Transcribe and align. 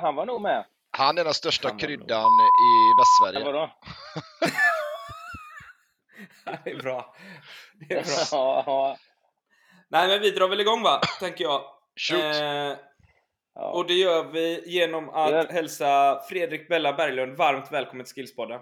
han 0.00 0.14
var 0.14 0.26
nog 0.26 0.40
med. 0.40 0.64
Han 0.90 1.18
är 1.18 1.24
den 1.24 1.34
största 1.34 1.68
Han 1.68 1.78
kryddan 1.78 2.30
i 2.40 2.70
Västsverige. 3.00 3.44
Vadå? 3.44 3.70
Det 6.64 6.70
är 6.70 6.82
bra. 6.82 7.14
Det 7.88 7.94
är 7.94 8.04
bra. 8.04 8.26
ja, 8.30 8.62
ja, 8.66 8.96
Nej, 9.88 10.08
men 10.08 10.20
vi 10.20 10.30
drar 10.30 10.48
väl 10.48 10.60
igång 10.60 10.82
va, 10.82 11.00
tänker 11.20 11.44
jag. 11.44 11.62
Shoot! 11.96 12.20
Eh, 12.20 12.76
ja. 13.54 13.72
och 13.72 13.86
det 13.86 13.94
gör 13.94 14.24
vi 14.24 14.62
genom 14.66 15.08
att 15.10 15.52
hälsa 15.52 16.20
Fredrik 16.28 16.68
Bella 16.68 16.92
Berglund 16.92 17.36
varmt 17.36 17.72
välkommen 17.72 18.06
till 18.06 18.14
Skillspodden. 18.14 18.60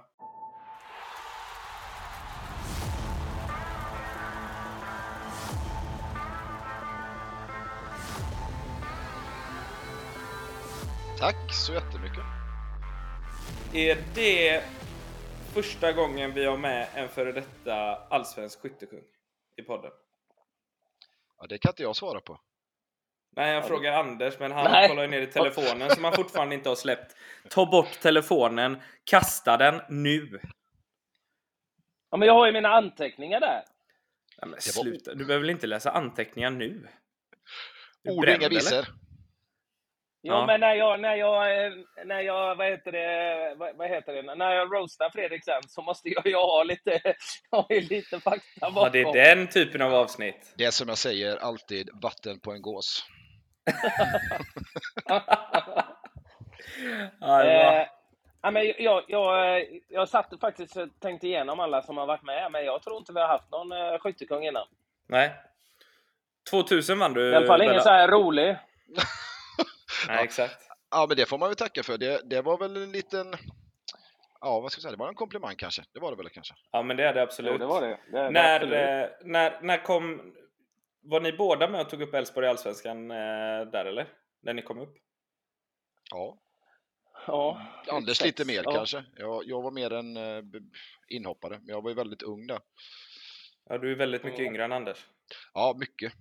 Tack 11.26 11.54
så 11.54 11.72
jättemycket. 11.72 12.24
Är 13.74 13.98
det 14.14 14.62
första 15.54 15.92
gången 15.92 16.34
vi 16.34 16.44
har 16.44 16.56
med 16.56 16.88
en 16.94 17.08
före 17.08 17.32
detta 17.32 17.74
allsvensk 18.10 18.60
skyttekung 18.60 19.02
i 19.56 19.62
podden? 19.62 19.90
Ja, 21.38 21.46
det 21.46 21.58
kan 21.58 21.70
inte 21.70 21.82
jag 21.82 21.96
svara 21.96 22.20
på. 22.20 22.40
Nej, 23.36 23.54
jag 23.54 23.62
Ja, 23.64 23.68
frågar 23.68 23.92
Anders, 23.92 24.38
men 24.38 24.52
han 24.52 24.70
Nej. 24.70 24.88
kollar 24.88 25.02
ju 25.02 25.08
ner 25.08 25.20
i 25.20 25.26
telefonen 25.26 25.90
som 25.90 26.04
han 26.04 26.12
fortfarande 26.12 26.54
inte 26.54 26.68
har 26.68 26.76
släppt. 26.76 27.16
Ta 27.50 27.66
bort 27.66 28.00
telefonen, 28.02 28.82
kasta 29.04 29.56
den 29.56 29.80
nu! 29.88 30.40
ja, 32.10 32.16
men 32.16 32.26
jag 32.28 32.34
har 32.34 32.46
ju 32.46 32.52
mina 32.52 32.68
anteckningar 32.68 33.40
där. 33.40 33.64
Nej, 34.42 34.50
men 34.50 34.60
sluta, 34.60 35.14
du 35.14 35.24
behöver 35.24 35.40
väl 35.42 35.50
inte 35.50 35.66
läsa 35.66 35.90
anteckningar 35.90 36.50
nu? 36.50 36.88
Ord 38.08 38.28
inga 38.28 38.36
eller? 38.36 38.48
visor. 38.48 38.86
Jo, 40.26 40.32
Ja. 40.34 40.46
men 40.46 40.60
när 40.60 40.74
jag, 40.74 41.00
när 41.00 41.14
jag, 41.14 41.66
eh, 41.66 41.72
när 42.04 42.20
jag, 42.20 42.56
vad 42.56 42.66
heter 42.66 42.92
det, 42.92 43.54
vad, 43.56 43.76
vad 43.76 43.88
heter 43.88 44.12
det, 44.22 44.34
när 44.34 44.54
jag 44.54 44.72
roastar 44.74 45.10
Fredrik 45.10 45.44
sen 45.44 45.62
så 45.68 45.82
måste 45.82 46.08
jag 46.08 46.26
ju 46.26 46.34
ha 46.34 46.62
lite, 46.62 47.00
ha 47.50 47.66
ju 47.70 47.80
lite 47.80 48.20
fakta 48.20 48.70
bakom. 48.70 48.82
Ja, 48.82 48.88
det 48.90 49.00
är 49.00 49.34
den 49.36 49.48
typen 49.48 49.82
av 49.82 49.94
avsnitt. 49.94 50.54
Det 50.56 50.64
är 50.64 50.70
som 50.70 50.88
jag 50.88 50.98
säger 50.98 51.36
alltid, 51.36 51.90
vatten 52.02 52.40
på 52.40 52.52
en 52.52 52.62
gås. 52.62 53.04
Ja. 57.20 57.44
Eh, 57.44 57.86
ja, 58.42 58.50
men 58.50 58.72
jag, 58.78 59.04
jag, 59.08 59.62
jag 59.88 60.08
satt 60.08 60.40
faktiskt 60.40 60.76
och 60.76 60.88
tänkte 61.00 61.26
igenom 61.26 61.60
alla 61.60 61.82
som 61.82 61.96
har 61.96 62.06
varit 62.06 62.22
med, 62.22 62.52
men 62.52 62.64
jag 62.64 62.82
tror 62.82 62.96
inte 62.96 63.12
vi 63.12 63.20
har 63.20 63.28
haft 63.28 63.50
någon 63.50 63.72
uh, 63.72 63.98
skyttekung 63.98 64.44
innan. 64.44 64.66
Nej. 65.08 65.32
2000 66.50 66.98
vann 66.98 67.12
du, 67.14 67.30
I 67.32 67.34
alla 67.34 67.46
fall 67.46 67.62
ingen 67.62 67.80
så 67.80 67.88
här 67.88 68.08
rolig. 68.08 68.56
Nej, 70.08 70.24
exakt. 70.24 70.62
Ja, 70.90 71.06
men 71.08 71.16
det 71.16 71.26
får 71.26 71.38
man 71.38 71.48
väl 71.48 71.56
tacka 71.56 71.82
för. 71.82 71.98
Det, 71.98 72.30
det 72.30 72.42
var 72.42 72.58
väl 72.58 72.76
en 72.76 72.92
liten... 72.92 73.34
Ja, 74.40 74.60
vad 74.60 74.72
ska 74.72 74.78
jag 74.78 74.82
säga? 74.82 74.92
Det 74.92 74.98
var 74.98 75.08
en 75.08 75.14
komplimang 75.14 75.56
kanske. 75.56 75.84
Det 75.92 76.00
var 76.00 76.10
det 76.10 76.16
väl 76.16 76.28
kanske. 76.28 76.54
Ja, 76.72 76.82
men 76.82 76.96
det 76.96 77.04
är 77.04 77.14
det 77.14 77.22
absolut. 77.22 77.52
Jo, 77.52 77.58
det 77.58 77.66
var 77.66 77.80
det. 77.82 77.88
det, 78.12 78.22
det 78.22 78.30
När, 78.30 78.54
absolut. 78.56 78.74
eh, 78.74 79.26
när, 79.26 79.60
när 79.62 79.84
kom... 79.84 80.34
Var 81.02 81.20
ni 81.20 81.32
båda 81.32 81.68
med 81.68 81.80
och 81.80 81.90
tog 81.90 82.02
upp 82.02 82.14
Elfsborg 82.14 82.46
i 82.46 82.48
Allsvenskan 82.50 83.10
eh, 83.10 83.16
där 83.72 83.84
eller? 83.84 84.08
När 84.42 84.54
ni 84.54 84.62
kom 84.62 84.78
upp? 84.78 84.96
Ja. 86.10 86.38
ja, 87.26 87.60
Anders 87.90 88.22
lite 88.24 88.44
mer 88.44 88.62
ja. 88.64 88.72
kanske. 88.72 89.04
Jag, 89.16 89.42
jag 89.46 89.62
var 89.62 89.70
mer 89.70 89.92
en 89.92 90.16
eh, 90.16 90.42
inhoppare, 91.08 91.58
men 91.58 91.68
jag 91.68 91.82
var 91.82 91.90
ju 91.90 91.96
väldigt 91.96 92.22
ung 92.22 92.46
där. 92.46 92.60
Ja, 93.68 93.78
du 93.78 93.92
är 93.92 93.96
väldigt 93.96 94.24
mycket 94.24 94.40
Ja. 94.40 94.46
yngre 94.46 94.64
än 94.64 94.72
Anders. 94.72 95.06
Ja, 95.54 95.74
mycket. 95.78 96.12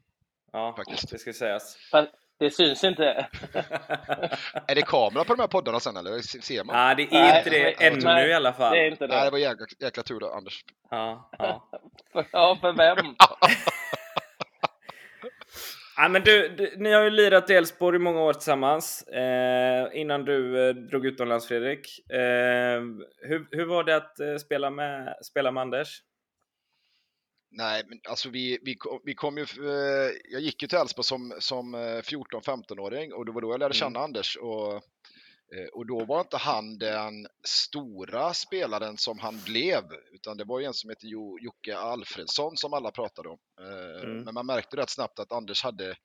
Ja, 0.52 0.74
Faktiskt. 0.78 1.10
det 1.12 1.18
ska 1.20 1.34
sägas. 1.34 1.76
Fast 1.92 2.12
Det 2.40 2.52
syns 2.52 2.84
inte. 2.84 3.04
Är 4.68 4.76
det 4.76 4.82
kamera 4.82 5.24
på 5.24 5.36
de 5.36 5.40
här 5.42 5.48
poddarna 5.48 5.80
sen 5.80 5.98
eller 5.98 6.42
ser 6.42 6.64
man? 6.64 6.76
Nej, 6.76 6.96
det 6.96 7.04
är 7.04 7.22
Nej, 7.22 7.38
inte 7.38 7.50
det 7.50 7.64
nej, 7.64 7.76
ännu 7.80 8.00
nej, 8.04 8.30
i 8.30 8.34
alla 8.34 8.54
fall. 8.54 8.74
Det 8.74 8.80
är 8.80 8.92
inte 8.92 9.08
Nej, 9.08 9.20
det 9.20 9.26
det. 9.26 9.32
var 9.32 9.38
jäkla, 9.38 9.66
jäkla 9.80 10.04
tur 10.04 10.20
då, 10.20 10.30
Anders. 10.32 10.64
Ja, 10.90 11.30
ja. 11.40 11.70
Ja, 12.32 12.58
för 12.62 12.74
vem? 12.74 13.16
Ja, 15.98 16.08
men 16.08 16.22
du, 16.24 16.50
du, 16.50 16.74
ni 16.78 16.92
har 16.92 17.04
ju 17.04 17.10
lirat 17.10 17.50
i 17.50 17.54
Elfsborg 17.54 17.96
i 17.96 18.00
många 18.00 18.22
år 18.22 18.34
tillsammans. 18.34 19.02
Eh, 19.02 19.88
innan 19.94 20.26
du 20.26 20.68
eh, 20.70 20.76
drog 20.76 21.06
utomlands 21.06 21.48
Fredrik. 21.48 22.10
Eh, 22.12 22.82
hur, 23.22 23.48
hur 23.52 23.66
var 23.66 23.84
det 23.84 23.96
att 23.96 24.20
eh, 24.20 24.36
spela, 24.36 24.70
med, 24.70 25.16
spela 25.24 25.52
med 25.52 25.62
Anders? 25.62 26.00
Nej, 27.58 27.84
men 27.88 28.00
alltså 28.10 28.30
vi, 28.30 28.60
vi, 28.62 28.78
vi 29.04 29.16
kom 29.16 29.38
ju... 29.38 29.44
eh, 29.44 30.12
Jag 30.32 30.42
gick 30.42 30.62
ju 30.62 30.68
till 30.68 30.78
Elfsborg 30.78 31.06
som, 31.06 31.34
som 31.40 31.76
eh, 31.76 31.80
14-15-åring 31.80 33.14
och 33.14 33.26
det 33.26 33.32
var 33.32 33.42
då 33.42 33.52
jag 33.52 33.60
lärde 33.60 33.74
känna 33.74 34.00
Mm. 34.00 34.02
Anders. 34.04 34.38
Och, 34.38 34.74
eh, 35.56 35.68
och 35.74 35.86
då 35.88 36.06
var 36.06 36.20
inte 36.22 36.38
han 36.38 36.78
den 36.78 37.28
stora 37.48 38.34
spelaren 38.34 38.98
som 38.98 39.20
han 39.20 39.40
blev, 39.46 39.84
utan 40.14 40.38
det 40.38 40.44
var 40.44 40.60
ju 40.60 40.66
en 40.66 40.74
som 40.74 40.90
hette 40.90 41.08
jo, 41.08 41.40
Jocke 41.42 41.78
Alfredsson 41.78 42.58
som 42.58 42.74
alla 42.74 42.92
pratade 42.92 43.30
om. 43.30 43.40
Eh, 43.62 44.04
Mm. 44.10 44.22
Men 44.24 44.34
man 44.34 44.46
märkte 44.46 44.78
rätt 44.78 44.90
snabbt 44.90 45.20
att 45.20 45.32
Anders 45.32 45.64
hade 45.64 45.96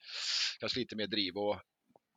kanske 0.61 0.78
lite 0.81 0.97
mer 0.97 1.06
driv 1.06 1.37
och 1.37 1.56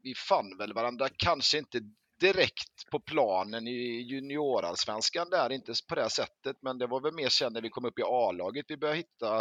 vi 0.04 0.14
fann 0.16 0.58
väl 0.58 0.74
varandra, 0.74 1.10
kanske 1.18 1.58
inte 1.58 1.80
direkt 2.20 2.90
på 2.92 3.00
planen 3.00 3.68
i 3.68 4.02
juniorallsvenskan 4.02 5.30
där, 5.30 5.52
inte 5.52 5.74
på 5.90 5.96
det 5.96 6.10
sättet, 6.10 6.58
men 6.62 6.78
det 6.78 6.88
var 6.88 7.02
väl 7.02 7.14
mer 7.14 7.30
sen 7.30 7.54
när 7.54 7.62
vi 7.62 7.70
kom 7.70 7.86
upp 7.86 8.00
i 8.00 8.04
A-laget 8.06 8.66
vi 8.68 8.78
började 8.78 8.98
hitta 8.98 9.36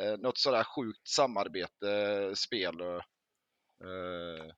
eh, 0.00 0.18
något 0.18 0.38
sådär 0.38 0.64
sjukt 0.64 1.08
samarbete, 1.08 2.32
spel 2.36 2.80
och, 2.80 2.96
eh, 3.86 4.52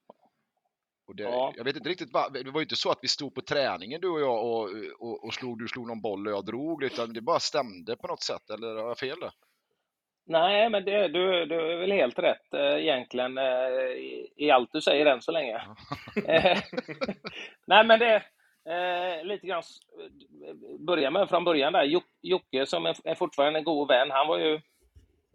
och 1.07 1.17
det, 1.17 1.23
Ja. 1.23 1.53
Jag 1.57 1.65
vet 1.65 1.77
inte 1.77 1.89
riktigt, 1.89 2.13
det 2.13 2.51
var 2.51 2.61
ju 2.61 2.65
inte 2.65 2.77
så 2.77 2.91
att 2.91 2.99
vi 3.03 3.09
stod 3.09 3.35
på 3.35 3.41
träningen 3.41 4.01
du 4.01 4.09
och 4.09 4.21
jag 4.21 4.45
och, 4.45 4.71
och, 4.99 5.25
och 5.25 5.35
slog, 5.35 5.59
du 5.59 5.69
slog 5.69 5.87
någon 5.87 6.01
boll 6.01 6.27
och 6.27 6.33
jag 6.33 6.45
drog, 6.47 6.83
utan 6.83 7.13
det 7.13 7.21
bara 7.21 7.41
stämde 7.41 7.97
på 7.97 8.07
något 8.07 8.23
sätt, 8.23 8.51
eller 8.51 8.75
har 8.75 8.89
jag 8.89 8.99
fel 8.99 9.21
där? 9.21 9.33
Nej, 10.31 10.71
men 10.71 10.85
det, 10.85 11.09
du, 11.09 11.47
du 11.47 11.73
är 11.73 11.77
väl 11.77 11.93
helt 11.93 12.19
rätt 12.19 12.55
eh, 12.55 12.77
egentligen 12.77 13.39
eh, 13.39 13.45
i, 13.97 14.33
i 14.37 14.51
allt 14.51 14.73
du 14.73 14.81
säger 14.81 15.07
än 15.07 15.23
så 15.23 15.33
länge. 15.33 15.61
Eh, 16.29 16.59
Nej, 17.67 17.87
men 17.87 17.99
det 17.99 18.15
eh, 18.69 19.25
lite 19.25 19.47
grann 19.47 19.63
börja 20.87 21.11
med 21.11 21.29
från 21.29 21.45
början 21.45 21.73
där. 21.73 21.85
Joc- 21.85 22.19
Jocke 22.23 22.67
som 22.67 22.87
är, 22.87 22.97
är 23.05 23.15
fortfarande 23.15 23.59
en 23.59 23.65
god 23.65 23.89
vän, 23.89 24.11
han 24.11 24.27
var 24.29 24.39
ju 24.39 24.61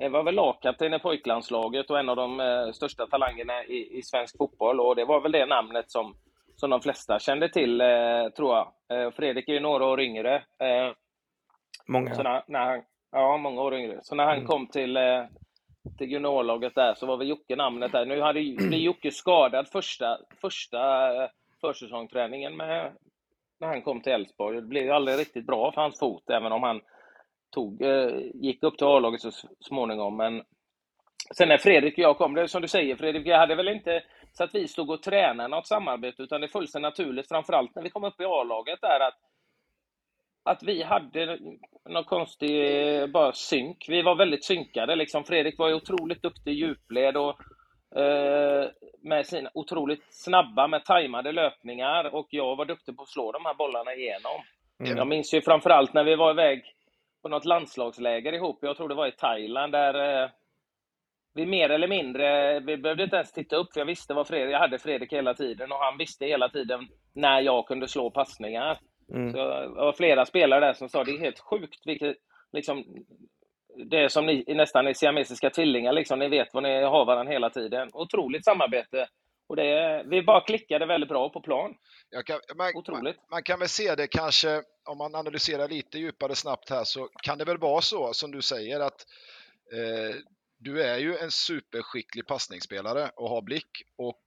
var 0.09 0.23
väl 0.23 0.35
lagkapten 0.35 0.93
i 0.93 0.99
pojklandslaget 0.99 1.89
och 1.89 1.99
en 1.99 2.09
av 2.09 2.15
de 2.15 2.39
eh, 2.39 2.71
största 2.71 3.07
talangerna 3.07 3.63
i, 3.63 3.97
i 3.97 4.01
svensk 4.01 4.37
fotboll 4.37 4.79
och 4.79 4.95
det 4.95 5.05
var 5.05 5.21
väl 5.21 5.31
det 5.31 5.45
namnet 5.45 5.91
som, 5.91 6.15
som 6.55 6.69
de 6.69 6.81
flesta 6.81 7.19
kände 7.19 7.49
till, 7.49 7.81
eh, 7.81 8.29
tror 8.35 8.55
jag. 8.55 8.71
Eh, 8.89 9.11
Fredrik 9.11 9.49
är 9.49 9.53
ju 9.53 9.59
några 9.59 9.85
år 9.85 10.01
yngre. 10.01 10.43
Många. 11.87 12.15
så 12.15 12.23
när, 12.23 12.43
när 12.47 12.59
han, 12.65 12.83
ja, 13.15 13.37
många 13.37 13.61
år 13.61 13.75
yngre. 13.75 13.99
Så 14.01 14.15
när 14.15 14.25
han 14.25 14.35
Mm. 14.35 14.47
kom 14.47 14.67
till, 14.67 14.97
eh, 14.97 15.23
till 15.97 16.11
juniorlaget 16.11 16.75
där 16.75 16.93
så 16.93 17.05
var 17.05 17.17
väl 17.17 17.29
Jocke 17.29 17.55
namnet 17.55 17.91
där. 17.91 18.05
Nu 18.05 18.21
hade 18.21 18.39
blev 18.41 18.79
Jocke 18.79 19.11
skadad 19.11 19.67
första, 19.71 20.17
första 20.41 21.13
eh, 21.23 21.29
försäsongsträningen 21.61 22.57
med, 22.57 22.93
när 23.59 23.67
han 23.67 23.81
kom 23.81 24.01
till 24.01 24.11
Elfsborg. 24.13 24.55
Det 24.61 24.67
blev 24.67 24.83
ju 24.83 24.91
aldrig 24.91 25.19
riktigt 25.19 25.45
bra 25.47 25.71
för 25.71 25.81
hans 25.81 25.99
fot, 25.99 26.29
även 26.29 26.51
om 26.51 26.63
han 26.63 26.81
tog, 27.55 27.81
eh, 27.81 28.09
gick 28.33 28.63
upp 28.63 28.77
till 28.77 28.87
A-laget 28.87 29.21
så 29.21 29.31
småningom. 29.59 30.17
Men 30.17 30.43
sen 31.37 31.47
när 31.47 31.57
Fredrik 31.57 31.93
och 31.93 31.99
jag 31.99 32.17
kom, 32.17 32.33
det 32.33 32.41
är 32.41 32.47
som 32.47 32.61
du 32.61 32.67
säger 32.67 32.95
Fredrik, 32.95 33.27
jag 33.27 33.39
hade 33.39 33.55
väl 33.55 33.67
inte 33.67 34.03
så 34.33 34.43
att 34.43 34.55
vi 34.55 34.67
stod 34.67 34.89
och 34.89 35.03
tränade 35.03 35.49
något 35.49 35.67
samarbete, 35.67 36.23
utan 36.23 36.41
det 36.41 36.47
föll 36.47 36.67
sig 36.67 36.81
naturligt, 36.81 37.27
framförallt 37.27 37.75
när 37.75 37.83
vi 37.83 37.89
kom 37.89 38.03
upp 38.03 38.21
i 38.21 38.25
A-laget 38.25 38.81
där, 38.81 38.99
att 38.99 39.17
att 40.45 40.63
vi 40.63 40.83
hade 40.83 41.39
någon 41.89 42.03
konstig 42.03 43.11
bara 43.11 43.33
synk. 43.33 43.85
Vi 43.87 44.01
var 44.01 44.15
väldigt 44.15 44.45
synkade. 44.45 44.95
Liksom. 44.95 45.23
Fredrik 45.23 45.57
var 45.57 45.69
ju 45.69 45.75
otroligt 45.75 46.21
duktig 46.21 46.51
i 46.51 46.55
djupled 46.55 47.17
och 47.17 47.39
eh, 47.99 48.69
med 49.01 49.25
sina 49.25 49.49
otroligt 49.53 50.03
snabba 50.09 50.67
med 50.67 50.85
tajmade 50.85 51.31
löpningar 51.31 52.15
och 52.15 52.27
jag 52.29 52.55
var 52.55 52.65
duktig 52.65 52.97
på 52.97 53.03
att 53.03 53.09
slå 53.09 53.31
de 53.31 53.45
här 53.45 53.53
bollarna 53.53 53.93
igenom. 53.93 54.41
Mm. 54.79 54.97
Jag 54.97 55.07
minns 55.07 55.33
ju 55.33 55.41
framförallt 55.41 55.93
när 55.93 56.03
vi 56.03 56.15
var 56.15 56.31
iväg 56.31 56.63
på 57.21 57.29
något 57.29 57.45
landslagsläger 57.45 58.33
ihop. 58.33 58.59
Jag 58.61 58.77
tror 58.77 58.89
det 58.89 58.95
var 58.95 59.07
i 59.07 59.11
Thailand 59.11 59.71
där 59.71 60.23
eh, 60.23 60.29
vi 61.33 61.45
mer 61.45 61.69
eller 61.69 61.87
mindre, 61.87 62.59
vi 62.59 62.77
behövde 62.77 63.03
inte 63.03 63.15
ens 63.15 63.31
titta 63.31 63.55
upp 63.55 63.73
för 63.73 63.81
jag 63.81 63.85
visste 63.85 64.13
vad 64.13 64.27
Fredrik, 64.27 64.53
jag 64.53 64.59
hade 64.59 64.79
Fredrik 64.79 65.13
hela 65.13 65.33
tiden 65.33 65.71
och 65.71 65.77
han 65.77 65.97
visste 65.97 66.25
hela 66.25 66.49
tiden 66.49 66.87
när 67.13 67.41
jag 67.41 67.67
kunde 67.67 67.87
slå 67.87 68.09
passningar. 68.09 68.77
Mm. 69.13 69.31
Så 69.31 69.37
det 69.37 69.67
var 69.67 69.93
flera 69.93 70.25
spelare 70.25 70.65
där 70.65 70.73
som 70.73 70.89
sa 70.89 71.03
det 71.03 71.11
är 71.11 71.19
helt 71.19 71.39
sjukt 71.39 71.81
vilket, 71.85 72.17
liksom, 72.53 72.83
det 73.91 73.97
är 73.97 74.07
som 74.07 74.25
ni 74.25 74.43
nästan 74.47 74.87
är 74.87 74.93
siamesiska 74.93 75.49
tvillingar, 75.49 75.93
liksom, 75.93 76.19
ni 76.19 76.29
vet 76.29 76.53
vad 76.53 76.63
ni 76.63 76.83
har 76.83 77.05
varandra 77.05 77.33
hela 77.33 77.49
tiden. 77.49 77.89
Otroligt 77.93 78.45
samarbete. 78.45 79.07
Och 79.47 79.55
det, 79.55 80.03
vi 80.07 80.21
bara 80.21 80.41
klickade 80.41 80.85
väldigt 80.85 81.09
bra 81.09 81.29
på 81.29 81.41
plan. 81.41 81.75
Kan, 82.25 82.39
man, 82.55 82.57
man, 82.57 82.75
Otroligt. 82.75 83.17
man 83.31 83.43
kan 83.43 83.59
väl 83.59 83.69
se 83.69 83.95
det 83.95 84.07
kanske, 84.07 84.61
om 84.89 84.97
man 84.97 85.15
analyserar 85.15 85.67
lite 85.67 85.99
djupare 85.99 86.35
snabbt 86.35 86.69
här, 86.69 86.83
så 86.83 87.09
kan 87.23 87.37
det 87.37 87.45
väl 87.45 87.57
vara 87.57 87.81
så 87.81 88.13
som 88.13 88.31
du 88.31 88.41
säger 88.41 88.79
att 88.79 89.05
eh, 89.73 90.15
du 90.57 90.83
är 90.83 90.97
ju 90.97 91.17
en 91.17 91.31
superskicklig 91.31 92.27
passningsspelare 92.27 93.11
och 93.15 93.29
har 93.29 93.41
blick 93.41 93.69
och 93.97 94.19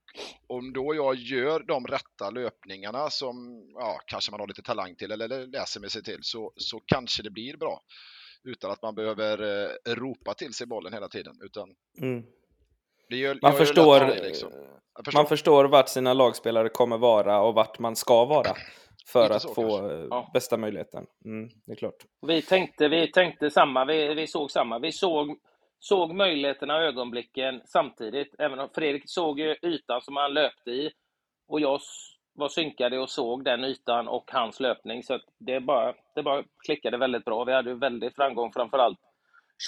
om 0.47 0.73
då 0.73 0.95
jag 0.95 1.15
gör 1.15 1.61
de 1.61 1.87
rätta 1.87 2.31
löpningarna 2.31 3.11
som 3.11 3.63
ja, 3.75 4.01
kanske 4.07 4.31
man 4.31 4.41
har 4.41 4.47
lite 4.49 4.63
talang 4.63 4.97
till 4.97 5.11
eller 5.13 5.47
läser 5.47 5.81
med 5.81 5.93
sig 5.93 6.03
till 6.03 6.19
så, 6.23 6.53
så 6.57 6.81
kanske 6.87 7.23
det 7.23 7.31
blir 7.31 7.57
bra. 7.57 7.81
Utan 8.45 8.71
att 8.71 8.83
man 8.83 8.95
behöver 8.95 9.43
eh, 9.43 9.95
ropa 9.95 10.35
till 10.35 10.55
sig 10.55 10.67
bollen 10.67 10.93
hela 10.93 11.09
tiden. 11.09 11.35
Utan 11.45 11.69
Mm. 12.03 12.23
det 13.09 13.17
gör, 13.17 13.39
Man, 13.43 13.53
förstår, 13.53 14.01
det, 14.01 14.23
liksom. 14.23 14.51
Förstår. 15.05 15.19
man 15.21 15.27
förstår 15.27 15.65
vart 15.65 15.89
sina 15.89 16.13
lagspelare 16.13 16.69
kommer 16.69 16.99
vara 16.99 17.41
och 17.41 17.55
vart 17.55 17.79
man 17.79 17.97
ska 17.97 18.25
vara 18.25 18.57
för 19.07 19.31
att 19.31 19.43
så 19.43 19.55
få 19.55 19.79
kanske. 19.79 19.95
eh, 19.95 20.07
Ja. 20.11 20.31
bästa 20.35 20.57
möjligheten. 20.57 21.07
Mm, 21.25 21.49
det 21.67 21.73
är 21.73 21.77
klart. 21.77 21.95
Vi 22.27 22.43
tänkte, 22.43 22.89
vi 22.89 23.13
tänkte 23.13 23.51
samma, 23.51 23.85
vi, 23.85 24.15
vi 24.15 24.27
såg 24.27 24.51
samma. 24.51 24.79
Vi 24.79 24.93
såg, 24.93 25.39
såg 25.81 26.15
möjligheterna 26.15 26.77
och 26.77 26.83
ögonblicken 26.83 27.61
samtidigt. 27.65 28.35
Även 28.39 28.59
om 28.59 28.69
Fredrik 28.75 29.03
såg 29.07 29.41
ju 29.41 29.57
ytan 29.63 30.03
som 30.03 30.17
han 30.17 30.35
löpte 30.35 30.71
i 30.71 30.91
och 31.49 31.61
jag 31.61 31.81
var 32.33 32.49
synkade 32.49 32.99
och 32.99 33.11
såg 33.11 33.45
den 33.45 33.65
ytan 33.65 34.09
och 34.09 34.31
hans 34.33 34.61
löpning. 34.61 35.03
Så 35.03 35.21
det, 35.39 35.61
bara, 35.61 35.95
det 36.15 36.23
bara 36.23 36.45
klickade 36.67 36.97
väldigt 36.97 37.25
bra. 37.25 37.45
Vi 37.45 37.53
hade 37.53 37.71
ju 37.71 37.77
väldigt 37.77 38.15
framgång, 38.17 38.53
framförallt 38.53 38.99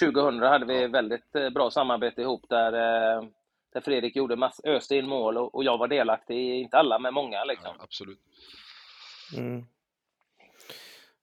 2000 0.03 0.41
hade 0.41 0.65
vi 0.65 0.87
väldigt 0.87 1.35
eh, 1.35 1.49
bra 1.49 1.71
samarbete 1.71 2.21
ihop 2.21 2.45
där, 2.49 2.73
eh, 2.73 3.23
där 3.73 3.81
Fredrik 3.81 4.15
gjorde 4.15 4.35
mass, 4.35 4.61
öste 4.63 4.95
in 4.95 5.07
mål 5.07 5.37
och, 5.37 5.55
och 5.55 5.63
jag 5.63 5.77
var 5.77 5.87
delaktig 5.87 6.37
i, 6.37 6.59
inte 6.61 6.77
alla, 6.77 6.99
men 6.99 7.13
många. 7.13 7.43
Liksom. 7.43 7.75
Ja, 7.77 7.83
absolut. 7.83 8.19
Mm. 9.37 9.65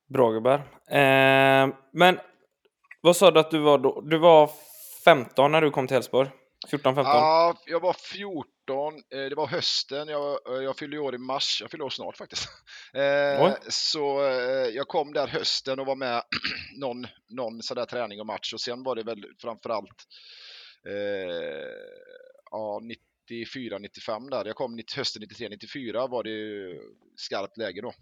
Bra 0.06 0.31
gubbar. 0.31 0.62
Eh, 0.91 1.69
men 1.91 2.19
vad 3.00 3.17
sa 3.17 3.31
du 3.31 3.41
att 3.41 3.50
du 3.50 3.58
var 3.58 3.79
då? 3.79 4.00
Du 4.00 4.19
var 4.19 4.50
15 5.08 5.52
när 5.52 5.60
du 5.60 5.70
kom 5.70 5.87
till 5.87 5.96
Elfsborg? 5.96 6.31
14-15? 6.70 6.94
Ja, 7.05 7.55
jag 7.66 7.81
var 7.81 7.93
14, 7.93 8.94
eh, 8.94 9.28
det 9.28 9.34
var 9.34 9.46
hösten, 9.46 10.08
jag, 10.08 10.56
eh, 10.56 10.62
jag 10.62 10.76
fyllde 10.78 10.99
år 10.99 11.14
i 11.14 11.19
mars, 11.19 11.58
jag 11.60 11.70
fyller 11.70 11.84
år 11.84 11.90
snart 11.90 12.16
faktiskt. 12.16 12.49
Eh, 12.94 13.44
Oj. 13.44 13.52
så 13.69 14.20
jag 14.75 14.88
kom 14.88 15.12
där 15.12 15.26
hösten 15.26 15.81
och 15.81 15.87
var 15.87 15.96
med 15.96 16.22
någon, 16.81 17.06
någon 17.28 17.62
sådär 17.62 17.84
träning 17.84 18.20
och 18.20 18.26
match 18.26 18.52
och 18.55 18.60
sen 18.60 18.82
var 18.82 18.96
det 18.96 19.02
väl 19.02 19.25
framförallt 19.43 20.05
eh, 20.88 20.94
ja, 22.50 22.81
94-95 23.31 24.31
där. 24.31 24.44
Jag 24.44 24.56
kom 24.56 24.81
hösten 24.96 25.22
93-94 25.22 26.08
var 26.10 26.22
det 26.25 26.78
skarpt 27.16 27.56
läge 27.56 27.81
då. 27.81 27.93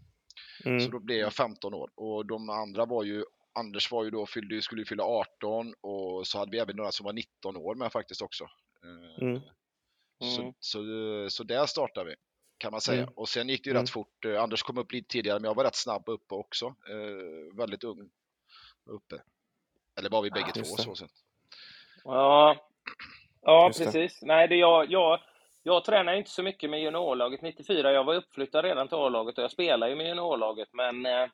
Så 0.62 0.68
Mm. 0.68 0.90
då 0.90 0.98
blev 1.00 1.18
jag 1.18 1.32
15 1.32 1.74
år 1.74 1.90
och 1.94 2.26
de 2.26 2.50
andra 2.50 2.84
var 2.86 3.04
ju 3.04 3.24
Anders 3.56 3.92
var 3.92 4.04
ju 4.04 4.10
då, 4.10 4.26
fyllde, 4.26 4.62
skulle 4.62 4.80
ju 4.80 4.86
fylla 4.86 5.04
18 5.04 5.74
och 5.80 6.26
så 6.26 6.38
hade 6.38 6.50
vi 6.50 6.58
även 6.58 6.76
några 6.76 6.92
som 6.92 7.04
var 7.04 7.12
19 7.12 7.56
år 7.56 7.74
med 7.74 7.92
faktiskt 7.92 8.22
också. 8.22 8.44
Eh, 8.84 9.22
Mm. 9.26 9.40
Så, 10.36 10.40
Mm. 10.40 10.54
så, 10.58 10.80
så 11.30 11.44
där 11.44 11.66
startade 11.66 12.10
vi 12.10 12.14
kan 12.58 12.70
man 12.72 12.80
säga. 12.80 13.02
Mm. 13.02 13.14
Och 13.16 13.28
sen 13.28 13.48
gick 13.48 13.64
det 13.64 13.68
ju 13.68 13.72
Mm. 13.72 13.82
rätt 13.82 13.90
fort. 13.90 14.24
Eh, 14.24 14.42
Anders 14.42 14.62
kom 14.62 14.78
upp 14.78 14.92
lite 14.92 15.08
tidigare 15.08 15.38
men 15.40 15.48
jag 15.48 15.54
var 15.54 15.64
rätt 15.64 15.76
snabb 15.76 16.08
uppe 16.08 16.34
också. 16.34 16.66
Eh, 16.66 17.56
väldigt 17.56 17.84
ung 17.84 18.10
uppe. 18.90 19.22
Eller 19.98 20.10
var 20.10 20.22
vi 20.22 20.30
bägge 20.30 20.52
två 20.52 20.58
Just 20.60 20.76
det. 20.76 20.82
så 20.82 20.94
sett. 20.94 21.10
Ja, 22.04 22.56
ja 23.42 23.66
Just 23.66 23.78
det. 23.78 23.84
precis. 23.84 24.22
Nej, 24.22 24.48
det 24.48 24.56
jag, 24.56 24.90
jag, 24.90 25.20
jag 25.62 25.84
tränar 25.84 26.12
inte 26.14 26.30
så 26.30 26.42
mycket 26.42 26.70
med 26.70 26.80
juniorlaget 26.82 27.42
94. 27.42 27.92
Jag 27.92 28.04
var 28.04 28.14
uppflyttad 28.14 28.64
redan 28.64 28.88
till 28.88 28.96
A-laget 28.96 29.38
och 29.38 29.44
jag 29.44 29.50
spelar 29.50 29.88
ju 29.88 29.96
med 29.96 30.06
juniorlaget, 30.08 30.68
men 30.72 31.06
eh, 31.06 31.28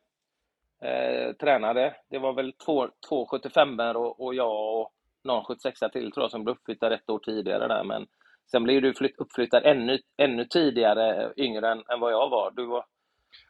eh, 0.85 1.33
tränade. 1.33 1.97
Det 2.11 2.19
var 2.19 2.33
väl 2.33 2.53
två, 2.53 2.89
två 3.09 3.27
75 3.27 3.81
och, 3.81 4.21
och 4.21 4.35
jag 4.35 4.81
och 4.81 4.93
någon 5.25 5.45
76 5.45 5.81
till 5.93 6.13
tror 6.13 6.25
jag 6.25 6.31
som 6.31 6.45
blev 6.45 6.57
uppflyttad 6.57 6.93
ett 6.93 7.11
år 7.11 7.19
tidigare 7.19 7.69
där. 7.69 7.85
Men 7.85 8.07
sen 8.51 8.63
blev 8.63 8.83
du 8.83 8.95
flytt, 8.95 9.19
uppflyttad 9.19 9.67
ännu, 9.67 9.99
ännu 10.17 10.45
tidigare, 10.45 11.23
eh, 11.25 11.31
yngre 11.37 11.69
än, 11.73 11.83
än 11.89 12.01
vad 12.01 12.13
jag 12.13 12.29
var. 12.31 12.51
Du 12.51 12.67
var 12.67 12.85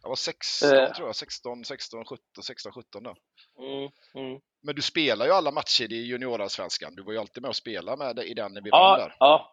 Jag 0.02 0.08
var 0.08 0.16
16 0.16 0.72
Eh. 0.78 0.92
tror 0.92 1.08
jag, 1.08 1.16
16, 1.16 1.64
16, 1.64 2.04
17, 2.04 2.18
16, 2.42 2.72
17 2.72 3.02
där. 3.02 3.14
mm, 3.58 3.90
mm. 4.14 4.40
Men 4.62 4.74
du 4.74 4.82
spelar 4.82 5.26
ju 5.26 5.32
alla 5.32 5.50
matcher 5.50 5.92
i 5.92 5.96
juniorallsvenskan. 6.06 6.94
Du 6.94 7.02
var 7.02 7.12
ju 7.12 7.18
alltid 7.18 7.42
med 7.42 7.48
och 7.48 7.56
spelade 7.56 7.96
med 7.96 8.18
i 8.18 8.34
den 8.34 8.52
när 8.52 8.60
vi 8.60 8.70
vann 8.70 8.80
Ja, 8.80 8.96
där. 8.96 9.16
ja. 9.18 9.48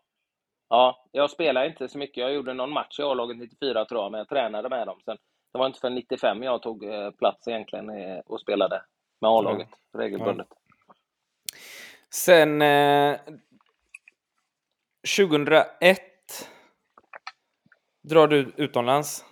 Ja, 0.72 1.08
jag 1.12 1.30
spelade 1.32 1.68
inte 1.68 1.90
så 1.90 1.98
mycket. 1.98 2.18
Jag 2.18 2.34
gjorde 2.34 2.54
någon 2.54 2.72
match 2.72 3.00
i 3.00 3.04
A-laget 3.04 3.38
94 3.38 3.86
tror 3.86 4.02
jag, 4.02 4.12
men 4.12 4.18
jag 4.20 4.30
tränade 4.30 4.70
med 4.70 4.88
dem. 4.88 5.00
Sen, 5.06 5.18
det 5.52 5.58
var 5.60 5.66
inte 5.68 5.80
för 5.80 5.90
95 5.90 6.44
jag 6.44 6.62
tog 6.62 6.84
eh, 6.86 7.12
plats 7.12 7.48
egentligen 7.48 7.90
och 8.26 8.42
spelade 8.42 8.84
med 9.22 9.30
A-laget 9.32 9.70
regelbundet. 9.98 10.48
Sen 12.14 12.62
eh, 12.62 13.20
2001 15.18 16.00
drar 18.04 18.28
du 18.28 18.54
utomlands. 18.58 19.26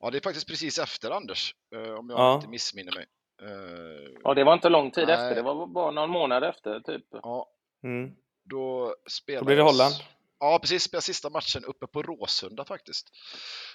Ja, 0.00 0.10
det 0.10 0.18
är 0.18 0.20
faktiskt 0.22 0.48
precis 0.48 0.78
efter 0.78 1.10
Anders, 1.10 1.54
eh, 1.74 1.92
om 1.94 2.10
jag 2.10 2.18
Ja. 2.18 2.34
inte 2.34 2.48
missminner 2.48 2.92
mig. 2.94 3.06
Eh, 3.42 4.10
Ja, 4.24 4.34
det 4.34 4.44
var 4.44 4.52
inte 4.54 4.68
lång 4.68 4.90
tid 4.90 5.06
Nej. 5.06 5.14
efter. 5.14 5.34
Det 5.34 5.42
var 5.42 5.66
bara 5.66 5.90
någon 5.90 6.10
månad 6.10 6.44
efter, 6.44 6.80
typ. 6.80 7.04
Ja, 7.10 7.50
Mm. 7.82 8.10
då 8.44 8.94
spelade 9.10 9.40
Då 9.42 9.46
blir 9.46 9.56
det 9.56 9.62
Holland. 9.62 9.94
Ja, 10.40 10.58
precis. 10.58 10.82
Spelade 10.82 11.02
sista 11.02 11.30
matchen 11.30 11.64
uppe 11.64 11.86
på 11.86 12.02
Råsunda 12.02 12.64
faktiskt. 12.64 13.08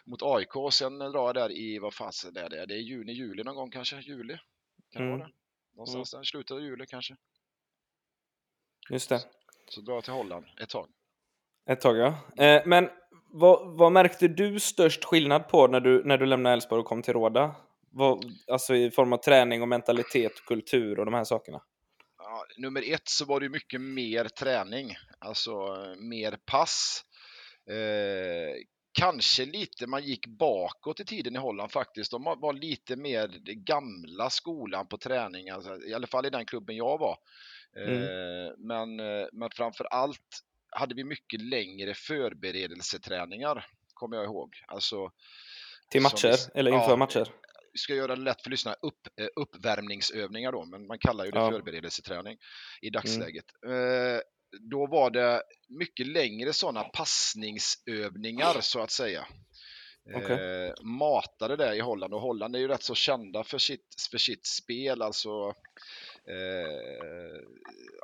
Mot 0.06 0.24
AIK 0.24 0.56
och 0.56 0.74
sen 0.74 1.00
drar 1.00 1.25
jag 1.25 1.36
där 1.36 1.51
i, 1.51 1.80
vad 1.80 1.94
fan 1.94 2.12
det 2.31 2.39
är 2.42 2.50
det? 2.50 2.65
Det 2.65 2.74
är 2.74 2.77
juni, 2.80 3.12
juli 3.13 3.44
någon 3.44 3.56
gång 3.56 3.71
kanske? 3.71 4.00
Juli? 4.00 4.38
Kan 4.92 5.01
Mm. 5.01 5.18
vara 5.18 5.27
det? 5.27 5.33
Någonstans 5.75 6.12
där, 6.12 6.24
slutet 6.24 6.51
av 6.51 6.62
juli 6.62 6.86
kanske. 6.86 7.15
Just 8.89 9.10
det. 9.10 9.19
Så 9.69 9.81
drar 9.81 9.94
jag 9.94 10.04
till 10.04 10.13
Holland 10.13 10.45
ett 10.62 10.69
tag. 10.69 10.89
Ett 11.69 11.81
tag 11.81 11.98
ja. 11.98 12.18
Eh, 12.45 12.62
men 12.66 12.89
vad, 13.31 13.77
vad 13.77 13.92
märkte 13.92 14.27
du 14.27 14.59
störst 14.59 15.04
skillnad 15.04 15.50
på 15.50 15.68
när 15.68 15.80
du, 15.80 16.04
när 16.04 16.18
du 16.18 16.25
lämnade 16.25 16.54
Elfsborg 16.54 16.80
och 16.80 16.86
kom 16.86 17.01
till 17.01 17.13
Råda? 17.13 17.56
Vad, 17.89 18.25
alltså 18.48 18.75
i 18.75 18.92
form 18.92 19.13
av 19.13 19.18
träning 19.18 19.62
och 19.62 19.68
mentalitet, 19.68 20.45
kultur 20.45 21.00
och 21.00 21.06
de 21.06 21.13
här 21.13 21.24
sakerna. 21.24 21.62
Ja, 22.33 22.45
nummer 22.57 22.94
ett 22.94 23.09
så 23.09 23.25
var 23.25 23.39
det 23.39 23.50
mycket 23.50 23.81
mer 23.81 24.25
träning, 24.25 24.95
alltså 25.19 25.51
eh, 25.51 25.95
mer 26.00 26.38
pass. 26.45 27.03
Eh, 27.69 28.56
kanske 28.91 29.45
lite, 29.45 29.88
man 29.88 30.03
gick 30.03 30.27
bakåt 30.27 31.00
i 31.00 31.06
tiden 31.06 31.35
i 31.35 31.39
Holland 31.39 31.71
faktiskt. 31.71 32.12
De 32.12 32.24
var- 32.24 32.53
lite 32.53 32.95
mer 32.95 33.27
gamla 33.65 34.30
skolan 34.30 34.88
på 34.88 34.97
träning, 34.97 35.50
alltså, 35.50 35.81
i 35.81 35.94
alla 35.94 36.07
fall 36.07 36.25
i 36.25 36.30
den 36.30 36.45
klubben 36.45 36.75
jag 36.75 36.97
var. 36.97 37.18
Eh, 37.77 38.53
men, 38.57 39.00
eh, 39.00 39.25
men 39.33 39.50
framför 39.56 39.85
allt 39.85 40.39
hade 40.71 40.95
vi 40.95 41.03
mycket 41.03 41.41
längre 41.41 41.94
förberedelseträningar, 41.94 43.65
kommer 43.94 44.15
jag 44.18 44.25
ihåg. 44.25 44.56
Alltså, 44.68 45.12
Till 45.89 46.01
matcher, 46.01 46.27
vi- 46.53 46.59
eller 46.59 46.71
inför 46.71 46.89
ja, 46.89 46.95
matcher. 46.95 47.28
Ska 47.80 47.95
göra 47.95 48.15
det 48.15 48.21
lätt 48.21 48.42
för 48.42 48.49
lyssnarna, 48.49 48.77
upp, 48.81 49.07
eh, 49.21 49.27
uppvärmningsövningar 49.35 50.51
då, 50.51 50.65
men 50.65 50.87
man 50.87 50.99
kallar 50.99 51.25
ju 51.25 51.31
det 51.31 51.39
Ja. 51.39 51.51
förberedelseträning 51.51 52.37
i 52.81 52.89
dagsläget. 52.89 53.45
Eh, 53.65 54.19
då 54.69 54.87
var 54.87 55.09
det 55.09 55.44
mycket 55.69 56.07
längre 56.07 56.53
sådana 56.53 56.83
passningsövningar 56.83 58.61
så 58.61 58.80
att 58.80 58.92
säga. 58.92 59.27
Okej. 60.15 60.65
Eh, 60.68 60.73
matade 60.83 61.56
det 61.56 61.75
i 61.75 61.80
Holland 61.80 62.13
och 62.13 62.21
Holland 62.21 62.56
är 62.56 62.59
ju 62.59 62.68
rätt 62.68 62.83
så 62.83 62.95
kända 62.95 63.44
för 63.44 63.57
sitt, 63.57 64.07
för 64.11 64.18
sitt 64.18 64.45
spel, 64.47 65.01
alltså 65.01 65.30
eh, 66.30 67.42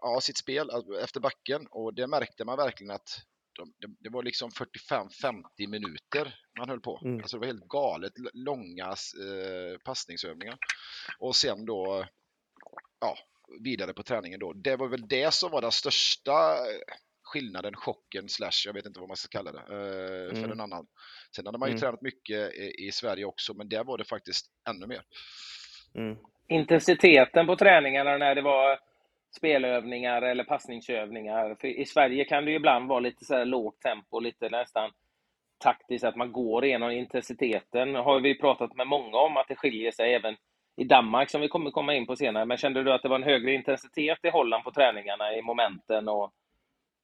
ja, 0.02 0.22
sitt 0.22 0.38
spel 0.38 0.70
alltså, 0.70 1.00
efter 1.02 1.20
backen 1.20 1.68
och 1.72 1.94
det 1.94 2.08
märkte 2.08 2.46
man 2.46 2.58
verkligen 2.58 2.92
att 2.92 3.10
de, 3.60 3.74
det, 3.88 3.96
det 4.00 4.10
var 4.10 4.24
liksom 4.24 4.50
45-50 4.50 5.68
minuter 5.68 6.36
man 6.60 6.70
höll 6.70 6.80
på. 6.82 7.02
Mm. 7.06 7.18
Alltså 7.22 7.38
det 7.38 7.40
var 7.40 7.48
helt 7.48 7.68
galet 7.68 8.14
långa 8.34 8.86
eh, 8.88 9.78
passningsövningar. 9.86 10.58
Och 11.20 11.36
sen 11.36 11.66
då, 11.66 12.06
ja, 13.00 13.18
vidare 13.64 13.94
på 13.94 14.04
träningen 14.04 14.40
då. 14.40 14.54
Det 14.54 14.76
var 14.76 14.88
väl 14.88 15.08
det 15.08 15.34
som 15.34 15.52
var 15.52 15.62
den 15.62 15.72
största 15.72 16.54
eh, 16.54 16.96
skillnaden, 17.24 17.76
chocken 17.76 18.30
slash, 18.30 18.66
jag 18.66 18.74
vet 18.74 18.86
inte 18.86 19.00
vad 19.00 19.10
man 19.10 19.18
ska 19.18 19.38
kalla 19.38 19.52
det, 19.52 19.60
eh, 19.60 20.30
för 20.30 20.38
Mm. 20.38 20.52
en 20.52 20.62
annan. 20.62 20.88
Sen 21.36 21.46
hade 21.46 21.58
man 21.58 21.70
ju 21.70 21.74
Mm. 21.74 21.80
tränat 21.80 22.02
mycket 22.02 22.54
i, 22.54 22.88
i 22.88 22.92
Sverige 22.92 23.26
också, 23.26 23.54
men 23.54 23.70
där 23.70 23.84
var 23.84 23.98
det 23.98 24.06
faktiskt 24.06 24.46
ännu 24.70 24.88
mer. 24.88 25.02
Mm. 25.96 26.18
Intensiteten 26.48 27.48
på 27.48 27.56
träningarna 27.56 28.18
när 28.18 28.36
det 28.36 28.42
var 28.42 28.80
spelövningar 29.38 30.22
eller 30.22 30.44
passningsövningar. 30.44 31.56
För 31.62 31.68
I 31.68 31.86
Sverige 31.86 32.26
kan 32.26 32.46
det 32.46 32.52
ju 32.52 32.58
ibland 32.58 32.88
vara 32.88 33.00
lite 33.00 33.26
så 33.26 33.36
här 33.36 33.46
lågt 33.46 33.82
tempo, 33.82 34.20
lite 34.20 34.50
nästan 34.50 34.92
taktiskt, 35.64 36.04
att 36.04 36.16
man 36.16 36.32
går 36.32 36.66
igenom 36.66 36.92
intensiteten. 36.92 37.96
har 37.96 38.20
vi 38.20 38.40
pratat 38.40 38.76
med 38.76 38.88
många 38.88 39.18
om 39.18 39.38
att 39.38 39.48
det 39.48 39.56
skiljer 39.56 39.92
sig 39.92 40.14
även 40.14 40.36
i 40.78 40.84
Danmark, 40.84 41.30
som 41.30 41.42
vi 41.42 41.48
kommer 41.48 41.72
komma 41.72 41.96
in 41.96 42.06
på 42.06 42.16
senare. 42.16 42.46
Men 42.46 42.58
kände 42.58 42.84
du 42.84 42.94
att 42.94 43.02
det 43.02 43.10
var 43.10 43.16
en 43.16 43.24
högre 43.24 43.54
intensitet 43.54 44.20
i 44.24 44.30
Holland 44.30 44.64
på 44.64 44.72
träningarna, 44.72 45.34
i 45.36 45.42
momenten, 45.42 46.08
och, 46.08 46.32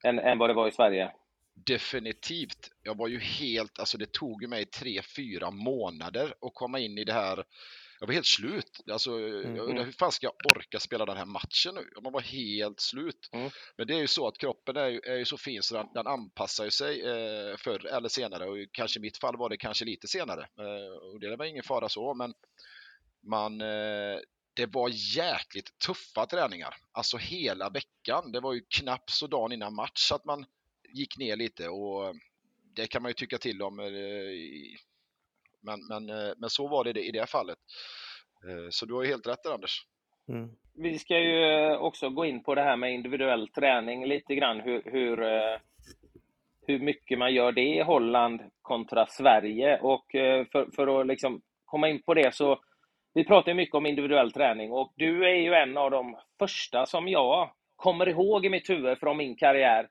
än, 0.03 0.19
än 0.19 0.37
vad 0.37 0.49
det 0.49 0.53
var 0.53 0.67
i 0.67 0.71
Sverige? 0.71 1.11
definitivt. 1.55 2.71
Jag 2.83 2.97
var 2.97 3.07
ju 3.07 3.19
helt, 3.19 3.79
alltså 3.79 3.97
det 3.97 4.11
tog 4.11 4.49
mig 4.49 4.65
tre, 4.65 5.01
fyra 5.15 5.51
månader 5.51 6.33
att 6.41 6.53
komma 6.53 6.79
in 6.79 6.97
i 6.97 7.03
det 7.03 7.13
här. 7.13 7.43
Jag 7.99 8.07
var 8.07 8.13
helt 8.13 8.25
slut. 8.25 8.81
Alltså, 8.91 9.11
Mm. 9.11 9.55
jag, 9.55 9.83
hur 9.85 9.91
fan 9.91 10.11
ska 10.11 10.25
jag 10.25 10.51
orka 10.57 10.79
spela 10.79 11.05
den 11.05 11.17
här 11.17 11.25
matchen 11.25 11.75
nu? 11.75 11.89
Man 12.03 12.13
var 12.13 12.21
helt 12.21 12.79
slut. 12.79 13.29
Mm. 13.31 13.49
Men 13.77 13.87
det 13.87 13.93
är 13.93 13.99
ju 13.99 14.07
så 14.07 14.27
att 14.27 14.37
kroppen 14.37 14.77
är 14.77 14.87
ju, 14.87 14.99
är 14.99 15.15
ju 15.17 15.25
så 15.25 15.37
fin 15.37 15.63
så 15.63 15.75
den, 15.75 15.87
den 15.93 16.07
anpassar 16.07 16.69
sig 16.69 17.01
eh, 17.01 17.57
förr 17.57 17.85
eller 17.85 18.09
senare 18.09 18.45
och 18.45 18.57
kanske 18.71 18.99
i 18.99 19.01
mitt 19.01 19.17
fall 19.17 19.37
var 19.37 19.49
det 19.49 19.57
kanske 19.57 19.85
lite 19.85 20.07
senare. 20.07 20.41
Eh, 20.41 21.11
och 21.13 21.19
det 21.19 21.35
var 21.35 21.45
ingen 21.45 21.63
fara 21.63 21.89
så, 21.89 22.13
men 22.13 22.33
man, 23.23 23.61
eh, 23.61 24.19
det 24.53 24.65
var 24.65 24.89
jäkligt 25.17 25.79
tuffa 25.79 26.25
träningar. 26.25 26.75
Alltså 26.91 27.17
hela 27.17 27.69
veckan. 27.69 28.31
Det 28.31 28.39
var 28.39 28.53
ju 28.53 28.61
knappt 28.69 29.09
så 29.09 29.27
dagen 29.27 29.51
innan 29.51 29.75
match 29.75 30.11
att 30.11 30.25
man 30.25 30.45
gick 30.93 31.17
ner 31.17 31.35
lite 31.35 31.69
och 31.69 32.15
det 32.75 32.87
kan 32.87 33.01
man 33.01 33.09
ju 33.09 33.13
tycka 33.13 33.37
till 33.37 33.61
om. 33.61 33.79
Men, 35.65 35.79
men, 35.89 36.09
eh, 36.09 36.33
men 36.37 36.49
så 36.49 36.67
var 36.67 36.83
det 36.83 37.05
i 37.05 37.11
det 37.11 37.29
fallet. 37.29 37.57
Eh, 38.47 38.69
Så 38.69 38.85
du 38.85 38.93
har 38.93 39.03
ju 39.03 39.09
helt 39.09 39.27
rätt 39.27 39.43
där 39.43 39.53
Anders. 39.53 39.85
Mm. 40.29 40.49
Vi 40.77 40.99
ska 40.99 41.19
ju 41.19 41.43
eh, 41.43 41.77
också 41.77 42.09
gå 42.09 42.25
in 42.25 42.43
på 42.43 42.55
det 42.55 42.61
här 42.61 42.75
med 42.77 42.93
individuell 42.93 43.47
träning 43.47 44.05
lite 44.05 44.35
grann, 44.35 44.59
hur, 44.59 44.81
hur, 44.85 45.17
hur 46.67 46.79
mycket 46.79 47.17
man 47.19 47.33
gör 47.33 47.51
det 47.51 47.61
i 47.61 47.81
Holland 47.81 48.41
kontra 48.61 49.05
Sverige. 49.07 49.79
Och 49.81 50.05
för, 50.51 50.75
för 50.75 51.01
att 51.01 51.07
liksom 51.07 51.41
komma 51.65 51.89
in 51.89 52.01
på 52.01 52.13
det 52.13 52.35
så, 52.35 52.59
vi 53.13 53.23
pratar 53.23 53.51
ju 53.51 53.55
mycket 53.55 53.75
om 53.75 53.85
individuell 53.85 54.31
träning 54.31 54.71
och 54.71 54.93
du 54.95 55.25
är 55.25 55.35
ju 55.35 55.53
en 55.53 55.77
av 55.77 55.91
de 55.91 56.17
första 56.39 56.85
som 56.85 57.07
jag 57.07 57.51
kommer 57.75 58.09
ihåg 58.09 58.45
i 58.45 58.49
mitt 58.49 58.69
huvud 58.69 58.99
från 58.99 59.17
min 59.17 59.35
karriär 59.35 59.87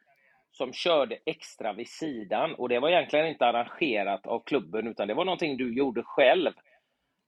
som 0.56 0.72
körde 0.72 1.18
extra 1.26 1.72
vid 1.72 1.88
sidan. 1.88 2.54
Och 2.54 2.68
det 2.68 2.78
var 2.78 2.88
egentligen 2.88 3.26
inte 3.26 3.46
arrangerat 3.46 4.26
av 4.26 4.40
klubben, 4.40 4.86
utan 4.86 5.08
det 5.08 5.14
var 5.14 5.24
någonting 5.24 5.56
du 5.56 5.74
gjorde 5.74 6.02
själv. 6.02 6.52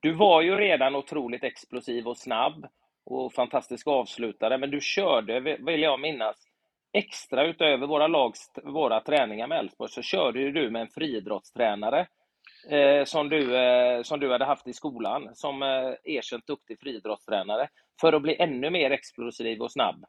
Du 0.01 0.13
var 0.13 0.43
ju 0.43 0.57
redan 0.57 0.97
otroligt 0.97 1.45
explosiv 1.45 2.09
och 2.09 2.17
snabb 2.17 2.67
och 3.05 3.33
fantastisk 3.33 3.87
avslutare, 3.87 4.59
men 4.59 4.71
du 4.71 4.81
körde, 4.81 5.41
vill 5.41 5.83
jag 5.83 6.01
minnas, 6.01 6.37
extra 6.93 7.47
utöver 7.47 7.87
våra 7.87 8.07
lags, 8.07 8.51
våra 8.65 9.01
träningar 9.01 9.47
med 9.47 9.59
Elfsborg, 9.59 9.91
så 9.91 10.03
körde 10.03 10.41
ju 10.41 10.53
du 10.53 10.71
med 10.71 10.83
en 10.83 10.89
friidrottstränare 10.89 12.07
eh, 12.71 13.05
som, 13.05 13.29
du, 13.29 13.57
eh, 13.57 14.03
som 14.03 14.21
du 14.21 14.33
hade 14.33 14.45
haft 14.45 14.69
i 14.69 14.73
skolan, 14.73 15.31
som 15.35 15.63
eh, 15.63 15.95
erkänt 16.05 16.47
duktig 16.47 16.81
friidrottstränare, 16.81 17.69
för 18.01 18.13
att 18.13 18.23
bli 18.23 18.37
ännu 18.37 18.71
mer 18.71 18.91
explosiv 18.91 19.63
och 19.63 19.73
snabb. 19.73 20.05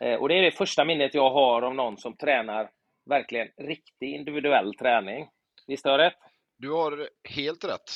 Eh, 0.00 0.14
och 0.14 0.28
det 0.28 0.38
är 0.38 0.42
det 0.42 0.50
första 0.50 0.84
minnet 0.84 1.14
jag 1.14 1.30
har 1.30 1.62
om 1.62 1.76
någon 1.76 1.98
som 1.98 2.16
tränar 2.16 2.70
verkligen 3.10 3.48
riktig 3.56 4.14
individuell 4.14 4.74
träning. 4.74 5.28
Visst 5.66 5.84
har 5.84 5.92
jag 5.92 5.98
rätt? 5.98 6.18
Du 6.58 6.70
har 6.70 7.08
helt 7.28 7.64
rätt. 7.64 7.90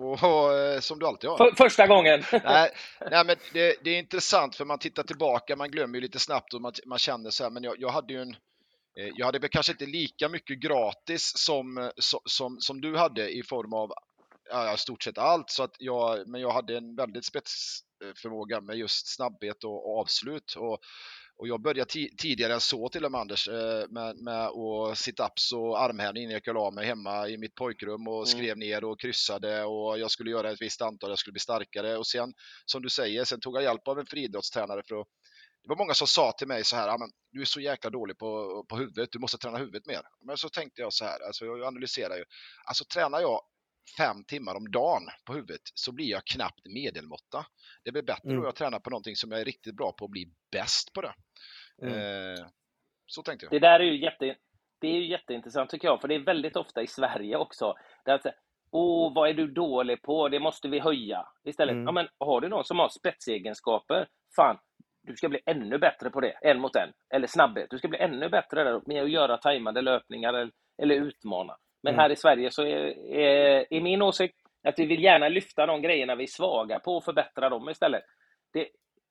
Och, 0.00 0.54
eh, 0.54 0.80
som 0.80 0.98
du 0.98 1.06
alltid 1.06 1.30
har. 1.30 1.36
För, 1.36 1.52
första 1.56 1.86
gången! 1.86 2.22
nej, 2.44 2.70
nej, 3.10 3.24
men 3.26 3.36
det, 3.52 3.84
det 3.84 3.90
är 3.90 3.98
intressant 3.98 4.56
för 4.56 4.64
man 4.64 4.78
tittar 4.78 5.02
tillbaka, 5.02 5.56
man 5.56 5.70
glömmer 5.70 5.94
ju 5.94 6.00
lite 6.00 6.18
snabbt 6.18 6.54
och 6.54 6.62
man, 6.62 6.72
man 6.86 6.98
känner 6.98 7.30
så 7.30 7.44
här, 7.44 7.50
men 7.50 7.64
jag, 7.64 7.74
jag 7.78 7.88
hade 7.88 8.12
ju 8.12 8.22
en 8.22 8.36
jag 9.14 9.26
hade 9.26 9.48
kanske 9.48 9.72
inte 9.72 9.86
lika 9.86 10.28
mycket 10.28 10.58
gratis 10.60 11.32
som, 11.36 11.78
eh, 11.78 11.90
so- 11.96 12.22
som, 12.24 12.60
som 12.60 12.80
du 12.80 12.96
hade 12.96 13.30
i 13.30 13.42
form 13.42 13.72
av 13.72 13.92
ja, 14.50 14.76
stort 14.76 15.02
sett 15.02 15.18
allt, 15.18 15.50
så 15.50 15.62
att 15.62 15.76
jag, 15.78 16.28
men 16.28 16.40
jag 16.40 16.50
hade 16.50 16.76
en 16.76 16.96
väldigt 16.96 17.24
spetsförmåga 17.24 18.60
med 18.60 18.76
just 18.76 19.14
snabbhet 19.14 19.64
och, 19.64 19.90
och 19.90 19.98
avslut. 20.00 20.54
Och, 20.56 20.78
och 21.36 21.48
jag 21.48 21.62
började 21.62 21.90
ti- 21.90 22.16
tidigare 22.18 22.54
än 22.54 22.60
så 22.60 22.88
till 22.88 23.04
och 23.04 23.12
med 23.12 23.20
Anders 23.20 23.48
eh, 23.48 23.84
med, 23.90 24.16
med 24.16 24.48
och 24.48 24.94
sit-ups 24.96 25.54
och 25.54 25.82
armhävning 25.82 26.22
innan 26.22 26.32
jag 26.32 26.38
gick 26.38 26.48
och 26.48 26.54
la 26.54 26.70
mig 26.70 26.86
hemma 26.86 27.28
i 27.28 27.38
mitt 27.38 27.54
pojkrum 27.54 28.08
och 28.08 28.14
Mm. 28.14 28.26
skrev 28.26 28.58
ner 28.58 28.84
och 28.84 29.00
kryssade 29.00 29.64
och 29.64 29.98
jag 29.98 30.10
skulle 30.10 30.30
göra 30.30 30.50
ett 30.50 30.62
visst 30.62 30.82
antal, 30.82 31.10
jag 31.10 31.18
skulle 31.18 31.32
bli 31.32 31.40
starkare 31.40 31.96
och 31.96 32.06
sen 32.06 32.32
som 32.66 32.82
du 32.82 32.88
säger, 32.88 33.24
sen 33.24 33.40
tog 33.40 33.56
jag 33.56 33.62
hjälp 33.62 33.88
av 33.88 33.98
en 33.98 34.06
friidrottstränare 34.06 34.82
för 34.88 35.00
att 35.00 35.06
det 35.68 35.74
var 35.74 35.84
många 35.84 35.94
som 35.94 36.06
sa 36.06 36.32
till 36.32 36.48
mig 36.48 36.64
så 36.64 36.76
här, 36.76 36.88
"Ja, 36.88 36.96
men 36.98 37.08
du 37.32 37.40
är 37.40 37.44
så 37.44 37.60
jäkla 37.60 37.90
dålig 37.90 38.18
på, 38.18 38.64
på 38.68 38.76
huvudet, 38.76 39.08
du 39.12 39.18
måste 39.18 39.38
träna 39.38 39.58
huvudet 39.58 39.86
mer. 39.86 40.02
Men 40.26 40.36
så 40.36 40.48
tänkte 40.48 40.80
jag 40.82 40.92
så 40.92 41.04
här, 41.04 41.26
alltså 41.26 41.44
jag 41.44 41.62
analyserar 41.64 42.16
ju, 42.16 42.24
alltså 42.68 42.84
tränar 42.84 43.20
jag 43.20 43.40
fem 43.98 44.24
timmar 44.24 44.54
om 44.54 44.70
dagen 44.70 45.02
på 45.24 45.32
huvudet 45.32 45.60
så 45.74 45.92
blir 45.92 46.10
jag 46.10 46.24
knappt 46.24 46.66
medelmåtta. 46.74 47.46
Det 47.84 47.92
blir 47.92 48.02
bättre 48.02 48.28
Mm. 48.28 48.38
om 48.38 48.44
jag 48.44 48.54
tränar 48.56 48.78
på 48.80 48.90
någonting 48.90 49.16
som 49.16 49.30
jag 49.30 49.40
är 49.40 49.44
riktigt 49.44 49.76
bra 49.76 49.92
på 49.92 50.04
och 50.04 50.10
blir 50.10 50.26
bäst 50.52 50.92
på 50.92 51.00
det. 51.00 51.14
Mm. 51.82 51.94
Eh, 51.94 52.46
så 53.06 53.22
tänkte 53.22 53.46
jag. 53.46 53.50
Det 53.52 53.58
där 53.58 53.80
är 53.80 53.84
ju, 53.84 54.02
jätte, 54.04 54.36
det 54.80 54.88
är 54.88 54.92
ju 54.94 55.08
jätteintressant 55.10 55.70
tycker 55.70 55.88
jag, 55.88 56.00
för 56.00 56.08
det 56.08 56.14
är 56.14 56.18
väldigt 56.24 56.56
ofta 56.56 56.82
i 56.82 56.86
Sverige 56.86 57.36
också. 57.36 57.74
Där 58.04 58.14
att 58.14 58.22
säga, 58.22 58.34
Åh, 58.70 59.14
vad 59.14 59.28
är 59.30 59.34
du 59.34 59.46
dålig 59.52 60.02
på? 60.02 60.28
Det 60.28 60.40
måste 60.40 60.68
vi 60.68 60.78
höja. 60.78 61.26
Istället, 61.44 61.72
Mm. 61.72 61.84
ja 61.84 61.92
men 61.92 62.08
har 62.18 62.40
du 62.40 62.48
någon 62.48 62.64
som 62.64 62.78
har 62.78 62.88
spetsegenskaper, 62.88 64.08
fan, 64.36 64.58
du 65.08 65.16
ska 65.16 65.28
bli 65.28 65.40
ännu 65.46 65.78
bättre 65.78 66.10
på 66.10 66.20
det, 66.20 66.32
en 66.42 66.60
mot 66.60 66.76
en. 66.76 66.92
Eller 67.14 67.26
snabbhet. 67.26 67.66
Du 67.70 67.78
ska 67.78 67.88
bli 67.88 67.98
ännu 67.98 68.28
bättre 68.28 68.64
där 68.64 68.80
med 68.86 69.02
att 69.02 69.10
göra 69.10 69.36
tajmade 69.36 69.82
löpningar 69.82 70.34
eller, 70.34 70.50
eller 70.82 70.94
utmana. 70.94 71.56
Men 71.82 71.94
Mm. 71.94 72.02
här 72.02 72.10
i 72.10 72.16
Sverige 72.16 72.50
så 72.50 72.62
är, 72.62 73.12
är, 73.16 73.66
är 73.70 73.80
min 73.80 74.02
åsikt 74.02 74.34
att 74.68 74.78
vi 74.78 74.86
vill 74.86 75.02
gärna 75.04 75.28
lyfta 75.28 75.66
de 75.66 75.82
grejerna 75.82 76.14
vi 76.14 76.22
är 76.24 76.28
svaga 76.28 76.78
på 76.78 76.96
och 76.96 77.04
förbättra 77.04 77.48
dem 77.48 77.68
istället. 77.68 78.02
Det, 78.52 78.68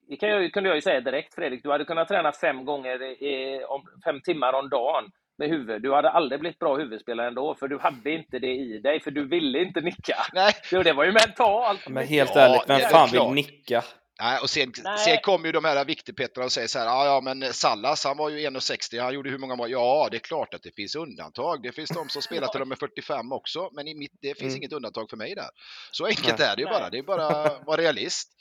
det 0.09 0.15
kan 0.17 0.29
jag, 0.29 0.53
kunde 0.53 0.69
jag 0.69 0.75
ju 0.75 0.81
säga 0.81 1.01
direkt 1.01 1.35
Fredrik, 1.35 1.63
du 1.63 1.71
hade 1.71 1.85
kunnat 1.85 2.07
träna 2.07 2.31
fem 2.31 2.65
gånger, 2.65 3.01
i, 3.23 3.63
om, 3.67 3.83
fem 4.05 4.21
timmar 4.21 4.53
om 4.53 4.69
dagen 4.69 5.05
med 5.37 5.49
huvud. 5.49 5.81
Du 5.81 5.93
hade 5.93 6.09
aldrig 6.09 6.39
blivit 6.39 6.59
bra 6.59 6.75
huvudspelare 6.77 7.27
ändå, 7.27 7.55
för 7.55 7.67
du 7.67 7.79
hade 7.79 8.11
inte 8.11 8.39
det 8.39 8.55
i 8.55 8.79
dig, 8.79 8.99
för 8.99 9.11
du 9.11 9.27
ville 9.27 9.59
inte 9.59 9.81
nicka. 9.81 10.15
Nej, 10.33 10.53
Jo, 10.71 10.83
det 10.83 10.93
var 10.93 11.03
ju 11.05 11.11
mentalt. 11.11 11.89
Men 11.89 12.07
helt 12.07 12.31
Ja, 12.35 12.41
ärligt, 12.41 12.69
vem 12.69 12.75
är 12.77 12.81
fan 12.81 13.07
klart. 13.09 13.27
vill 13.27 13.35
nicka? 13.35 13.83
Nej, 14.21 14.39
och 14.41 14.49
sen, 14.49 14.71
Nej. 14.83 14.97
sen 14.97 15.17
kom 15.23 15.45
ju 15.45 15.51
de 15.51 15.65
här 15.65 15.85
viktigpetrarna 15.85 16.45
och 16.45 16.51
säger 16.51 16.67
så 16.67 16.79
här, 16.79 16.85
ja, 16.85 17.05
ja 17.05 17.21
men 17.21 17.53
Sallas 17.53 18.05
han 18.05 18.17
var 18.17 18.29
ju 18.29 18.37
1,60, 18.37 19.01
han 19.01 19.13
gjorde 19.13 19.29
hur 19.29 19.37
många 19.37 19.55
mål? 19.55 19.71
Ja, 19.71 20.07
det 20.11 20.17
är 20.17 20.19
klart 20.19 20.53
att 20.53 20.63
det 20.63 20.75
finns 20.75 20.95
undantag. 20.95 21.63
Det 21.63 21.71
finns 21.71 21.89
de 21.89 22.09
som 22.09 22.21
spelar 22.27 22.47
till 22.47 22.59
de 22.59 22.71
är 22.71 22.75
45 22.75 23.31
också, 23.31 23.69
men 23.73 23.87
i 23.87 23.95
mitt, 23.95 24.11
det 24.21 24.39
finns 24.39 24.53
Mm. 24.53 24.57
inget 24.57 24.73
undantag 24.73 25.09
för 25.09 25.17
mig 25.17 25.35
där. 25.35 25.49
Så 25.91 26.05
enkelt 26.05 26.39
Nej. 26.39 26.47
är 26.47 26.55
det 26.55 26.61
ju 26.61 26.67
bara, 26.67 26.89
det 26.89 26.97
är 26.97 27.03
bara 27.03 27.25
att 27.27 27.65
vara 27.65 27.81
realist. 27.81 28.33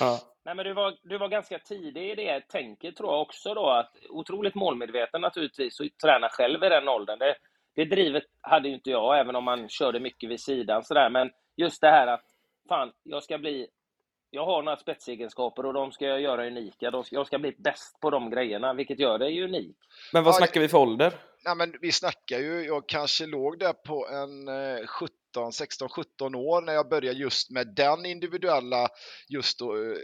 Ja. 0.00 0.20
Nej, 0.44 0.54
men 0.54 0.64
du 0.64 0.72
var, 0.74 0.96
du 1.02 1.18
var 1.18 1.28
ganska 1.28 1.58
tidig 1.58 2.10
i 2.10 2.14
det 2.14 2.40
tänket 2.48 2.96
tror 2.96 3.12
jag 3.12 3.20
också 3.22 3.54
då, 3.54 3.70
att 3.70 3.92
otroligt 4.08 4.54
målmedveten 4.54 5.20
naturligtvis, 5.20 5.80
och 5.80 5.86
träna 6.02 6.28
själv 6.28 6.64
i 6.64 6.68
den 6.68 6.88
åldern. 6.88 7.18
Det, 7.18 7.36
det 7.76 7.84
drivet 7.84 8.24
hade 8.40 8.68
ju 8.68 8.74
inte 8.74 8.90
jag, 8.90 9.20
även 9.20 9.36
om 9.36 9.44
man 9.44 9.68
körde 9.68 10.00
mycket 10.00 10.30
vid 10.30 10.40
sidan 10.40 10.84
sådär, 10.84 11.10
men 11.10 11.30
just 11.56 11.80
det 11.80 11.90
här 11.90 12.06
att 12.06 12.24
fan, 12.68 12.92
jag 13.02 13.22
ska 13.22 13.38
bli 13.38 13.68
jag 14.30 14.46
har 14.46 14.62
några 14.62 14.76
spetsegenskaper 14.76 15.66
och 15.66 15.72
de 15.72 15.92
ska 15.92 16.04
jag 16.04 16.20
göra 16.20 16.46
unika. 16.46 16.90
De 16.90 17.04
ska, 17.04 17.16
jag 17.16 17.26
ska 17.26 17.38
bli 17.38 17.54
bäst 17.58 18.00
på 18.00 18.10
de 18.10 18.30
grejerna, 18.30 18.74
vilket 18.74 18.98
gör 18.98 19.18
dig 19.18 19.42
unik. 19.42 19.76
Men 20.12 20.24
vad 20.24 20.34
Ja, 20.34 20.38
snackar 20.38 20.60
vi 20.60 20.68
för 20.68 20.78
ålder? 20.78 21.14
Nej, 21.44 21.56
men 21.56 21.74
vi 21.80 21.92
snackar 21.92 22.38
ju, 22.38 22.64
jag 22.64 22.88
kanske 22.88 23.26
låg 23.26 23.58
där 23.58 23.72
på 23.72 24.08
en 24.08 24.48
eh, 24.48 24.86
17, 24.86 25.52
16, 25.52 25.88
17 25.88 26.34
år 26.34 26.62
när 26.62 26.72
jag 26.72 26.88
började 26.88 27.18
just 27.18 27.50
med 27.50 27.74
den 27.74 28.06
individuella, 28.06 28.88
just 29.28 29.58
då, 29.58 29.76
eh, 29.76 29.98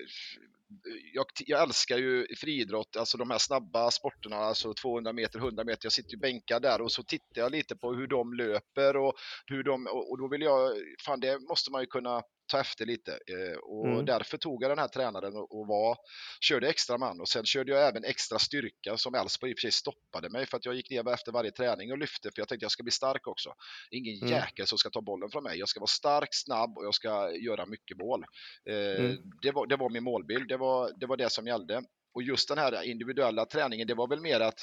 jag, 1.13 1.27
jag 1.47 1.63
älskar 1.63 1.99
ju 1.99 2.27
friidrott, 2.37 2.97
alltså 2.97 3.19
de 3.19 3.31
här 3.31 3.39
snabba 3.39 3.91
sporterna, 3.91 4.37
alltså 4.37 4.75
200 4.75 5.13
meter, 5.13 5.39
100 5.39 5.65
meter. 5.65 5.81
Jag 5.83 5.93
sitter 5.93 6.11
ju 6.11 6.19
bänkad 6.19 6.63
där 6.63 6.81
och 6.81 6.93
så 6.93 7.03
tittar 7.03 7.43
jag 7.43 7.53
lite 7.53 7.77
på 7.77 7.93
hur 7.93 8.07
de 8.07 8.35
löper 8.35 8.97
och 8.97 9.15
hur 9.47 9.63
de, 9.63 9.87
och 9.87 10.11
och 10.11 10.19
då 10.19 10.29
vill 10.29 10.43
jag, 10.43 10.71
fan 11.05 11.21
det 11.21 11.39
måste 11.49 11.71
man 11.71 11.81
ju 11.81 11.87
kunna 11.87 12.23
ta 12.47 12.61
efter 12.61 12.87
lite 12.87 13.13
eh, 13.13 13.59
och 13.59 13.87
Mm. 13.87 14.05
därför 14.05 14.37
tog 14.39 14.63
jag 14.63 14.71
den 14.71 14.79
här 14.79 14.89
tränaren 14.89 15.37
och, 15.37 15.67
var, 15.67 15.97
körde 16.41 16.69
extra 16.69 16.99
man 16.99 17.21
och 17.21 17.29
sen 17.29 17.45
körde 17.45 17.73
jag 17.73 17.89
även 17.89 18.05
extra 18.05 18.39
styrka 18.39 18.97
som 18.97 19.15
Elfsborg 19.15 19.51
i 19.53 19.55
och 19.55 19.59
för 19.59 19.61
sig 19.61 19.73
stoppade 19.73 20.31
mig 20.31 20.47
för 20.47 20.57
att 20.57 20.65
jag 20.65 20.75
gick 20.75 20.91
ner 20.91 21.09
efter 21.09 21.33
varje 21.33 21.51
träning 21.51 21.93
och 21.93 21.99
lyfte 21.99 22.31
för 22.35 22.41
jag 22.41 22.49
tänkte 22.49 22.65
jag 22.65 22.71
ska 22.71 22.83
bli 22.83 22.93
stark 22.93 23.27
också. 23.27 23.55
Ingen 23.91 24.17
Mm. 24.17 24.29
jäkel 24.29 24.67
som 24.67 24.79
ska 24.79 24.91
ta 24.91 25.01
bollen 25.01 25.31
från 25.31 25.43
mig. 25.43 25.59
Jag 25.59 25.69
ska 25.69 25.81
vara 25.81 25.87
stark, 25.87 26.29
snabb 26.33 26.79
och 26.79 26.85
jag 26.85 26.95
ska 26.95 27.31
göra 27.37 27.67
mycket 27.67 27.97
mål. 27.97 28.25
Eh, 28.71 28.75
Mm. 29.05 29.17
det, 29.43 29.51
var, 29.53 29.67
det 29.67 29.77
var 29.77 29.91
min 29.91 30.05
målbild, 30.05 30.49
det 30.49 30.57
var, 30.57 30.91
det 31.01 31.07
var 31.07 31.17
det 31.17 31.31
som 31.31 31.47
gällde. 31.47 31.83
Och 32.15 32.23
just 32.23 32.49
den 32.49 32.59
här 32.59 32.83
individuella 32.83 33.47
träningen, 33.47 33.87
det 33.89 33.95
var 33.95 34.09
väl 34.09 34.21
mer 34.21 34.41
att 34.41 34.61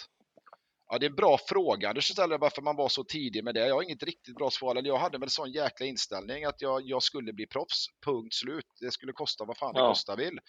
Ja, 0.93 0.97
det 0.99 1.05
är 1.05 1.09
en 1.09 1.15
bra 1.15 1.37
fråga 1.47 1.93
du 1.93 2.01
ställer 2.01 2.37
varför 2.37 2.61
man 2.61 2.75
var 2.75 2.89
så 2.89 3.03
tidig 3.03 3.43
med 3.43 3.55
det. 3.55 3.67
Jag 3.67 3.75
har 3.75 3.83
inget 3.83 4.03
riktigt 4.03 4.35
bra 4.35 4.49
svar. 4.51 4.75
Eller 4.75 4.87
jag 4.89 4.97
hade 4.97 5.17
väl 5.17 5.29
sån 5.29 5.51
jäkla 5.51 5.85
inställning 5.85 6.45
att 6.45 6.61
jag, 6.61 6.81
jag 6.85 7.03
skulle 7.03 7.33
bli 7.33 7.47
proffs. 7.47 7.85
Punkt 8.05 8.33
slut. 8.33 8.65
Det 8.79 8.91
skulle 8.91 9.13
kosta 9.13 9.45
vad 9.45 9.57
fan 9.57 9.73
det 9.73 9.79
Ja. 9.79 9.87
kosta 9.89 10.15
vill. 10.15 10.39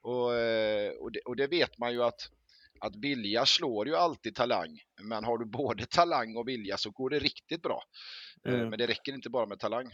Och, 0.00 0.34
eh, 0.34 0.90
och, 0.92 1.12
det, 1.12 1.20
och 1.20 1.36
det 1.36 1.46
vet 1.46 1.78
man 1.78 1.92
ju 1.92 2.02
att 2.04 2.20
att 2.80 2.96
vilja 2.96 3.46
slår 3.46 3.88
ju 3.88 3.96
alltid 3.96 4.34
talang. 4.34 4.80
Men 5.02 5.24
har 5.24 5.38
du 5.38 5.44
både 5.44 5.86
talang 5.86 6.36
och 6.36 6.48
vilja 6.48 6.76
så 6.76 6.90
går 6.90 7.10
det 7.10 7.18
riktigt 7.18 7.62
bra. 7.62 7.82
Eh, 8.46 8.54
Mm. 8.54 8.68
Men 8.68 8.78
det 8.78 8.86
räcker 8.86 9.12
inte 9.12 9.30
bara 9.30 9.46
med 9.46 9.58
talang. 9.58 9.90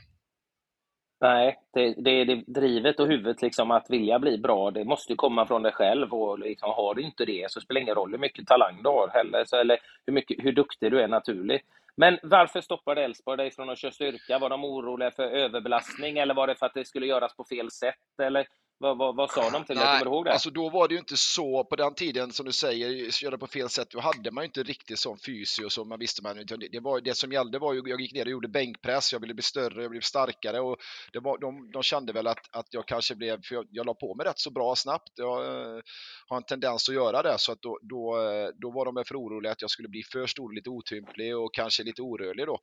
Nej, 1.21 1.59
det, 1.73 1.95
det 1.99 2.11
är 2.11 2.25
det 2.25 2.45
drivet 2.47 3.01
och 3.01 3.07
huvudet 3.07 3.43
liksom 3.43 3.71
att 3.71 3.91
vilja 3.91 4.19
bli 4.19 4.39
bra. 4.39 4.71
Det 4.71 4.85
måste 4.85 5.13
ju 5.13 5.17
komma 5.17 5.47
från 5.47 5.63
dig 5.63 5.73
själv 5.73 6.15
och 6.15 6.39
liksom, 6.39 6.71
har 6.71 6.95
du 6.95 7.03
inte 7.03 7.25
det 7.25 7.51
så 7.51 7.61
spelar 7.61 7.81
det 7.81 7.83
ingen 7.83 7.95
roll 7.95 8.11
hur 8.11 8.19
mycket 8.19 8.47
talang 8.47 8.83
du 8.83 8.89
har 8.89 9.09
heller, 9.09 9.45
så, 9.45 9.57
eller 9.57 9.79
hur, 10.07 10.13
mycket, 10.13 10.45
hur 10.45 10.53
duktig 10.53 10.91
du 10.91 11.01
är 11.01 11.09
naturligt. 11.09 11.63
Men 11.97 12.19
varför 12.23 12.61
stoppade 12.61 13.05
Elfsborg 13.05 13.37
dig 13.37 13.51
från 13.51 13.71
att 13.71 13.79
köra 13.79 13.93
styrka? 13.93 14.39
Var 14.39 14.51
de 14.51 14.65
oroliga 14.65 15.11
för 15.11 15.23
överbelastning 15.23 16.19
eller 16.19 16.35
var 16.35 16.47
det 16.47 16.55
för 16.55 16.67
att 16.67 16.75
det 16.75 16.85
skulle 16.85 17.07
göras 17.07 17.37
på 17.37 17.45
fel 17.45 17.71
sätt? 17.71 18.21
Eller 18.23 18.47
vad, 18.81 18.99
vad, 18.99 19.17
vad 19.17 19.31
sa 19.31 19.51
de 19.51 19.65
till 19.65 19.77
dig? 19.77 19.85
Kommer 19.85 20.05
du 20.05 20.11
ihåg 20.11 20.25
det? 20.25 20.33
Alltså 20.33 20.51
då 20.51 20.69
var 20.69 20.89
det 20.89 20.95
ju 20.95 20.99
inte 20.99 21.17
så 21.17 21.65
på 21.65 21.77
den 21.77 21.95
tiden 21.95 22.33
som 22.33 22.47
du 22.47 22.53
säger, 22.53 23.23
göra 23.25 23.39
på 23.39 23.47
fel 23.47 23.69
sätt. 23.69 23.91
Då 23.91 24.01
hade 24.01 24.31
man 24.31 24.45
ju 24.45 24.47
inte 24.47 24.63
riktigt 24.63 24.99
sån 24.99 25.19
fysio 25.19 25.69
som 25.69 25.89
man 25.89 25.99
visste. 25.99 26.23
Man, 26.23 26.45
det, 26.73 26.81
var, 26.81 27.01
det 27.01 27.15
som 27.15 27.33
gällde 27.33 27.59
var 27.59 27.73
ju, 27.75 27.83
jag 27.87 28.01
gick 28.01 28.15
ner 28.15 28.25
och 28.25 28.31
gjorde 28.31 28.49
bänkpress, 28.49 29.13
jag 29.13 29.21
ville 29.21 29.35
bli 29.35 29.43
större, 29.43 29.83
jag 29.83 29.91
blev 29.91 30.01
starkare 30.01 30.61
och 30.61 30.77
det 31.13 31.21
var, 31.21 31.39
de, 31.39 31.71
de 31.73 31.83
kände 31.83 32.13
väl 32.13 32.27
att, 32.27 32.57
att 32.57 32.67
jag 32.71 32.89
kanske 32.89 33.15
blev, 33.15 33.43
för 33.43 33.55
jag, 33.55 33.67
jag 33.71 33.87
la 33.87 33.95
på 33.95 34.15
mig 34.15 34.27
rätt 34.27 34.39
så 34.39 34.51
bra 34.51 34.77
snabbt. 34.77 35.13
Jag 35.15 35.47
äh, 35.47 35.81
har 36.29 36.37
en 36.37 36.45
tendens 36.45 36.89
att 36.89 36.95
göra 36.95 37.23
det 37.23 37.39
så 37.39 37.53
att 37.53 37.63
då, 37.63 37.79
då, 37.83 38.21
eh, 38.21 38.49
då 38.55 38.71
var 38.71 38.85
de 38.85 39.05
för 39.05 39.17
oroliga 39.17 39.53
att 39.53 39.63
jag 39.63 39.71
skulle 39.71 39.89
bli 39.89 40.03
för 40.03 40.27
stor, 40.27 40.53
lite 40.53 40.71
otymplig 40.71 41.37
och 41.37 41.55
kanske 41.55 41.83
lite 41.83 42.03
orörlig 42.03 42.47
då. 42.47 42.61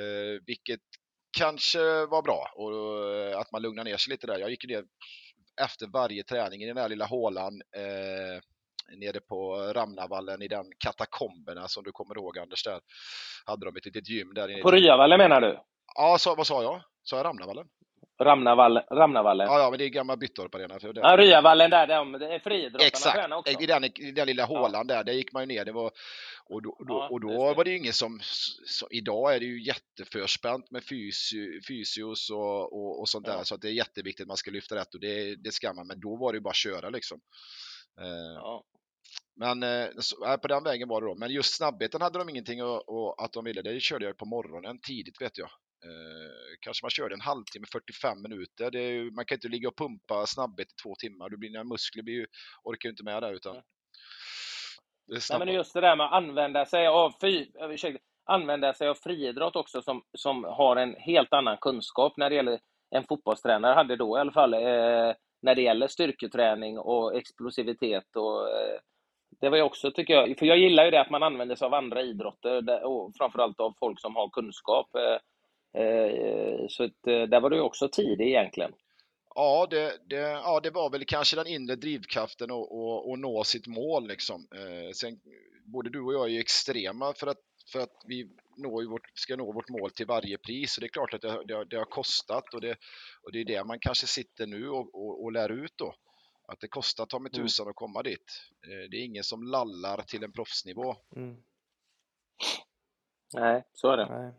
Eh, 0.00 0.42
vilket 0.46 0.80
kanske 1.38 2.06
var 2.06 2.22
bra 2.22 2.46
och 2.56 3.40
att 3.40 3.52
man 3.52 3.62
lugnar 3.62 3.84
ner 3.84 3.96
sig 3.96 4.10
lite 4.10 4.26
där. 4.26 4.38
Jag 4.38 4.50
gick 4.50 4.64
ner 4.68 4.84
efter 5.64 5.86
varje 5.86 6.22
träning 6.22 6.62
i 6.62 6.66
den 6.66 6.76
här 6.76 6.88
lilla 6.88 7.06
hålan 7.06 7.62
eh, 7.76 8.42
nere 8.96 9.20
på 9.20 9.56
Ramnavallen 9.56 10.42
i 10.42 10.48
den 10.48 10.66
katakomberna 10.78 11.68
som 11.68 11.84
du 11.84 11.92
kommer 11.92 12.16
ihåg 12.18 12.38
Anders 12.38 12.64
där. 12.64 12.80
Hade 13.46 13.66
de 13.66 13.76
ett 13.76 13.84
litet 13.84 14.08
gym 14.08 14.34
där 14.34 14.48
inne. 14.48 14.62
På 14.62 14.70
Ryavallen 14.70 15.18
menar 15.18 15.40
du? 15.40 15.60
Ja, 15.94 16.18
så, 16.18 16.34
vad 16.34 16.46
sa 16.46 16.62
jag? 16.62 16.82
Sa 17.02 17.16
jag 17.16 17.24
Ramnavallen? 17.24 17.66
Ramnavallen. 18.20 18.82
Ramnavallen. 18.90 19.46
Ja, 19.46 19.58
ja, 19.58 19.70
men 19.70 19.78
det 19.78 19.84
är 19.84 19.88
gamla 19.88 20.16
Byttorp 20.16 20.54
Arena. 20.54 20.78
Ja, 20.82 21.16
Ryavallen 21.16 21.70
där, 21.70 21.86
de, 21.86 22.12
det 22.12 22.34
är 22.34 22.38
friidrottarna 22.38 22.86
Exakt, 22.86 23.32
också. 23.32 23.62
I 23.62 23.66
den, 23.66 23.84
i 23.84 24.12
den 24.12 24.26
lilla 24.26 24.44
hålan 24.44 24.86
ja. 24.88 24.94
där, 24.94 25.04
där 25.04 25.12
gick 25.12 25.32
man 25.32 25.42
ju 25.42 25.46
ner. 25.46 25.64
Det 25.64 25.72
var, 25.72 25.90
och 26.44 26.62
då, 26.62 26.76
då, 26.88 26.94
ja, 26.94 27.08
och 27.08 27.20
då 27.20 27.54
var 27.54 27.64
det 27.64 27.70
ju 27.70 27.76
ingen 27.76 27.92
som, 27.92 28.20
så, 28.66 28.88
idag 28.90 29.34
är 29.34 29.40
det 29.40 29.46
ju 29.46 29.62
jätteförspänt 29.62 30.70
med 30.70 30.84
fysio, 30.84 31.60
fysios 31.68 32.30
och, 32.30 32.72
och, 32.72 33.00
och 33.00 33.08
sånt 33.08 33.26
där, 33.26 33.42
så 33.42 33.54
att 33.54 33.60
det 33.60 33.68
är 33.68 33.72
jätteviktigt 33.72 34.24
att 34.24 34.28
man 34.28 34.36
ska 34.36 34.50
lyfta 34.50 34.76
rätt 34.76 34.94
och 34.94 35.00
det, 35.00 35.36
det 35.36 35.52
ska 35.52 35.72
man, 35.72 35.86
men 35.86 36.00
då 36.00 36.16
var 36.16 36.32
det 36.32 36.36
ju 36.36 36.42
bara 36.42 36.50
att 36.50 36.56
köra 36.56 36.90
liksom. 36.90 37.20
Eh, 38.00 38.60
men 39.36 39.62
eh, 39.62 40.36
på 40.36 40.48
den 40.48 40.64
vägen 40.64 40.88
var 40.88 41.00
det 41.00 41.06
då. 41.06 41.14
Men 41.14 41.30
just 41.30 41.56
snabbheten 41.56 42.02
hade 42.02 42.18
de 42.18 42.28
ingenting 42.28 42.62
och, 42.62 42.88
och 42.88 43.24
att 43.24 43.32
de 43.32 43.44
ville. 43.44 43.62
Det 43.62 43.80
körde 43.80 44.04
jag 44.04 44.16
på 44.16 44.24
morgonen 44.24 44.78
tidigt 44.78 45.22
vet 45.22 45.38
jag. 45.38 45.50
Eh, 45.84 46.56
kanske 46.60 46.84
man 46.84 46.90
körde 46.90 47.14
en 47.14 47.20
halvtimme, 47.20 47.66
45 47.72 48.22
minuter. 48.22 48.76
Är, 48.76 49.10
man 49.10 49.24
kan 49.24 49.36
inte 49.36 49.48
ligga 49.48 49.68
och 49.68 49.76
pumpa 49.76 50.26
snabbhet 50.26 50.68
i 50.72 50.82
två 50.82 50.94
timmar. 50.94 51.28
Du 51.28 51.36
blir, 51.36 51.64
muskler 51.64 52.02
blir 52.02 52.14
ju, 52.14 52.26
orkar 52.64 52.88
ju 52.88 52.90
inte 52.90 53.04
med 53.04 53.22
det. 53.22 53.30
Utan 53.30 53.62
Nej, 55.30 55.38
men 55.38 55.54
just 55.54 55.74
det 55.74 55.80
där 55.80 55.96
med 55.96 56.06
att 56.06 56.12
använda 56.12 56.66
sig 56.66 56.86
av, 56.86 57.12
fy, 57.20 57.46
ursäkta, 57.60 58.00
använda 58.24 58.74
sig 58.74 58.88
av 58.88 58.94
friidrott 58.94 59.56
också 59.56 59.82
som, 59.82 60.02
som 60.18 60.44
har 60.44 60.76
en 60.76 60.94
helt 60.94 61.32
annan 61.32 61.56
kunskap 61.60 62.16
när 62.16 62.30
det 62.30 62.36
gäller 62.36 62.58
en 62.90 63.04
fotbollstränare 63.04 63.74
hade 63.74 63.96
då 63.96 64.16
i 64.16 64.20
alla 64.20 64.32
fall 64.32 64.54
eh, 64.54 65.14
när 65.42 65.54
det 65.54 65.62
gäller 65.62 65.88
styrketräning 65.88 66.78
och 66.78 67.16
explosivitet 67.16 68.16
och 68.16 68.48
eh, 68.48 68.78
det 69.40 69.48
var 69.48 69.56
ju 69.56 69.62
också, 69.62 69.90
tycker 69.90 70.14
jag, 70.14 70.38
för 70.38 70.46
jag 70.46 70.58
gillar 70.58 70.84
ju 70.84 70.90
det 70.90 71.00
att 71.00 71.10
man 71.10 71.22
använder 71.22 71.54
sig 71.54 71.66
av 71.66 71.74
andra 71.74 72.02
idrotter 72.02 72.84
och 72.84 73.12
framförallt 73.18 73.60
av 73.60 73.74
folk 73.80 74.00
som 74.00 74.16
har 74.16 74.28
kunskap. 74.28 74.94
Eh, 74.94 75.02
Eh, 75.02 75.20
så 76.68 76.84
att, 76.84 77.06
eh, 77.06 77.22
där 77.22 77.40
var 77.40 77.50
du 77.50 77.60
också 77.60 77.88
tidig 77.88 78.26
egentligen. 78.26 78.72
Ja 79.34 79.66
det, 79.70 79.98
det, 80.06 80.16
ja, 80.16 80.60
det 80.62 80.70
var 80.70 80.90
väl 80.90 81.04
kanske 81.04 81.36
den 81.36 81.46
inre 81.46 81.76
drivkraften 81.76 82.50
att 82.50 83.18
nå 83.18 83.44
sitt 83.44 83.66
mål. 83.66 84.08
Liksom. 84.08 84.48
Eh, 84.54 84.90
sen, 84.94 85.20
både 85.64 85.90
du 85.90 86.00
och 86.00 86.14
jag 86.14 86.30
är 86.30 86.40
extrema 86.40 87.14
för 87.14 87.26
att, 87.26 87.40
för 87.72 87.80
att 87.80 88.04
vi 88.06 88.28
når 88.56 88.90
vårt, 88.90 89.10
ska 89.14 89.36
nå 89.36 89.52
vårt 89.52 89.68
mål 89.68 89.90
till 89.90 90.06
varje 90.06 90.38
pris. 90.38 90.72
Så 90.72 90.80
det 90.80 90.86
är 90.86 90.88
klart 90.88 91.14
att 91.14 91.20
det, 91.20 91.44
det, 91.44 91.64
det 91.64 91.76
har 91.76 91.84
kostat 91.84 92.54
och 92.54 92.60
det, 92.60 92.76
och 93.22 93.32
det 93.32 93.40
är 93.40 93.44
det 93.44 93.64
man 93.64 93.78
kanske 93.80 94.06
sitter 94.06 94.46
nu 94.46 94.68
och, 94.68 94.94
och, 94.94 95.24
och 95.24 95.32
lär 95.32 95.48
ut 95.48 95.72
då. 95.76 95.94
Att 96.48 96.60
det 96.60 96.68
kostar 96.68 97.06
ta 97.06 97.18
med 97.18 97.34
mm. 97.34 97.46
tusan 97.46 97.64
mm. 97.64 97.70
att 97.70 97.76
komma 97.76 98.02
dit. 98.02 98.50
Det 98.90 98.96
är 98.96 99.04
ingen 99.04 99.24
som 99.24 99.42
lallar 99.42 100.02
till 100.02 100.24
en 100.24 100.32
proffsnivå. 100.32 100.96
Mm. 101.16 101.36
Nej, 103.34 103.64
så 103.72 103.90
är 103.90 103.96
det. 103.96 104.06
Nej 104.06 104.32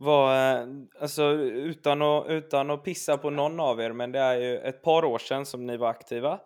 var, 0.00 0.60
eh, 0.60 0.66
alltså 1.00 1.22
utan 1.42 2.02
att, 2.02 2.26
utan 2.28 2.70
att 2.70 2.84
pissa 2.84 3.18
på 3.18 3.30
någon 3.30 3.60
av 3.60 3.80
er, 3.80 3.92
men 3.92 4.12
det 4.12 4.18
är 4.18 4.40
ju 4.40 4.58
ett 4.58 4.82
par 4.82 5.04
år 5.04 5.18
sedan 5.18 5.46
som 5.46 5.66
ni 5.66 5.76
var 5.76 5.88
aktiva. 5.88 6.40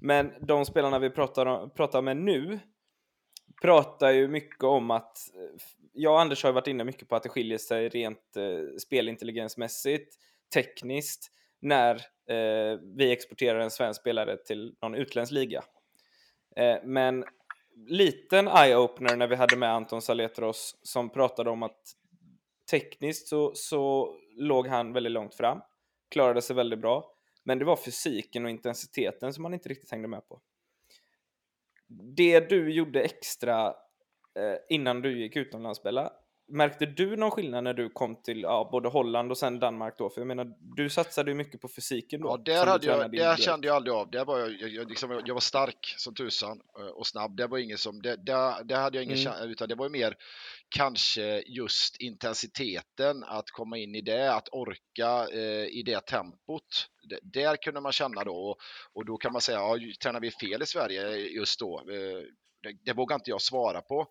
Men 0.00 0.32
de 0.40 0.64
spelarna 0.64 0.98
vi 0.98 1.10
pratar, 1.10 1.46
om, 1.46 1.70
pratar 1.70 2.02
med 2.02 2.16
nu 2.16 2.58
pratar 3.62 4.10
ju 4.10 4.28
mycket 4.28 4.64
om 4.64 4.90
att 4.90 5.18
eh, 5.34 5.60
jag 5.92 6.12
och 6.12 6.20
Anders 6.20 6.44
har 6.44 6.52
varit 6.52 6.66
inne 6.66 6.84
mycket 6.84 7.08
på 7.08 7.16
att 7.16 7.22
det 7.22 7.28
skiljer 7.28 7.58
sig 7.58 7.88
rent 7.88 8.36
eh, 8.36 8.76
spelintelligensmässigt, 8.78 10.14
tekniskt, 10.54 11.32
när 11.60 11.94
eh, 12.30 12.78
vi 12.96 13.12
exporterar 13.12 13.60
en 13.60 13.70
svensk 13.70 14.00
spelare 14.00 14.36
till 14.36 14.74
någon 14.82 14.94
utländsk 14.94 15.32
liga. 15.32 15.62
Eh, 16.56 16.76
men 16.84 17.24
liten 17.86 18.48
eye-opener 18.48 19.16
när 19.16 19.26
vi 19.26 19.36
hade 19.36 19.56
med 19.56 19.72
Anton 19.72 20.02
Saletros 20.02 20.78
som 20.82 21.10
pratade 21.10 21.50
om 21.50 21.62
att 21.62 21.80
tekniskt 22.70 23.28
så, 23.28 23.54
så 23.54 24.14
låg 24.36 24.66
han 24.66 24.92
väldigt 24.92 25.12
långt 25.12 25.34
fram, 25.34 25.60
klarade 26.10 26.42
sig 26.42 26.56
väldigt 26.56 26.78
bra, 26.78 27.14
men 27.42 27.58
det 27.58 27.64
var 27.64 27.76
fysiken 27.76 28.44
och 28.44 28.50
intensiteten 28.50 29.32
som 29.32 29.44
han 29.44 29.54
inte 29.54 29.68
riktigt 29.68 29.90
hängde 29.90 30.08
med 30.08 30.28
på. 30.28 30.40
Det 32.16 32.40
du 32.40 32.72
gjorde 32.72 33.02
extra 33.02 33.66
eh, 34.34 34.56
innan 34.68 35.02
du 35.02 35.20
gick 35.20 35.36
utomlands, 35.36 35.82
Bella, 35.82 36.12
Märkte 36.50 36.86
du 36.86 37.16
någon 37.16 37.30
skillnad 37.30 37.64
när 37.64 37.74
du 37.74 37.88
kom 37.88 38.22
till 38.22 38.40
ja, 38.40 38.68
både 38.72 38.88
Holland 38.88 39.30
och 39.30 39.38
sen 39.38 39.58
Danmark 39.58 39.94
då? 39.98 40.10
För 40.10 40.20
jag 40.20 40.28
menar, 40.28 40.46
du 40.76 40.90
satsade 40.90 41.30
ju 41.30 41.34
mycket 41.34 41.60
på 41.60 41.68
fysiken 41.68 42.20
då. 42.20 42.28
Ja, 42.28 42.36
där, 42.36 42.66
hade 42.66 42.86
jag, 42.86 43.12
där 43.12 43.36
kände 43.36 43.66
jag 43.66 43.76
aldrig 43.76 43.94
av. 43.94 44.10
Där 44.10 44.24
var 44.24 44.38
jag, 44.38 44.50
jag, 44.50 44.88
liksom, 44.88 45.22
jag 45.26 45.34
var 45.34 45.40
stark 45.40 45.94
som 45.96 46.14
tusan 46.14 46.60
eh, 46.78 46.86
och 46.86 47.06
snabb. 47.06 47.36
Det 47.36 47.46
var 47.46 47.58
ingen 47.58 47.78
som, 47.78 48.02
det, 48.02 48.16
där, 48.16 48.64
där 48.64 48.76
hade 48.76 48.98
jag 48.98 49.04
ingen 49.04 49.18
mm. 49.18 49.32
Chans, 49.32 49.46
utan 49.46 49.68
det 49.68 49.74
var 49.74 49.88
mer 49.88 50.14
kanske 50.68 51.42
just 51.46 51.96
intensiteten, 52.00 53.24
att 53.24 53.50
komma 53.50 53.78
in 53.78 53.94
i 53.94 54.00
det, 54.00 54.34
att 54.34 54.48
orka 54.52 55.28
eh, 55.32 55.66
i 55.66 55.82
det 55.86 56.06
tempot. 56.06 56.88
Det, 57.08 57.18
där 57.22 57.56
kunde 57.56 57.80
man 57.80 57.92
känna 57.92 58.24
då 58.24 58.34
och, 58.34 58.58
och 58.92 59.04
då 59.04 59.16
kan 59.16 59.32
man 59.32 59.40
säga, 59.40 59.58
ja, 59.58 59.78
tränar 60.02 60.20
vi 60.20 60.30
fel 60.30 60.62
i 60.62 60.66
Sverige 60.66 61.16
just 61.16 61.60
då? 61.60 61.78
Eh, 61.78 62.22
det, 62.62 62.76
det 62.84 62.92
vågar 62.92 63.16
inte 63.16 63.30
jag 63.30 63.42
svara 63.42 63.80
på. 63.80 64.06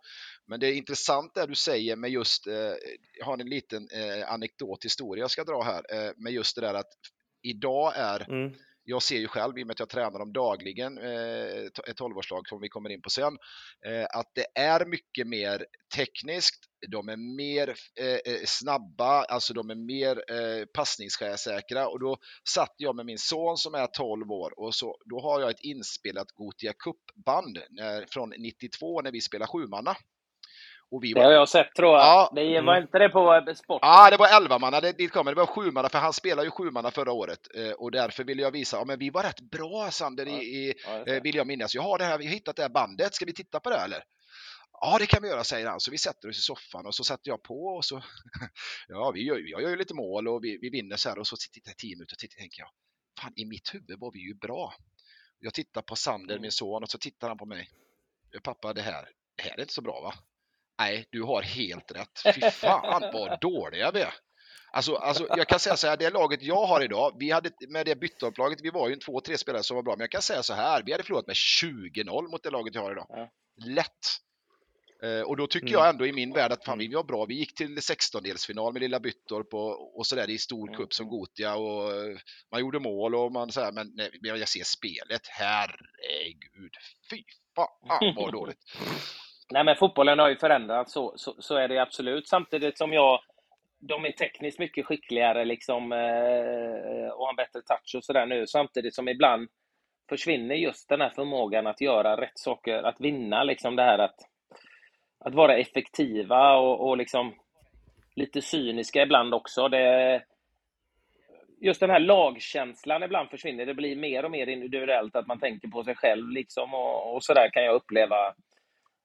Men 0.46 0.60
det 0.60 0.68
är 0.68 0.74
intressant 0.74 1.36
det 1.36 1.46
du 1.46 1.56
säger 1.56 1.96
med 1.96 2.12
just, 2.12 2.48
eh, 2.48 2.74
jag 3.20 3.26
har 3.26 3.38
en 3.38 3.50
liten 3.50 3.88
eh, 3.94 4.32
anekdot 4.32 4.86
historia 4.86 5.24
jag 5.24 5.32
ska 5.32 5.44
dra 5.44 5.64
här, 5.64 5.84
eh, 5.90 6.12
med 6.18 6.34
just 6.34 6.56
det 6.56 6.62
där 6.62 6.74
att 6.74 6.94
idag 7.42 7.94
är 7.96 8.30
mm. 8.30 8.54
Jag 8.90 9.04
ser 9.04 9.18
ju 9.18 9.28
själv, 9.28 9.58
i 9.58 9.64
och 9.64 9.68
med 9.68 9.74
att 9.74 9.80
jag 9.80 9.90
tränar 9.90 10.20
dem 10.20 10.34
dagligen, 10.34 10.98
eh, 10.98 11.66
ett 11.88 12.00
12-årslag 12.00 12.48
som 12.48 12.62
vi 12.62 12.70
kommer 12.70 12.90
in 12.90 13.02
på 13.02 13.10
sen, 13.10 13.38
eh, 13.88 14.06
att 14.20 14.32
det 14.36 14.60
är 14.60 14.86
mycket 14.86 15.28
mer 15.28 15.66
tekniskt, 15.96 16.66
de 16.88 17.10
är 17.10 17.38
mer 17.38 17.76
eh, 18.00 18.34
eh 18.34 18.46
snabba, 18.46 19.24
alltså 19.24 19.54
de 19.54 19.70
är 19.70 19.76
mer 19.76 20.32
eh, 20.32 20.66
passningssäkra 20.66 21.88
och 21.88 22.00
då 22.00 22.18
satt 22.50 22.76
jag 22.78 22.96
med 22.96 23.06
min 23.06 23.18
son 23.18 23.58
som 23.58 23.74
är 23.74 23.88
12 23.88 24.32
år 24.32 24.60
och 24.60 24.76
så, 24.76 24.98
då 25.06 25.22
har 25.22 25.42
jag 25.42 25.50
ett 25.50 25.64
inspelat 25.64 26.32
Gotia 26.32 26.74
Cup-band 26.74 27.60
från 28.10 28.30
92 28.30 29.02
när 29.02 29.12
vi 29.12 29.22
spelar 29.22 29.48
sjumanna. 29.48 29.96
Och 30.92 31.04
vi 31.04 31.14
var... 31.14 31.22
Det 31.22 31.28
har 31.28 31.34
jag 31.34 31.50
sett 31.50 31.76
tror 31.76 31.92
jag. 31.92 32.00
Ja. 32.00 32.32
Det 32.36 32.62
var 32.62 32.74
mm. 32.74 32.82
inte 32.84 33.00
det 33.00 33.10
på 33.10 33.46
sport? 33.56 33.80
Ja, 33.82 34.10
det 34.10 34.18
var 34.18 34.38
11 34.38 34.60
manna 34.60 34.82
dit 34.82 35.12
kommer. 35.12 35.32
Det 35.32 35.42
var 35.42 35.46
7 35.46 35.72
manna 35.72 35.90
för 35.90 36.00
han 36.00 36.14
spelade 36.14 36.48
ju 36.48 36.52
7 36.52 36.72
manna 36.72 36.92
förra 36.92 37.12
året 37.12 37.40
eh, 37.56 37.72
och 37.72 37.92
därför 37.92 38.24
ville 38.24 38.42
jag 38.42 38.52
visa, 38.52 38.78
ja 38.78 38.86
men 38.86 39.00
vi 39.00 39.10
var 39.10 39.24
rätt 39.24 39.42
bra 39.42 39.92
Sander 39.92 40.26
ja. 40.26 40.42
i, 40.42 40.74
ja, 40.86 41.14
eh, 41.14 41.22
vill 41.24 41.36
jag 41.36 41.48
minnas. 41.48 41.76
Jag 41.76 41.82
har 41.82 41.98
det 41.98 42.04
här, 42.04 42.18
vi 42.18 42.26
har 42.26 42.34
hittat 42.34 42.56
det 42.56 42.62
här 42.62 42.70
bandet, 42.70 43.16
ska 43.16 43.26
vi 43.26 43.34
titta 43.34 43.60
på 43.60 43.70
det 43.70 43.78
eller? 43.78 44.04
Ja, 44.82 44.98
det 45.00 45.06
kan 45.06 45.24
vi 45.24 45.30
göra, 45.30 45.44
säger 45.44 45.68
han. 45.68 45.80
Så 45.80 45.92
vi 45.92 45.98
sätter 45.98 46.30
oss 46.30 46.38
i 46.38 46.42
soffan 46.42 46.86
och 46.86 46.96
så 46.96 47.04
sätter 47.04 47.30
jag 47.30 47.44
på 47.44 47.66
och 47.66 47.86
så, 47.86 48.04
ja, 48.88 49.12
vi 49.12 49.24
gör, 49.24 49.42
jag 49.46 49.62
gör 49.62 49.70
ju 49.70 49.76
lite 49.76 49.94
mål 49.94 50.28
och 50.28 50.44
vi, 50.44 50.58
vi 50.62 50.70
vinner 50.70 50.96
så 50.96 51.10
här 51.10 51.20
och 51.20 51.28
så 51.28 51.36
tittar 51.54 51.70
jag 51.70 51.78
10 51.78 51.96
minuter 51.96 52.16
och 52.16 52.38
tänker 52.38 52.62
jag, 52.62 52.70
fan 53.20 53.34
i 53.36 53.46
mitt 53.46 53.74
huvud 53.74 54.00
var 54.00 54.12
vi 54.12 54.20
ju 54.20 54.34
bra. 54.34 54.74
Jag 55.40 55.54
tittar 55.54 55.82
på 55.82 55.96
Sander, 55.96 56.36
mm. 56.36 56.42
min 56.42 56.52
son, 56.52 56.84
och 56.84 56.90
så 56.90 56.98
tittar 56.98 57.28
han 57.28 57.38
på 57.38 57.46
mig. 57.46 57.70
Pappa, 58.44 58.74
det 58.74 58.82
här, 58.82 59.10
det 59.36 59.44
här 59.44 59.58
är 59.58 59.62
inte 59.62 59.74
så 59.74 59.82
bra 59.82 60.02
va? 60.02 60.14
Nej, 60.80 61.08
du 61.12 61.24
har 61.24 61.42
helt 61.42 61.92
rätt. 61.92 62.36
Fy 62.36 62.42
fan 62.52 63.02
vad 63.14 63.40
dåliga 63.42 63.92
vi 63.92 64.02
är. 64.02 64.14
Alltså, 64.72 64.96
alltså, 64.96 65.28
jag 65.38 65.48
kan 65.48 65.60
säga 65.60 65.78
så 65.78 65.88
här, 65.88 65.98
det 65.98 66.10
laget 66.10 66.42
jag 66.44 66.66
har 66.66 66.84
idag, 66.84 67.16
vi 67.20 67.32
hade 67.32 67.52
med 67.70 67.86
det 67.86 67.96
byttorplaget, 67.96 68.60
vi 68.62 68.70
var 68.70 68.88
ju 68.88 68.94
en 68.94 69.00
två, 69.00 69.22
tre 69.22 69.38
spelare 69.38 69.64
som 69.64 69.76
var 69.76 69.84
bra, 69.84 69.94
men 69.96 70.00
jag 70.04 70.12
kan 70.12 70.22
säga 70.22 70.44
så 70.44 70.54
här, 70.54 70.84
vi 70.86 70.92
hade 70.92 71.04
förlorat 71.04 71.28
med 71.28 71.36
20-0 71.36 72.28
mot 72.32 72.44
det 72.44 72.50
laget 72.50 72.76
jag 72.76 72.82
har 72.82 72.92
idag. 72.92 73.06
Ja. 73.10 73.30
Lätt. 73.66 73.92
Eh, 75.04 75.22
och 75.22 75.38
då 75.38 75.48
tycker 75.48 75.68
Mm. 75.68 75.80
jag 75.80 75.90
ändå 75.90 76.06
i 76.06 76.12
min 76.14 76.34
värld 76.34 76.52
att 76.52 76.66
fan, 76.66 76.74
Mm. 76.74 76.90
vi 76.90 76.96
var 76.96 77.04
bra. 77.04 77.26
Vi 77.26 77.36
gick 77.36 77.56
till 77.56 77.78
16-delsfinal 77.82 78.74
med 78.74 78.82
lilla 78.82 79.00
Byttorp 79.00 79.54
och, 79.54 79.98
och 80.00 80.08
sådär 80.08 80.30
i 80.30 80.38
stor 80.38 80.68
Mm. 80.68 80.78
cup 80.80 80.94
som 80.94 81.08
Gotia 81.08 81.56
och 81.56 81.92
eh, 81.94 82.18
man 82.52 82.62
gjorde 82.62 82.80
mål 82.80 83.16
och 83.16 83.32
man 83.32 83.52
så 83.52 83.62
här, 83.62 83.72
men 83.72 83.92
nej, 83.96 84.12
jag 84.22 84.50
ser 84.50 84.64
spelet, 84.64 85.22
herregud, 85.28 86.72
fy 87.12 87.24
fan 87.56 88.16
vad 88.16 88.32
dåligt. 88.32 88.60
Nej, 89.52 89.64
men 89.64 89.76
fotbollen 89.76 90.20
har 90.20 90.30
ju 90.30 90.38
förändrats, 90.38 90.94
så, 90.94 91.14
så, 91.16 91.36
så 91.40 91.56
är 91.56 91.68
det 91.68 91.82
absolut. 91.82 92.28
Samtidigt 92.28 92.78
som 92.78 92.94
jag, 92.94 93.20
de 93.80 94.06
är 94.06 94.12
tekniskt 94.12 94.60
mycket 94.60 94.86
skickligare 94.86 95.46
liksom, 95.46 95.92
eh, 95.92 97.10
och 97.10 97.26
har 97.26 97.30
en 97.30 97.36
bättre 97.36 97.62
touch 97.62 97.96
och 97.98 98.04
sådär 98.04 98.26
nu. 98.26 98.48
Samtidigt 98.48 98.96
som 98.96 99.08
ibland 99.08 99.48
försvinner 100.10 100.56
just 100.56 100.90
den 100.90 101.02
här 101.02 101.10
förmågan 101.10 101.68
att 101.68 101.82
göra 101.82 102.22
rätt 102.22 102.40
saker, 102.40 102.84
att 102.84 103.02
vinna 103.02 103.44
liksom 103.44 103.76
det 103.76 103.84
här 103.84 104.00
att, 104.00 104.20
att 105.20 105.36
vara 105.36 105.58
effektiva 105.58 106.58
och, 106.58 106.90
och 106.90 106.98
liksom 106.98 107.34
lite 108.16 108.42
cyniska 108.42 109.02
ibland 109.02 109.34
också. 109.34 109.68
Det, 109.68 110.22
just 111.62 111.80
den 111.80 111.90
här 111.90 112.00
lagkänslan 112.00 113.04
ibland 113.04 113.30
försvinner. 113.30 113.66
Det 113.66 113.74
blir 113.74 113.96
mer 113.96 114.26
och 114.26 114.32
mer 114.32 114.48
individuellt, 114.48 115.16
att 115.16 115.28
man 115.28 115.40
tänker 115.40 115.68
på 115.68 115.84
sig 115.84 115.96
själv 115.96 116.30
liksom 116.30 116.74
och, 116.74 117.16
och 117.16 117.24
sådär 117.24 117.50
kan 117.54 117.64
jag 117.64 117.76
uppleva 117.76 118.34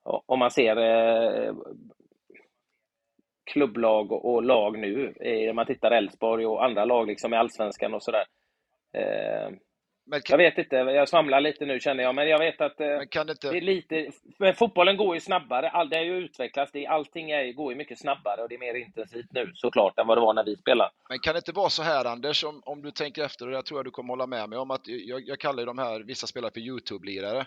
om 0.04 0.38
man 0.38 0.50
ser 0.50 0.76
eh, 0.76 1.54
klubblag 3.44 4.12
och, 4.12 4.42
lag 4.42 4.78
nu, 4.78 5.14
eh, 5.20 5.50
om 5.50 5.56
man 5.56 5.66
tittar 5.66 5.90
Elfsborg 5.90 6.46
och 6.46 6.64
andra 6.64 6.84
lag 6.84 7.06
liksom 7.06 7.34
i 7.34 7.36
Allsvenskan 7.36 7.94
och 7.94 8.02
sådär. 8.02 8.24
Eh, 8.92 9.50
men 10.04 10.16
jag 10.16 10.24
kan, 10.24 10.38
vet 10.38 10.58
inte, 10.58 10.76
jag 10.76 11.08
svamlar 11.08 11.40
lite 11.40 11.66
nu 11.66 11.80
känner 11.80 12.04
jag, 12.04 12.14
men 12.14 12.28
jag 12.28 12.38
vet 12.38 12.60
att 12.60 12.80
eh, 12.80 12.86
men 12.86 13.08
kan 13.08 13.26
det 13.26 13.40
det 13.40 13.48
är 13.48 13.54
inte, 13.54 13.66
lite, 13.66 14.10
men 14.38 14.54
fotbollen 14.54 14.96
går 14.96 15.14
ju 15.14 15.20
snabbare, 15.20 15.70
all, 15.70 15.88
det 15.88 15.96
har 15.96 16.04
ju 16.04 16.16
utvecklats, 16.16 16.72
det, 16.72 16.86
allting 16.86 17.30
är, 17.30 17.52
går 17.52 17.72
ju 17.72 17.78
mycket 17.78 17.98
snabbare 17.98 18.42
och 18.42 18.48
det 18.48 18.54
är 18.54 18.58
mer 18.58 18.74
intensivt 18.74 19.26
nu 19.30 19.52
såklart 19.54 19.98
än 19.98 20.06
vad 20.06 20.16
det 20.16 20.20
var 20.20 20.34
när 20.34 20.44
vi 20.44 20.56
spelade. 20.56 20.90
men 21.08 21.18
kan 21.18 21.34
det 21.34 21.38
inte 21.38 21.52
vara 21.52 21.70
så 21.70 21.82
här 21.82 22.04
Anders, 22.04 22.44
om, 22.44 22.62
om 22.64 22.82
du 22.82 22.90
tänker 22.90 23.24
efter, 23.24 23.46
och 23.48 23.54
jag 23.54 23.64
tror 23.66 23.78
att 23.78 23.84
du 23.84 23.90
kommer 23.90 24.08
hålla 24.12 24.26
med 24.26 24.48
mig 24.48 24.58
om 24.58 24.70
att 24.70 24.82
jag, 24.84 25.22
jag 25.26 25.38
kallar 25.38 25.58
ju 25.58 25.66
de 25.66 25.78
här, 25.78 26.00
vissa 26.00 26.26
spelare 26.26 26.50
för 26.54 26.60
YouTube-lirare. 26.60 27.38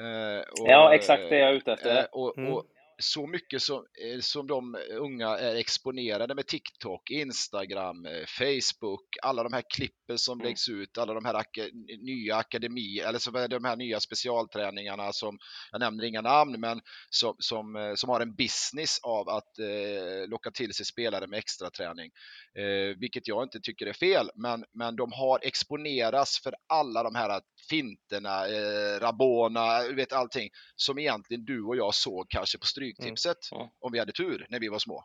Eh, 0.00 0.40
och, 0.60 0.68
Ja, 0.70 0.94
exakt 0.94 1.28
det 1.28 1.38
jag 1.38 1.48
är 1.50 1.54
ute 1.54 1.70
Eh, 1.70 1.74
efter. 1.74 2.06
och, 2.12 2.38
Mm. 2.38 2.52
Så 3.00 3.26
mycket 3.26 3.62
som, 3.62 3.76
eh, 3.76 4.20
som 4.20 4.46
de 4.46 4.76
unga 4.98 5.28
är 5.28 5.54
exponerade 5.56 6.34
med 6.34 6.46
TikTok, 6.46 7.10
Instagram, 7.10 8.06
eh, 8.06 8.24
Facebook, 8.26 9.16
alla 9.22 9.42
de 9.42 9.52
här 9.52 9.64
klippen 9.74 10.18
som 10.18 10.38
Mm. 10.40 10.46
läggs 10.46 10.68
ut, 10.68 10.98
alla 10.98 11.14
de 11.14 11.24
här 11.24 11.34
aka- 11.34 11.70
nya 12.02 12.36
akademier, 12.36 13.08
eller 13.08 13.18
så 13.18 13.30
de 13.30 13.64
här 13.64 13.76
nya 13.76 14.00
specialträningarna 14.00 15.12
som, 15.12 15.38
jag 15.72 15.80
nämner 15.80 16.04
inga 16.04 16.20
namn, 16.20 16.60
men 16.60 16.80
som, 17.10 17.34
som, 17.38 17.76
eh, 17.76 17.94
som 17.94 18.10
har 18.10 18.20
en 18.20 18.34
business 18.34 18.98
av 19.02 19.28
att 19.28 19.58
eh, 19.58 20.28
locka 20.28 20.50
till 20.50 20.74
sig 20.74 20.86
spelare 20.86 21.26
med 21.26 21.38
extra 21.38 21.70
träning. 21.70 22.10
Eh, 22.58 22.96
vilket 22.98 23.28
jag 23.28 23.42
inte 23.42 23.60
tycker 23.60 23.86
är 23.86 23.92
fel, 23.92 24.30
men, 24.34 24.64
men 24.74 24.96
de 24.96 25.12
har 25.12 25.38
exponerats 25.42 26.42
för 26.42 26.54
alla 26.68 27.02
de 27.02 27.14
här 27.14 27.40
finterna, 27.70 28.46
eh, 28.46 29.00
Rabona, 29.00 29.82
vet 29.96 30.12
allting 30.12 30.50
som 30.76 30.98
egentligen 30.98 31.44
du 31.44 31.62
och 31.64 31.76
jag 31.76 31.94
såg 31.94 32.26
kanske 32.30 32.58
på 32.58 32.66
Stryktipset 32.94 33.52
Mm. 33.54 33.66
Om 33.80 33.92
vi 33.92 33.98
hade 33.98 34.12
tur 34.12 34.46
när 34.48 34.60
vi 34.60 34.68
var 34.68 34.78
små. 34.78 35.04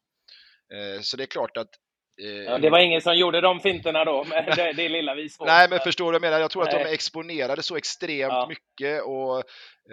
Eh, 0.73 1.01
så 1.01 1.17
det 1.17 1.23
är 1.23 1.27
klart 1.27 1.57
att 1.57 1.69
eh, 2.21 2.27
Ja, 2.27 2.57
det 2.57 2.69
var 2.69 2.79
ingen 2.79 3.01
som 3.01 3.17
gjorde 3.17 3.41
de 3.41 3.59
finterna 3.59 4.05
då, 4.05 4.23
men 4.23 4.45
det, 4.55 4.73
det 4.73 4.89
lilla 4.89 5.15
vi 5.15 5.29
såg. 5.29 5.47
Nej, 5.47 5.69
men 5.69 5.79
förstår 5.79 6.05
du 6.05 6.07
vad 6.11 6.15
jag 6.15 6.21
menar? 6.21 6.39
Jag 6.39 6.51
tror 6.51 6.63
att 6.63 6.71
de 6.71 6.77
Nej. 6.77 6.85
är 6.89 6.93
exponerade 6.93 7.63
så 7.63 7.75
extremt 7.75 8.31
Ja. 8.33 8.47
mycket 8.49 9.03
och, 9.03 9.37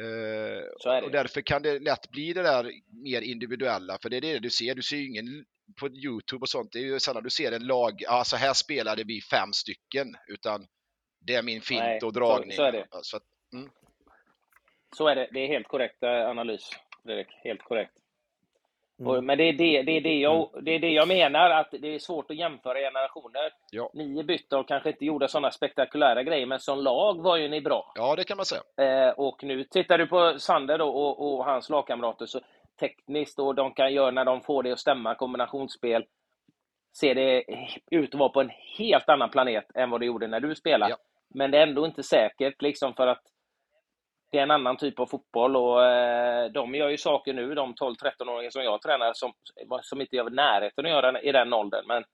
eh, 0.00 0.62
Så 0.78 1.04
och 1.04 1.10
därför 1.10 1.40
kan 1.40 1.62
det 1.62 1.78
lätt 1.78 2.10
bli 2.10 2.32
det 2.32 2.42
där 2.42 2.72
mer 3.04 3.20
individuella. 3.22 3.98
För 4.02 4.10
det 4.10 4.16
är 4.16 4.20
det 4.20 4.38
du 4.38 4.50
ser. 4.50 4.74
Du 4.74 4.82
ser 4.82 4.96
ju 4.96 5.06
ingen 5.08 5.44
på 5.80 5.88
Youtube 5.88 6.42
och 6.42 6.48
sånt. 6.48 6.72
Det 6.72 6.78
är 6.78 6.82
ju 6.82 7.00
sällan 7.00 7.22
du 7.22 7.30
ser 7.30 7.52
en 7.52 7.66
lag, 7.66 7.92
ja 7.98 8.24
så 8.24 8.36
här 8.36 8.52
spelade 8.54 9.04
vi 9.04 9.20
fem 9.20 9.52
stycken. 9.52 10.16
Utan 10.28 10.66
det 11.26 11.34
är 11.34 11.42
min 11.42 11.60
fint 11.60 11.80
Nej, 11.80 11.96
och 11.96 12.00
så- 12.02 12.10
dragning. 12.10 12.56
så 12.56 12.62
är 12.62 12.72
det. 12.72 12.86
Så 13.02 13.16
att, 13.16 13.22
Så 14.96 15.08
är 15.08 15.14
det. 15.16 15.28
Det 15.32 15.40
är 15.40 15.46
helt 15.46 15.68
korrekt 15.68 16.02
eh, 16.02 16.28
analys, 16.28 16.70
Fredrik. 17.04 17.28
Helt 17.44 17.62
korrekt. 17.62 17.92
Mm. 19.00 19.26
Men 19.26 19.38
det 19.38 19.44
är 19.44 19.52
det, 19.52 19.82
det, 19.82 19.92
är 19.96 20.00
det, 20.00 20.18
jag, 20.18 20.50
det 20.62 20.70
är 20.70 20.78
det 20.78 20.90
jag 20.90 21.08
menar, 21.08 21.50
att 21.50 21.70
det 21.70 21.94
är 21.94 21.98
svårt 21.98 22.30
att 22.30 22.36
jämföra 22.36 22.78
generationer. 22.78 23.52
Ja. 23.70 23.90
Ni 23.94 24.20
i 24.20 24.24
Byttorp 24.24 24.68
kanske 24.68 24.90
inte 24.90 25.04
gjorde 25.04 25.28
sådana 25.28 25.50
spektakulära 25.50 26.22
grejer, 26.22 26.46
men 26.46 26.60
som 26.60 26.78
lag 26.78 27.22
var 27.22 27.36
ju 27.36 27.48
ni 27.48 27.60
bra. 27.60 27.92
ja, 27.94 28.16
det 28.16 28.24
kan 28.24 28.36
man 28.36 28.46
säga. 28.46 28.62
Eh, 28.76 29.10
och 29.10 29.44
nu 29.44 29.64
tittar 29.64 29.98
du 29.98 30.06
på 30.06 30.34
Sander 30.38 30.78
då 30.78 30.88
och, 30.88 31.34
och 31.34 31.44
hans 31.44 31.70
lagkamrater, 31.70 32.26
så 32.26 32.40
tekniskt 32.80 33.38
och 33.38 33.54
de 33.54 33.74
kan 33.74 33.94
göra 33.94 34.10
när 34.10 34.24
de 34.24 34.40
får 34.40 34.62
det 34.62 34.72
att 34.72 34.78
stämma, 34.78 35.14
kombinationsspel, 35.14 36.04
ser 37.00 37.14
det 37.14 37.44
ut 37.90 38.14
att 38.14 38.20
vara 38.20 38.28
på 38.28 38.40
en 38.40 38.50
helt 38.78 39.08
annan 39.08 39.30
planet 39.30 39.64
än 39.74 39.90
vad 39.90 40.00
det 40.00 40.06
gjorde 40.06 40.26
när 40.26 40.40
du 40.40 40.54
spelade. 40.54 40.90
Ja. 40.90 40.96
Men 41.34 41.50
det 41.50 41.58
är 41.58 41.66
ändå 41.66 41.86
inte 41.86 42.02
säkert, 42.02 42.62
liksom 42.62 42.94
för 42.94 43.06
att 43.06 43.22
det 44.32 44.38
är 44.38 44.42
en 44.42 44.50
annan 44.50 44.76
typ 44.76 44.98
av 45.00 45.06
fotboll 45.06 45.56
och 45.56 45.84
eh, 45.84 46.52
de 46.52 46.74
gör 46.74 46.88
ju 46.88 46.98
saker 46.98 47.32
nu, 47.32 47.54
de 47.54 47.74
12-13-åringar 47.74 48.50
som 48.50 48.64
jag 48.64 48.82
tränar, 48.82 49.12
som, 49.14 49.32
som 49.82 50.00
inte 50.00 50.16
gör 50.16 50.30
i 50.30 50.34
närheten 50.34 50.84
att 50.86 50.90
göra 50.90 51.20
i 51.20 51.32
den 51.32 51.52
åldern. 51.52 51.84
Men 51.86 52.04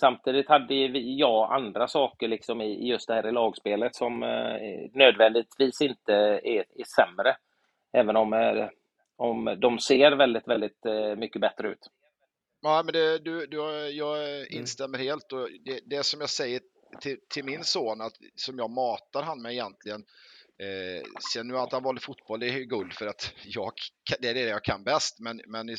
samtidigt 0.00 0.48
hade 0.48 0.74
vi, 0.88 1.18
jag 1.18 1.52
andra 1.52 1.88
saker 1.88 2.28
liksom 2.28 2.60
i, 2.60 2.64
i 2.64 2.88
just 2.88 3.08
det 3.08 3.14
här 3.14 3.26
i 3.26 3.32
lagspelet 3.32 3.94
som 3.94 4.22
eh, 4.22 4.90
nödvändigtvis 4.92 5.80
inte 5.80 6.14
är, 6.14 6.64
är 6.74 6.84
sämre. 6.96 7.36
Även 7.92 8.16
om, 8.16 8.32
eh, 8.32 8.68
om 9.16 9.56
de 9.60 9.78
ser 9.78 10.12
väldigt, 10.12 10.48
väldigt 10.48 10.86
eh, 10.86 11.16
mycket 11.16 11.40
bättre 11.40 11.68
ut. 11.68 11.88
Ja, 12.62 12.82
men 12.84 12.92
det, 12.92 13.18
du, 13.18 13.46
du, 13.46 13.56
jag 13.90 14.46
instämmer 14.50 14.98
helt 14.98 15.32
och 15.32 15.48
det, 15.64 15.80
det 15.84 16.06
som 16.06 16.20
jag 16.20 16.30
säger 16.30 16.60
till, 17.00 17.16
till 17.34 17.44
min 17.44 17.64
son, 17.64 18.00
att, 18.00 18.12
som 18.34 18.58
jag 18.58 18.70
matar 18.70 19.22
han 19.22 19.42
med 19.42 19.52
egentligen, 19.52 20.04
eh, 20.62 21.02
sen 21.32 21.48
nu 21.48 21.58
att 21.58 21.72
han 21.72 21.82
valde 21.82 22.00
fotboll, 22.00 22.40
det 22.40 22.48
är 22.48 22.58
ju 22.58 22.64
guld 22.64 22.92
för 22.92 23.06
att 23.06 23.32
jag, 23.44 23.72
det 24.20 24.28
är 24.28 24.34
det 24.34 24.40
jag 24.40 24.64
kan 24.64 24.84
bäst, 24.84 25.20
men, 25.20 25.40
men 25.46 25.76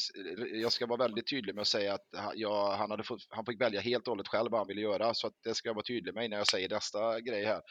jag 0.53 0.71
ska 0.71 0.85
vara 0.85 1.03
väldigt 1.03 1.29
tydlig 1.29 1.55
med 1.55 1.61
att 1.61 1.67
säga 1.67 1.93
att 1.93 2.07
han- 2.17 2.33
jag, 2.35 2.71
han, 2.71 2.91
hade 2.91 3.03
fått, 3.03 3.19
han 3.29 3.45
fick 3.45 3.61
välja 3.61 3.81
helt 3.81 4.07
och 4.07 4.11
hållet 4.11 4.27
själv 4.27 4.51
vad 4.51 4.59
han 4.59 4.67
ville 4.67 4.81
göra, 4.81 5.13
så 5.13 5.27
att 5.27 5.33
det 5.43 5.55
ska 5.55 5.69
jag 5.69 5.73
vara 5.75 5.83
tydlig 5.83 6.13
med 6.13 6.25
innan 6.25 6.37
jag 6.37 6.47
säger 6.47 6.69
nästa 6.69 7.21
grej 7.21 7.45
här. 7.45 7.61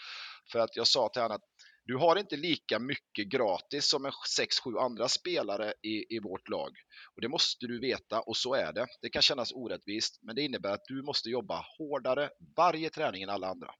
För 0.52 0.58
att 0.58 0.76
jag 0.76 0.86
sa 0.86 1.08
till 1.08 1.22
honom 1.22 1.34
att 1.36 1.42
du 1.86 1.96
har 1.96 2.16
inte 2.16 2.36
lika 2.36 2.78
mycket 2.78 3.26
gratis 3.28 3.86
som 3.90 4.04
en 4.04 4.12
6-7 4.38 4.80
andra 4.84 5.08
spelare 5.08 5.72
i, 5.82 6.16
i 6.16 6.18
vårt 6.22 6.48
lag. 6.48 6.70
Och 7.14 7.20
det 7.22 7.28
måste 7.28 7.66
du 7.66 7.80
veta 7.80 8.20
och 8.20 8.36
så 8.36 8.54
är 8.54 8.72
det. 8.72 8.86
Det 9.02 9.08
kan 9.08 9.22
kännas 9.22 9.52
orättvist, 9.52 10.18
men 10.22 10.36
det 10.36 10.42
innebär 10.42 10.72
att 10.72 10.84
du 10.84 11.02
måste 11.02 11.28
jobba 11.30 11.64
hårdare 11.78 12.30
varje 12.56 12.90
träning 12.90 13.22
än 13.22 13.30
alla 13.30 13.46
andra. 13.48 13.70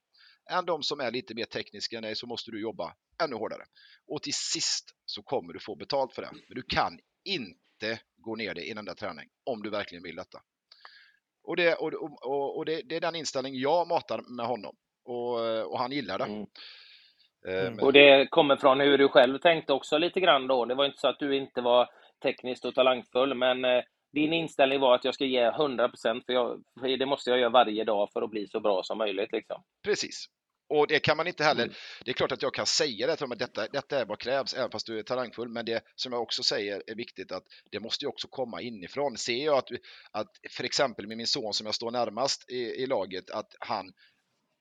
Än 0.51 0.65
de 0.67 0.83
som 0.83 1.01
är 1.01 1.11
lite 1.11 1.35
mer 1.35 1.45
tekniska 1.45 1.97
än 1.97 2.03
dig 2.03 2.17
så 2.17 2.27
måste 2.27 2.51
du 2.51 2.61
jobba 2.61 2.95
ännu 3.25 3.37
hårdare. 3.37 3.63
Och 4.07 4.23
till 4.23 4.35
sist 4.35 4.91
så 5.07 5.23
kommer 5.23 5.53
du 5.53 5.61
få 5.61 5.77
betalt 5.77 6.13
för 6.15 6.23
det. 6.23 6.31
Men 6.33 6.55
du 6.57 6.63
kan 6.63 6.99
inte 7.25 8.01
gå 8.17 8.37
ner 8.37 8.55
dig 8.55 8.71
i 8.71 8.75
den 8.75 8.85
där 8.85 8.95
träningen 8.95 9.31
om 9.45 9.63
du 9.63 9.71
verkligen 9.71 10.03
vill 10.03 10.17
detta. 10.17 10.39
Och 11.45 11.57
det, 11.57 11.75
och, 11.75 11.93
och, 12.23 12.57
och 12.57 12.65
det, 12.65 12.83
det 12.83 12.97
är 12.97 13.01
den 13.01 13.15
inställning 13.15 13.55
jag 13.55 13.89
matar 13.89 14.37
med 14.37 14.47
honom. 14.47 14.77
Och, 15.05 15.65
och 15.71 15.79
han 15.79 15.93
gillar 15.93 16.19
det. 16.19 16.25
Mm. 16.25 16.41
Eh, 16.41 16.47
Mm. 17.47 17.75
men- 17.75 17.85
Och 17.85 17.93
det 17.93 18.27
kommer 18.31 18.57
från 18.57 18.81
hur 18.81 18.99
du 18.99 19.09
själv 19.09 19.39
tänkte 19.39 19.73
också 19.73 19.99
lite 19.99 20.21
grann 20.21 20.47
då. 20.47 20.65
Det 20.65 20.75
var 20.75 20.85
inte 20.87 20.99
så 21.01 21.09
att 21.09 21.19
du 21.19 21.37
inte 21.37 21.61
var 21.61 21.89
tekniskt 22.23 22.65
och 22.65 22.75
talangfull, 22.75 23.35
men 23.35 23.65
eh, 23.65 23.83
din 24.15 24.33
inställning 24.33 24.81
var 24.81 24.95
att 24.95 25.05
jag 25.05 25.15
ska 25.15 25.25
ge 25.25 25.51
100% 25.51 26.23
för, 26.27 26.33
jag, 26.33 26.63
för 26.81 26.97
det 26.97 27.07
måste 27.07 27.31
jag 27.31 27.39
göra 27.39 27.51
varje 27.51 27.85
dag 27.85 28.09
för 28.13 28.23
att 28.23 28.31
bli 28.31 28.49
så 28.49 28.61
bra 28.61 28.83
som 28.83 28.99
möjligt. 28.99 29.33
Liksom. 29.33 29.63
Precis. 29.85 30.27
Och 30.69 30.87
det 30.87 30.99
kan 30.99 31.17
man 31.17 31.27
inte 31.27 31.45
heller, 31.45 31.63
Mm. 31.65 31.75
det 32.05 32.11
är 32.11 32.13
klart 32.13 32.33
att 32.33 32.43
jag 32.43 32.55
kan 32.55 32.67
säga 32.67 33.07
det 33.07 33.17
till 33.17 33.25
dem 33.25 33.33
att 33.33 33.39
detta, 33.39 33.67
detta 33.69 34.01
är 34.01 34.05
vad 34.05 34.19
krävs, 34.19 34.55
även 34.55 34.71
fast 34.71 34.87
du 34.87 34.99
är 34.99 35.03
talangfull, 35.03 35.49
men 35.49 35.65
det 35.65 35.85
som 35.95 36.13
jag 36.13 36.23
också 36.23 36.43
säger 36.43 36.83
är 36.87 36.95
viktigt 36.95 37.33
att 37.33 37.45
det 37.71 37.81
måste 37.81 38.05
ju 38.05 38.09
också 38.09 38.29
komma 38.29 38.61
inifrån. 38.61 39.17
Ser 39.17 39.45
jag 39.45 39.59
att, 39.59 39.69
att 40.11 40.31
för 40.51 40.65
exempel 40.65 41.07
med 41.07 41.17
min 41.17 41.27
son 41.27 41.55
som 41.55 41.67
jag 41.67 41.75
står 41.75 41.91
närmast 41.91 42.51
i, 42.51 42.61
i 42.61 42.87
laget, 42.87 43.31
att 43.31 43.55
han, 43.61 43.93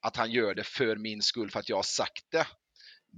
att 0.05 0.15
han 0.17 0.31
gör 0.31 0.53
det 0.53 0.63
för 0.67 0.95
min 0.95 1.21
skull 1.21 1.51
för 1.51 1.59
att 1.59 1.69
jag 1.69 1.75
har 1.75 1.83
sagt 1.83 2.25
det, 2.31 2.47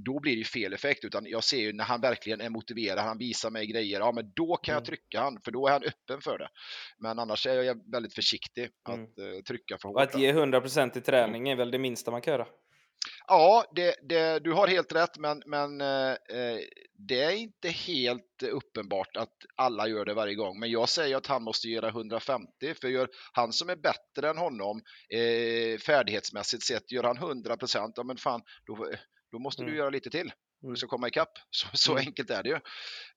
då 0.05 0.19
blir 0.19 0.31
det 0.31 0.37
ju 0.39 0.43
fel 0.45 0.73
effekt. 0.73 1.05
Utan 1.05 1.25
jag 1.25 1.43
ser 1.43 1.57
ju 1.57 1.73
när 1.73 1.83
han 1.83 2.01
verkligen 2.01 2.41
är 2.41 2.49
motiverad, 2.49 2.99
han 3.05 3.17
visar 3.17 3.49
mig 3.49 3.67
grejer, 3.67 3.99
ja 3.99 4.11
men 4.11 4.31
då 4.35 4.55
kan 4.57 4.73
jag 4.73 4.81
Mm. 4.81 4.85
trycka 4.85 5.19
han, 5.19 5.39
för 5.45 5.51
då 5.51 5.67
är 5.67 5.71
han 5.71 5.83
öppen 5.83 6.21
för 6.21 6.37
det. 6.37 6.47
Men 6.97 7.19
annars 7.19 7.47
är 7.47 7.61
jag 7.63 7.91
väldigt 7.91 8.13
försiktig 8.15 8.69
Mm. 8.89 9.03
att 9.03 9.19
eh, 9.19 9.41
trycka 9.47 9.77
för 9.81 9.89
Och 9.89 9.99
hårt. 10.01 10.13
att 10.15 10.19
ge 10.19 10.31
100% 10.33 10.97
i 10.97 11.01
träning 11.01 11.49
är 11.49 11.55
väl 11.55 11.71
det 11.71 11.79
minsta 11.79 12.11
man 12.11 12.21
kan 12.21 12.31
göra. 12.33 12.47
Ja, 13.27 13.65
det, 13.75 13.95
det, 14.09 14.39
du 14.39 14.53
har 14.53 14.67
helt 14.67 14.91
rätt, 14.95 15.17
men, 15.17 15.41
men 15.45 15.81
eh, 15.81 16.09
eh, 16.11 16.59
det 17.07 17.21
är 17.23 17.31
inte 17.31 17.69
helt 17.69 18.43
uppenbart 18.51 19.17
att 19.17 19.33
alla 19.55 19.87
gör 19.87 20.05
det 20.05 20.13
varje 20.13 20.35
gång. 20.35 20.59
Men 20.59 20.71
jag 20.71 20.89
säger 20.89 21.17
att 21.17 21.27
han 21.27 21.43
måste 21.43 21.67
göra 21.67 21.89
150, 21.89 22.73
för 22.81 22.87
gör 22.87 23.09
han 23.33 23.53
som 23.53 23.69
är 23.69 23.75
bättre 23.75 24.29
än 24.29 24.37
honom 24.37 24.81
eh, 25.09 25.77
färdighetsmässigt 25.79 26.63
sett, 26.63 26.91
gör 26.91 27.03
han 27.03 27.17
100 27.17 27.57
procent, 27.57 27.93
ja 27.97 28.03
men 28.03 28.17
fan, 28.17 28.41
då, 28.65 28.91
då 29.31 29.39
måste 29.39 29.61
du 29.61 29.67
Mm. 29.67 29.77
göra 29.77 29.89
lite 29.89 30.09
till. 30.09 30.31
om 30.63 30.69
du 30.71 30.75
ska 30.77 30.87
komma 30.87 31.07
ikapp. 31.07 31.29
Så, 31.49 31.67
så 31.73 31.91
mm. 31.91 32.07
enkelt 32.07 32.29
är 32.29 32.43
det 32.43 32.49
ju. 32.49 32.55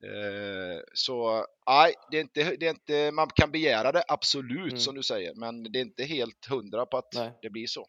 Eh, 0.09 0.81
så 0.95 1.45
nej, 1.69 1.95
det 2.11 2.17
är 2.17 2.21
inte, 2.21 2.57
det 2.61 2.67
är 2.67 2.71
inte, 2.71 3.11
man 3.13 3.29
kan 3.35 3.51
begära 3.51 3.93
det 3.93 4.03
absolut 4.09 4.73
mm. 4.73 4.79
som 4.79 4.95
du 4.95 5.03
säger, 5.03 5.35
men 5.35 5.73
det 5.73 5.79
är 5.79 5.81
inte 5.81 6.05
helt 6.05 6.47
hundra 6.51 6.87
på 6.87 6.97
att 6.97 7.13
nej. 7.15 7.39
det 7.43 7.51
blir 7.51 7.67
så. 7.67 7.87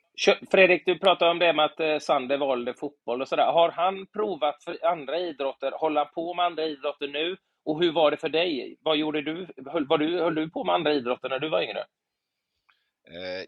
Fredrik, 0.52 0.86
du 0.86 1.00
pratade 1.00 1.32
om 1.32 1.40
det 1.40 1.54
med 1.54 1.66
att 1.66 1.80
eh, 1.80 2.00
Sander 2.00 2.38
valde 2.38 2.74
fotboll 2.74 3.22
och 3.22 3.28
sådär. 3.28 3.52
Har 3.52 3.72
han 3.72 4.08
provat 4.08 4.64
för 4.64 4.86
andra 4.86 5.20
idrotter? 5.20 5.72
Håller 5.72 6.02
han 6.02 6.14
på 6.14 6.34
med 6.34 6.46
andra 6.46 6.66
idrotter 6.66 7.08
nu? 7.08 7.38
Och 7.66 7.80
hur 7.82 7.92
var 7.92 8.12
det 8.12 8.18
för 8.18 8.30
dig? 8.30 8.78
Vad 8.82 8.98
gjorde 8.98 9.22
du? 9.22 9.48
Höll, 9.72 9.88
var 9.88 9.98
du, 9.98 10.20
höll 10.20 10.36
du 10.36 10.50
på 10.50 10.64
med 10.64 10.76
andra 10.76 10.94
idrotter 10.94 11.30
när 11.30 11.40
du 11.40 11.50
var 11.50 11.62
yngre? 11.62 11.86
Eh, 13.12 13.46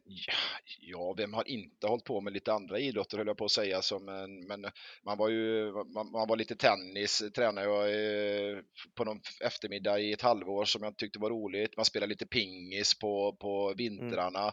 ja, 0.79 1.13
vem 1.17 1.33
har 1.33 1.47
inte 1.47 1.87
hållit 1.87 2.03
på 2.03 2.21
med 2.21 2.33
lite 2.33 2.53
andra 2.53 2.79
idrotter 2.79 3.17
höll 3.17 3.27
jag 3.27 3.37
på 3.37 3.45
att 3.45 3.51
säga. 3.51 3.81
Som, 3.81 4.05
men 4.47 4.65
man 5.05 5.17
var 5.17 5.29
ju, 5.29 5.71
man, 5.71 6.11
man 6.11 6.27
var 6.27 6.37
lite 6.37 6.55
tennis, 6.55 7.23
tränade 7.35 7.67
jag 7.67 7.89
eh, 7.89 8.59
på 8.95 9.03
någon 9.03 9.21
eftermiddag 9.41 9.99
i 9.99 10.13
ett 10.13 10.21
halvår 10.21 10.65
som 10.65 10.83
jag 10.83 10.97
tyckte 10.97 11.19
var 11.19 11.29
roligt. 11.29 11.77
Man 11.77 11.85
spelade 11.85 12.09
lite 12.09 12.25
pingis 12.25 12.99
på, 12.99 13.37
på 13.39 13.73
vintrarna. 13.77 14.51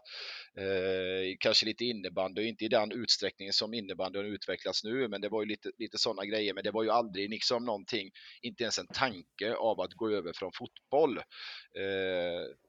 Mm. 0.56 0.68
Eh, 0.68 1.36
kanske 1.40 1.66
lite 1.66 1.84
innebandy, 1.84 2.44
inte 2.44 2.64
i 2.64 2.68
den 2.68 2.92
utsträckningen 2.92 3.52
som 3.52 3.74
innebandyn 3.74 4.26
utvecklats 4.26 4.84
nu, 4.84 5.08
men 5.08 5.20
det 5.20 5.28
var 5.28 5.42
ju 5.42 5.48
lite, 5.48 5.70
lite 5.78 5.98
sådana 5.98 6.24
grejer. 6.24 6.54
Men 6.54 6.64
det 6.64 6.70
var 6.70 6.82
ju 6.82 6.90
aldrig 6.90 7.30
liksom 7.30 7.64
någonting, 7.64 8.10
inte 8.42 8.62
ens 8.62 8.78
en 8.78 8.86
tanke 8.86 9.54
av 9.54 9.80
att 9.80 9.92
gå 9.92 10.10
över 10.10 10.32
från 10.32 10.52
fotboll. 10.54 11.18
Eh, 11.18 12.67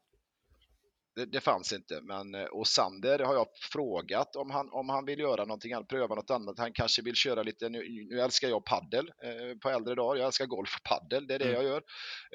det, 1.16 1.26
det, 1.26 1.42
fanns 1.42 1.74
inte. 1.74 2.02
Men, 2.02 2.36
eh, 2.36 2.44
och 2.44 2.68
Sander 2.68 3.20
har 3.20 3.34
jag 3.34 3.48
frågat 3.72 4.36
om 4.36 4.52
han, 4.52 4.70
om 4.72 4.90
han 4.90 5.06
vill 5.06 5.20
göra 5.20 5.46
någonting 5.46 5.74
annat, 5.74 5.88
pröva 5.88 6.16
något 6.16 6.30
annat. 6.30 6.60
Han 6.60 6.74
kanske 6.74 7.02
vill 7.02 7.16
köra 7.16 7.44
lite, 7.44 7.70
nu, 7.70 8.08
nu 8.10 8.22
älskar 8.22 8.48
jag 8.48 8.66
paddel 8.66 9.12
eh, 9.24 9.58
på 9.62 9.70
äldre 9.70 9.96
dagar. 9.96 10.20
Jag 10.20 10.26
älskar 10.26 10.46
golf 10.46 10.76
och 10.76 10.90
paddel, 10.90 11.28
det 11.28 11.36
är 11.36 11.40
det 11.40 11.46
mm. 11.46 11.56
jag 11.56 11.64
gör. 11.64 11.82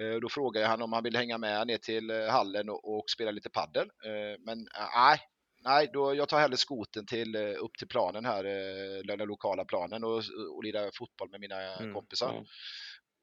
Eh, 0.00 0.20
då 0.20 0.28
frågar 0.28 0.60
jag 0.60 0.68
han 0.68 0.82
om 0.82 0.92
han 0.92 1.04
vill 1.04 1.16
hänga 1.16 1.38
med 1.38 1.66
ner 1.66 1.78
till 1.78 2.10
eh, 2.10 2.26
hallen 2.26 2.68
och, 2.70 2.96
och 2.96 3.10
spela 3.10 3.30
lite 3.30 3.50
paddel. 3.50 3.90
Eh, 4.04 4.40
men 4.40 4.58
eh, 4.58 4.88
nej, 4.96 5.18
nej, 5.64 5.90
då, 5.92 6.14
jag 6.14 6.28
tar 6.28 6.40
hellre 6.40 6.56
skoten 6.56 7.06
till, 7.06 7.36
upp 7.36 7.74
till 7.78 7.88
planen 7.88 8.24
här, 8.24 8.44
den 9.06 9.28
lokala 9.28 9.64
planen 9.64 10.04
och, 10.04 10.22
och 10.56 10.64
lira 10.64 10.90
fotboll 10.98 11.30
med 11.30 11.40
mina 11.40 11.76
mm. 11.76 11.94
kompisar. 11.94 12.30
Mm. 12.30 12.44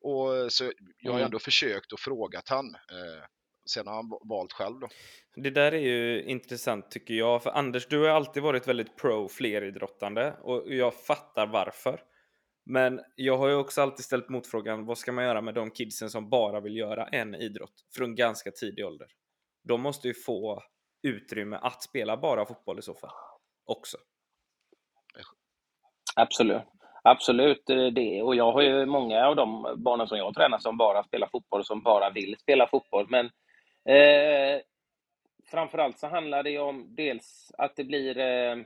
Och 0.03 0.53
så 0.53 0.71
jag 0.97 1.11
har 1.11 1.19
mm. 1.19 1.25
ändå 1.25 1.39
försökt 1.39 1.91
och 1.91 1.99
frågat 1.99 2.49
han. 2.49 2.75
Sen 3.69 3.87
har 3.87 3.95
han 3.95 4.11
valt 4.23 4.53
själv 4.53 4.79
då. 4.79 4.87
Det 5.35 5.49
där 5.49 5.71
är 5.71 5.79
ju 5.79 6.23
intressant 6.23 6.91
tycker 6.91 7.13
jag, 7.13 7.43
för 7.43 7.49
Anders, 7.49 7.87
du 7.87 7.99
har 7.99 8.09
alltid 8.09 8.43
varit 8.43 8.67
väldigt 8.67 8.95
pro 8.97 9.27
fleridrottande 9.29 10.33
och 10.41 10.73
jag 10.73 10.93
fattar 10.93 11.47
varför. 11.47 12.03
Men 12.65 13.01
jag 13.15 13.37
har 13.37 13.47
ju 13.47 13.55
också 13.55 13.81
alltid 13.81 14.05
ställt 14.05 14.29
motfrågan, 14.29 14.85
vad 14.85 14.97
ska 14.97 15.11
man 15.11 15.23
göra 15.23 15.41
med 15.41 15.53
de 15.53 15.71
kidsen 15.71 16.09
som 16.09 16.29
bara 16.29 16.59
vill 16.59 16.77
göra 16.77 17.07
en 17.07 17.35
idrott 17.35 17.73
från 17.95 18.15
ganska 18.15 18.51
tidig 18.51 18.85
ålder? 18.85 19.07
De 19.63 19.81
måste 19.81 20.07
ju 20.07 20.13
få 20.13 20.63
utrymme 21.03 21.59
att 21.61 21.83
spela 21.83 22.17
bara 22.17 22.45
fotboll 22.45 22.79
i 22.79 22.81
så 22.81 22.93
fall 22.93 23.11
också. 23.65 23.97
Absolut. 26.15 26.61
Absolut, 27.03 27.63
det. 27.95 28.21
Och 28.21 28.35
jag 28.35 28.51
har 28.51 28.61
ju 28.61 28.85
många 28.85 29.25
av 29.25 29.35
de 29.35 29.75
barnen 29.77 30.07
som 30.07 30.17
jag 30.17 30.33
tränar 30.33 30.57
som 30.57 30.77
bara 30.77 31.03
spelar 31.03 31.27
fotboll, 31.27 31.65
som 31.65 31.83
bara 31.83 32.09
vill 32.09 32.35
spela 32.39 32.67
fotboll. 32.67 33.05
Men 33.09 33.29
Eh, 33.85 34.61
framförallt 35.51 35.99
så 35.99 36.07
handlar 36.07 36.43
det 36.43 36.59
om 36.59 36.95
dels 36.95 37.51
att 37.57 37.75
det 37.75 37.83
blir 37.83 38.17
eh, 38.17 38.57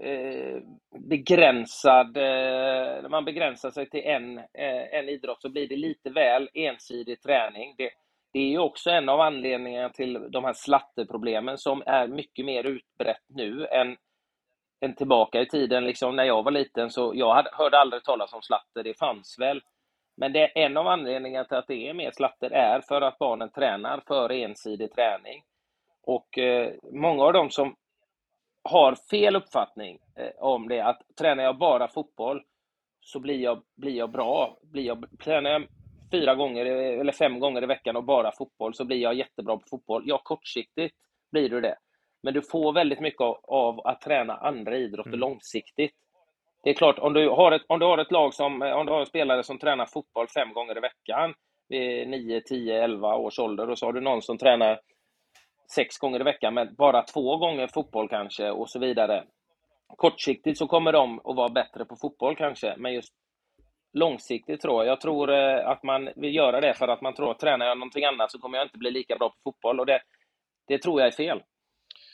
eh, 0.00 0.62
begränsad, 0.98 2.16
eh, 2.16 3.02
när 3.02 3.08
man 3.08 3.24
begränsar 3.24 3.70
sig 3.70 3.90
till 3.90 4.04
en, 4.04 4.38
eh, 4.38 4.94
en 4.94 5.08
idrott 5.08 5.42
så 5.42 5.48
blir 5.48 5.68
det 5.68 5.76
lite 5.76 6.10
väl 6.10 6.48
ensidig 6.54 7.22
träning. 7.22 7.74
Det, 7.78 7.90
det 8.32 8.38
är 8.38 8.48
ju 8.48 8.58
också 8.58 8.90
en 8.90 9.08
av 9.08 9.20
anledningarna 9.20 9.88
till 9.88 10.26
de 10.30 10.44
här 10.44 10.52
slatterproblemen 10.52 11.58
som 11.58 11.82
är 11.86 12.06
mycket 12.08 12.44
mer 12.44 12.64
utbrett 12.64 13.24
nu 13.28 13.66
än, 13.66 13.96
än 14.80 14.94
tillbaka 14.94 15.40
i 15.40 15.46
tiden. 15.46 15.84
Liksom 15.84 16.16
när 16.16 16.24
jag 16.24 16.42
var 16.42 16.50
liten 16.50 16.90
så 16.90 17.12
jag 17.14 17.34
hade, 17.34 17.50
hörde 17.52 17.78
aldrig 17.78 18.04
talas 18.04 18.32
om 18.32 18.42
slatter, 18.42 18.82
det 18.82 18.98
fanns 18.98 19.36
väl. 19.40 19.60
Men 20.16 20.32
det 20.32 20.40
är 20.40 20.64
en 20.64 20.76
av 20.76 20.86
anledningarna 20.86 21.44
till 21.44 21.56
att 21.56 21.66
det 21.66 21.88
är 21.88 21.94
mer 21.94 22.10
slatter 22.10 22.50
är 22.50 22.80
för 22.80 23.00
att 23.00 23.18
barnen 23.18 23.50
tränar 23.50 24.02
för 24.06 24.32
ensidig 24.32 24.92
träning. 24.92 25.42
Och 26.02 26.38
eh, 26.38 26.72
många 26.92 27.24
av 27.24 27.32
dem 27.32 27.50
som 27.50 27.76
har 28.62 28.94
fel 29.10 29.36
uppfattning 29.36 29.98
eh, 30.16 30.30
om 30.38 30.68
det, 30.68 30.80
att 30.80 31.02
tränar 31.18 31.44
jag 31.44 31.58
bara 31.58 31.88
fotboll 31.88 32.42
så 33.00 33.20
blir 33.20 33.40
jag, 33.40 33.62
blir 33.76 33.96
jag 33.96 34.10
bra. 34.10 34.58
Blir 34.62 34.82
jag, 34.82 35.06
tränar 35.18 35.50
jag 35.50 35.66
fyra 36.10 36.34
gånger 36.34 36.66
eller 36.66 37.12
fem 37.12 37.40
gånger 37.40 37.62
i 37.62 37.66
veckan 37.66 37.96
och 37.96 38.04
bara 38.04 38.32
fotboll 38.32 38.74
så 38.74 38.84
blir 38.84 38.98
jag 38.98 39.14
jättebra 39.14 39.56
på 39.56 39.66
fotboll. 39.70 40.02
Ja, 40.06 40.20
kortsiktigt 40.24 40.96
blir 41.32 41.48
du 41.48 41.60
det. 41.60 41.76
Men 42.22 42.34
du 42.34 42.42
får 42.42 42.72
väldigt 42.72 43.00
mycket 43.00 43.20
av, 43.20 43.40
av 43.42 43.86
att 43.86 44.00
träna 44.00 44.36
andra 44.36 44.76
idrotter 44.76 45.08
mm. 45.08 45.20
långsiktigt. 45.20 45.94
Det 46.64 46.70
är 46.70 46.74
klart, 46.74 46.98
om 46.98 47.12
du 47.12 47.28
har 47.28 47.52
ett, 47.52 47.62
om 47.66 47.78
du 47.78 47.86
har 47.86 47.98
ett 47.98 48.10
lag 48.10 48.34
som, 48.34 48.62
eh, 48.62 48.72
om 48.72 48.86
du 48.86 48.92
har 48.92 49.04
spelare 49.04 49.42
som 49.42 49.58
tränar 49.58 49.86
fotboll 49.86 50.28
fem 50.28 50.52
gånger 50.52 50.76
i 50.76 50.80
veckan 50.80 51.34
vid 51.68 52.08
9, 52.08 52.40
10, 52.40 52.84
11 52.84 53.16
års 53.16 53.38
ålder 53.38 53.70
och 53.70 53.78
så 53.78 53.86
har 53.86 53.92
du 53.92 54.00
någon 54.00 54.22
som 54.22 54.38
tränar 54.38 54.80
sex 55.74 55.98
gånger 55.98 56.20
i 56.20 56.24
veckan 56.24 56.54
men 56.54 56.74
bara 56.74 57.02
två 57.02 57.36
gånger 57.36 57.66
fotboll 57.66 58.08
kanske 58.08 58.50
och 58.50 58.70
så 58.70 58.78
vidare. 58.78 59.24
Kortsiktigt 59.96 60.58
så 60.58 60.66
kommer 60.66 60.92
de 60.92 61.18
att 61.18 61.36
vara 61.36 61.48
bättre 61.48 61.84
på 61.84 61.96
fotboll 61.96 62.36
kanske, 62.36 62.74
men 62.76 62.94
just 62.94 63.14
långsiktigt 63.92 64.60
tror 64.60 64.84
jag. 64.84 64.92
Jag 64.92 65.00
tror 65.00 65.32
eh, 65.32 65.68
att 65.68 65.82
man 65.82 66.08
vill 66.16 66.34
göra 66.34 66.60
det 66.60 66.74
för 66.74 66.88
att 66.88 67.00
man 67.00 67.14
tror 67.14 67.30
att 67.30 67.38
tränar 67.38 67.66
jag 67.66 67.78
någonting 67.78 68.04
annat 68.04 68.30
så 68.30 68.38
kommer 68.38 68.58
jag 68.58 68.64
inte 68.64 68.78
bli 68.78 68.90
lika 68.90 69.16
bra 69.16 69.28
på 69.28 69.36
fotboll 69.44 69.80
och 69.80 69.86
det, 69.86 70.00
det 70.68 70.78
tror 70.78 71.00
jag 71.00 71.08
är 71.08 71.16
fel. 71.16 71.42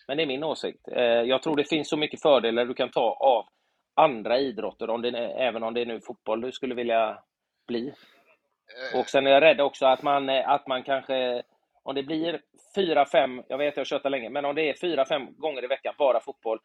Men 0.08 0.16
det 0.16 0.22
är 0.22 0.26
min 0.26 0.44
åsikt. 0.44 0.88
Eh, 0.88 1.02
jag 1.02 1.42
tror 1.42 1.56
det 1.56 1.68
finns 1.68 1.88
så 1.88 1.96
mycket 1.96 2.22
fördelar 2.22 2.64
du 2.64 2.74
kan 2.74 2.90
ta 2.90 3.16
av 3.20 3.44
andra 3.94 4.38
idrotter, 4.38 4.90
om 4.90 5.02
det, 5.02 5.18
även 5.18 5.62
om 5.62 5.74
det 5.74 5.80
är 5.80 5.86
nu 5.86 6.00
fotboll 6.00 6.40
du 6.40 6.52
skulle 6.52 6.74
vilja 6.74 7.18
bli. 7.66 7.88
Eh. 7.88 9.00
Och 9.00 9.08
sen 9.08 9.26
är 9.26 9.30
jag 9.30 9.42
rädd 9.42 9.60
också 9.60 9.86
att 9.86 10.02
man, 10.02 10.28
att 10.28 10.66
man 10.66 10.82
kanske, 10.82 11.42
om 11.82 11.94
det 11.94 12.02
blir 12.02 12.40
fyra, 12.74 13.06
fem, 13.06 13.42
jag 13.48 13.58
vet 13.58 13.72
att 13.72 13.76
jag 13.76 13.86
kört 13.86 14.10
länge, 14.10 14.30
men 14.30 14.44
om 14.44 14.54
det 14.54 14.70
är 14.70 14.74
fyra, 14.80 15.04
fem 15.04 15.34
gånger 15.36 15.64
i 15.64 15.66
veckan 15.66 15.94
bara 15.98 16.20
fotboll, 16.20 16.58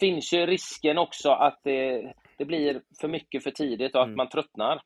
finns 0.00 0.32
ju 0.32 0.46
risken 0.46 0.98
också 0.98 1.30
att 1.30 1.60
det, 1.64 2.12
det 2.38 2.44
blir 2.44 2.82
för 3.00 3.08
mycket 3.08 3.42
för 3.42 3.50
tidigt 3.50 3.94
och 3.94 4.00
att 4.00 4.06
mm. 4.06 4.16
man 4.16 4.28
tröttnar. 4.28 4.82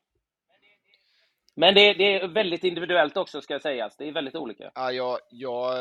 Men 1.55 1.75
det, 1.75 1.93
det, 1.93 2.13
är 2.13 2.27
väldigt 2.27 2.63
individuellt 2.63 3.17
också 3.17 3.41
ska 3.41 3.59
sägas. 3.59 3.97
Det 3.97 4.07
är 4.07 4.11
väldigt 4.11 4.35
olika. 4.35 4.71
Ja, 4.75 4.91
jag, 4.91 5.19
jag, 5.29 5.73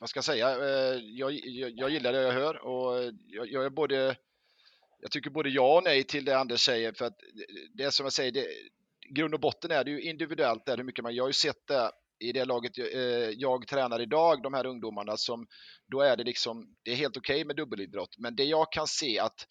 vad 0.00 0.08
ska 0.08 0.18
jag 0.18 0.24
säga? 0.24 0.48
Eh, 0.48 0.96
jag, 1.02 1.32
jag, 1.32 1.70
jag 1.74 1.90
gillar 1.90 2.12
det 2.12 2.22
jag 2.22 2.32
hör 2.32 2.66
och 2.66 3.12
jag, 3.26 3.50
jag 3.50 3.64
är 3.64 3.70
både 3.70 4.16
jag 5.02 5.10
tycker 5.10 5.30
både 5.30 5.48
ja 5.48 5.76
och 5.76 5.84
nej 5.84 6.04
till 6.04 6.24
det 6.24 6.38
Anders 6.38 6.60
säger 6.60 6.92
för 6.92 7.04
att 7.04 7.20
det 7.74 7.90
som 7.90 8.06
jag 8.06 8.12
säger, 8.12 8.32
det, 8.32 8.46
grund 9.10 9.34
och 9.34 9.40
botten 9.40 9.70
är 9.70 9.84
det 9.84 9.90
ju 9.90 10.00
individuellt 10.00 10.66
där 10.66 10.76
hur 10.76 10.84
mycket 10.84 11.02
man, 11.02 11.14
jag 11.14 11.24
har 11.24 11.28
ju 11.28 11.32
sett 11.32 11.66
det 11.66 11.90
i 12.18 12.32
det 12.32 12.44
laget 12.44 12.78
jag, 12.78 12.92
eh, 12.92 13.30
jag 13.30 13.66
tränar 13.66 14.00
idag, 14.00 14.42
de 14.42 14.54
här 14.54 14.66
ungdomarna 14.66 15.16
som, 15.16 15.46
då 15.86 16.00
är 16.00 16.16
det 16.16 16.24
liksom, 16.24 16.76
det 16.82 16.90
är 16.90 16.96
helt 16.96 17.16
okej 17.16 17.34
okay 17.34 17.44
med 17.44 17.56
dubbelidrott, 17.56 18.18
men 18.18 18.36
det 18.36 18.44
jag 18.44 18.72
kan 18.72 18.86
se 18.86 19.18
att 19.18 19.46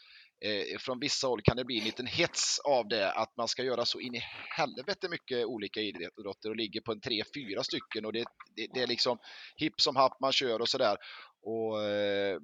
eh, 0.45 0.77
från 0.79 0.99
vissa 0.99 1.27
håll 1.27 1.41
kan 1.41 1.57
det 1.57 1.65
bli 1.65 1.77
en 1.77 1.83
liten 1.83 2.07
hets 2.07 2.59
av 2.59 2.87
det, 2.87 3.11
att 3.11 3.37
man 3.37 3.47
ska 3.47 3.63
göra 3.63 3.85
så 3.85 3.99
in 3.99 4.15
i 4.15 4.21
helvete 4.57 5.09
mycket 5.09 5.45
olika 5.45 5.81
idrotter 5.81 6.49
och 6.49 6.55
ligger 6.55 6.81
på 6.81 6.91
en 6.91 7.01
tre, 7.01 7.23
fyra 7.35 7.63
stycken 7.63 8.05
och 8.05 8.13
det, 8.13 8.25
det, 8.55 8.67
det 8.73 8.81
är 8.81 8.87
liksom 8.87 9.17
hipp 9.55 9.81
som 9.81 9.95
happ 9.95 10.19
man 10.21 10.31
kör 10.31 10.61
och 10.61 10.69
sådär. 10.69 10.97
Och, 11.41 11.83
eh, 11.83 12.37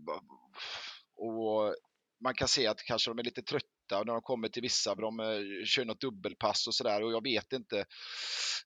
och 1.16 1.76
man 2.24 2.34
kan 2.34 2.48
se 2.48 2.68
att 2.68 2.84
kanske 2.84 3.12
de 3.12 3.20
är 3.20 3.24
lite 3.24 3.42
trötta 3.42 3.66
när 3.90 4.14
de 4.14 4.22
kommer 4.22 4.48
till 4.48 4.62
vissa, 4.62 4.96
de 4.96 5.20
eh, 5.20 5.66
kör 5.66 5.86
något 5.86 6.02
dubbelpass 6.02 6.68
och 6.68 6.76
sådär 6.76 7.04
och 7.04 7.12
jag 7.12 7.24
vet 7.24 7.54
inte. 7.54 7.86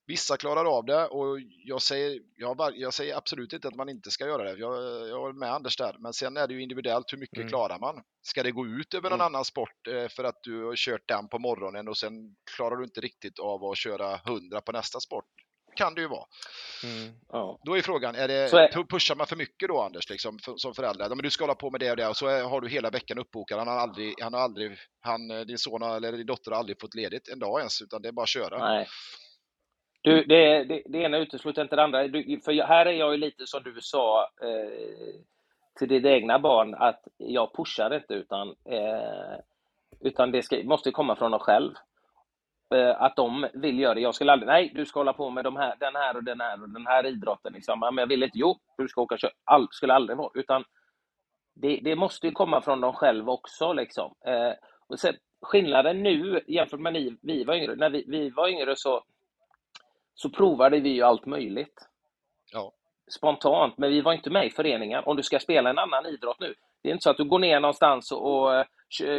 Vissa 0.06 0.38
klarar 0.38 0.66
av 0.78 0.86
det 0.86 1.08
och 1.08 1.40
jag 1.66 1.82
säger, 1.82 2.22
jag, 2.36 2.72
jag 2.76 2.94
säger 2.94 3.16
absolut 3.16 3.54
inte 3.54 3.68
att 3.68 3.76
man 3.76 3.90
inte 3.90 4.12
ska 4.12 4.26
göra 4.26 4.44
det. 4.44 4.60
Jag, 4.60 4.74
jag 5.10 5.30
är 5.30 5.34
med 5.34 5.54
Anders 5.54 5.78
där, 5.78 5.96
men 6.00 6.14
sen 6.14 6.38
är 6.38 6.48
det 6.48 6.54
ju 6.54 6.64
individuellt 6.64 7.14
hur 7.14 7.18
mycket 7.18 7.38
mm. 7.38 7.50
klarar 7.50 7.80
man? 7.80 8.04
Ska 8.22 8.44
det 8.44 8.52
gå 8.52 8.68
ut 8.68 8.94
över 8.94 9.10
någon 9.10 9.20
mm. 9.20 9.26
annan 9.26 9.46
sport 9.46 9.88
eh, 9.88 10.08
för 10.08 10.24
att 10.24 10.44
du 10.44 10.64
har 10.64 10.76
kört 10.76 11.08
den 11.08 11.30
på 11.30 11.40
morgonen 11.40 11.88
och 11.88 11.98
sen 11.98 12.14
klarar 12.56 12.76
du 12.76 12.84
inte 12.84 13.02
riktigt 13.02 13.40
av 13.40 13.64
att 13.64 13.78
köra 13.78 14.16
100 14.16 14.62
på 14.62 14.72
nästa 14.72 15.00
sport? 15.00 15.26
Kan 15.76 15.96
det 15.96 16.02
ju 16.02 16.08
vara. 16.08 16.26
Mm. 16.84 17.14
Ja. 17.32 17.60
Då 17.64 17.78
är 17.78 17.82
frågan, 17.82 18.16
är 18.16 18.28
det, 18.28 18.34
är... 18.34 18.84
pushar 18.84 19.16
man 19.16 19.28
för 19.28 19.36
mycket 19.36 19.70
då 19.70 19.82
Anders, 19.82 20.10
liksom, 20.10 20.40
för, 20.40 20.54
som 20.58 20.74
förälder? 20.74 21.10
Men 21.10 21.18
du 21.18 21.30
ska 21.30 21.44
hålla 21.44 21.56
på 21.56 21.72
med 21.72 21.80
det 21.80 21.92
och 21.92 21.98
det 21.98 22.08
och 22.08 22.18
så 22.18 22.28
är, 22.28 22.44
har 22.44 22.62
du 22.62 22.70
hela 22.70 22.90
veckan 22.90 23.18
uppbokad. 23.18 23.60
Han 23.60 23.68
har 23.68 23.78
aldrig, 23.78 24.14
han 24.22 24.34
har 24.34 24.42
aldrig, 24.42 24.78
han, 25.02 25.32
eh, 25.32 25.42
din 25.42 25.58
son 25.58 25.82
eller 25.82 26.12
din 26.12 26.26
dotter 26.26 26.52
har 26.52 26.58
aldrig 26.58 26.82
fått 26.82 26.96
ledigt 26.96 27.28
en 27.28 27.40
dag 27.40 27.60
ens, 27.60 27.82
utan 27.82 28.02
det 28.02 28.08
är 28.08 28.12
bara 28.12 28.24
att 28.24 28.30
köra. 28.30 28.58
Nej. 28.58 28.88
Du, 30.02 30.24
det, 30.24 30.64
det, 30.64 30.84
det 30.86 30.98
ena 30.98 31.18
utesluter 31.18 31.62
inte 31.62 31.76
det 31.76 31.84
andra. 31.84 32.08
Du, 32.08 32.42
för 32.46 32.68
här 32.68 32.86
är 32.86 32.92
jag 32.92 33.12
ju 33.12 33.18
lite 33.18 33.48
som 33.48 33.64
du 33.64 33.82
sa 33.82 34.30
eh, 34.42 35.20
till 35.80 35.88
ditt 35.88 36.06
egna 36.06 36.40
barn, 36.40 36.76
att 36.76 37.04
jag 37.18 37.56
pushar 37.56 37.96
inte, 37.96 38.14
utan 38.14 38.48
eh, 38.48 39.40
utan 40.00 40.32
det 40.32 40.44
ska, 40.44 40.64
måste 40.64 40.92
komma 40.92 41.16
från 41.16 41.32
dem 41.32 41.40
själv. 41.40 41.74
Eh, 42.76 43.02
att 43.02 43.16
de 43.16 43.48
vill 43.54 43.80
göra 43.80 43.94
det. 43.94 44.02
Jag 44.02 44.16
skulle 44.16 44.32
aldrig, 44.32 44.48
nej, 44.48 44.72
du 44.76 44.86
ska 44.86 45.00
hålla 45.00 45.14
på 45.14 45.30
med 45.30 45.44
de 45.44 45.56
här, 45.56 45.76
den 45.80 45.96
här 45.96 46.16
och 46.16 46.24
den 46.24 46.42
här 46.42 46.62
och 46.62 46.70
den 46.70 46.88
här 46.88 47.06
idrotten. 47.06 47.54
Liksom. 47.54 47.80
Men 47.80 47.98
jag 47.98 48.08
vill 48.08 48.24
inte, 48.24 48.38
jo, 48.38 48.58
du 48.78 48.88
ska 48.88 49.02
åka 49.02 49.18
köra. 49.18 49.32
All, 49.44 49.68
skulle 49.72 49.94
aldrig 49.94 50.18
vara. 50.18 50.32
Utan 50.34 50.64
det, 51.54 51.80
det 51.84 51.96
måste 51.96 52.28
ju 52.28 52.32
komma 52.32 52.62
från 52.62 52.82
dem 52.82 52.94
själva 52.94 53.32
också. 53.32 53.74
Liksom. 53.74 54.14
Eh, 54.26 54.52
och 54.88 55.00
sen, 55.00 55.16
skillnaden 55.42 56.04
nu 56.04 56.42
jämfört 56.48 56.80
med 56.80 56.94
när 56.94 57.16
vi 57.22 57.44
var 57.44 57.56
yngre, 57.56 57.76
när 57.76 57.90
vi, 57.90 58.06
vi 58.08 58.30
var 58.30 58.48
yngre 58.48 58.76
så, 58.76 59.04
så 60.16 60.30
provade 60.30 60.80
vi 60.80 60.90
ju 60.90 61.04
allt 61.04 61.26
möjligt. 61.26 61.88
Ja. 62.52 62.72
Spontant, 63.08 63.78
men 63.78 63.90
vi 63.90 64.02
var 64.02 64.14
inte 64.14 64.30
med 64.30 64.46
i 64.46 64.50
föreningar. 64.50 65.10
Om 65.10 65.18
du 65.18 65.24
ska 65.24 65.40
spela 65.40 65.70
en 65.70 65.78
annan 65.78 66.06
idrott 66.06 66.40
nu, 66.40 66.54
det 66.82 66.90
är 66.90 66.94
inte 66.94 67.04
så 67.04 67.10
att 67.10 67.18
du 67.18 67.24
går 67.24 67.40
ner 67.40 67.60
någonstans 67.60 68.12
och, 68.12 68.44
och 68.44 68.66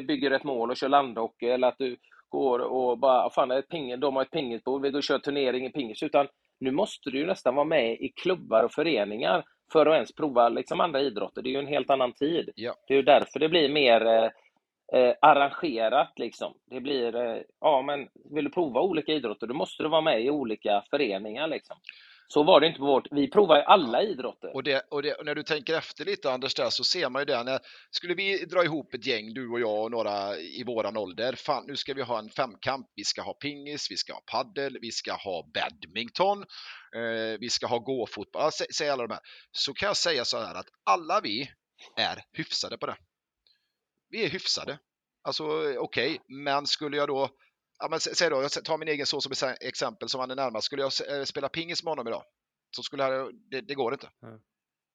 bygger 0.07 0.31
ett 0.31 0.45
mål 0.45 0.71
och 0.71 0.77
kör 0.77 0.89
landhockey 0.89 1.47
eller 1.47 1.69
att 1.69 1.79
du 1.79 1.97
går 2.31 2.59
och 2.59 2.99
bara, 2.99 3.31
fan, 3.31 3.51
ett 3.51 3.69
ping, 3.69 4.01
de 4.01 4.17
har 4.17 4.23
ett 4.23 4.31
pingisbord, 4.31 4.83
vi 4.83 4.91
går 4.91 4.99
och 4.99 5.05
kör 5.05 5.19
turnering 5.19 5.67
i 5.67 5.71
pingis, 5.71 6.03
utan 6.03 6.27
nu 6.61 6.71
måste 6.71 7.11
du 7.11 7.19
ju 7.19 7.27
nästan 7.27 7.55
vara 7.55 7.65
med 7.65 7.93
i 7.93 8.09
klubbar 8.09 8.65
och 8.65 8.73
föreningar 8.73 9.45
för 9.73 9.87
att 9.87 9.95
ens 9.95 10.15
prova 10.15 10.49
liksom 10.49 10.81
andra 10.81 11.01
idrotter. 11.01 11.43
Det 11.43 11.49
är 11.49 11.53
ju 11.53 11.59
en 11.59 11.67
helt 11.67 11.91
annan 11.91 12.13
tid. 12.13 12.51
Ja. 12.55 12.75
Det 12.87 12.95
är 12.95 12.97
ju 12.97 13.03
därför 13.03 13.41
det 13.41 13.49
blir 13.49 13.69
mer 13.69 14.07
eh, 14.07 14.31
eh, 15.01 15.15
arrangerat. 15.21 16.13
Liksom. 16.19 16.55
Det 16.71 16.81
blir, 16.81 17.17
eh, 17.17 17.39
ja 17.61 17.83
men 17.83 18.09
vill 18.35 18.45
du 18.45 18.51
prova 18.51 18.81
olika 18.81 19.13
idrotter, 19.13 19.47
då 19.47 19.55
måste 19.55 19.83
du 19.83 19.89
vara 19.89 20.01
med 20.01 20.25
i 20.25 20.31
olika 20.31 20.83
föreningar. 20.91 21.49
Liksom. 21.49 21.77
Så 22.33 22.43
var 22.43 22.61
det 22.61 22.67
inte 22.67 22.79
på 22.79 22.87
vårt, 22.87 23.07
vi 23.11 23.31
provar 23.31 23.57
ju 23.57 23.63
alla 23.63 24.03
idrotter. 24.03 24.55
Och, 24.55 24.63
det, 24.63 24.81
och, 24.91 25.03
det, 25.03 25.15
och 25.15 25.25
när 25.25 25.35
du 25.35 25.43
tänker 25.43 25.75
efter 25.79 26.05
lite 26.05 26.33
Anders 26.33 26.55
där 26.55 26.71
så 26.71 26.85
ser 26.85 27.09
man 27.09 27.23
ju 27.23 27.27
det. 27.27 27.43
När, 27.43 27.59
skulle 27.91 28.15
vi 28.15 28.45
dra 28.45 28.65
ihop 28.65 28.95
ett 28.95 29.07
gäng, 29.07 29.35
du 29.35 29.49
och 29.49 29.61
jag 29.61 29.85
och 29.85 29.91
några 29.91 30.39
i 30.39 30.65
våran 30.67 30.97
ålder. 30.97 31.33
Fan, 31.33 31.65
nu 31.67 31.77
ska 31.77 31.95
vi 31.95 32.03
ha 32.03 32.19
en 32.19 32.31
femkamp. 32.31 32.87
Vi 32.95 33.05
ska 33.05 33.23
ha 33.23 33.35
pingis, 33.35 33.91
vi 33.91 33.97
ska 33.97 34.13
ha 34.13 34.21
paddel, 34.27 34.79
vi 34.81 34.91
ska 34.91 35.13
ha 35.13 35.51
badminton, 35.55 36.39
eh, 36.97 37.39
vi 37.41 37.51
ska 37.51 37.67
ha 37.67 37.79
gåfotboll. 37.79 38.53
Säg, 38.53 38.67
säg 38.75 38.91
alla 38.91 39.07
de 39.07 39.15
här. 39.15 39.23
Så 39.53 39.75
kan 39.75 39.87
jag 39.87 39.97
säga 39.97 40.25
så 40.25 40.39
här 40.39 40.55
att 40.55 40.69
alla 40.85 41.21
vi 41.21 41.51
är 41.97 42.25
hyfsade 42.33 42.79
på 42.79 42.87
det. 42.87 42.97
Vi 44.09 44.25
är 44.25 44.29
hyfsade. 44.29 44.79
Alltså 45.23 45.45
okej, 45.45 45.79
okay. 45.79 46.19
men 46.29 46.67
skulle 46.67 46.97
jag 46.97 47.09
då 47.09 47.31
ja, 47.81 47.89
men 47.91 48.01
säg 48.01 48.31
då, 48.31 48.43
jag 48.43 48.65
tar 48.65 48.79
min 48.79 48.89
egen 48.89 49.07
son 49.07 49.23
som 49.23 49.55
exempel 49.61 50.09
som 50.09 50.21
han 50.21 50.31
är 50.31 50.37
närmast. 50.37 50.67
Skulle 50.67 50.83
jag 50.83 51.19
eh, 51.19 51.25
spela 51.25 51.49
pingis 51.49 51.85
med 51.85 51.91
honom 51.91 52.09
idag 52.09 52.25
så 52.71 52.83
skulle 52.83 53.03
jag, 53.03 53.35
det, 53.51 53.61
det 53.61 53.75
går 53.75 53.93
inte. 53.93 54.09
Mm. 54.23 54.41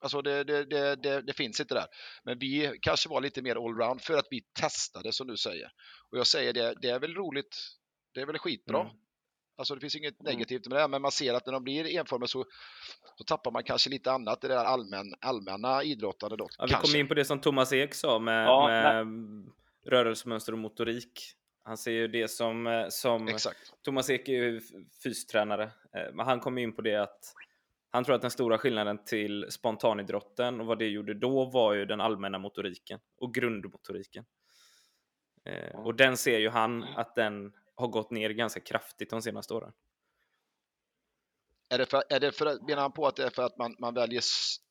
Alltså 0.01 0.21
det, 0.21 0.43
det, 0.43 0.95
det, 0.95 1.21
det, 1.21 1.33
finns 1.33 1.59
inte 1.59 1.73
där. 1.73 1.85
Men 2.23 2.39
vi 2.39 2.77
kanske 2.81 3.09
var 3.09 3.21
lite 3.21 3.41
mer 3.41 3.55
allround 3.55 4.01
för 4.01 4.17
att 4.17 4.27
vi 4.29 4.41
testade 4.59 5.13
som 5.13 5.27
du 5.27 5.37
säger. 5.37 5.71
Och 6.11 6.17
jag 6.17 6.27
säger 6.27 6.53
det, 6.53 6.75
det 6.81 6.89
är 6.89 6.99
väl 6.99 7.15
roligt. 7.15 7.57
Det 8.13 8.21
är 8.21 8.25
väl 8.25 8.37
skitbra. 8.37 8.81
Mm. 8.81 8.93
Alltså 9.57 9.75
det 9.75 9.81
finns 9.81 9.95
inget 9.95 10.19
mm. 10.19 10.33
negativt 10.33 10.67
med 10.67 10.79
det, 10.79 10.87
men 10.87 11.01
man 11.01 11.11
ser 11.11 11.33
att 11.33 11.45
när 11.45 11.53
de 11.53 11.63
blir 11.63 11.99
enformiga 11.99 12.27
så, 12.27 12.45
så 13.17 13.23
tappar 13.23 13.51
man 13.51 13.63
kanske 13.63 13.89
lite 13.89 14.11
annat 14.11 14.43
i 14.43 14.47
det 14.47 14.53
där 14.53 14.63
allmän, 14.63 15.13
allmänna 15.21 15.83
idrottande. 15.83 16.37
Då, 16.37 16.47
ja, 16.57 16.65
vi 16.65 16.73
kommer 16.73 16.99
in 16.99 17.07
på 17.07 17.13
det 17.13 17.25
som 17.25 17.41
Thomas 17.41 17.73
Ek 17.73 17.93
sa 17.93 18.19
med, 18.19 18.45
ja, 18.45 18.67
med 18.67 19.05
rörelsemönster 19.85 20.53
och 20.53 20.59
motorik. 20.59 21.35
Han 21.65 21.77
ser 21.77 21.91
ju 21.91 22.07
det 22.07 22.27
som, 22.27 22.67
eh, 22.67 22.87
som 22.89 23.27
Exakt. 23.27 23.73
Thomas 23.81 24.09
Ek 24.09 24.29
är 24.29 24.33
ju 24.33 24.61
fystränare, 25.03 25.63
eh, 25.63 26.13
men 26.13 26.25
han 26.25 26.39
kom 26.39 26.57
in 26.57 26.75
på 26.75 26.81
det 26.81 26.95
att 26.95 27.33
han 27.89 28.03
tror 28.03 28.15
att 28.15 28.21
den 28.21 28.31
stora 28.31 28.57
skillnaden 28.57 29.05
till 29.05 29.45
spontanidrotten 29.49 30.61
och 30.61 30.65
vad 30.65 30.79
det 30.79 30.87
gjorde 30.87 31.13
då 31.13 31.45
var 31.45 31.73
ju 31.73 31.85
den 31.85 32.01
allmänna 32.01 32.37
motoriken 32.37 32.99
och 33.17 33.33
grundmotoriken. 33.33 34.25
Eh, 35.45 35.79
och 35.79 35.95
den 35.95 36.17
ser 36.17 36.39
ju 36.39 36.49
han 36.49 36.83
att 36.83 37.15
den 37.15 37.53
har 37.75 37.87
gått 37.87 38.11
ner 38.11 38.29
ganska 38.29 38.59
kraftigt 38.59 39.09
de 39.09 39.21
senaste 39.21 39.53
åren. 39.53 39.71
Är 41.69 41.77
det 41.77 41.85
för, 41.85 42.03
är 42.09 42.19
det 42.19 42.31
för, 42.31 42.67
menar 42.67 42.81
han 42.81 42.91
på 42.91 43.07
att 43.07 43.15
det 43.15 43.23
är 43.23 43.29
för 43.29 43.43
att 43.43 43.57
man, 43.57 43.75
man 43.79 43.93
väljer 43.93 44.23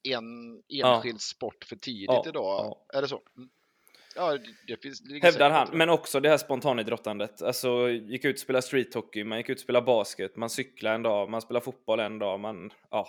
en 0.02 0.62
enskild 0.68 1.16
ja. 1.16 1.18
sport 1.18 1.64
för 1.64 1.76
tidigt 1.76 2.08
ja, 2.08 2.24
idag? 2.26 2.44
Ja. 2.44 2.98
Är 2.98 3.02
det 3.02 3.08
så? 3.08 3.22
Mm. 3.36 3.50
Ja, 4.14 4.38
det 4.66 4.82
finns, 4.82 5.00
det 5.00 5.22
Hävdar 5.22 5.50
han, 5.50 5.68
men 5.72 5.90
också 5.90 6.20
det 6.20 6.28
här 6.28 6.36
spontanidrottandet. 6.36 7.42
Alltså, 7.42 7.88
gick 7.90 8.24
ut 8.24 8.36
och 8.36 8.40
spelade 8.40 8.62
streethockey, 8.62 9.24
man 9.24 9.38
gick 9.38 9.48
ut 9.48 9.58
och 9.58 9.62
spelade 9.62 9.86
basket, 9.86 10.36
man 10.36 10.50
cyklade 10.50 10.94
en 10.94 11.02
dag, 11.02 11.30
man 11.30 11.40
spelade 11.40 11.64
fotboll 11.64 12.00
en 12.00 12.18
dag, 12.18 12.40
man, 12.40 12.70
ja, 12.90 13.08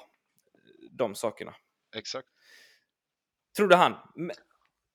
de 0.92 1.16
sakerna. 1.16 1.56
Exakt. 1.96 2.28
Trodde 3.58 3.76
han. 3.76 3.96
Men, 4.16 4.36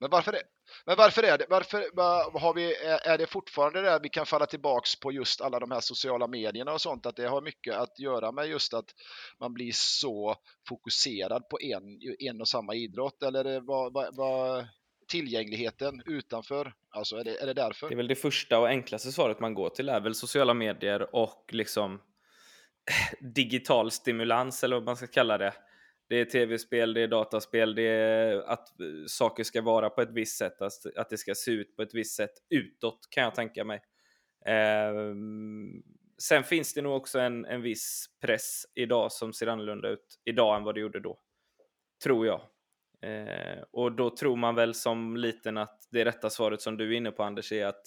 men 0.01 0.11
varför 0.11 0.33
det? 0.33 0.43
Men 0.87 0.97
varför 0.97 1.23
är 1.23 1.39
det? 1.39 1.47
Varför 1.49 1.79
har 2.41 2.55
vi, 2.55 2.75
är 2.85 3.19
det 3.19 3.27
fortfarande 3.27 3.81
det 3.81 4.01
vi 4.03 4.09
kan 4.09 4.27
falla 4.27 4.47
tillbaks 4.47 5.01
på 5.01 5.13
just 5.13 5.41
alla 5.41 5.59
de 5.61 5.71
här 5.71 5.81
sociala 5.81 6.27
medierna 6.27 6.73
och 6.73 6.81
sånt, 6.81 7.07
att 7.07 7.17
det 7.17 7.29
har 7.29 7.43
mycket 7.43 7.75
att 7.75 7.99
göra 7.99 8.33
med 8.33 8.47
just 8.47 8.75
att 8.75 8.95
man 9.41 9.55
blir 9.55 9.73
så 9.75 10.37
fokuserad 10.69 11.49
på 11.49 11.59
en, 11.61 12.01
en 12.19 12.41
och 12.41 12.49
samma 12.49 12.75
idrott, 12.75 13.23
eller 13.23 13.61
vad, 13.61 13.93
vad, 13.93 14.17
vad 14.17 14.67
tillgängligheten 15.11 16.03
utanför? 16.07 16.73
Alltså 16.91 17.17
är 17.17 17.25
det, 17.25 17.43
är 17.43 17.47
det 17.47 17.55
därför? 17.55 17.89
Det 17.89 17.95
är 17.95 17.97
väl 17.97 18.09
det 18.09 18.15
första 18.15 18.59
och 18.59 18.69
enklaste 18.69 19.13
svaret 19.13 19.41
man 19.41 19.55
går 19.55 19.71
till 19.71 19.89
är 19.89 20.01
väl 20.01 20.15
sociala 20.15 20.55
medier 20.55 21.15
och 21.15 21.45
liksom 21.53 22.01
digital 23.35 23.91
stimulans 23.91 24.65
eller 24.65 24.77
vad 24.77 24.85
man 24.85 24.97
ska 24.97 25.07
kalla 25.07 25.39
det. 25.39 25.55
Det 26.09 26.21
är 26.21 26.25
tv-spel, 26.25 26.95
det 26.95 27.01
är 27.01 27.09
dataspel, 27.09 27.75
det 27.75 27.83
är 27.83 28.37
att 28.37 28.69
saker 29.07 29.45
ska 29.45 29.63
vara 29.63 29.91
på 29.91 30.03
ett 30.03 30.13
visst 30.13 30.39
sätt, 30.39 30.63
att 30.97 31.11
det 31.11 31.19
ska 31.19 31.35
se 31.35 31.51
ut 31.51 31.77
på 31.77 31.83
ett 31.83 31.95
visst 31.95 32.17
sätt 32.17 32.35
utåt 32.51 32.99
kan 33.11 33.25
jag 33.25 33.35
tänka 33.35 33.65
mig. 33.65 33.81
Eh, 34.47 35.15
sen 36.23 36.45
finns 36.45 36.75
det 36.75 36.83
nog 36.83 36.97
också 36.97 37.19
en, 37.19 37.45
en 37.45 37.63
viss 37.63 38.07
press 38.21 38.67
idag 38.75 39.13
som 39.13 39.33
ser 39.33 39.47
annorlunda 39.47 39.89
ut 39.89 40.21
idag 40.25 40.57
än 40.57 40.65
vad 40.65 40.75
det 40.75 40.81
gjorde 40.81 41.01
då. 41.01 41.19
Tror 42.05 42.27
jag. 42.27 42.41
Eh, 43.03 43.63
och 43.71 43.93
då 43.93 44.17
tror 44.17 44.37
man 44.37 44.55
väl 44.55 44.75
som 44.75 45.17
liten 45.17 45.59
att 45.59 45.89
det 45.91 46.05
rätta 46.05 46.31
svaret 46.31 46.63
som 46.63 46.77
du 46.77 46.93
är 46.93 46.97
inne 46.97 47.11
på 47.11 47.23
Anders 47.23 47.53
är 47.53 47.67
att 47.67 47.83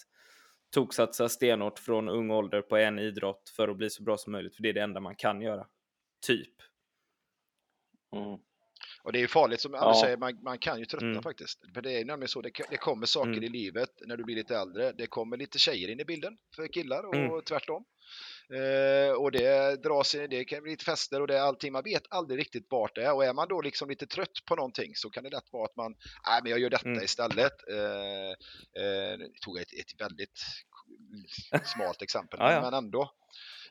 toksatsa 0.74 1.30
stenhårt 1.30 1.80
från 1.80 2.10
ung 2.10 2.32
ålder 2.32 2.62
på 2.62 2.78
en 2.78 3.00
idrott 3.00 3.54
för 3.56 3.68
att 3.68 3.78
bli 3.78 3.90
så 3.90 4.04
bra 4.04 4.18
som 4.18 4.32
möjligt, 4.32 4.56
för 4.56 4.64
det 4.64 4.70
är 4.70 4.74
det 4.74 4.82
enda 4.82 5.00
man 5.00 5.16
kan 5.16 5.42
göra. 5.42 5.68
Typ. 6.28 6.54
Mm. 8.16 8.40
Och 9.04 9.12
det 9.12 9.20
är 9.20 9.22
ju 9.22 9.28
farligt 9.28 9.62
som 9.62 9.74
Anders 9.74 9.96
ja. 9.96 10.02
säger, 10.02 10.18
man, 10.18 10.44
man, 10.44 10.60
kan 10.60 10.80
ju 10.80 10.86
tröttna 10.86 11.10
mm. 11.10 11.24
faktiskt. 11.24 11.60
För 11.74 11.82
det 11.82 11.92
är 11.92 12.06
nämligen 12.06 12.28
så, 12.28 12.42
det, 12.42 12.52
det 12.70 12.78
kommer 12.78 13.06
saker 13.06 13.32
mm. 13.32 13.44
i 13.44 13.50
livet 13.50 13.90
när 14.06 14.18
du 14.18 14.24
blir 14.24 14.36
lite 14.36 14.58
äldre. 14.58 14.92
Det 14.92 15.08
kommer 15.08 15.38
lite 15.38 15.60
tjejer 15.60 15.90
in 15.90 16.00
i 16.00 16.06
bilden 16.06 16.38
för 16.56 16.68
killar 16.68 17.06
och 17.06 17.16
mm. 17.16 17.42
tvärtom. 17.42 17.86
Eh, 18.50 19.14
och 19.14 19.32
det 19.32 19.84
dras 19.84 20.16
in, 20.16 20.30
det 20.30 20.46
kan 20.46 20.64
bli 20.64 20.72
lite 20.72 20.86
fester 20.86 21.22
och 21.22 21.28
det 21.28 21.38
är 21.38 21.42
allting. 21.42 21.72
Man 21.72 21.84
vet 21.84 22.04
aldrig 22.10 22.40
riktigt 22.40 22.68
vart 22.70 22.96
det 22.96 23.04
är 23.04 23.14
och 23.14 23.26
är 23.26 23.34
man 23.34 23.48
då 23.48 23.62
liksom 23.62 23.90
lite 23.90 24.08
trött 24.08 24.46
på 24.46 24.56
någonting 24.56 24.92
så 24.96 25.10
kan 25.10 25.24
det 25.24 25.30
lätt 25.30 25.54
vara 25.54 25.66
att 25.66 25.76
man, 25.76 25.96
nej 26.28 26.40
men 26.44 26.52
jag 26.52 26.60
gör 26.60 26.70
detta 26.70 26.90
mm. 26.90 27.04
istället. 27.04 27.54
Eh, 27.72 28.30
eh, 28.84 29.20
tog 29.42 29.58
ett, 29.58 29.74
ett 29.74 30.02
väldigt 30.02 30.40
smalt 31.64 32.02
exempel, 32.02 32.40
ja, 32.40 32.52
ja. 32.52 32.62
men 32.62 32.74
ändå. 32.74 33.12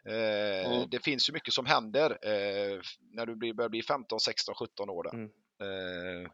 Eh, 0.05 0.73
mm. 0.73 0.89
Det 0.91 1.05
finns 1.05 1.29
ju 1.29 1.33
mycket 1.33 1.55
som 1.55 1.67
händer 1.67 2.11
eh, 2.11 2.81
när 3.13 3.27
du 3.27 3.37
blir, 3.37 3.55
börjar 3.55 3.69
bli 3.69 3.83
15, 3.83 4.21
16, 4.21 4.55
17 4.55 4.91
år. 4.91 5.03
Där. 5.05 5.15
Mm. 5.15 5.27
Eh. 6.25 6.31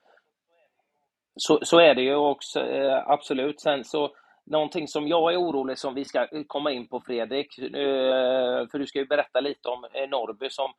Så, 1.37 1.59
så 1.63 1.79
är 1.79 1.95
det 1.95 2.03
ju 2.03 2.15
också, 2.15 2.61
eh, 2.61 3.09
absolut. 3.09 3.61
Sen 3.61 3.85
så 3.85 4.17
Någonting 4.51 4.89
som 4.89 5.09
jag 5.09 5.33
är 5.33 5.41
orolig 5.41 5.79
som 5.79 5.95
vi 5.95 6.05
ska 6.05 6.29
komma 6.47 6.73
in 6.73 6.89
på 6.89 7.01
Fredrik, 7.01 7.59
eh, 7.59 8.69
för 8.71 8.79
du 8.79 8.87
ska 8.87 8.99
ju 8.99 9.07
berätta 9.07 9.41
lite 9.41 9.69
om 9.69 9.85
eh, 9.85 10.09
Norrby, 10.09 10.51
som, 10.51 10.73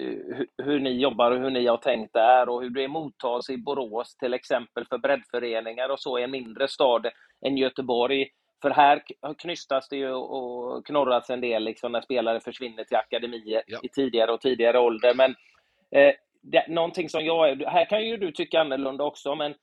eh, 0.00 0.64
hur 0.64 0.80
ni 0.80 0.90
jobbar 0.90 1.30
och 1.30 1.38
hur 1.38 1.50
ni 1.50 1.66
har 1.66 1.76
tänkt 1.76 2.12
där 2.12 2.48
och 2.48 2.62
hur 2.62 2.70
det 2.70 2.88
mottas 2.88 3.50
i 3.50 3.56
Borås 3.56 4.16
till 4.16 4.34
exempel 4.34 4.84
för 4.86 4.98
breddföreningar 4.98 5.88
och 5.88 6.00
så 6.00 6.18
i 6.18 6.22
en 6.22 6.30
mindre 6.30 6.68
stad 6.68 7.06
än 7.46 7.56
Göteborg. 7.56 8.28
För 8.62 8.70
här 8.70 9.02
knystas 9.38 9.88
det 9.88 9.96
ju 9.96 10.12
och 10.12 10.86
knorras 10.86 11.30
en 11.30 11.40
del 11.40 11.64
liksom 11.64 11.92
när 11.92 12.00
spelare 12.00 12.40
försvinner 12.40 12.84
till 12.84 12.96
akademier 12.96 13.62
ja. 13.66 13.80
i 13.82 13.88
tidigare 13.88 14.32
och 14.32 14.40
tidigare 14.40 14.78
ålder. 14.78 15.14
Men 15.14 15.30
eh, 15.90 16.14
det, 16.42 16.68
någonting 16.68 17.08
som 17.08 17.24
jag 17.24 17.50
är, 17.50 17.66
här 17.66 17.84
kan 17.84 18.06
ju 18.06 18.16
du 18.16 18.32
tycka 18.32 18.60
annorlunda 18.60 19.04
också, 19.04 19.34
men 19.34 19.54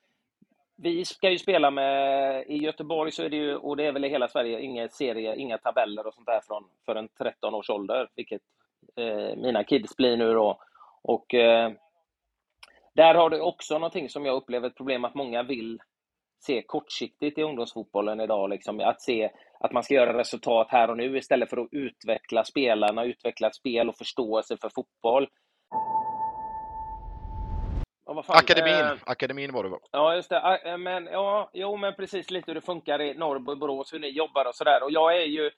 vi 0.84 1.06
ska 1.06 1.30
ju 1.30 1.40
spela 1.40 1.72
med, 1.72 2.44
i 2.48 2.58
Göteborg 2.58 3.12
så 3.12 3.24
är 3.24 3.30
det 3.30 3.36
ju, 3.36 3.56
och 3.56 3.78
det 3.78 3.86
är 3.86 3.92
väl 3.92 4.06
i 4.06 4.10
hela 4.10 4.28
Sverige, 4.28 4.62
inga 4.62 4.90
serie, 4.90 5.36
inga 5.36 5.58
tabeller 5.58 6.08
och 6.08 6.14
sånt 6.14 6.28
där 6.28 6.42
från 6.48 6.64
för 6.86 6.96
en 6.96 7.08
13 7.08 7.56
års 7.56 7.70
ålder, 7.70 8.10
vilket 8.16 8.42
eh, 8.96 9.36
mina 9.38 9.64
kids 9.64 9.98
blir 9.98 10.18
nu 10.18 10.34
då. 10.34 10.60
Och 11.02 11.34
eh, 11.34 11.72
där 12.94 13.16
har 13.16 13.30
du 13.30 13.40
också 13.40 13.74
någonting 13.74 14.10
som 14.10 14.26
jag 14.26 14.36
upplever 14.36 14.68
ett 14.68 14.78
problem, 14.78 15.06
att 15.06 15.16
många 15.16 15.44
vill 15.44 15.80
se 16.40 16.62
kortsiktigt 16.62 17.38
i 17.38 17.44
ungdomsfotbollen 17.44 18.20
idag. 18.20 18.50
Liksom, 18.50 18.80
att 18.80 19.02
se 19.02 19.32
att 19.60 19.72
man 19.72 19.84
ska 19.84 19.94
göra 19.94 20.18
resultat 20.18 20.68
här 20.70 20.90
och 20.90 20.98
nu 20.98 21.18
istället 21.18 21.50
för 21.50 21.58
att 21.58 21.68
utveckla 21.72 22.44
spelarna, 22.44 23.06
utveckla 23.06 23.48
ett 23.48 23.56
spel 23.56 23.90
och 23.90 23.98
förståelse 23.98 24.58
för 24.58 24.70
fotboll 24.70 25.28
ja, 28.16 28.24
Akademin, 28.28 28.74
eh, 28.74 28.94
akademin 29.06 29.54
var 29.54 29.64
det 29.64 29.70
va? 29.70 29.80
Ja, 29.92 30.16
just 30.16 30.30
det. 30.30 30.42
Ah, 30.42 30.58
eh, 30.58 30.78
Men, 30.78 31.06
ja, 31.06 31.50
jo, 31.54 31.78
men 31.78 31.96
precis 31.96 32.32
lite 32.32 32.52
hur 32.52 32.56
det 32.56 32.62
funkar 32.62 33.02
i 33.02 33.14
Norrby 33.14 33.52
och 33.52 33.58
Borås, 33.58 33.94
hur 33.94 34.00
ni 34.00 34.10
jobbar 34.10 34.46
och 34.46 34.56
sådär. 34.56 34.84
Och 34.84 34.92
jag 34.92 35.18
är 35.18 35.26
ju 35.26 35.52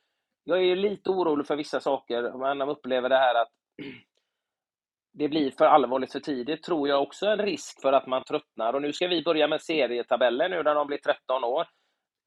jag 0.47 0.57
är 0.57 0.61
ju 0.63 0.75
lite 0.75 1.09
orolig 1.09 1.47
för 1.47 1.55
vissa 1.55 1.79
saker. 1.79 2.37
Man 2.37 2.61
upplever 2.61 3.09
det 3.09 3.17
här 3.17 3.35
att 3.35 3.49
det 5.13 5.27
blir 5.27 5.51
för 5.51 5.65
allvarligt 5.65 6.11
för 6.11 6.19
tidigt, 6.19 6.63
tror 6.63 6.89
jag 6.89 7.01
också 7.01 7.25
en 7.25 7.39
risk 7.39 7.81
för 7.81 7.93
att 7.93 8.07
man 8.07 8.23
tröttnar. 8.23 8.73
Och 8.73 8.81
nu 8.81 8.93
ska 8.93 9.07
vi 9.07 9.23
börja 9.23 9.47
med 9.47 9.61
serietabeller 9.61 10.49
nu 10.49 10.63
när 10.63 10.75
de 10.75 10.87
blir 10.87 10.97
13 10.97 11.43
år. 11.43 11.67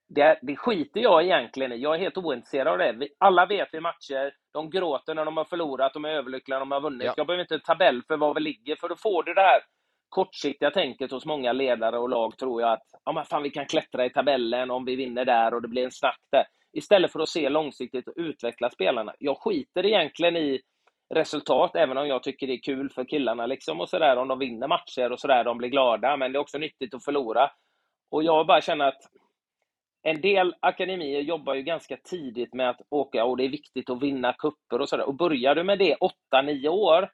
Det, 0.08 0.38
det 0.42 0.56
skiter 0.56 1.00
jag 1.00 1.24
egentligen 1.24 1.72
i. 1.72 1.76
Jag 1.76 1.94
är 1.94 1.98
helt 1.98 2.18
ointresserad 2.18 2.68
av 2.68 2.78
det. 2.78 2.92
Vi, 2.92 3.08
alla 3.18 3.46
vet 3.46 3.74
i 3.74 3.80
matcher, 3.80 4.32
de 4.52 4.70
gråter 4.70 5.14
när 5.14 5.24
de 5.24 5.36
har 5.36 5.44
förlorat, 5.44 5.94
de 5.94 6.04
är 6.04 6.08
överlyckliga 6.08 6.56
när 6.56 6.60
de 6.60 6.72
har 6.72 6.80
vunnit. 6.80 7.06
Ja. 7.06 7.14
Jag 7.16 7.26
behöver 7.26 7.42
inte 7.42 7.54
en 7.54 7.60
tabell 7.60 8.02
för 8.02 8.16
var 8.16 8.34
vi 8.34 8.40
ligger, 8.40 8.76
för 8.76 8.88
då 8.88 8.96
får 8.96 9.22
du 9.22 9.34
det 9.34 9.40
här 9.40 9.60
kortsiktiga 10.08 10.70
tänket 10.70 11.10
hos 11.10 11.26
många 11.26 11.52
ledare 11.52 11.98
och 11.98 12.08
lag, 12.08 12.38
tror 12.38 12.62
jag, 12.62 12.72
att 12.72 12.86
ja, 13.04 13.12
men 13.12 13.24
fan, 13.24 13.42
vi 13.42 13.50
kan 13.50 13.66
klättra 13.66 14.06
i 14.06 14.10
tabellen 14.10 14.70
om 14.70 14.84
vi 14.84 14.96
vinner 14.96 15.24
där 15.24 15.54
och 15.54 15.62
det 15.62 15.68
blir 15.68 15.84
en 15.84 15.92
snack 15.92 16.20
där. 16.32 16.44
Istället 16.72 17.12
för 17.12 17.20
att 17.20 17.28
se 17.28 17.48
långsiktigt 17.48 18.08
och 18.08 18.14
utveckla 18.16 18.70
spelarna. 18.70 19.14
Jag 19.18 19.38
skiter 19.38 19.86
egentligen 19.86 20.36
i 20.36 20.60
resultat, 21.14 21.76
även 21.76 21.98
om 21.98 22.06
jag 22.06 22.22
tycker 22.22 22.46
det 22.46 22.52
är 22.52 22.62
kul 22.62 22.90
för 22.90 23.04
killarna 23.04 23.46
liksom 23.46 23.80
och 23.80 23.88
sådär 23.88 24.16
om 24.16 24.28
de 24.28 24.38
vinner 24.38 24.68
matcher 24.68 25.12
och 25.12 25.20
sådär, 25.20 25.44
de 25.44 25.58
blir 25.58 25.68
glada, 25.68 26.16
men 26.16 26.32
det 26.32 26.36
är 26.36 26.40
också 26.40 26.58
nyttigt 26.58 26.94
att 26.94 27.04
förlora. 27.04 27.50
Och 28.10 28.22
jag 28.22 28.46
bara 28.46 28.60
känner 28.60 28.88
att 28.88 29.02
en 30.02 30.20
del 30.20 30.54
akademier 30.60 31.20
jobbar 31.20 31.54
ju 31.54 31.62
ganska 31.62 31.96
tidigt 31.96 32.54
med 32.54 32.70
att 32.70 32.80
åka 32.90 33.24
och 33.24 33.36
det 33.36 33.44
är 33.44 33.48
viktigt 33.48 33.90
att 33.90 34.02
vinna 34.02 34.32
kupper 34.32 34.80
och 34.80 34.88
sådär. 34.88 35.08
Och 35.08 35.14
börjar 35.14 35.54
du 35.54 35.64
med 35.64 35.78
det 35.78 35.96
8-9 36.34 36.68
år, 36.68 37.10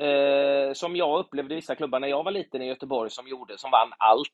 eh, 0.00 0.72
som 0.72 0.96
jag 0.96 1.18
upplevde 1.18 1.54
vissa 1.54 1.74
klubbar 1.74 2.00
när 2.00 2.08
jag 2.08 2.24
var 2.24 2.32
liten 2.32 2.62
i 2.62 2.66
Göteborg 2.66 3.10
som 3.10 3.28
gjorde, 3.28 3.58
som 3.58 3.70
vann 3.70 3.92
allt. 3.98 4.32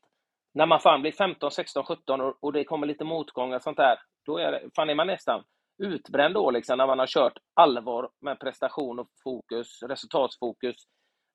När 0.54 0.66
man 0.66 0.80
fan 0.80 1.02
blir 1.02 1.12
15, 1.12 1.50
16, 1.50 1.84
17 1.84 2.20
och, 2.20 2.36
och 2.40 2.52
det 2.52 2.64
kommer 2.64 2.86
lite 2.86 3.04
motgångar 3.04 3.56
och 3.56 3.62
sånt 3.62 3.76
där, 3.76 3.98
då 4.26 4.38
är, 4.38 4.52
det, 4.52 4.60
fan 4.76 4.90
är 4.90 4.94
man 4.94 5.06
nästan 5.06 5.44
utbränd 5.82 6.34
då 6.34 6.50
liksom 6.50 6.78
när 6.78 6.86
man 6.86 6.98
har 6.98 7.06
kört 7.06 7.38
allvar 7.54 8.10
med 8.20 8.40
prestation 8.40 8.98
och 8.98 9.08
fokus, 9.24 9.82
resultatsfokus 9.82 10.76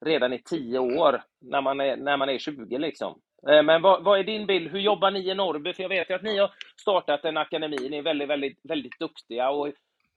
redan 0.05 0.33
i 0.33 0.43
tio 0.43 0.79
år 0.79 1.23
när 1.41 1.61
man 1.61 1.81
är, 1.81 1.97
när 1.97 2.17
man 2.17 2.29
är 2.29 2.37
20 2.37 2.77
liksom. 2.77 3.19
Eh, 3.49 3.63
Men 3.63 3.81
vad, 3.81 4.03
vad 4.03 4.19
är 4.19 4.23
din 4.23 4.45
bild? 4.45 4.71
Hur 4.71 4.79
jobbar 4.79 5.11
ni 5.11 5.29
i 5.29 5.35
Norrby? 5.35 5.73
För 5.73 5.83
jag 5.83 5.89
vet 5.89 6.09
ju 6.09 6.13
att 6.13 6.23
ni 6.23 6.37
har 6.37 6.51
startat 6.81 7.25
en 7.25 7.37
akademi. 7.37 7.89
Ni 7.89 7.97
är 7.97 8.01
väldigt, 8.01 8.29
väldigt, 8.29 8.59
väldigt 8.63 8.99
duktiga. 8.99 9.49
Och 9.49 9.67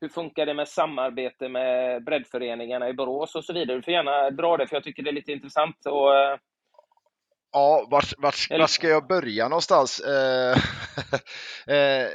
hur 0.01 0.09
funkar 0.09 0.47
det 0.47 0.55
med 0.55 0.69
samarbete 0.69 1.49
med 1.49 2.05
breddföreningarna 2.05 2.89
i 2.89 2.93
Borås 2.93 3.35
och 3.35 3.45
så 3.45 3.53
vidare? 3.53 3.77
Du 3.77 3.83
får 3.83 3.93
gärna 3.93 4.31
dra 4.31 4.57
det, 4.57 4.67
för 4.67 4.77
jag 4.77 4.85
tycker 4.85 5.03
det 5.03 5.11
är 5.11 5.15
lite 5.15 5.33
intressant. 5.33 5.87
Och, 5.87 6.17
eh, 6.17 6.39
Ja, 7.53 7.87
vart, 7.91 8.13
vart, 8.19 8.51
vart 8.51 8.71
ska 8.71 8.89
jag 8.89 9.07
börja 9.07 9.49
någonstans? 9.49 10.01
Eh, 10.01 10.57
eh, 11.77 12.09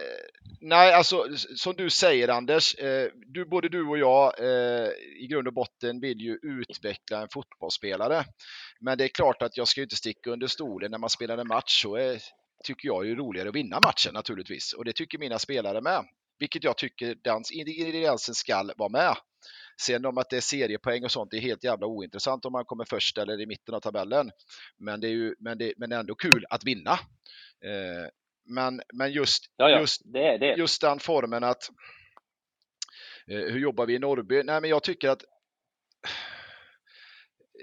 nej, 0.61 0.93
alltså 0.93 1.25
som 1.55 1.73
du 1.73 1.89
säger 1.89 2.27
Anders, 2.27 2.75
eh, 2.75 3.09
du, 3.27 3.45
både 3.45 3.69
du 3.69 3.87
och 3.87 3.97
jag 3.97 4.39
eh, 4.39 4.89
i 5.19 5.27
grund 5.29 5.47
och 5.47 5.53
botten 5.53 5.99
vill 5.99 6.21
ju 6.21 6.39
utveckla 6.41 7.21
en 7.21 7.27
fotbollsspelare. 7.33 8.23
Men 8.79 8.97
det 8.97 9.03
är 9.03 9.07
klart 9.07 9.41
att 9.41 9.57
jag 9.57 9.67
ska 9.67 9.81
inte 9.81 9.95
sticka 9.95 10.29
under 10.29 10.47
stolen 10.47 10.91
när 10.91 10.97
man 10.97 11.09
spelar 11.09 11.37
en 11.37 11.47
match 11.47 11.81
så 11.81 12.17
tycker 12.63 12.87
jag 12.87 13.09
är 13.09 13.15
roligare 13.15 13.49
att 13.49 13.55
vinna 13.55 13.79
matchen 13.79 14.13
naturligtvis. 14.13 14.73
Och 14.73 14.85
det 14.85 14.93
tycker 14.93 15.17
mina 15.17 15.39
spelare 15.39 15.81
med. 15.81 16.05
Vilket 16.41 16.63
jag 16.63 16.77
tycker 16.77 17.15
den 17.23 17.43
ingrediensen 17.51 18.35
ska 18.35 18.73
vara 18.77 18.89
med. 18.89 19.15
Sen 19.81 20.05
om 20.05 20.17
att 20.17 20.29
det 20.29 20.37
är 20.37 20.41
seriepoäng 20.41 21.03
och 21.03 21.11
sånt 21.11 21.31
det 21.31 21.37
är 21.37 21.41
helt 21.41 21.63
jävla 21.63 21.85
ointressant 21.85 22.45
om 22.45 22.51
man 22.51 22.65
kommer 22.65 22.85
först 22.85 23.17
eller 23.17 23.41
i 23.41 23.45
mitten 23.45 23.75
av 23.75 23.79
tabellen. 23.79 24.31
Men 24.77 25.01
det 25.01 25.07
är 25.07 25.11
ju 25.11 25.35
men 25.39 25.57
det, 25.57 25.73
men 25.77 25.89
det 25.89 25.95
är 25.95 25.99
ändå 25.99 26.15
kul 26.15 26.45
att 26.49 26.63
vinna. 26.63 26.91
Eh, 27.65 28.07
men, 28.45 28.81
men 28.93 29.11
just, 29.11 29.45
ja, 29.57 29.69
ja, 29.69 29.79
just, 29.79 30.01
det 30.05 30.27
är 30.27 30.39
det. 30.39 30.55
just 30.57 30.81
den 30.81 30.99
formen 30.99 31.43
att 31.43 31.69
eh, 33.27 33.53
hur 33.53 33.59
jobbar 33.59 33.85
vi 33.85 33.95
i 33.95 33.99
Norrby? 33.99 34.43
Nej, 34.43 34.61
men 34.61 34.69
jag 34.69 34.83
tycker 34.83 35.09
att 35.09 35.23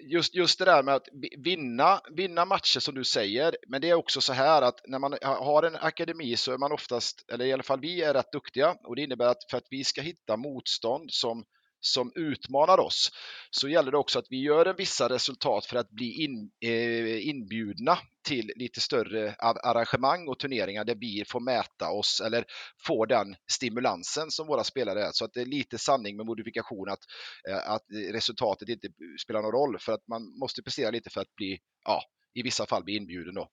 just, 0.03 0.34
just 0.34 0.59
det 0.59 0.64
där 0.64 0.82
med 0.82 0.94
att 0.94 1.09
vinna, 1.38 2.01
vinna 2.16 2.44
matcher 2.44 2.80
som 2.80 2.94
du 2.94 3.05
säger, 3.05 3.57
men 3.68 3.80
det 3.80 3.90
är 3.90 3.94
också 3.94 4.20
så 4.20 4.32
här 4.32 4.62
att 4.62 4.80
när 4.86 4.99
man 4.99 5.14
har 5.22 5.62
en 5.62 5.76
akademi 5.76 6.36
så 6.36 6.53
är 6.53 6.59
man 6.59 6.72
oftast, 6.72 7.24
eller 7.32 7.44
i 7.44 7.53
alla 7.53 7.62
fall 7.62 7.80
vi 7.80 8.03
är 8.03 8.14
rätt 8.14 8.32
duktiga. 8.32 8.76
Och 8.84 8.96
det 8.96 9.03
innebär 9.03 9.26
att 9.26 9.51
för 9.51 9.57
att 9.57 9.66
vi 9.70 9.84
ska 9.84 10.01
hitta 10.01 10.36
motstånd 10.36 11.12
som 11.12 11.44
som 11.80 12.12
utmanar 12.14 12.80
oss 12.80 13.10
så 13.50 13.68
gäller 13.68 13.90
det 13.90 13.98
också 13.98 14.18
att 14.18 14.26
vi 14.30 14.42
gör 14.42 14.66
en 14.66 14.76
vissa 14.76 15.08
resultat 15.08 15.66
för 15.66 15.76
att 15.76 15.90
bli 15.90 16.24
in, 16.24 16.50
eh, 16.60 17.28
inbjudna 17.28 17.98
till 18.26 18.52
lite 18.56 18.80
större 18.80 19.34
arrangemang 19.38 20.28
och 20.28 20.38
turneringar 20.38 20.84
där 20.84 20.94
vi 20.94 21.24
får 21.28 21.40
mäta 21.40 21.90
oss 21.90 22.20
eller 22.20 22.44
får 22.86 23.06
den 23.06 23.36
stimulansen 23.50 24.30
som 24.30 24.46
våra 24.46 24.64
spelare 24.64 25.04
är. 25.04 25.10
Så 25.12 25.24
att 25.24 25.32
det 25.32 25.40
är 25.40 25.46
lite 25.46 25.78
sanning 25.78 26.16
med 26.16 26.26
modifikation 26.26 26.88
att, 26.88 27.00
eh, 27.48 27.70
att 27.70 27.84
resultatet 28.12 28.68
inte 28.68 28.88
spelar 29.22 29.42
någon 29.42 29.52
roll 29.52 29.78
för 29.78 29.92
att 29.92 30.08
man 30.08 30.38
måste 30.38 30.62
prestera 30.62 30.90
lite 30.90 31.10
för 31.10 31.20
att 31.20 31.34
bli, 31.36 31.58
ja, 31.84 32.02
i 32.34 32.42
vissa 32.42 32.66
fall 32.66 32.84
bli 32.84 32.96
inbjuden 32.96 33.34
då. 33.34 33.48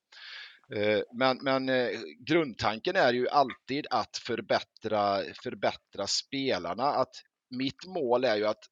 Eh, 0.75 1.01
Men, 1.13 1.37
men 1.41 1.69
eh, 1.69 1.89
grundtanken 2.27 2.95
är 2.95 3.13
ju 3.13 3.29
alltid 3.29 3.87
att 3.89 4.17
förbättra, 4.17 5.21
förbättra 5.43 6.07
spelarna. 6.07 6.83
Att 6.83 7.15
mitt 7.57 7.85
mål 7.85 8.23
är 8.23 8.35
ju 8.35 8.45
att 8.45 8.63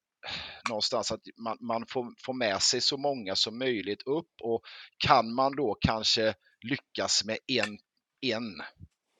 någonstans 0.69 1.11
att 1.11 1.21
man, 1.37 1.57
man 1.61 1.85
får, 1.89 2.13
får 2.25 2.33
med 2.33 2.61
sig 2.61 2.81
så 2.81 2.97
många 2.97 3.35
som 3.35 3.57
möjligt 3.57 4.01
upp 4.01 4.31
och 4.41 4.61
kan 4.97 5.33
man 5.33 5.55
då 5.55 5.77
kanske 5.81 6.33
lyckas 6.63 7.23
med 7.25 7.37
en, 7.47 7.77
en, 8.21 8.61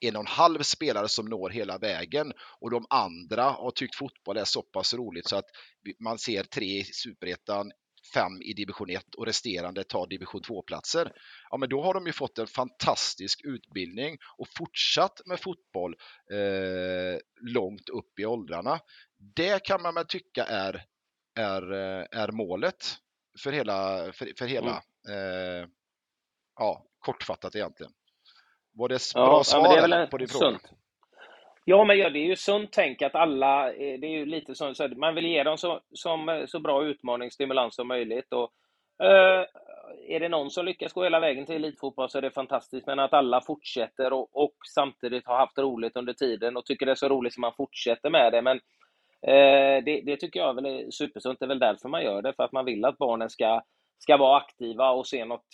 en 0.00 0.16
och 0.16 0.20
en 0.20 0.26
halv 0.26 0.62
spelare 0.62 1.08
som 1.08 1.26
når 1.26 1.50
hela 1.50 1.78
vägen 1.78 2.32
och 2.60 2.70
de 2.70 2.86
andra 2.90 3.42
har 3.42 3.70
tyckt 3.70 3.96
fotboll 3.96 4.36
är 4.36 4.44
så 4.44 4.62
pass 4.62 4.94
roligt 4.94 5.28
så 5.28 5.36
att 5.36 5.48
man 6.00 6.18
ser 6.18 6.42
tre 6.44 6.78
i 6.78 6.84
superettan, 6.84 7.72
fem 8.14 8.42
i 8.42 8.52
division 8.52 8.90
1 8.90 9.14
och 9.14 9.26
resterande 9.26 9.84
tar 9.84 10.06
division 10.06 10.40
2-platser. 10.40 11.12
Ja, 11.50 11.56
men 11.56 11.68
då 11.68 11.82
har 11.82 11.94
de 11.94 12.06
ju 12.06 12.12
fått 12.12 12.38
en 12.38 12.46
fantastisk 12.46 13.40
utbildning 13.44 14.18
och 14.38 14.46
fortsatt 14.56 15.20
med 15.26 15.40
fotboll 15.40 15.94
eh, 16.32 17.18
långt 17.40 17.88
upp 17.88 18.18
i 18.18 18.24
åldrarna. 18.24 18.80
Det 19.36 19.62
kan 19.64 19.82
man 19.82 19.94
väl 19.94 20.06
tycka 20.06 20.44
är, 20.44 20.82
är, 21.38 21.72
eh, 21.72 22.06
är 22.22 22.32
målet 22.32 22.76
för 23.42 23.52
hela, 23.52 24.12
för, 24.12 24.28
för 24.38 24.46
hela 24.46 24.70
eh, 25.10 25.68
ja, 26.58 26.84
kortfattat 26.98 27.56
egentligen. 27.56 27.92
Var 28.72 28.88
det 28.88 29.12
bra 29.14 29.22
Ja, 29.22 29.36
ja, 29.36 29.44
svar 29.44 29.88
en- 29.88 30.08
på 30.08 30.18
din 30.18 30.28
fråga? 30.28 30.58
Ja, 31.64 31.84
men 31.84 31.98
ja, 31.98 32.10
det 32.10 32.18
är 32.18 32.26
ju 32.26 32.36
sunt 32.36 32.72
tänk 32.72 33.02
att 33.02 33.14
alla, 33.14 33.72
eh, 33.72 34.00
det 34.00 34.06
är 34.06 34.10
ju 34.18 34.26
lite 34.26 34.54
som 34.54 34.74
så 34.74 34.88
man 34.88 35.14
vill 35.14 35.26
ge 35.26 35.42
dem 35.42 35.58
så, 35.58 35.80
som, 35.92 36.28
eh, 36.28 36.46
så 36.46 36.60
bra 36.60 36.84
utmaning, 36.84 37.30
stimulans 37.30 37.74
som 37.74 37.88
möjligt. 37.88 38.32
Och, 38.32 38.52
eh, 39.06 39.46
är 40.08 40.20
det 40.20 40.28
någon 40.28 40.50
som 40.50 40.64
lyckas 40.66 40.92
gå 40.92 41.02
hela 41.04 41.20
vägen 41.20 41.46
till 41.46 41.54
elitfotboll 41.54 42.10
så 42.10 42.18
är 42.18 42.22
det 42.22 42.30
fantastiskt, 42.30 42.86
men 42.86 42.98
att 42.98 43.12
alla 43.12 43.40
fortsätter 43.40 44.12
och, 44.12 44.28
och 44.44 44.54
samtidigt 44.74 45.26
har 45.26 45.36
haft 45.36 45.58
roligt 45.58 45.96
under 45.96 46.12
tiden 46.12 46.56
och 46.56 46.66
tycker 46.66 46.86
det 46.86 46.92
är 46.92 46.96
så 46.96 47.08
roligt 47.08 47.34
som 47.34 47.40
man 47.40 47.54
fortsätter 47.56 48.10
med 48.10 48.32
det. 48.32 48.42
Men 48.42 48.60
det, 49.84 50.02
det 50.06 50.16
tycker 50.16 50.40
jag 50.40 50.54
väl 50.54 50.66
är 50.66 50.90
supersunt. 50.90 51.38
Det 51.38 51.44
är 51.44 51.48
väl 51.48 51.58
därför 51.58 51.88
man 51.88 52.04
gör 52.04 52.22
det, 52.22 52.32
för 52.32 52.42
att 52.42 52.52
man 52.52 52.64
vill 52.64 52.84
att 52.84 52.98
barnen 52.98 53.30
ska, 53.30 53.62
ska 53.98 54.16
vara 54.16 54.36
aktiva 54.36 54.90
och 54.90 55.06
se 55.06 55.24
något 55.24 55.46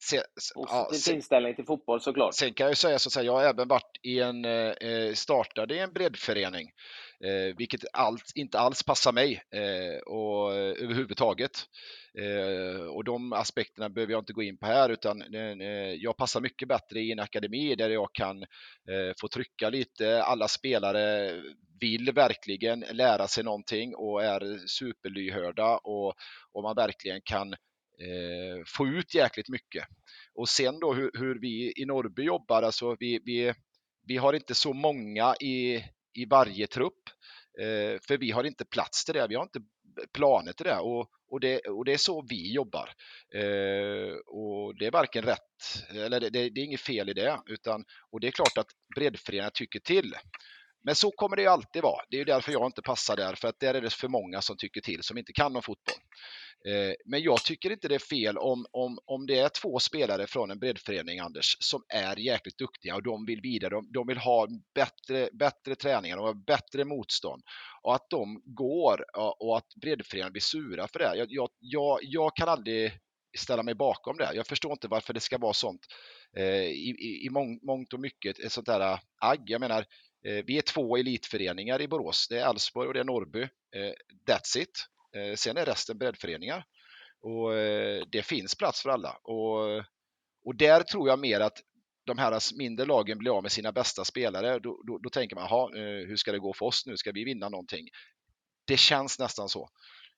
Se, 0.00 0.16
se, 0.16 0.24
ja, 0.54 0.86
positiv 0.88 1.12
se, 1.12 1.14
inställning 1.14 1.54
till 1.54 1.64
fotboll 1.64 2.00
såklart. 2.00 2.34
Sen 2.34 2.54
kan 2.54 2.64
jag 2.64 2.70
ju 2.70 2.76
säga 2.76 2.98
så 2.98 3.20
att 3.20 3.26
jag 3.26 3.32
har 3.32 3.42
även 3.42 3.68
varit 3.68 3.98
i 4.02 4.20
en, 4.20 4.44
eh, 4.44 5.12
startade 5.14 5.74
i 5.74 5.78
en 5.78 5.92
breddförening, 5.92 6.70
eh, 7.24 7.56
vilket 7.56 7.80
allt, 7.92 8.32
inte 8.34 8.58
alls 8.58 8.82
passar 8.82 9.12
mig 9.12 9.42
eh, 9.54 9.98
och, 9.98 10.54
eh, 10.54 10.82
överhuvudtaget. 10.84 11.50
Eh, 12.18 12.82
och 12.82 13.04
de 13.04 13.32
aspekterna 13.32 13.88
behöver 13.88 14.12
jag 14.12 14.20
inte 14.20 14.32
gå 14.32 14.42
in 14.42 14.58
på 14.58 14.66
här 14.66 14.88
utan 14.88 15.34
eh, 15.34 15.68
eh, 15.68 15.92
jag 15.92 16.16
passar 16.16 16.40
mycket 16.40 16.68
bättre 16.68 17.00
i 17.00 17.12
en 17.12 17.20
akademi 17.20 17.74
där 17.74 17.90
jag 17.90 18.08
kan 18.12 18.42
eh, 18.42 19.12
få 19.20 19.28
trycka 19.28 19.70
lite. 19.70 20.22
Alla 20.22 20.48
spelare 20.48 21.34
vill 21.80 22.12
verkligen 22.12 22.80
lära 22.80 23.28
sig 23.28 23.44
någonting 23.44 23.94
och 23.94 24.24
är 24.24 24.66
superlyhörda 24.66 25.76
och, 25.76 26.14
och 26.52 26.62
man 26.62 26.76
verkligen 26.76 27.20
kan 27.24 27.52
eh, 27.52 28.64
få 28.66 28.86
ut 28.86 29.14
jäkligt 29.14 29.48
mycket. 29.48 29.84
Och 30.34 30.48
sen 30.48 30.80
då 30.80 30.94
hur, 30.94 31.10
hur 31.14 31.40
vi 31.40 31.72
i 31.76 31.84
Norrby 31.86 32.22
jobbar, 32.22 32.62
alltså 32.62 32.96
vi, 33.00 33.20
vi, 33.24 33.54
vi 34.06 34.16
har 34.16 34.32
inte 34.32 34.54
så 34.54 34.72
många 34.72 35.34
i, 35.40 35.84
i 36.22 36.24
varje 36.24 36.66
trupp. 36.66 37.02
Eh, 37.60 38.00
för 38.08 38.18
vi 38.18 38.30
har 38.30 38.44
inte 38.44 38.64
plats 38.64 39.04
till 39.04 39.14
det, 39.14 39.26
vi 39.28 39.34
har 39.34 39.42
inte 39.42 39.60
planer 40.12 40.52
till 40.52 40.66
det 40.66 40.78
och, 40.78 41.10
och, 41.30 41.40
det, 41.40 41.58
och 41.58 41.84
det 41.84 41.92
är 41.92 41.98
så 41.98 42.24
vi 42.28 42.54
jobbar. 42.54 42.90
Eh, 43.34 44.14
och 44.26 44.78
det 44.78 44.86
är 44.86 44.90
varken 44.90 45.24
rätt, 45.24 45.84
eller 45.94 46.20
det, 46.20 46.30
det, 46.30 46.50
det 46.50 46.60
är 46.60 46.64
inget 46.64 46.80
fel 46.80 47.08
i 47.08 47.12
det, 47.12 47.40
utan, 47.46 47.84
och 48.10 48.20
det 48.20 48.26
är 48.26 48.30
klart 48.30 48.58
att 48.58 48.70
breddföreningar 48.96 49.50
tycker 49.50 49.80
till. 49.80 50.14
Men 50.88 50.94
så 50.94 51.10
kommer 51.10 51.36
det 51.36 51.42
ju 51.42 51.48
alltid 51.48 51.82
vara. 51.82 52.04
Det 52.10 52.16
är 52.16 52.18
ju 52.18 52.24
därför 52.24 52.52
jag 52.52 52.66
inte 52.66 52.82
passar 52.82 53.16
där, 53.16 53.34
för 53.34 53.48
att 53.48 53.60
där 53.60 53.74
är 53.74 53.80
det 53.80 53.92
för 53.92 54.08
många 54.08 54.40
som 54.40 54.56
tycker 54.56 54.80
till 54.80 55.02
som 55.02 55.18
inte 55.18 55.32
kan 55.32 55.56
om 55.56 55.62
fotboll. 55.62 55.94
Eh, 56.68 56.94
men 57.04 57.22
jag 57.22 57.44
tycker 57.44 57.70
inte 57.70 57.88
det 57.88 57.94
är 57.94 57.98
fel 57.98 58.38
om, 58.38 58.66
om, 58.72 58.98
om 59.04 59.26
det 59.26 59.38
är 59.38 59.48
två 59.48 59.78
spelare 59.78 60.26
från 60.26 60.50
en 60.50 60.58
breddförening, 60.58 61.18
Anders, 61.18 61.56
som 61.60 61.82
är 61.88 62.16
jäkligt 62.16 62.58
duktiga 62.58 62.94
och 62.94 63.02
de 63.02 63.26
vill 63.26 63.40
vidare. 63.40 63.70
De, 63.70 63.92
de 63.92 64.06
vill 64.06 64.18
ha 64.18 64.48
bättre, 64.74 65.28
bättre 65.32 65.74
träningar, 65.74 66.16
de 66.16 66.26
har 66.26 66.46
bättre 66.46 66.84
motstånd 66.84 67.42
och 67.82 67.94
att 67.94 68.10
de 68.10 68.42
går 68.44 69.04
och 69.38 69.56
att 69.56 69.74
breddföreningen 69.80 70.32
blir 70.32 70.42
sura 70.42 70.88
för 70.88 70.98
det. 70.98 71.16
Jag, 71.16 71.26
jag, 71.30 71.48
jag, 71.58 71.98
jag 72.02 72.36
kan 72.36 72.48
aldrig 72.48 72.92
ställa 73.38 73.62
mig 73.62 73.74
bakom 73.74 74.16
det. 74.16 74.30
Jag 74.34 74.46
förstår 74.46 74.72
inte 74.72 74.88
varför 74.88 75.14
det 75.14 75.20
ska 75.20 75.38
vara 75.38 75.52
sånt 75.52 75.86
eh, 76.36 76.64
i, 76.64 76.96
i, 76.98 77.26
i 77.26 77.30
mång, 77.30 77.58
mångt 77.62 77.92
och 77.92 78.00
mycket, 78.00 78.38
ett 78.38 78.52
sånt 78.52 78.66
där 78.66 78.98
agg. 79.20 79.42
Jag 79.46 79.60
menar, 79.60 79.84
Eh, 80.26 80.44
vi 80.46 80.58
är 80.58 80.62
två 80.62 80.96
elitföreningar 80.96 81.82
i 81.82 81.88
Borås. 81.88 82.28
Det 82.28 82.38
är 82.38 82.50
Elfsborg 82.50 82.88
och 82.88 82.94
det 82.94 83.00
är 83.00 83.04
Norrby. 83.04 83.42
Eh, 83.42 83.92
that's 84.28 84.58
it. 84.58 84.86
Eh, 85.16 85.34
sen 85.34 85.56
är 85.56 85.66
resten 85.66 85.98
breddföreningar. 85.98 86.64
Och 87.20 87.54
eh, 87.54 88.02
det 88.12 88.22
finns 88.22 88.54
plats 88.54 88.82
för 88.82 88.90
alla. 88.90 89.18
Och, 89.22 89.76
och 90.44 90.56
där 90.56 90.82
tror 90.82 91.08
jag 91.08 91.18
mer 91.18 91.40
att 91.40 91.58
de 92.06 92.18
här 92.18 92.58
mindre 92.58 92.86
lagen 92.86 93.18
blir 93.18 93.36
av 93.36 93.42
med 93.42 93.52
sina 93.52 93.72
bästa 93.72 94.04
spelare. 94.04 94.58
Då, 94.58 94.82
då, 94.86 94.98
då 94.98 95.10
tänker 95.10 95.36
man, 95.36 95.44
aha, 95.44 95.70
eh, 95.74 96.06
hur 96.08 96.16
ska 96.16 96.32
det 96.32 96.38
gå 96.38 96.52
för 96.52 96.66
oss 96.66 96.86
nu? 96.86 96.96
Ska 96.96 97.12
vi 97.12 97.24
vinna 97.24 97.48
någonting? 97.48 97.88
Det 98.66 98.78
känns 98.78 99.18
nästan 99.18 99.48
så. 99.48 99.68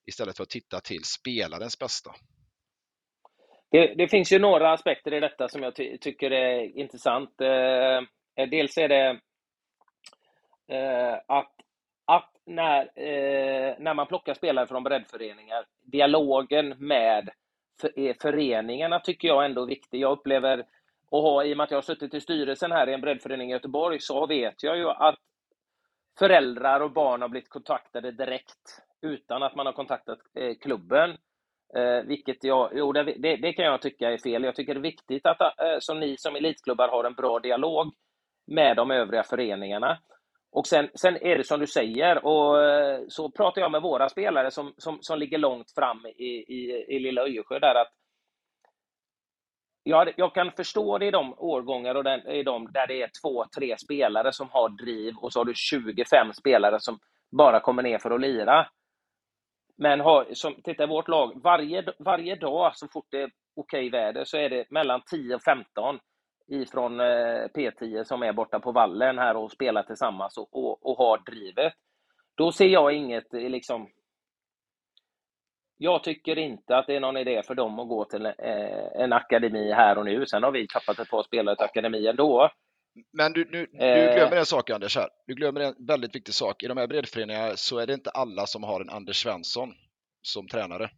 Istället 0.06 0.36
för 0.36 0.42
att 0.42 0.50
titta 0.50 0.80
till 0.80 1.04
spelarens 1.04 1.78
bästa. 1.78 2.10
Det, 3.70 3.94
det, 3.94 4.08
finns 4.08 4.32
ju 4.32 4.38
några 4.38 4.72
aspekter 4.72 5.14
i 5.14 5.20
detta 5.20 5.48
som 5.48 5.62
jag 5.62 5.76
ty 5.76 5.98
tycker 5.98 6.30
är 6.30 6.78
intressant. 6.78 7.40
Eh, 7.40 7.98
eh 8.38 8.48
dels 8.50 8.78
är 8.78 8.88
det 8.88 9.20
Eh, 10.70 11.14
att, 11.26 11.52
att 12.04 12.30
när, 12.46 12.80
eh, 12.80 13.74
när 13.78 13.94
man 13.94 14.06
plockar 14.06 14.34
spelare 14.34 14.66
från 14.66 14.82
breddföreningar, 14.82 15.64
dialogen 15.82 16.68
med 16.78 17.30
eh, 17.96 18.16
föreningarna 18.20 19.00
tycker 19.00 19.28
jag 19.28 19.44
ändå 19.44 19.62
är 19.62 19.66
viktig. 19.66 20.00
Jag 20.00 20.12
upplever, 20.12 20.66
och 21.10 21.22
har, 21.22 21.44
i 21.44 21.52
och 21.52 21.56
med 21.56 21.64
att 21.64 21.70
jag 21.70 21.76
har 21.76 21.82
suttit 21.82 22.14
i 22.14 22.20
styrelsen 22.20 22.72
här 22.72 22.88
i 22.88 22.94
en 22.94 23.00
breddförening 23.00 23.50
i 23.50 23.52
Göteborg, 23.52 24.00
så 24.00 24.26
vet 24.26 24.62
jag 24.62 24.76
ju 24.78 24.88
att 24.90 25.18
föräldrar 26.18 26.80
och 26.80 26.92
barn 26.92 27.22
har 27.22 27.28
blivit 27.28 27.48
kontaktade 27.48 28.10
direkt 28.10 28.82
utan 29.02 29.42
att 29.42 29.54
man 29.54 29.66
har 29.66 29.72
kontaktat 29.72 30.18
eh, 30.34 30.54
klubben. 30.54 31.10
Eh, 31.76 32.02
vilket 32.06 32.44
jag, 32.44 32.70
jo, 32.74 32.92
det, 32.92 33.02
det, 33.02 33.36
det, 33.36 33.52
kan 33.52 33.64
jag 33.64 33.82
tycka 33.82 34.10
är 34.10 34.18
fel. 34.18 34.44
Jag 34.44 34.56
tycker 34.56 34.74
det 34.74 34.80
är 34.80 34.82
viktigt 34.82 35.26
att 35.26 35.40
eh, 35.40 35.76
som 35.80 36.00
ni 36.00 36.16
som 36.18 36.36
elitklubbar 36.36 36.88
har 36.88 37.04
en 37.04 37.14
bra 37.14 37.38
dialog 37.38 37.92
med 38.46 38.76
de 38.76 38.90
övriga 38.90 39.22
föreningarna. 39.22 39.98
Och 40.52 40.66
sen, 40.66 40.88
sen 40.94 41.16
är 41.16 41.38
det 41.38 41.44
som 41.44 41.60
du 41.60 41.66
säger, 41.66 42.24
och 42.24 42.64
eh, 42.64 43.00
så 43.08 43.30
pratar 43.30 43.62
jag 43.62 43.70
med 43.70 43.82
våra 43.82 44.08
spelare 44.08 44.50
som, 44.50 44.74
som, 44.76 44.98
som 45.00 45.18
ligger 45.18 45.38
långt 45.38 45.72
fram 45.74 46.06
i, 46.06 46.44
i, 46.48 46.86
i 46.88 46.98
lilla 46.98 47.22
Öjersjö 47.22 47.58
där 47.58 47.74
att 47.74 47.92
jag, 49.82 50.12
jag 50.16 50.34
kan 50.34 50.52
förstå 50.52 50.98
det 50.98 51.06
i 51.06 51.10
de 51.10 51.34
årgångar 51.38 51.94
och 51.94 52.04
den, 52.04 52.28
i 52.28 52.42
de 52.42 52.72
där 52.72 52.86
det 52.86 53.02
är 53.02 53.10
två, 53.22 53.44
tre 53.58 53.76
spelare 53.78 54.32
som 54.32 54.48
har 54.50 54.68
driv 54.68 55.14
och 55.16 55.32
så 55.32 55.40
har 55.40 55.44
du 55.44 55.54
25 55.54 56.32
spelare 56.32 56.76
som 56.78 56.98
bara 57.36 57.60
kommer 57.60 57.82
ner 57.82 57.98
för 57.98 58.10
att 58.10 58.20
lira. 58.20 58.66
Men 59.78 60.00
har, 60.00 60.26
som, 60.32 60.62
titta 60.62 60.84
i 60.84 60.86
vårt 60.86 61.08
lag, 61.08 61.40
varje, 61.42 61.84
varje 61.98 62.36
dag 62.36 62.70
så 62.74 62.88
fort 62.92 63.06
det 63.10 63.22
är 63.22 63.30
okej 63.56 63.90
väder 63.90 64.24
så 64.24 64.36
är 64.36 64.50
det 64.50 64.70
mellan 64.70 65.02
10 65.10 65.34
och 65.34 65.42
15 65.42 65.98
ifrån 66.50 67.00
eh, 67.00 67.46
P10 67.54 68.04
som 68.04 68.22
är 68.22 68.32
borta 68.32 68.60
på 68.60 68.72
vallen 68.72 69.18
här 69.18 69.36
och 69.36 69.52
spelar 69.52 69.82
tillsammans 69.82 70.38
och, 70.38 70.48
och, 70.52 70.86
och 70.86 70.96
har 70.96 71.18
drivet. 71.18 71.72
Då 72.34 72.52
ser 72.52 72.68
jag 72.68 72.92
inget 72.92 73.34
eh, 73.34 73.40
liksom 73.40 73.88
jag 75.82 76.04
tycker 76.04 76.38
inte 76.38 76.76
att 76.76 76.86
det 76.86 76.96
är 76.96 77.00
någon 77.00 77.16
idé 77.16 77.42
för 77.42 77.54
dem 77.54 77.78
att 77.78 77.88
gå 77.88 78.04
till 78.04 78.26
eh, 78.26 78.32
en 78.94 79.12
akademi 79.12 79.72
här 79.72 79.98
och 79.98 80.04
nu. 80.04 80.26
Sen 80.26 80.42
har 80.42 80.50
vi 80.50 80.66
tappat 80.66 80.98
ett 80.98 81.10
par 81.10 81.22
spelare 81.22 81.56
till 81.56 81.64
akademi 81.64 82.06
ändå. 82.06 82.50
Men 83.12 83.32
du, 83.32 83.44
du, 83.44 83.66
du 83.66 83.78
glömmer 84.14 84.36
en 84.36 84.46
sak 84.46 84.70
Anders 84.70 84.96
här. 84.96 85.08
Du 85.26 85.34
glömmer 85.34 85.60
en 85.60 85.74
väldigt 85.86 86.14
viktig 86.14 86.34
sak. 86.34 86.62
I 86.62 86.66
de 86.66 86.76
här 86.76 86.86
breddföreningarna 86.86 87.56
så 87.56 87.78
är 87.78 87.86
det 87.86 87.94
inte 87.94 88.10
alla 88.10 88.46
som 88.46 88.62
har 88.62 88.80
en 88.80 88.90
Anders 88.90 89.22
Svensson 89.22 89.74
som 90.22 90.48
tränare. 90.48 90.90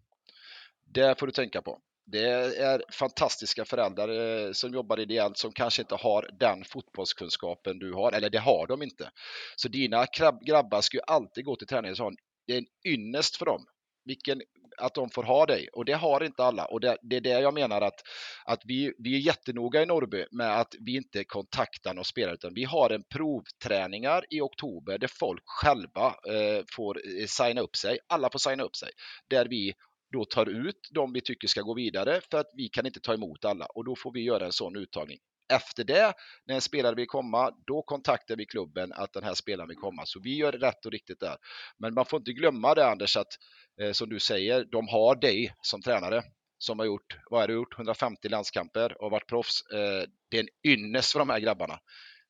Det 0.85 1.19
får 1.19 1.27
du 1.27 1.33
tänka 1.33 1.63
på. 1.63 1.79
Det 2.13 2.59
är 2.59 2.83
fantastiska 2.93 3.65
föräldrar 3.65 4.09
eh, 4.09 4.53
som 4.53 4.75
jobbar 4.75 5.01
ideellt 5.01 5.39
som 5.39 5.53
kanske 5.53 5.83
inte 5.83 5.95
har 5.95 6.31
den 6.39 6.65
fotbollskunskapen 6.65 7.79
du 7.79 7.93
har, 7.93 8.13
eller 8.13 8.31
det 8.31 8.39
har 8.39 8.67
de 8.67 8.83
inte. 8.83 9.11
Så 9.57 9.69
dina 9.69 10.07
grabbar 10.47 10.81
ska 10.81 10.97
ju 10.97 11.03
alltid 11.07 11.45
gå 11.45 11.57
till 11.57 11.67
träningen 11.67 11.97
och 12.01 12.13
det 12.47 12.53
är 12.53 12.59
en 12.59 12.93
ynnest 12.93 13.37
för 13.37 13.47
dem. 13.47 13.67
Vilken, 14.05 14.43
att 14.77 14.95
de 14.95 15.11
får 15.11 15.23
ha 15.23 15.47
dig 15.47 15.69
och 15.73 15.85
det 15.85 15.93
har 15.93 16.25
inte 16.25 16.45
alla 16.45 16.65
och 16.65 16.81
det, 16.81 16.97
det 17.03 17.17
är 17.17 17.21
det 17.21 17.41
jag 17.41 17.55
menar 17.55 17.81
att, 17.81 18.01
att 18.45 18.61
vi, 18.65 18.93
vi 18.99 19.15
är 19.17 19.19
jättenoga 19.19 19.83
i 19.83 19.87
Norrby 19.87 20.27
med 20.31 20.61
att 20.61 20.75
vi 20.81 20.97
inte 20.97 21.25
kontaktar 21.25 21.95
någon 21.95 22.05
spelare 22.05 22.35
utan 22.35 22.55
vi 22.55 22.65
har 22.65 22.91
en 22.91 23.03
provträningar 23.03 24.25
i 24.31 24.41
oktober 24.41 24.99
där 24.99 25.11
folk 25.19 25.43
själva 25.45 26.07
eh, 26.07 26.65
får 26.77 26.99
eh, 27.21 27.27
signa 27.27 27.61
upp 27.61 27.77
sig. 27.77 27.99
Alla 28.09 28.31
får 28.33 28.39
signa 28.39 28.63
upp 28.63 28.77
sig 28.77 28.91
där 29.29 29.47
vi 29.49 29.75
då 30.13 30.25
tar 30.25 30.49
ut 30.49 30.89
de 30.91 31.13
vi 31.13 31.21
tycker 31.21 31.49
ska 31.49 31.63
gå 31.63 31.75
vidare 31.75 32.21
för 32.31 32.39
att 32.39 32.51
vi 32.57 32.69
kan 32.69 32.87
inte 32.87 33.01
ta 33.01 33.15
emot 33.15 33.45
alla 33.45 33.67
och 33.67 33.85
då 33.85 33.97
får 33.97 34.13
vi 34.13 34.21
göra 34.21 34.45
en 34.45 34.53
sån 34.53 34.77
uttagning. 34.77 35.19
Efter 35.53 35.85
det, 35.85 36.13
när 36.47 36.55
en 36.55 36.61
spelare 36.61 36.95
vill 36.95 37.07
komma, 37.07 37.51
då 37.67 37.83
kontaktar 37.83 38.37
vi 38.37 38.47
klubben 38.47 38.93
att 38.93 39.13
den 39.13 39.25
här 39.25 39.35
spelaren 39.35 39.69
vill 39.69 39.77
komma. 39.77 40.03
Så 40.07 40.21
vi 40.21 40.37
gör 40.37 40.53
rätt 40.53 40.87
och 40.87 40.93
riktigt 40.93 41.21
där. 41.21 41.37
Men 41.79 41.95
man 41.95 42.05
får 42.05 42.19
inte 42.19 42.33
glömma 42.33 42.75
det 42.75 42.87
Anders, 42.87 43.17
att 43.17 43.33
eh, 43.81 43.93
som 43.93 44.09
du 44.09 44.21
säger, 44.21 44.65
de 44.65 44.89
har 44.89 45.15
dig 45.15 45.55
som 45.63 45.83
tränare 45.83 46.23
som 46.59 46.79
har 46.79 46.87
gjort, 46.87 47.17
vad 47.31 47.41
har 47.41 47.49
du 47.49 47.55
gjort, 47.55 47.75
150 47.75 48.29
landskamper 48.29 49.03
och 49.03 49.11
varit 49.11 49.27
proffs. 49.27 49.61
Eh, 49.73 50.09
det 50.31 50.39
är 50.39 50.41
en 50.41 50.73
ynnest 50.73 51.13
för 51.13 51.19
de 51.19 51.31
här 51.31 51.39
grabbarna. 51.39 51.79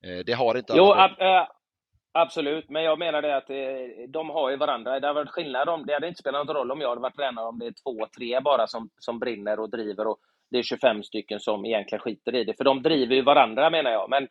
Eh, 0.06 0.18
det 0.26 0.32
har 0.32 0.58
inte 0.58 0.72
alla. 0.72 0.82
Jo, 0.82 0.94
absolut, 2.12 2.70
men 2.70 2.82
jag 2.82 2.98
menar 2.98 3.22
det 3.22 3.36
att 3.36 3.50
eh, 3.50 4.08
de 4.08 4.30
har 4.30 4.50
ju 4.50 4.56
varandra. 4.56 5.00
Det 5.00 5.06
har 5.06 5.14
varit 5.14 5.30
skillnad 5.30 5.68
om, 5.68 5.86
det 5.86 5.94
hade 5.94 6.08
inte 6.08 6.20
spelat 6.20 6.46
någon 6.46 6.56
roll 6.56 6.70
om 6.70 6.80
jag 6.80 6.88
hade 6.88 7.00
varit 7.00 7.16
tränare 7.16 7.46
om 7.46 7.58
det 7.58 7.66
är 7.66 7.74
två, 7.84 8.06
tre 8.16 8.40
bara 8.40 8.66
som, 8.66 8.90
som 8.98 9.18
brinner 9.18 9.60
och 9.60 9.70
driver 9.70 10.06
och 10.06 10.18
det 10.50 10.58
är 10.58 10.62
25 10.62 11.02
stycken 11.02 11.40
som 11.40 11.64
egentligen 11.64 12.02
skiter 12.02 12.34
i 12.34 12.44
det, 12.44 12.54
för 12.56 12.64
de 12.64 12.82
driver 12.82 13.14
ju 13.14 13.22
varandra 13.22 13.70
menar 13.70 13.90
jag. 13.90 14.10
Men 14.10 14.28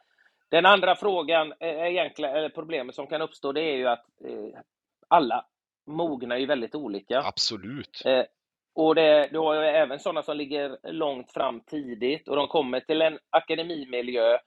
den 0.52 0.66
andra 0.66 0.96
frågan, 0.96 1.54
egentligen, 1.60 2.36
eller 2.36 2.50
problemet 2.50 2.96
som 2.96 3.08
kan 3.08 3.22
uppstå, 3.22 3.52
det 3.52 3.62
är 3.62 3.76
ju 3.76 3.88
att 3.88 4.06
eh, 4.26 4.60
alla 5.08 5.46
mognar 5.88 6.38
ju 6.38 6.46
väldigt 6.46 6.76
olika. 6.76 7.22
Absolut. 7.22 8.02
Eh, 8.06 8.24
och 8.76 8.96
det, 8.96 9.30
du 9.32 9.40
har 9.40 9.54
ju 9.56 9.62
även 9.62 10.00
sådana 10.00 10.24
som 10.24 10.38
ligger 10.38 10.78
långt 10.92 11.32
fram 11.32 11.60
tidigt 11.60 12.28
och 12.28 12.36
de 12.36 12.48
kommer 12.48 12.80
till 12.80 13.02
en 13.02 13.20
akademimiljö 13.30 14.38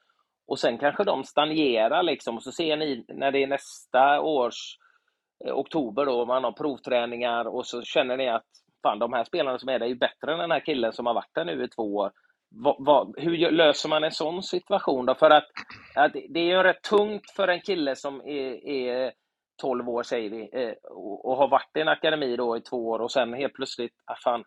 och 0.46 0.58
sen 0.58 0.78
kanske 0.78 1.04
de 1.04 1.24
stagnerar 1.24 2.02
liksom 2.02 2.36
och 2.36 2.42
så 2.42 2.52
ser 2.52 2.76
ni 2.76 3.04
när 3.08 3.32
det 3.32 3.42
är 3.42 3.46
nästa 3.46 4.20
års 4.20 4.78
eh, 5.44 5.54
oktober 5.54 6.06
då, 6.06 6.26
man 6.26 6.44
har 6.44 6.52
provträningar 6.52 7.44
och 7.44 7.66
så 7.66 7.82
känner 7.82 8.16
ni 8.16 8.28
att 8.28 8.46
fan, 8.82 8.98
de 8.98 9.12
här 9.12 9.24
spelarna 9.24 9.58
som 9.58 9.68
är 9.68 9.78
där 9.78 9.86
är 9.86 9.90
ju 9.90 9.98
bättre 9.98 10.32
än 10.32 10.38
den 10.38 10.50
här 10.50 10.60
killen 10.60 10.92
som 10.92 11.06
har 11.06 11.14
varit 11.14 11.34
där 11.34 11.44
nu 11.44 11.64
i 11.64 11.68
två 11.68 11.96
år. 11.96 12.12
Va, 12.64 12.76
va, 12.78 13.12
hur 13.16 13.50
löser 13.50 13.88
man 13.88 14.04
en 14.04 14.12
sån 14.12 14.42
situation 14.42 15.06
då? 15.06 15.14
För 15.14 15.30
att, 15.30 15.46
att 15.94 16.12
det 16.12 16.40
är 16.40 16.56
ju 16.56 16.62
rätt 16.62 16.82
tungt 16.82 17.30
för 17.30 17.48
en 17.48 17.60
kille 17.60 17.96
som 17.96 18.20
är, 18.20 18.68
är 18.68 19.12
12 19.62 19.88
år, 19.88 20.02
säger 20.02 20.30
vi, 20.30 20.48
eh, 20.52 20.72
och, 20.90 21.24
och 21.24 21.36
har 21.36 21.48
varit 21.48 21.76
i 21.76 21.80
en 21.80 21.88
akademi 21.88 22.36
då 22.36 22.56
i 22.56 22.60
två 22.60 22.88
år 22.88 22.98
och 22.98 23.12
sen 23.12 23.34
helt 23.34 23.54
plötsligt, 23.54 23.92
ah, 24.06 24.16
fan, 24.24 24.44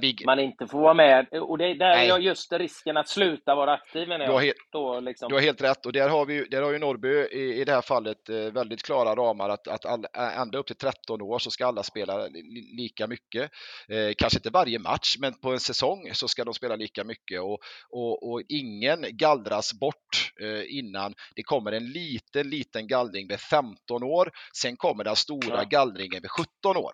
vi... 0.00 0.16
man 0.26 0.40
inte 0.40 0.66
får 0.66 0.80
vara 0.80 0.94
med. 0.94 1.26
Och 1.32 1.58
det, 1.58 1.74
där 1.74 1.96
Nej. 1.96 2.10
är 2.10 2.18
just 2.18 2.52
risken 2.52 2.96
att 2.96 3.08
sluta 3.08 3.54
vara 3.54 3.72
aktiv. 3.72 4.08
Du 4.08 4.14
har, 4.14 4.40
helt, 4.40 4.56
Då, 4.72 5.00
liksom. 5.00 5.28
du 5.28 5.34
har 5.34 5.42
helt 5.42 5.62
rätt 5.62 5.86
och 5.86 5.92
där 5.92 6.08
har, 6.08 6.26
vi, 6.26 6.44
där 6.44 6.62
har 6.62 6.72
ju 6.72 6.78
Norrby 6.78 7.08
i, 7.08 7.60
i 7.60 7.64
det 7.64 7.72
här 7.72 7.82
fallet 7.82 8.28
eh, 8.28 8.36
väldigt 8.36 8.82
klara 8.82 9.14
ramar 9.14 9.48
att, 9.48 9.68
att 9.68 9.86
all, 9.86 10.06
ända 10.14 10.58
upp 10.58 10.66
till 10.66 10.76
13 10.76 11.22
år 11.22 11.38
så 11.38 11.50
ska 11.50 11.66
alla 11.66 11.82
spela 11.82 12.28
lika 12.76 13.06
mycket. 13.06 13.50
Eh, 13.88 14.14
kanske 14.18 14.38
inte 14.38 14.50
varje 14.50 14.78
match, 14.78 15.16
men 15.18 15.34
på 15.34 15.52
en 15.52 15.60
säsong 15.60 16.10
så 16.12 16.28
ska 16.28 16.44
de 16.44 16.54
spela 16.54 16.76
lika 16.76 17.04
mycket 17.04 17.40
och, 17.40 17.58
och, 17.90 18.30
och 18.32 18.42
ingen 18.48 19.06
gallras 19.10 19.72
bort 19.80 20.32
eh, 20.40 20.78
innan. 20.78 21.14
Det 21.36 21.42
kommer 21.42 21.72
en 21.72 21.92
liten, 21.92 22.50
liten 22.50 22.86
gallring 22.86 23.28
vid 23.28 23.40
15 23.40 24.02
år. 24.02 24.30
Sen 24.56 24.76
kommer 24.76 25.04
den 25.04 25.16
stora 25.16 25.56
ja. 25.56 25.64
gallringen 25.64 26.22
vid 26.22 26.30
17 26.30 26.76
år. 26.76 26.92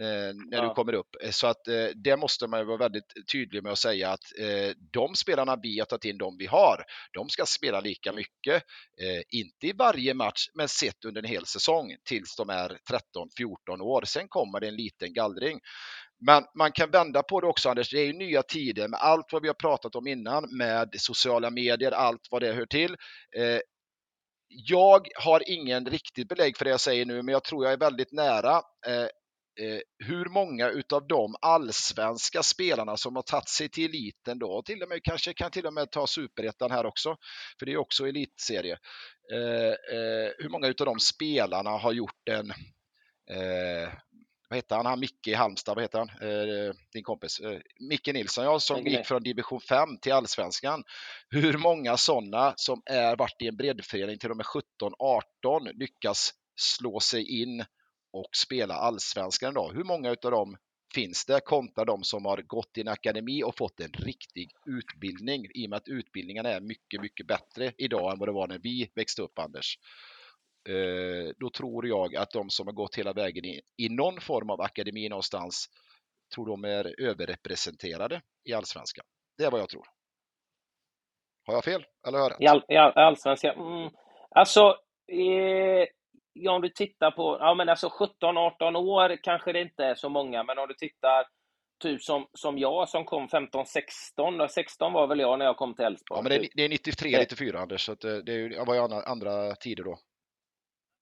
Eh, 0.00 0.34
när 0.50 0.58
ja. 0.58 0.68
du 0.68 0.74
kommer 0.74 0.92
upp. 0.92 1.16
Eh, 1.22 1.30
så 1.30 1.46
att 1.46 1.68
eh, 1.68 1.86
det 1.94 2.16
måste 2.16 2.46
man 2.46 2.66
vara 2.66 2.76
väldigt 2.76 3.12
tydlig 3.32 3.62
med 3.62 3.72
att 3.72 3.78
säga 3.78 4.10
att 4.10 4.24
de 4.92 5.14
spelarna 5.14 5.56
vi 5.62 5.78
har 5.78 5.86
tagit 5.86 6.04
in, 6.04 6.18
de 6.18 6.36
vi 6.38 6.46
har, 6.46 6.84
de 7.12 7.28
ska 7.28 7.46
spela 7.46 7.80
lika 7.80 8.12
mycket. 8.12 8.62
Inte 9.30 9.66
i 9.66 9.72
varje 9.72 10.14
match, 10.14 10.46
men 10.54 10.68
sett 10.68 11.04
under 11.04 11.22
en 11.22 11.28
hel 11.28 11.46
säsong 11.46 11.96
tills 12.04 12.36
de 12.36 12.50
är 12.50 12.68
13-14 12.68 13.80
år. 13.80 14.02
Sen 14.06 14.28
kommer 14.28 14.60
det 14.60 14.68
en 14.68 14.76
liten 14.76 15.12
gallring. 15.12 15.60
Men 16.26 16.44
man 16.54 16.72
kan 16.72 16.90
vända 16.90 17.22
på 17.22 17.40
det 17.40 17.46
också 17.46 17.68
Anders, 17.68 17.90
det 17.90 18.00
är 18.00 18.06
ju 18.06 18.12
nya 18.12 18.42
tider 18.42 18.88
med 18.88 19.00
allt 19.00 19.32
vad 19.32 19.42
vi 19.42 19.48
har 19.48 19.54
pratat 19.54 19.94
om 19.94 20.06
innan 20.06 20.56
med 20.56 20.88
sociala 20.98 21.50
medier, 21.50 21.92
allt 21.92 22.28
vad 22.30 22.42
det 22.42 22.52
hör 22.52 22.66
till 22.66 22.96
jag 24.48 25.08
har 25.14 25.42
ingen 25.50 25.86
riktigt 25.86 26.28
belägg 26.28 26.56
för 26.56 26.64
det 26.64 26.70
jag 26.70 26.80
säger 26.80 27.06
nu, 27.06 27.22
men 27.22 27.32
jag 27.32 27.44
tror 27.44 27.64
jag 27.64 27.72
är 27.72 27.78
väldigt 27.78 28.12
nära. 28.12 28.62
Eh, 29.60 29.80
hur 30.06 30.24
många 30.24 30.68
utav 30.68 31.06
de 31.06 31.34
allsvenska 31.40 32.42
spelarna 32.42 32.96
som 32.96 33.16
har 33.16 33.22
tagit 33.22 33.48
sig 33.48 33.68
till 33.68 33.84
eliten 33.84 34.38
då, 34.38 34.52
och 34.52 34.64
till 34.64 34.82
och 34.82 34.88
med 34.88 35.02
kanske 35.04 35.34
kan 35.34 35.50
till 35.50 35.66
och 35.66 35.72
med 35.72 35.90
ta 35.90 36.06
superettan 36.06 36.70
här 36.70 36.86
också, 36.86 37.16
för 37.58 37.66
det 37.66 37.72
är 37.72 37.76
också 37.76 38.08
elitserie. 38.08 38.78
Eh, 39.32 39.96
eh, 39.96 40.30
hur 40.38 40.48
många 40.48 40.66
utav 40.66 40.86
de 40.86 40.98
spelarna 41.00 41.70
har 41.70 41.92
gjort 41.92 42.28
en 42.30 42.50
eh, 43.30 43.92
vad 44.50 44.56
heter 44.56 44.76
han, 44.76 44.86
han 44.86 45.00
Micke 45.00 45.26
i 45.26 45.34
Halmstad, 45.34 45.74
vad 45.74 45.84
heter 45.84 45.98
han, 45.98 46.08
eh, 46.08 46.74
din 46.92 47.02
kompis? 47.02 47.40
Eh, 47.40 47.58
Micke 47.88 48.06
Nilsson, 48.06 48.44
ja, 48.44 48.60
som 48.60 48.86
gick 48.86 49.06
från 49.06 49.22
division 49.22 49.60
5 49.60 49.98
till 49.98 50.12
allsvenskan. 50.12 50.84
Hur 51.28 51.58
många 51.58 51.96
sådana 51.96 52.52
som 52.56 52.82
är 52.86 53.16
varit 53.16 53.42
i 53.42 53.48
en 53.48 53.56
breddförening 53.56 54.18
till 54.18 54.30
och 54.30 54.36
med 54.36 54.46
17-18 54.46 55.72
lyckas 55.72 56.32
slå 56.56 57.00
sig 57.00 57.42
in 57.42 57.64
och 58.12 58.28
spela 58.36 58.74
allsvenskan 58.74 59.50
idag? 59.50 59.72
Hur 59.74 59.84
många 59.84 60.10
utav 60.10 60.30
dem 60.30 60.56
finns 60.94 61.26
det 61.26 61.40
kontra 61.40 61.84
de 61.84 62.02
som 62.02 62.24
har 62.24 62.42
gått 62.42 62.78
i 62.78 62.80
en 62.80 62.88
akademi 62.88 63.42
och 63.44 63.56
fått 63.56 63.80
en 63.80 63.92
riktig 63.92 64.48
utbildning 64.66 65.46
i 65.54 65.66
och 65.66 65.70
med 65.70 65.76
att 65.76 65.88
utbildningarna 65.88 66.48
är 66.48 66.60
mycket, 66.60 67.00
mycket 67.00 67.26
bättre 67.26 67.72
idag 67.78 68.12
än 68.12 68.18
vad 68.18 68.28
det 68.28 68.32
var 68.32 68.48
när 68.48 68.58
vi 68.58 68.90
växte 68.94 69.22
upp, 69.22 69.38
Anders. 69.38 69.78
Eh, 70.68 71.32
då 71.36 71.50
tror 71.50 71.86
jag 71.86 72.16
att 72.16 72.30
de 72.30 72.50
som 72.50 72.66
har 72.66 72.74
gått 72.74 72.94
hela 72.94 73.12
vägen 73.12 73.44
i, 73.44 73.60
i 73.76 73.88
någon 73.88 74.20
form 74.20 74.50
av 74.50 74.60
akademi 74.60 75.08
någonstans, 75.08 75.66
tror 76.34 76.46
de 76.46 76.64
är 76.64 77.00
överrepresenterade 77.00 78.22
i 78.44 78.52
allsvenskan. 78.52 79.04
Det 79.38 79.44
är 79.44 79.50
vad 79.50 79.60
jag 79.60 79.68
tror. 79.68 79.86
Har 81.46 81.54
jag 81.54 81.64
fel? 81.64 81.84
Eller 82.06 82.18
har 82.18 82.24
jag 82.24 82.32
rätt? 82.32 82.40
I, 82.40 82.46
all, 82.46 82.64
i 82.68 82.76
all, 82.76 82.92
allsvenskan? 82.94 83.58
Mm. 83.58 83.90
Alltså, 84.30 84.60
eh, 85.12 85.86
ja, 86.40 86.52
om 86.52 86.62
du 86.62 86.68
tittar 86.68 87.10
på, 87.10 87.36
ja 87.40 87.54
men 87.54 87.68
alltså 87.68 87.88
17-18 87.88 88.76
år 88.76 89.16
kanske 89.22 89.52
det 89.52 89.60
inte 89.60 89.84
är 89.84 89.94
så 89.94 90.08
många, 90.08 90.42
men 90.42 90.58
om 90.58 90.68
du 90.68 90.74
tittar 90.74 91.26
typ 91.82 92.02
som, 92.02 92.26
som 92.32 92.58
jag 92.58 92.88
som 92.88 93.04
kom 93.04 93.28
15-16, 93.28 94.48
16 94.48 94.92
var 94.92 95.06
väl 95.06 95.20
jag 95.20 95.38
när 95.38 95.46
jag 95.46 95.56
kom 95.56 95.74
till 95.74 95.84
Elfsborg. 95.84 96.18
Ja, 96.18 96.22
men 96.22 96.30
det 96.30 96.46
är, 96.46 96.48
det 96.54 96.64
är 96.64 96.68
93, 96.68 97.18
94 97.18 97.58
Anders, 97.58 97.84
så 97.86 97.94
det, 97.94 98.22
det 98.22 98.32
är 98.32 98.48
det 98.48 98.64
var 98.64 98.74
ju 98.74 98.80
andra, 98.80 99.02
andra 99.02 99.54
tider 99.54 99.84
då. 99.84 99.98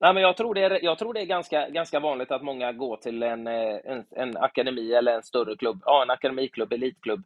Nej, 0.00 0.14
men 0.14 0.22
jag 0.22 0.36
tror 0.36 0.54
det 0.54 0.62
är, 0.62 0.84
jag 0.84 0.98
tror 0.98 1.14
det 1.14 1.20
är 1.20 1.24
ganska, 1.24 1.68
ganska 1.68 2.00
vanligt 2.00 2.30
att 2.30 2.42
många 2.42 2.72
går 2.72 2.96
till 2.96 3.22
en, 3.22 3.46
eh, 3.46 3.76
en, 3.84 4.04
en 4.10 4.36
akademi 4.36 4.92
eller 4.92 5.14
en 5.14 5.22
större 5.22 5.56
klubb, 5.56 5.82
ja 5.84 6.02
en 6.02 6.10
akademiklubb, 6.10 6.72
elitklubb, 6.72 7.24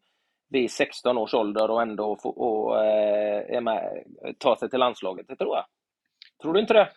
vid 0.48 0.70
16 0.70 1.18
års 1.18 1.34
ålder 1.34 1.70
och 1.70 1.82
ändå 1.82 2.16
få, 2.16 2.30
och, 2.30 2.84
eh, 2.84 3.56
är 3.56 3.60
med, 3.60 4.04
ta 4.38 4.56
sig 4.56 4.70
till 4.70 4.78
landslaget. 4.78 5.28
Det 5.28 5.36
tror 5.36 5.56
jag. 5.56 5.64
Tror 6.42 6.54
du 6.54 6.60
inte 6.60 6.74
det? 6.74 6.88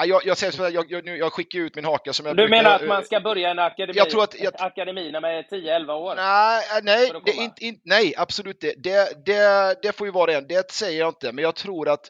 Ja, 0.00 0.06
jag, 0.06 0.20
jag, 0.26 0.38
säger 0.38 0.52
så 0.52 0.62
här, 0.62 0.70
jag, 0.70 0.90
jag, 0.90 1.08
jag 1.18 1.32
skickar 1.32 1.58
ut 1.58 1.74
min 1.76 1.84
haka 1.84 2.12
som 2.12 2.26
jag 2.26 2.36
Du 2.36 2.42
brukar- 2.48 2.62
menar 2.62 2.76
att 2.76 2.86
man 2.86 3.04
ska 3.04 3.20
börja 3.20 3.50
en 3.50 3.58
akademi, 3.58 3.98
Jag 3.98 4.10
tror 4.10 4.22
att- 4.22 4.40
jag- 4.40 4.52
akademi 4.58 5.10
när 5.12 5.20
man 5.20 5.30
är 5.30 5.42
10-11 5.42 5.94
år? 5.94 6.14
Nej, 6.16 6.62
äh, 6.78 6.84
nej, 6.84 7.10
det, 7.24 7.32
inte, 7.32 7.64
inte, 7.64 7.80
nej, 7.84 8.14
absolut 8.16 8.60
det. 8.60 8.74
Det, 8.82 9.26
det. 9.26 9.76
det 9.82 9.92
får 9.96 10.06
ju 10.06 10.10
vara 10.12 10.32
en. 10.32 10.46
Det 10.48 10.70
säger 10.70 10.98
jag 11.00 11.08
inte, 11.08 11.32
men 11.32 11.42
jag 11.44 11.54
tror 11.56 11.88
att, 11.88 12.08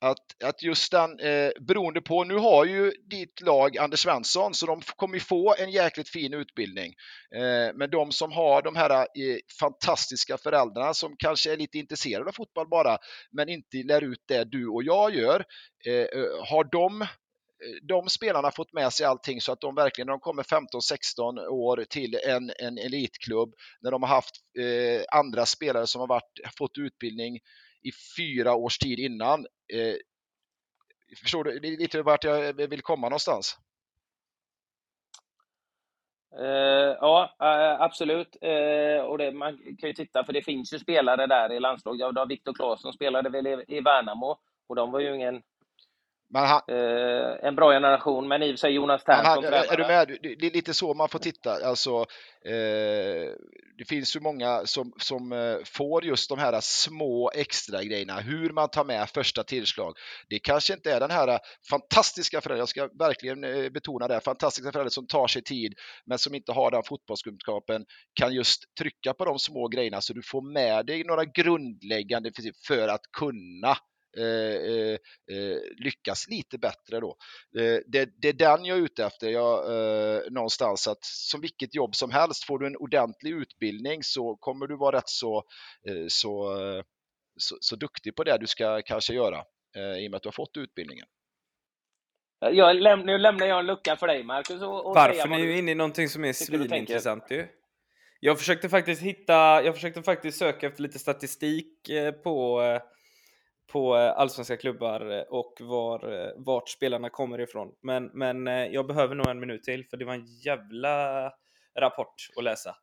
att, 0.00 0.44
att 0.44 0.62
just 0.62 0.92
den, 0.92 1.20
eh, 1.20 1.50
beroende 1.60 2.00
på, 2.00 2.24
nu 2.24 2.34
har 2.36 2.64
ju 2.64 2.90
ditt 3.10 3.40
lag 3.40 3.78
Anders 3.78 4.00
Svensson, 4.00 4.54
så 4.54 4.66
de 4.66 4.80
kommer 4.96 5.14
ju 5.14 5.20
få 5.20 5.54
en 5.58 5.70
jäkligt 5.70 6.08
fin 6.08 6.34
utbildning. 6.34 6.92
Eh, 7.36 7.74
men 7.74 7.90
de 7.90 8.12
som 8.12 8.32
har 8.32 8.62
de 8.62 8.76
här 8.76 8.90
eh, 8.90 9.06
fantastiska 9.60 10.38
föräldrarna 10.38 10.94
som 10.94 11.14
kanske 11.18 11.52
är 11.52 11.56
lite 11.56 11.78
intresserade 11.78 12.28
av 12.28 12.32
fotboll 12.32 12.68
bara, 12.68 12.98
men 13.32 13.48
inte 13.48 13.76
lär 13.76 14.04
ut 14.04 14.20
det 14.28 14.44
du 14.44 14.68
och 14.68 14.82
jag 14.84 15.14
gör, 15.14 15.44
eh, 15.86 15.94
eh, 15.94 16.44
har 16.50 16.64
de 16.72 17.06
de 17.82 18.08
spelarna 18.08 18.50
fått 18.50 18.72
med 18.72 18.92
sig 18.92 19.06
allting 19.06 19.40
så 19.40 19.52
att 19.52 19.60
de 19.60 19.74
verkligen 19.74 20.06
när 20.06 20.12
de 20.12 20.20
kommer 20.20 20.42
15-16 20.42 21.46
år 21.46 21.84
till 21.90 22.14
en, 22.26 22.52
en 22.58 22.78
elitklubb, 22.78 23.54
när 23.80 23.90
de 23.90 24.02
har 24.02 24.08
haft 24.08 24.34
eh, 24.58 25.18
andra 25.18 25.46
spelare 25.46 25.86
som 25.86 26.00
har 26.00 26.08
varit, 26.08 26.40
fått 26.58 26.78
utbildning 26.78 27.36
i 27.82 27.90
fyra 28.16 28.54
års 28.54 28.78
tid 28.78 28.98
innan. 28.98 29.46
Eh, 29.72 29.94
förstår 31.22 31.44
du 31.44 31.58
det 31.58 31.68
är 31.68 31.76
lite 31.76 32.02
vart 32.02 32.24
jag 32.24 32.52
vill 32.52 32.82
komma 32.82 33.08
någonstans? 33.08 33.56
Eh, 36.38 36.96
ja, 37.00 37.36
eh, 37.40 37.80
absolut. 37.80 38.36
Eh, 38.40 39.04
och 39.04 39.18
det, 39.18 39.32
man 39.32 39.58
kan 39.78 39.88
ju 39.88 39.92
titta, 39.92 40.24
för 40.24 40.32
det 40.32 40.42
finns 40.42 40.72
ju 40.72 40.78
spelare 40.78 41.26
där 41.26 41.52
i 41.52 41.60
landslaget. 41.60 42.12
Ja, 42.14 42.24
Viktor 42.24 42.54
Claesson 42.54 42.92
spelade 42.92 43.30
väl 43.30 43.46
i, 43.46 43.64
i 43.68 43.80
Värnamo, 43.80 44.38
och 44.68 44.76
de 44.76 44.92
var 44.92 45.00
ju 45.00 45.14
ingen 45.14 45.42
han, 46.34 46.60
eh, 46.68 47.48
en 47.48 47.56
bra 47.56 47.72
generation, 47.72 48.28
men 48.28 48.42
i 48.42 48.46
och 48.46 48.52
för 48.52 48.56
sig 48.56 48.72
Jonas 48.72 49.02
Men 49.06 49.16
Tern 49.16 49.26
han, 49.26 49.42
som 49.42 49.44
är 49.44 49.76
du 49.76 49.82
med? 49.82 50.18
Det 50.22 50.34
det 50.34 50.46
är 50.46 50.50
lite 50.50 50.74
så 50.74 50.94
man 50.94 51.08
får 51.08 51.18
titta. 51.18 51.66
Alltså, 51.66 52.06
eh, 52.44 53.32
det 53.78 53.84
finns 53.88 54.16
ju 54.16 54.20
många 54.20 54.66
som, 54.66 54.92
som 54.96 55.32
eh, 55.32 55.56
får 55.64 56.04
just 56.04 56.28
de 56.28 56.38
här 56.38 56.60
små 56.60 57.30
extra 57.34 57.84
grejerna. 57.84 58.20
Hur 58.20 58.50
man 58.50 58.68
tar 58.68 58.84
med 58.84 59.10
första 59.10 59.44
tillslag. 59.44 59.94
Det 60.28 60.38
kanske 60.38 60.74
inte 60.74 60.92
är 60.92 61.00
den 61.00 61.10
här 61.10 61.38
fantastiska 61.70 62.40
föräldern, 62.40 62.58
jag 62.58 62.68
ska 62.68 62.88
verkligen 62.98 63.44
eh, 63.44 63.70
betona 63.70 64.08
det, 64.08 64.20
fantastiska 64.20 64.72
föräldern 64.72 64.90
som 64.90 65.06
tar 65.06 65.26
sig 65.26 65.42
tid 65.42 65.74
men 66.06 66.18
som 66.18 66.34
inte 66.34 66.52
har 66.52 66.70
den 66.70 66.82
fotbollskunskapen 66.82 67.84
kan 68.14 68.34
just 68.34 68.74
trycka 68.78 69.14
på 69.14 69.24
de 69.24 69.38
små 69.38 69.68
grejerna 69.68 70.00
så 70.00 70.12
du 70.12 70.22
får 70.22 70.52
med 70.52 70.86
dig 70.86 71.04
några 71.04 71.24
grundläggande 71.24 72.30
för 72.66 72.88
att 72.88 73.02
kunna 73.18 73.76
eh, 74.18 74.24
eh, 74.24 74.98
eh, 75.36 75.58
lyckas 75.78 76.28
lite 76.28 76.58
bättre 76.58 77.00
då. 77.00 77.16
Eh, 77.58 77.78
det, 77.86 78.10
det 78.22 78.28
är 78.28 78.32
den 78.32 78.64
jag 78.64 78.78
är 78.78 78.82
ute 78.82 79.04
efter. 79.04 79.28
Jag, 79.28 79.64
eh, 79.64 80.20
någonstans 80.30 80.88
att 80.88 81.04
som 81.04 81.40
vilket 81.40 81.74
jobb 81.74 81.94
som 81.94 82.10
helst, 82.10 82.44
får 82.44 82.58
du 82.58 82.66
en 82.66 82.76
ordentlig 82.76 83.30
utbildning 83.30 84.02
så 84.02 84.36
kommer 84.36 84.66
du 84.66 84.76
vara 84.76 84.96
rätt 84.96 85.08
så, 85.08 85.36
eh, 85.88 86.06
så, 86.08 86.60
eh, 86.60 86.82
så, 87.36 87.56
så 87.60 87.76
duktig 87.76 88.16
på 88.16 88.24
det 88.24 88.38
du 88.38 88.46
ska 88.46 88.82
kanske 88.82 89.14
göra 89.14 89.44
eh, 89.76 90.04
i 90.04 90.06
och 90.06 90.10
med 90.10 90.16
att 90.16 90.22
du 90.22 90.26
har 90.26 90.32
fått 90.32 90.56
utbildningen. 90.56 91.06
Jag 92.40 92.76
läm 92.76 93.00
nu 93.00 93.18
lämnar 93.18 93.46
jag 93.46 93.58
en 93.58 93.66
lucka 93.66 93.96
för 93.96 94.06
dig, 94.06 94.24
Marcus. 94.24 94.62
Och, 94.62 94.86
och 94.86 94.94
Varför 94.94 95.28
ni 95.28 95.40
är 95.40 95.44
ju 95.44 95.58
inne 95.58 95.70
i 95.70 95.74
någonting 95.74 96.08
som 96.08 96.24
är 96.24 96.32
svinintressant 96.32 97.30
ju. 97.30 97.46
Jag 98.20 98.38
försökte 98.38 98.68
faktiskt 98.68 99.02
hitta, 99.02 99.62
jag 99.62 99.74
försökte 99.74 100.02
faktiskt 100.02 100.38
söka 100.38 100.66
efter 100.66 100.82
lite 100.82 100.98
statistik 100.98 101.90
på, 102.24 102.62
eh, 102.62 102.80
på 103.72 103.96
eh, 103.96 104.10
allsvenska 104.10 104.56
klubbar 104.56 105.10
eh, 105.18 105.22
och 105.22 105.54
var, 105.60 106.12
eh, 106.12 106.30
vart 106.36 106.68
spelarna 106.68 107.10
kommer 107.10 107.40
ifrån. 107.40 107.68
Men, 107.82 108.06
men 108.06 108.46
jag 108.72 108.86
behöver 108.86 109.14
nog 109.14 109.28
en 109.28 109.40
minut 109.40 109.62
till 109.62 109.84
för 109.90 109.96
det 109.96 110.04
var 110.04 110.14
en 110.14 110.26
jävla 110.44 111.24
rapport 111.80 112.14
att 112.36 112.44
läsa. 112.44 112.76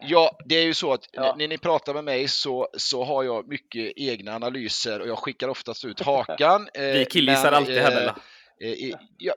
Ja, 0.00 0.38
det 0.44 0.54
är 0.54 0.64
ju 0.64 0.74
så 0.74 0.92
att 0.92 1.08
Ja. 1.12 1.34
när 1.38 1.48
ni 1.48 1.58
pratar 1.58 1.94
med 1.94 2.04
mig 2.04 2.28
så, 2.28 2.68
så 2.78 3.04
har 3.04 3.22
jag 3.22 3.48
mycket 3.48 3.92
egna 3.96 4.34
analyser 4.34 5.00
och 5.00 5.08
jag 5.08 5.18
skickar 5.18 5.48
oftast 5.48 5.84
ut 5.84 6.00
hakan. 6.00 6.68
Vi 6.74 7.06
killgissar 7.10 7.52
alltid 7.52 7.78
här 7.78 7.94
Bella. 7.94 8.16
Ja, 9.18 9.34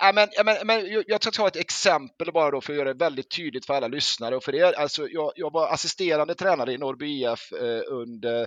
ja, 0.00 0.12
men, 0.14 0.28
ja, 0.32 0.44
men, 0.44 0.66
men 0.66 0.90
jag- 0.92 1.04
jag 1.06 1.22
ska 1.22 1.30
ta 1.30 1.48
ett 1.48 1.56
exempel 1.56 2.32
bara 2.32 2.50
då 2.50 2.60
för 2.60 2.72
att 2.72 2.76
göra 2.78 2.94
det 2.94 3.04
väldigt 3.04 3.30
tydligt 3.36 3.66
för 3.66 3.74
alla 3.74 3.88
lyssnare 3.88 4.36
och 4.36 4.44
för 4.44 4.54
er. 4.54 4.72
Alltså, 4.72 5.08
jag, 5.08 5.32
jag 5.36 5.52
var 5.52 5.68
assisterande 5.72 6.34
tränare 6.34 6.72
i 6.72 6.78
Norrby 6.78 7.06
IF 7.24 7.52
eh, 7.52 7.82
under, 7.86 8.46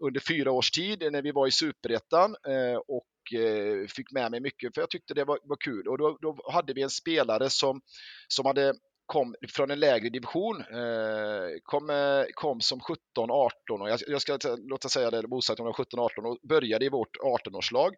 under 0.00 0.20
fyra 0.20 0.50
års 0.52 0.70
tid 0.70 1.12
när 1.12 1.22
vi 1.22 1.30
var 1.32 1.46
i 1.46 1.50
Superettan 1.50 2.36
eh, 2.48 2.76
och 2.88 3.38
eh, 3.40 3.86
fick 3.96 4.12
med 4.12 4.30
mig 4.30 4.40
mycket 4.40 4.74
för 4.74 4.82
jag 4.82 4.90
tyckte 4.90 5.14
det 5.14 5.24
var, 5.24 5.38
var 5.42 5.56
kul. 5.64 5.88
Och 5.88 5.98
då, 5.98 6.18
då 6.20 6.36
hade 6.52 6.72
vi 6.72 6.82
en 6.82 6.90
spelare 6.90 7.50
som, 7.50 7.80
som 8.28 8.46
hade 8.46 8.74
kom 9.06 9.34
från 9.48 9.70
en 9.70 9.80
lägre 9.80 10.08
division, 10.08 10.60
eh, 10.60 11.48
kom, 11.62 11.90
eh, 11.90 12.24
kom 12.34 12.60
som 12.60 12.80
17-18 12.80 13.80
och 13.80 13.90
jag, 13.90 14.00
jag 14.06 14.22
ska 14.22 14.38
låta 14.70 14.88
säga 14.88 15.10
det 15.10 15.24
osagt 15.30 15.60
om 15.60 15.66
var 15.66 15.72
17-18 15.72 16.24
och 16.26 16.38
började 16.48 16.84
i 16.84 16.88
vårt 16.88 17.16
18-årslag 17.16 17.94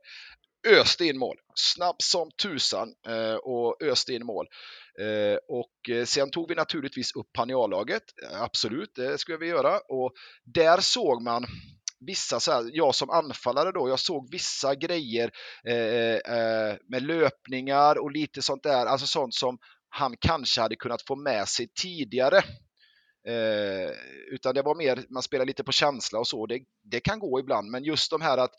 öste 0.66 1.04
in 1.04 1.18
mål. 1.18 1.36
Snabb 1.54 1.96
som 2.02 2.30
tusan 2.42 2.94
eh, 3.08 3.34
och 3.34 3.82
öste 3.82 4.12
in 4.12 4.26
mål. 4.26 4.46
Eh, 5.00 5.38
och 5.48 5.90
eh, 5.96 6.04
sen 6.04 6.30
tog 6.30 6.48
vi 6.48 6.54
naturligtvis 6.54 7.16
upp 7.16 7.32
Panialaget. 7.32 8.02
Eh, 8.22 8.42
absolut, 8.42 8.94
det 8.94 9.18
skulle 9.18 9.38
vi 9.38 9.46
göra. 9.46 9.78
Och 9.78 10.12
där 10.44 10.80
såg 10.80 11.22
man 11.22 11.46
vissa, 12.06 12.40
så 12.40 12.52
här, 12.52 12.70
jag 12.72 12.94
som 12.94 13.10
anfallare 13.10 13.72
då, 13.72 13.88
jag 13.88 14.00
såg 14.00 14.30
vissa 14.30 14.74
grejer 14.74 15.30
eh, 15.68 16.36
eh, 16.36 16.76
med 16.88 17.02
löpningar 17.02 17.98
och 17.98 18.12
lite 18.12 18.42
sånt 18.42 18.62
där, 18.62 18.86
alltså 18.86 19.06
sånt 19.06 19.34
som 19.34 19.58
han 19.88 20.16
kanske 20.20 20.60
hade 20.60 20.76
kunnat 20.76 21.02
få 21.06 21.16
med 21.16 21.48
sig 21.48 21.68
tidigare. 21.82 22.38
Eh, 23.28 23.90
utan 24.32 24.54
det 24.54 24.62
var 24.62 24.74
mer, 24.74 25.04
man 25.10 25.22
spelar 25.22 25.46
lite 25.46 25.64
på 25.64 25.72
känsla 25.72 26.18
och 26.18 26.28
så, 26.28 26.46
det, 26.46 26.60
det 26.90 27.00
kan 27.00 27.18
gå 27.18 27.40
ibland, 27.40 27.70
men 27.70 27.84
just 27.84 28.10
de 28.10 28.20
här 28.20 28.38
att 28.38 28.54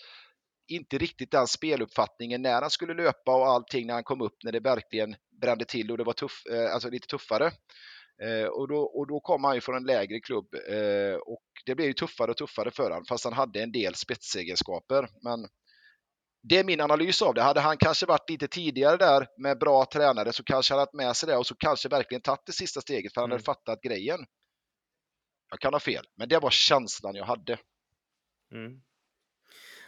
inte 0.67 0.97
riktigt 0.97 1.31
den 1.31 1.47
speluppfattningen 1.47 2.41
när 2.41 2.61
han 2.61 2.69
skulle 2.69 2.93
löpa 2.93 3.35
och 3.35 3.47
allting 3.47 3.87
när 3.87 3.93
han 3.93 4.03
kom 4.03 4.21
upp 4.21 4.37
när 4.43 4.51
det 4.51 4.59
verkligen 4.59 5.15
brände 5.41 5.65
till 5.65 5.91
och 5.91 5.97
det 5.97 6.03
var 6.03 6.13
tuff, 6.13 6.43
eh, 6.51 6.73
alltså 6.73 6.89
lite 6.89 7.07
tuffare. 7.07 7.51
Eh, 8.23 8.47
och, 8.47 8.67
då, 8.67 8.81
och 8.81 9.07
då 9.07 9.19
kom 9.19 9.43
han 9.43 9.55
ju 9.55 9.61
från 9.61 9.75
en 9.75 9.83
lägre 9.85 10.19
klubb 10.19 10.53
eh, 10.69 11.15
och 11.15 11.43
det 11.65 11.75
blev 11.75 11.87
ju 11.87 11.93
tuffare 11.93 12.31
och 12.31 12.37
tuffare 12.37 12.71
för 12.71 12.83
honom 12.83 13.05
fast 13.09 13.23
han 13.23 13.33
hade 13.33 13.63
en 13.63 13.71
del 13.71 13.95
spetsegenskaper. 13.95 15.07
Men 15.23 15.47
det 16.49 16.57
är 16.57 16.63
min 16.63 16.81
analys 16.81 17.21
av 17.21 17.33
det. 17.33 17.41
Hade 17.41 17.59
han 17.61 17.77
kanske 17.77 18.05
varit 18.05 18.29
lite 18.29 18.47
tidigare 18.47 18.97
där 18.97 19.27
med 19.37 19.59
bra 19.59 19.85
tränare 19.85 20.33
så 20.33 20.43
kanske 20.43 20.73
han 20.73 20.79
haft 20.79 20.93
med 20.93 21.15
sig 21.15 21.27
det 21.29 21.37
och 21.37 21.47
så 21.47 21.55
kanske 21.55 21.89
verkligen 21.89 22.21
tagit 22.21 22.45
det 22.45 22.51
sista 22.53 22.81
steget 22.81 23.13
för 23.13 23.21
han 23.21 23.29
Mm. 23.29 23.33
hade 23.35 23.43
fattat 23.43 23.81
grejen. 23.81 24.19
Jag 25.49 25.59
kan 25.59 25.73
ha 25.73 25.79
fel, 25.79 26.05
men 26.17 26.29
det 26.29 26.39
var 26.39 26.49
känslan 26.49 27.15
jag 27.15 27.25
hade. 27.25 27.57
Mm. 28.51 28.81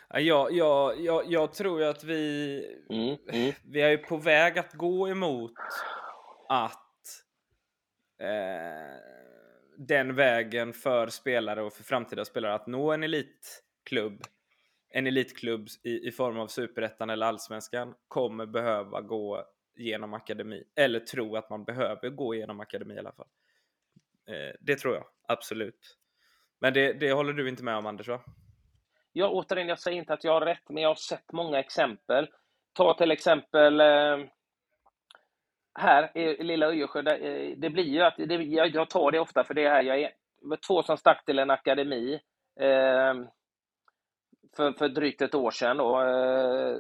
Ja, 0.09 0.49
jag, 0.49 0.99
jag, 1.01 1.31
jag, 1.31 1.53
tror 1.53 1.79
ju 1.79 1.85
att 1.85 2.03
vi, 2.03 2.85
Mm, 2.89 3.17
mm. 3.29 3.53
vi 3.63 3.81
är 3.81 3.89
ju 3.89 3.97
på 3.97 4.17
väg 4.17 4.59
att 4.59 4.73
gå 4.73 5.09
emot 5.09 5.53
att 6.49 7.23
eh, 8.21 9.01
den 9.77 10.15
vägen 10.15 10.73
för 10.73 11.07
spelare 11.07 11.63
och 11.63 11.73
för 11.73 11.83
framtida 11.83 12.25
spelare 12.25 12.53
att 12.53 12.67
nå 12.67 12.91
en 12.91 13.03
elitklubb, 13.03 14.23
en 14.89 15.07
elitklubb 15.07 15.67
i, 15.83 16.07
i 16.07 16.11
form 16.11 16.39
av 16.39 16.47
superettan 16.47 17.09
eller 17.09 17.25
allsvenskan 17.25 17.93
kommer 18.07 18.45
behöva 18.45 19.01
gå 19.01 19.45
genom 19.75 20.13
akademi. 20.13 20.63
Eller 20.75 20.99
tro 20.99 21.35
att 21.35 21.49
man 21.49 21.63
behöver 21.63 22.09
gå 22.09 22.35
genom 22.35 22.59
akademi 22.59 22.93
i 22.93 22.99
alla 22.99 23.11
fall. 23.11 23.27
Eh, 24.27 24.55
det 24.59 24.75
tror 24.75 24.95
jag, 24.95 25.05
absolut. 25.27 25.97
Men 26.59 26.73
det, 26.73 26.93
det 26.93 27.11
håller 27.11 27.33
du 27.33 27.49
inte 27.49 27.63
med 27.63 27.75
om 27.75 27.85
Anders 27.85 28.07
va? 28.07 28.21
Jag, 29.17 29.33
återigen, 29.33 29.67
jag 29.67 29.79
säger 29.79 29.97
inte 29.97 30.13
att 30.13 30.23
jag 30.23 30.33
har 30.33 30.41
rätt, 30.41 30.69
men 30.69 30.83
jag 30.83 30.89
har 30.89 30.95
sett 30.95 31.31
många 31.31 31.59
exempel. 31.59 32.27
Ta 32.73 32.93
till 32.93 33.11
exempel 33.11 33.79
eh, 33.79 34.17
här 35.79 36.17
i 36.17 36.43
lilla 36.43 36.65
Öjersjö, 36.65 37.01
där, 37.01 37.21
eh, 37.21 37.57
det 37.57 37.69
blir 37.69 37.83
ju 37.83 38.01
att, 38.01 38.17
det, 38.17 38.35
jag, 38.35 38.67
jag 38.67 38.89
tar 38.89 39.11
det 39.11 39.19
ofta 39.19 39.43
för 39.43 39.53
det 39.53 39.63
är 39.63 39.69
här, 39.69 39.83
jag 39.83 40.01
är 40.01 40.11
det 40.41 40.47
var 40.47 40.57
två 40.67 40.83
som 40.83 40.97
stack 40.97 41.25
till 41.25 41.39
en 41.39 41.49
akademi 41.49 42.13
eh, 42.59 43.13
för, 44.55 44.71
för 44.71 44.89
drygt 44.89 45.21
ett 45.21 45.35
år 45.35 45.51
sedan 45.51 45.77
då. 45.77 46.01
Eh, 46.01 46.75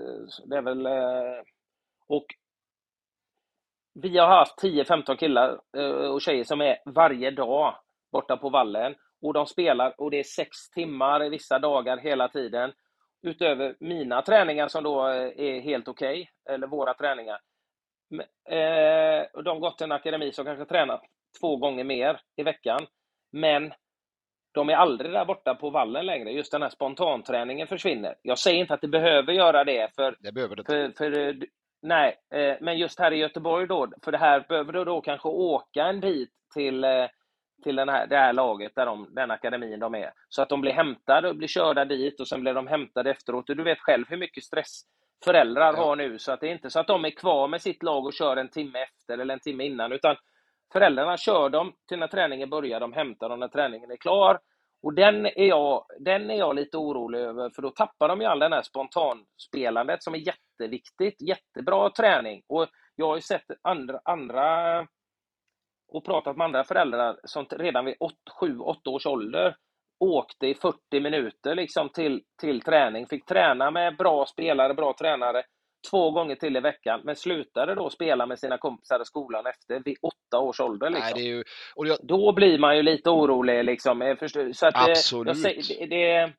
det 0.45 0.57
är 0.57 0.61
väl, 0.61 0.85
eh, 0.85 1.41
och 2.07 2.25
vi 3.93 4.17
har 4.17 4.27
haft 4.27 4.63
10-15 4.63 5.15
killar 5.15 5.59
eh, 5.77 6.11
och 6.11 6.21
tjejer 6.21 6.43
som 6.43 6.61
är 6.61 6.77
varje 6.85 7.31
dag 7.31 7.75
borta 8.11 8.37
på 8.37 8.49
vallen 8.49 8.95
och 9.21 9.33
de 9.33 9.45
spelar 9.45 10.01
och 10.01 10.11
det 10.11 10.19
är 10.19 10.23
sex 10.23 10.69
timmar 10.69 11.29
vissa 11.29 11.59
dagar 11.59 11.97
hela 11.97 12.27
tiden 12.27 12.73
utöver 13.21 13.75
mina 13.79 14.21
träningar 14.21 14.67
som 14.67 14.83
då 14.83 15.07
eh, 15.07 15.31
är 15.37 15.59
helt 15.59 15.87
okej, 15.87 16.29
eller 16.49 16.67
våra 16.67 16.93
träningar. 16.93 17.39
Eh, 18.49 19.41
de 19.43 19.49
har 19.49 19.59
gått 19.59 19.77
till 19.77 19.85
en 19.85 19.91
akademi 19.91 20.31
som 20.31 20.45
kanske 20.45 20.65
tränar 20.65 21.01
två 21.41 21.57
gånger 21.57 21.83
mer 21.83 22.19
i 22.35 22.43
veckan. 22.43 22.87
Men 23.31 23.73
de 24.53 24.69
är 24.69 24.75
aldrig 24.75 25.11
där 25.11 25.25
borta 25.25 25.55
på 25.55 25.69
vallen 25.69 26.05
längre. 26.05 26.31
Just 26.31 26.51
den 26.51 26.61
här 26.61 26.69
spontanträningen 26.69 27.67
försvinner. 27.67 28.15
Jag 28.21 28.39
säger 28.39 28.59
inte 28.59 28.73
att 28.73 28.81
det 28.81 28.87
behöver 28.87 29.33
göra 29.33 29.63
det, 29.63 29.95
för 29.95 30.15
Det 30.19 30.31
behöver 30.31 30.55
det 30.55 30.63
för, 30.63 30.91
för, 30.97 31.19
eh, 31.19 31.35
nej, 31.81 32.15
men 32.61 32.77
just 32.77 32.99
här 32.99 33.13
i 33.13 33.17
Göteborg 33.17 33.67
då, 33.67 33.87
för 34.03 34.11
det 34.11 34.17
här 34.17 34.45
behöver 34.49 34.73
du 34.73 34.85
då 34.85 35.01
kanske 35.01 35.27
åka 35.27 35.83
en 35.85 35.99
bit 35.99 36.31
till, 36.53 36.85
till 37.63 37.75
den 37.75 37.89
här, 37.89 38.07
det 38.07 38.17
här 38.17 38.33
laget, 38.33 38.75
där 38.75 38.85
de, 38.85 39.07
den 39.13 39.31
akademin 39.31 39.79
de 39.79 39.95
är. 39.95 40.11
Så 40.29 40.41
att 40.41 40.49
de 40.49 40.61
blir 40.61 40.71
hämtade 40.71 41.29
och 41.29 41.35
blir 41.35 41.47
körda 41.47 41.85
dit 41.85 42.19
och 42.19 42.27
sen 42.27 42.41
blir 42.41 42.53
de 42.53 42.67
hämtade 42.67 43.11
efteråt. 43.11 43.49
Och 43.49 43.55
du 43.55 43.63
vet 43.63 43.79
själv 43.79 44.05
hur 44.09 44.17
mycket 44.17 44.43
stress 44.43 44.81
föräldrar 45.25 45.73
Ja. 45.73 45.85
har 45.85 45.95
nu, 45.95 46.19
så 46.19 46.31
att 46.31 46.39
det 46.39 46.47
är 46.47 46.51
inte 46.51 46.69
så 46.69 46.79
att 46.79 46.87
de 46.87 47.05
är 47.05 47.09
kvar 47.09 47.47
med 47.47 47.61
sitt 47.61 47.83
lag 47.83 48.05
och 48.05 48.13
kör 48.13 48.37
en 48.37 48.49
timme 48.49 48.79
efter 48.79 49.17
eller 49.17 49.33
en 49.33 49.39
timme 49.39 49.65
innan, 49.65 49.91
utan 49.91 50.15
föräldrarna 50.73 51.17
kör 51.17 51.49
dem 51.49 51.73
till 51.87 51.99
när 51.99 52.07
träningen 52.07 52.49
börjar, 52.49 52.79
de 52.79 52.93
hämtar 52.93 53.29
dem 53.29 53.39
när 53.39 53.47
träningen 53.47 53.91
är 53.91 53.97
klar. 53.97 54.39
Och 54.83 54.93
den 54.93 55.25
är, 55.25 55.45
jag, 55.47 55.85
den 55.99 56.29
är 56.29 56.35
jag 56.35 56.55
lite 56.55 56.77
orolig 56.77 57.19
över, 57.19 57.49
för 57.49 57.61
då 57.61 57.69
tappar 57.69 58.07
de 58.07 58.21
ju 58.21 58.27
all 58.27 58.39
den 58.39 58.53
här 58.53 58.61
spontanspelandet 58.61 60.03
som 60.03 60.13
är 60.13 60.17
jätteviktigt. 60.17 61.21
Jättebra 61.21 61.89
träning. 61.89 62.43
Och 62.47 62.67
jag 62.95 63.07
har 63.07 63.15
ju 63.15 63.21
sett 63.21 63.45
andra, 63.61 63.99
andra 64.05 64.79
och 65.89 66.05
pratat 66.05 66.37
med 66.37 66.45
andra 66.45 66.63
föräldrar 66.63 67.19
som 67.23 67.45
redan 67.45 67.85
vid 67.85 67.95
7-8 68.41 68.87
års 68.87 69.05
ålder 69.05 69.55
åkte 69.99 70.47
i 70.47 70.55
40 70.55 70.99
minuter 70.99 71.55
liksom 71.55 71.89
till, 71.89 72.21
till 72.41 72.61
träning. 72.61 73.07
Fick 73.07 73.25
träna 73.25 73.71
med 73.71 73.97
bra 73.97 74.25
spelare, 74.25 74.73
bra 74.73 74.93
tränare 74.99 75.43
två 75.89 76.11
gånger 76.11 76.35
till 76.35 76.57
i 76.57 76.59
veckan, 76.59 77.01
men 77.03 77.15
slutade 77.15 77.75
då 77.75 77.89
spela 77.89 78.25
med 78.25 78.39
sina 78.39 78.57
kompisar 78.57 79.01
i 79.01 79.05
skolan 79.05 79.45
efter 79.45 79.81
vid 79.85 79.97
åtta 80.01 80.39
års 80.39 80.59
ålder. 80.59 80.89
Liksom 80.89 81.11
Nej, 81.15 81.27
ju, 81.27 81.43
och 81.75 81.87
jag, 81.87 81.97
då 82.03 82.31
blir 82.31 82.59
man 82.59 82.77
ju 82.77 82.83
lite 82.83 83.09
orolig. 83.09 83.63
Liksom. 83.63 84.01
Eh, 84.01 84.17
så 84.53 84.67
att, 84.67 84.75
eh, 84.75 84.81
Absolut. 84.81 85.43
Jag 85.43 85.55
det, 85.79 85.85
det, 85.85 86.33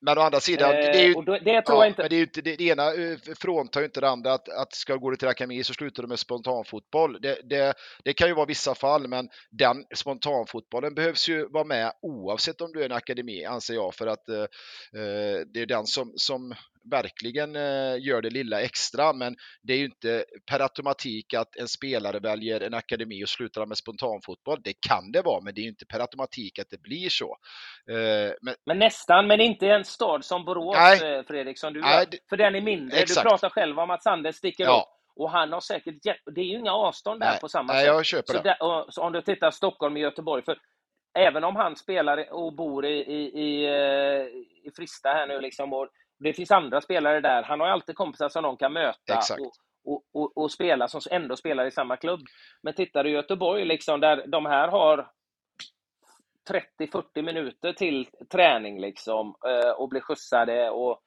men 0.00 0.18
å 0.18 0.20
andra 0.20 0.40
sidan, 0.40 0.70
det 0.70 1.00
är 1.00 1.06
ju 1.06 1.14
och 1.14 1.24
då, 1.24 1.32
det 1.32 1.62
tror 1.62 1.78
Ja, 1.78 1.84
jag 1.84 1.86
inte... 1.90 2.02
men 2.02 2.10
det, 2.10 2.16
är 2.16 2.18
ju 2.18 2.24
inte, 2.24 2.40
det, 2.40 2.56
det 2.56 2.64
ena 2.64 2.94
eh, 2.94 3.18
fråntar 3.40 3.80
ju 3.80 3.86
inte 3.86 4.00
det 4.00 4.08
andra. 4.08 4.32
Att, 4.32 4.48
att 4.48 4.74
ska 4.74 4.96
gå 4.96 5.16
till 5.16 5.28
akademi 5.28 5.64
så 5.64 5.74
slutar 5.74 6.02
du 6.02 6.08
med 6.08 6.18
spontanfotboll. 6.18 7.18
Det, 7.20 7.40
det, 7.44 7.74
det 8.04 8.12
kan 8.12 8.28
ju 8.28 8.34
vara 8.34 8.46
vissa 8.46 8.74
fall, 8.74 9.08
men 9.08 9.28
den 9.50 9.84
spontanfotbollen 9.94 10.94
behövs 10.94 11.28
ju 11.28 11.48
vara 11.48 11.64
med 11.64 11.92
oavsett 12.02 12.60
om 12.60 12.72
du 12.72 12.80
är 12.80 12.84
en 12.84 12.92
akademi, 12.92 13.44
anser 13.44 13.74
jag. 13.74 13.94
För 13.94 14.06
att 14.06 14.28
eh, 14.28 14.40
eh, 14.40 15.40
det 15.54 15.60
är 15.60 15.66
den 15.66 15.86
som, 15.86 16.12
som 16.16 16.54
verkligen 16.90 17.56
eh, 17.56 17.96
gör 18.06 18.22
det 18.22 18.30
lilla 18.30 18.60
extra. 18.60 19.12
Men 19.12 19.36
det 19.62 19.72
är 19.72 19.76
ju 19.78 19.84
inte 19.84 20.24
per 20.50 20.60
automatik 20.60 21.34
att 21.34 21.56
en 21.56 21.68
spelare 21.68 22.18
väljer 22.18 22.60
en 22.60 22.74
akademi 22.74 23.24
och 23.24 23.28
slutar 23.28 23.66
med 23.66 23.76
spontanfotboll. 23.78 24.58
Det 24.64 24.74
kan 24.88 25.12
det 25.12 25.22
vara, 25.22 25.40
men 25.40 25.54
det 25.54 25.60
är 25.60 25.62
ju 25.62 25.68
inte 25.68 25.86
per 25.86 26.00
automatik 26.00 26.58
att 26.58 26.70
det 26.70 26.82
blir 26.82 27.08
så. 27.08 27.36
Eh, 27.90 28.32
men, 28.42 28.54
Men 28.66 28.78
nästan, 28.78 29.26
men 29.26 29.40
inte 29.40 29.66
en 29.66 29.84
stad 29.84 30.24
som 30.24 30.44
Borås, 30.44 30.76
Nej. 30.76 31.14
eh, 31.16 31.22
Fredrik, 31.22 31.58
som 31.58 31.72
du 31.72 31.80
Nej, 31.80 32.06
det- 32.10 32.18
För 32.28 32.36
den 32.36 32.54
är 32.54 32.60
mindre. 32.60 32.98
Exakt. 32.98 33.24
Du 33.24 33.28
pratar 33.28 33.48
själv 33.50 33.78
om 33.78 33.90
att 33.90 34.02
Sanders 34.02 34.36
sticker 34.36 34.64
Ja. 34.64 34.78
upp. 34.80 34.94
Och 35.22 35.30
han 35.30 35.52
har 35.52 35.60
säkert... 35.60 35.94
Det 36.34 36.40
är 36.40 36.44
ju 36.44 36.58
inga 36.58 36.72
avstånd 36.72 37.20
där 37.20 37.30
nej, 37.30 37.40
på 37.40 37.48
samma 37.48 37.72
nej, 37.72 37.80
sätt. 37.82 37.86
jag 37.94 38.04
köper 38.06 38.32
Så, 38.32 38.42
där, 38.42 38.62
och, 38.62 38.94
så 38.94 39.02
om 39.02 39.12
du 39.12 39.22
tittar 39.22 39.50
Stockholm 39.50 39.94
och 39.94 40.00
Göteborg, 40.00 40.42
för 40.44 40.58
även 41.18 41.44
om 41.44 41.56
han 41.56 41.76
spelar 41.76 42.32
och 42.32 42.56
bor 42.56 42.86
i, 42.86 42.98
i, 42.98 43.22
i, 43.44 43.66
i 44.64 44.70
Frista 44.76 45.08
här 45.08 45.26
nu, 45.26 45.40
liksom, 45.40 45.72
och 45.72 45.88
det 46.18 46.32
finns 46.32 46.50
andra 46.50 46.80
spelare 46.80 47.20
där, 47.20 47.42
han 47.42 47.60
har 47.60 47.66
alltid 47.66 47.96
kompisar 47.96 48.28
som 48.28 48.42
de 48.42 48.56
kan 48.56 48.72
möta 48.72 49.20
och, 49.38 49.52
och, 49.84 50.02
och, 50.12 50.36
och 50.36 50.50
spela, 50.52 50.88
som 50.88 51.00
ändå 51.10 51.36
spelar 51.36 51.66
i 51.66 51.70
samma 51.70 51.96
klubb. 51.96 52.20
Men 52.62 52.74
tittar 52.74 53.04
du 53.04 53.10
i 53.10 53.12
Göteborg, 53.12 53.64
liksom, 53.64 54.00
där 54.00 54.26
de 54.26 54.46
här 54.46 54.68
har 54.68 55.10
30-40 56.80 57.22
minuter 57.22 57.72
till 57.72 58.08
träning 58.32 58.80
liksom, 58.80 59.34
eh, 59.46 59.70
och 59.70 59.88
blir 59.88 60.00
skjutsade. 60.00 60.70
Och 60.70 61.02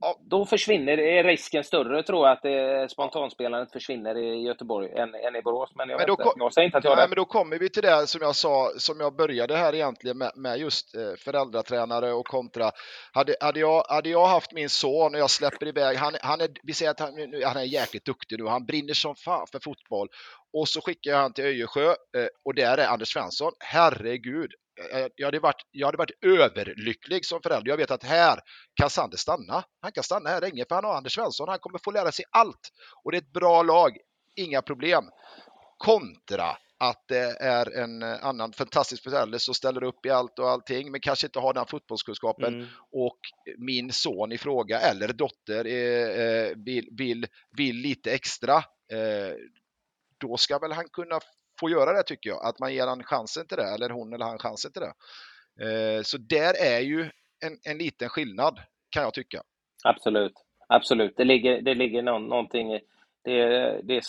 Ja. 0.00 0.18
Då 0.20 0.46
försvinner, 0.46 0.98
är 0.98 1.24
risken 1.24 1.64
större 1.64 2.02
tror 2.02 2.26
jag 2.26 2.32
att 2.32 2.42
det, 2.42 2.90
spontanspelandet 2.90 3.72
försvinner 3.72 4.18
i 4.18 4.42
Göteborg 4.42 4.90
än, 4.90 5.14
än 5.14 5.36
i 5.36 5.42
Borås. 5.42 5.70
Men 5.74 5.88
jag, 5.88 5.98
Men 5.98 6.06
då 6.06 6.16
kom- 6.16 6.32
jag 6.36 6.54
säger 6.54 6.66
inte 6.66 6.78
att 6.78 6.84
jag 6.84 6.96
Nej, 6.96 7.08
men 7.08 7.16
då 7.16 7.24
kommer 7.24 7.58
vi 7.58 7.68
till 7.68 7.82
det 7.82 8.06
som 8.06 8.20
jag 8.22 8.36
sa, 8.36 8.70
som 8.76 9.00
jag 9.00 9.16
började 9.16 9.56
här 9.56 9.74
egentligen 9.74 10.18
med, 10.18 10.32
med 10.34 10.58
just 10.58 10.94
eh, 10.94 11.12
föräldratränare 11.18 12.12
och 12.12 12.26
kontra. 12.26 12.70
Hade, 13.12 13.36
hade, 13.40 13.60
jag, 13.60 13.84
hade 13.88 14.08
jag 14.08 14.26
haft 14.26 14.52
min 14.52 14.68
son 14.68 15.14
och 15.14 15.20
jag 15.20 15.30
släpper 15.30 15.68
iväg, 15.68 15.96
han, 15.96 16.14
han 16.22 16.40
är, 16.40 16.48
vi 16.62 16.72
säger 16.72 16.90
att 16.90 17.00
han, 17.00 17.12
han 17.44 17.56
är 17.56 17.62
jäkligt 17.62 18.04
duktig 18.04 18.38
nu, 18.38 18.46
han 18.46 18.66
brinner 18.66 18.94
som 18.94 19.14
fan 19.16 19.46
för 19.52 19.60
fotboll. 19.60 20.08
Och 20.52 20.68
så 20.68 20.80
skickar 20.80 21.10
jag 21.10 21.18
han 21.18 21.32
till 21.32 21.44
Öjersjö 21.44 21.88
eh, 21.88 22.26
och 22.44 22.54
där 22.54 22.78
är 22.78 22.86
Anders 22.86 23.12
Svensson. 23.12 23.52
Herregud, 23.58 24.50
eh, 24.52 24.69
jag 25.14 25.26
hade, 25.26 25.38
varit, 25.40 25.62
jag 25.70 25.86
hade 25.86 25.98
varit 25.98 26.24
överlycklig 26.24 27.26
som 27.26 27.42
förälder. 27.42 27.70
Jag 27.70 27.76
vet 27.76 27.90
att 27.90 28.04
här 28.04 28.40
kan 28.74 28.90
Sander 28.90 29.16
stanna. 29.16 29.64
Han 29.80 29.92
kan 29.92 30.04
stanna 30.04 30.30
här 30.30 30.40
länge 30.40 30.64
för 30.68 30.74
han 30.74 30.84
har 30.84 30.94
Anders 30.96 31.14
Svensson. 31.14 31.48
Han 31.48 31.58
kommer 31.58 31.78
få 31.78 31.90
lära 31.90 32.12
sig 32.12 32.24
allt. 32.30 32.70
Och 33.04 33.12
det 33.12 33.16
är 33.16 33.22
ett 33.22 33.32
bra 33.32 33.62
lag, 33.62 33.96
inga 34.36 34.62
problem 34.62 35.04
kontra 35.78 36.56
att 36.78 37.04
det 37.08 37.36
är 37.40 37.78
en 37.78 38.02
eh, 38.02 38.24
annan 38.26 38.52
fantastisk 38.52 39.02
förälder 39.02 39.38
som 39.38 39.54
ställer 39.54 39.84
upp 39.84 40.06
i 40.06 40.10
allt 40.10 40.38
och 40.38 40.50
allting 40.50 40.90
men 40.90 41.00
kanske 41.00 41.26
inte 41.26 41.38
har 41.38 41.54
den 41.54 41.66
fotbollskunskapen 41.66 42.54
Mm. 42.54 42.66
och 42.92 43.18
min 43.58 43.92
son 43.92 44.32
i 44.32 44.38
fråga 44.38 44.80
eller 44.80 45.12
dotter 45.12 45.64
eh, 45.66 46.24
eh, 46.24 46.52
vill, 46.56 46.88
vill, 46.92 47.26
vill 47.56 47.76
lite 47.76 48.12
extra 48.12 48.56
eh, 48.92 49.34
då 50.20 50.36
ska 50.36 50.58
väl 50.58 50.72
han 50.72 50.88
kunna 50.88 51.20
får 51.60 51.70
göra 51.70 51.92
det 51.92 52.02
tycker 52.02 52.30
jag, 52.30 52.44
att 52.44 52.58
man 52.58 52.74
ger 52.74 52.86
han 52.86 53.02
chansen 53.02 53.46
till 53.46 53.56
det 53.56 53.74
eller 53.74 53.90
hon 53.90 54.12
eller 54.12 54.24
han 54.24 54.38
chansen 54.38 54.72
till 54.72 54.82
det. 54.82 54.94
Eh, 55.64 56.02
så 56.02 56.18
där 56.18 56.54
är 56.76 56.80
ju 56.80 57.00
en, 57.46 57.54
en 57.70 57.78
liten 57.78 58.08
skillnad 58.08 58.60
kan 58.90 59.02
jag 59.02 59.14
tycka. 59.14 59.42
Absolut. 59.84 60.32
Absolut. 60.68 61.16
Det 61.16 61.24
ligger, 61.24 61.62
det 61.62 61.74
ligger 61.74 62.02
någon, 62.02 62.28
någonting 62.28 62.74
i... 62.74 62.80
Det, 63.24 63.80
det, 63.82 64.02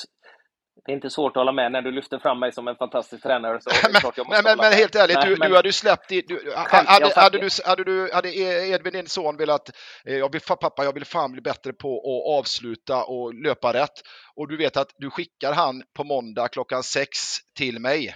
det 0.85 0.91
är 0.91 0.95
inte 0.95 1.09
svårt 1.09 1.31
att 1.31 1.39
hålla 1.39 1.51
med. 1.51 1.71
När 1.71 1.81
du 1.81 1.91
lyfter 1.91 2.19
fram 2.19 2.39
mig 2.39 2.51
som 2.51 2.67
en 2.67 2.75
fantastisk 2.75 3.23
tränare 3.23 3.61
så 3.61 3.69
är 3.69 3.93
det 3.93 3.99
klart 3.99 4.17
jag 4.17 4.27
måste 4.27 4.43
men, 4.43 4.57
men 4.57 4.73
helt 4.73 4.95
ärligt, 4.95 5.17
Nej, 5.17 5.29
du, 5.29 5.37
men- 5.37 5.49
du 5.49 5.55
hade 5.55 5.67
ju 5.67 5.73
släppt 5.73 6.11
i, 6.11 6.21
du, 6.21 6.53
hade, 6.55 6.89
hade, 7.15 7.37
du, 7.39 7.49
hade, 7.65 7.83
du, 7.83 8.13
hade 8.13 8.35
Edvin 8.37 8.93
din 8.93 9.07
son 9.07 9.37
velat, 9.37 9.69
eh, 10.05 10.15
jag 10.15 10.31
vill, 10.31 10.41
pappa 10.41 10.83
jag 10.83 10.93
vill 10.93 11.05
fan 11.05 11.31
bli 11.31 11.41
bättre 11.41 11.73
på 11.73 11.97
att 11.97 12.39
avsluta 12.39 13.03
och 13.03 13.33
löpa 13.33 13.73
rätt 13.73 14.01
och 14.35 14.47
du 14.47 14.57
vet 14.57 14.77
att 14.77 14.89
du 14.97 15.09
skickar 15.09 15.53
han 15.53 15.83
på 15.95 16.03
måndag 16.03 16.47
klockan 16.47 16.83
sex 16.83 17.17
till 17.57 17.79
mig 17.79 18.15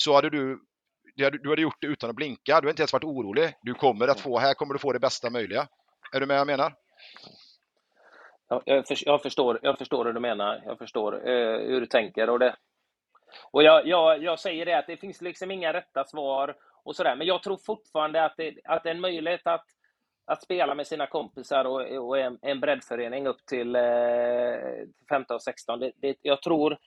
så 0.00 0.14
hade 0.14 0.30
du 0.30 0.58
du 1.16 1.24
hade, 1.24 1.38
du 1.38 1.48
hade 1.50 1.62
gjort 1.62 1.80
det 1.80 1.86
utan 1.86 2.10
att 2.10 2.16
blinka, 2.16 2.60
du 2.60 2.66
har 2.66 2.70
inte 2.70 2.82
ens 2.82 2.92
varit 2.92 3.04
orolig. 3.04 3.52
Du 3.62 3.74
kommer 3.74 4.08
att 4.08 4.20
få, 4.20 4.38
här 4.38 4.54
kommer 4.54 4.74
du 4.74 4.78
få 4.78 4.92
det 4.92 4.98
bästa 4.98 5.30
möjliga. 5.30 5.68
Är 6.12 6.20
du 6.20 6.26
med 6.26 6.34
vad 6.34 6.40
jag 6.40 6.46
menar? 6.46 6.72
Ja, 8.48 8.62
jag, 8.64 8.86
för, 8.86 8.96
jag, 9.06 9.22
förstår, 9.22 9.58
jag 9.62 9.78
förstår 9.78 10.04
hur 10.04 10.12
du 10.12 10.20
menar. 10.20 10.62
Jag 10.66 10.78
förstår 10.78 11.28
eh, 11.28 11.58
hur 11.58 11.80
du 11.80 11.86
tänker. 11.86 12.30
Och, 12.30 12.38
det, 12.38 12.56
och 13.50 13.62
jag, 13.62 13.86
jag, 13.86 14.22
jag 14.22 14.40
säger 14.40 14.66
det 14.66 14.78
att 14.78 14.86
det 14.86 14.96
finns 14.96 15.22
liksom 15.22 15.50
inga 15.50 15.72
rätta 15.72 16.04
svar 16.04 16.56
och 16.84 16.96
sådär. 16.96 17.16
Men 17.16 17.26
jag 17.26 17.42
tror 17.42 17.56
fortfarande 17.56 18.24
att 18.24 18.34
det, 18.36 18.54
att 18.64 18.82
det 18.82 18.90
är 18.90 18.94
en 18.94 19.00
möjlighet 19.00 19.46
att, 19.46 19.64
att 20.26 20.42
spela 20.42 20.74
med 20.74 20.86
sina 20.86 21.06
kompisar 21.06 21.64
och, 21.64 22.06
och 22.08 22.18
en, 22.18 22.38
en 22.42 22.60
breddförening 22.60 23.26
upp 23.26 23.46
till 23.46 23.76
eh, 23.76 23.82
15 25.08 25.34
och 25.34 25.42
16. 25.42 25.80
Det, 25.80 25.92
det, 25.96 26.16
jag 26.22 26.42
tror 26.42 26.78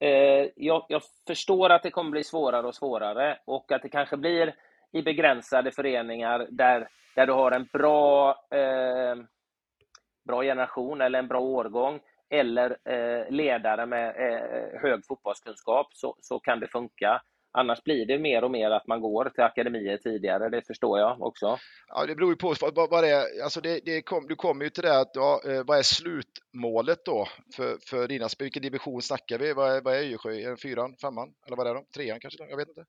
eh, 0.00 0.48
jag, 0.56 0.86
jag 0.88 1.02
förstår 1.26 1.70
att 1.70 1.82
det 1.82 1.90
kommer 1.90 2.10
bli 2.10 2.24
svårare 2.24 2.66
och 2.66 2.74
svårare 2.74 3.38
och 3.44 3.72
att 3.72 3.82
det 3.82 3.88
kanske 3.88 4.16
blir 4.16 4.54
i 4.92 5.02
begränsade 5.02 5.72
föreningar 5.72 6.46
där, 6.50 6.88
där 7.14 7.26
du 7.26 7.32
har 7.32 7.52
en 7.52 7.68
bra, 7.72 8.30
eh, 8.50 9.16
bra 10.24 10.42
generation 10.42 11.00
eller 11.00 11.18
en 11.18 11.28
bra 11.28 11.40
årgång 11.40 12.00
eller 12.30 12.76
eh, 12.84 13.30
ledare 13.30 13.86
med 13.86 14.08
eh, 14.08 14.80
hög 14.80 15.06
fotbollskunskap 15.06 15.86
så, 15.94 16.16
så 16.20 16.38
kan 16.38 16.60
det 16.60 16.68
funka. 16.68 17.22
Annars 17.56 17.82
blir 17.82 18.06
det 18.06 18.18
mer 18.18 18.44
och 18.44 18.50
mer 18.50 18.70
att 18.70 18.86
man 18.86 19.00
går 19.00 19.30
till 19.34 19.44
akademier 19.44 19.96
tidigare, 19.96 20.48
det 20.48 20.66
förstår 20.66 20.98
jag 20.98 21.22
också. 21.22 21.58
Ja, 21.88 22.06
det 22.06 22.14
beror 22.14 22.30
ju 22.30 22.36
på 22.36 22.54
vad, 22.60 22.90
vad 22.90 23.04
det 23.04 23.10
är. 23.10 23.42
Alltså 23.44 23.60
det, 23.60 23.80
det 23.84 24.02
kom, 24.02 24.26
du 24.26 24.36
kommer 24.36 24.64
ju 24.64 24.70
till 24.70 24.82
det 24.82 25.00
att 25.00 25.10
ja, 25.14 25.40
eh, 25.46 25.64
vad 25.66 25.78
är 25.78 25.82
slutmålet 25.82 27.04
då 27.04 27.28
för, 27.56 27.76
för 27.90 28.08
dina 28.08 28.28
Vilken 28.38 28.62
division 28.62 29.02
snackar 29.02 29.38
vi? 29.38 29.52
Vad 29.52 29.76
är, 29.76 29.80
vad 29.80 29.94
är 29.94 29.98
Öjersjö? 29.98 30.56
Fyran, 30.56 30.96
femman? 30.96 31.34
Eller 31.46 31.56
vad 31.56 31.66
är 31.66 31.74
de? 31.74 31.84
Trean 31.94 32.20
kanske? 32.20 32.44
Jag 32.48 32.56
vet 32.56 32.68
inte. 32.68 32.84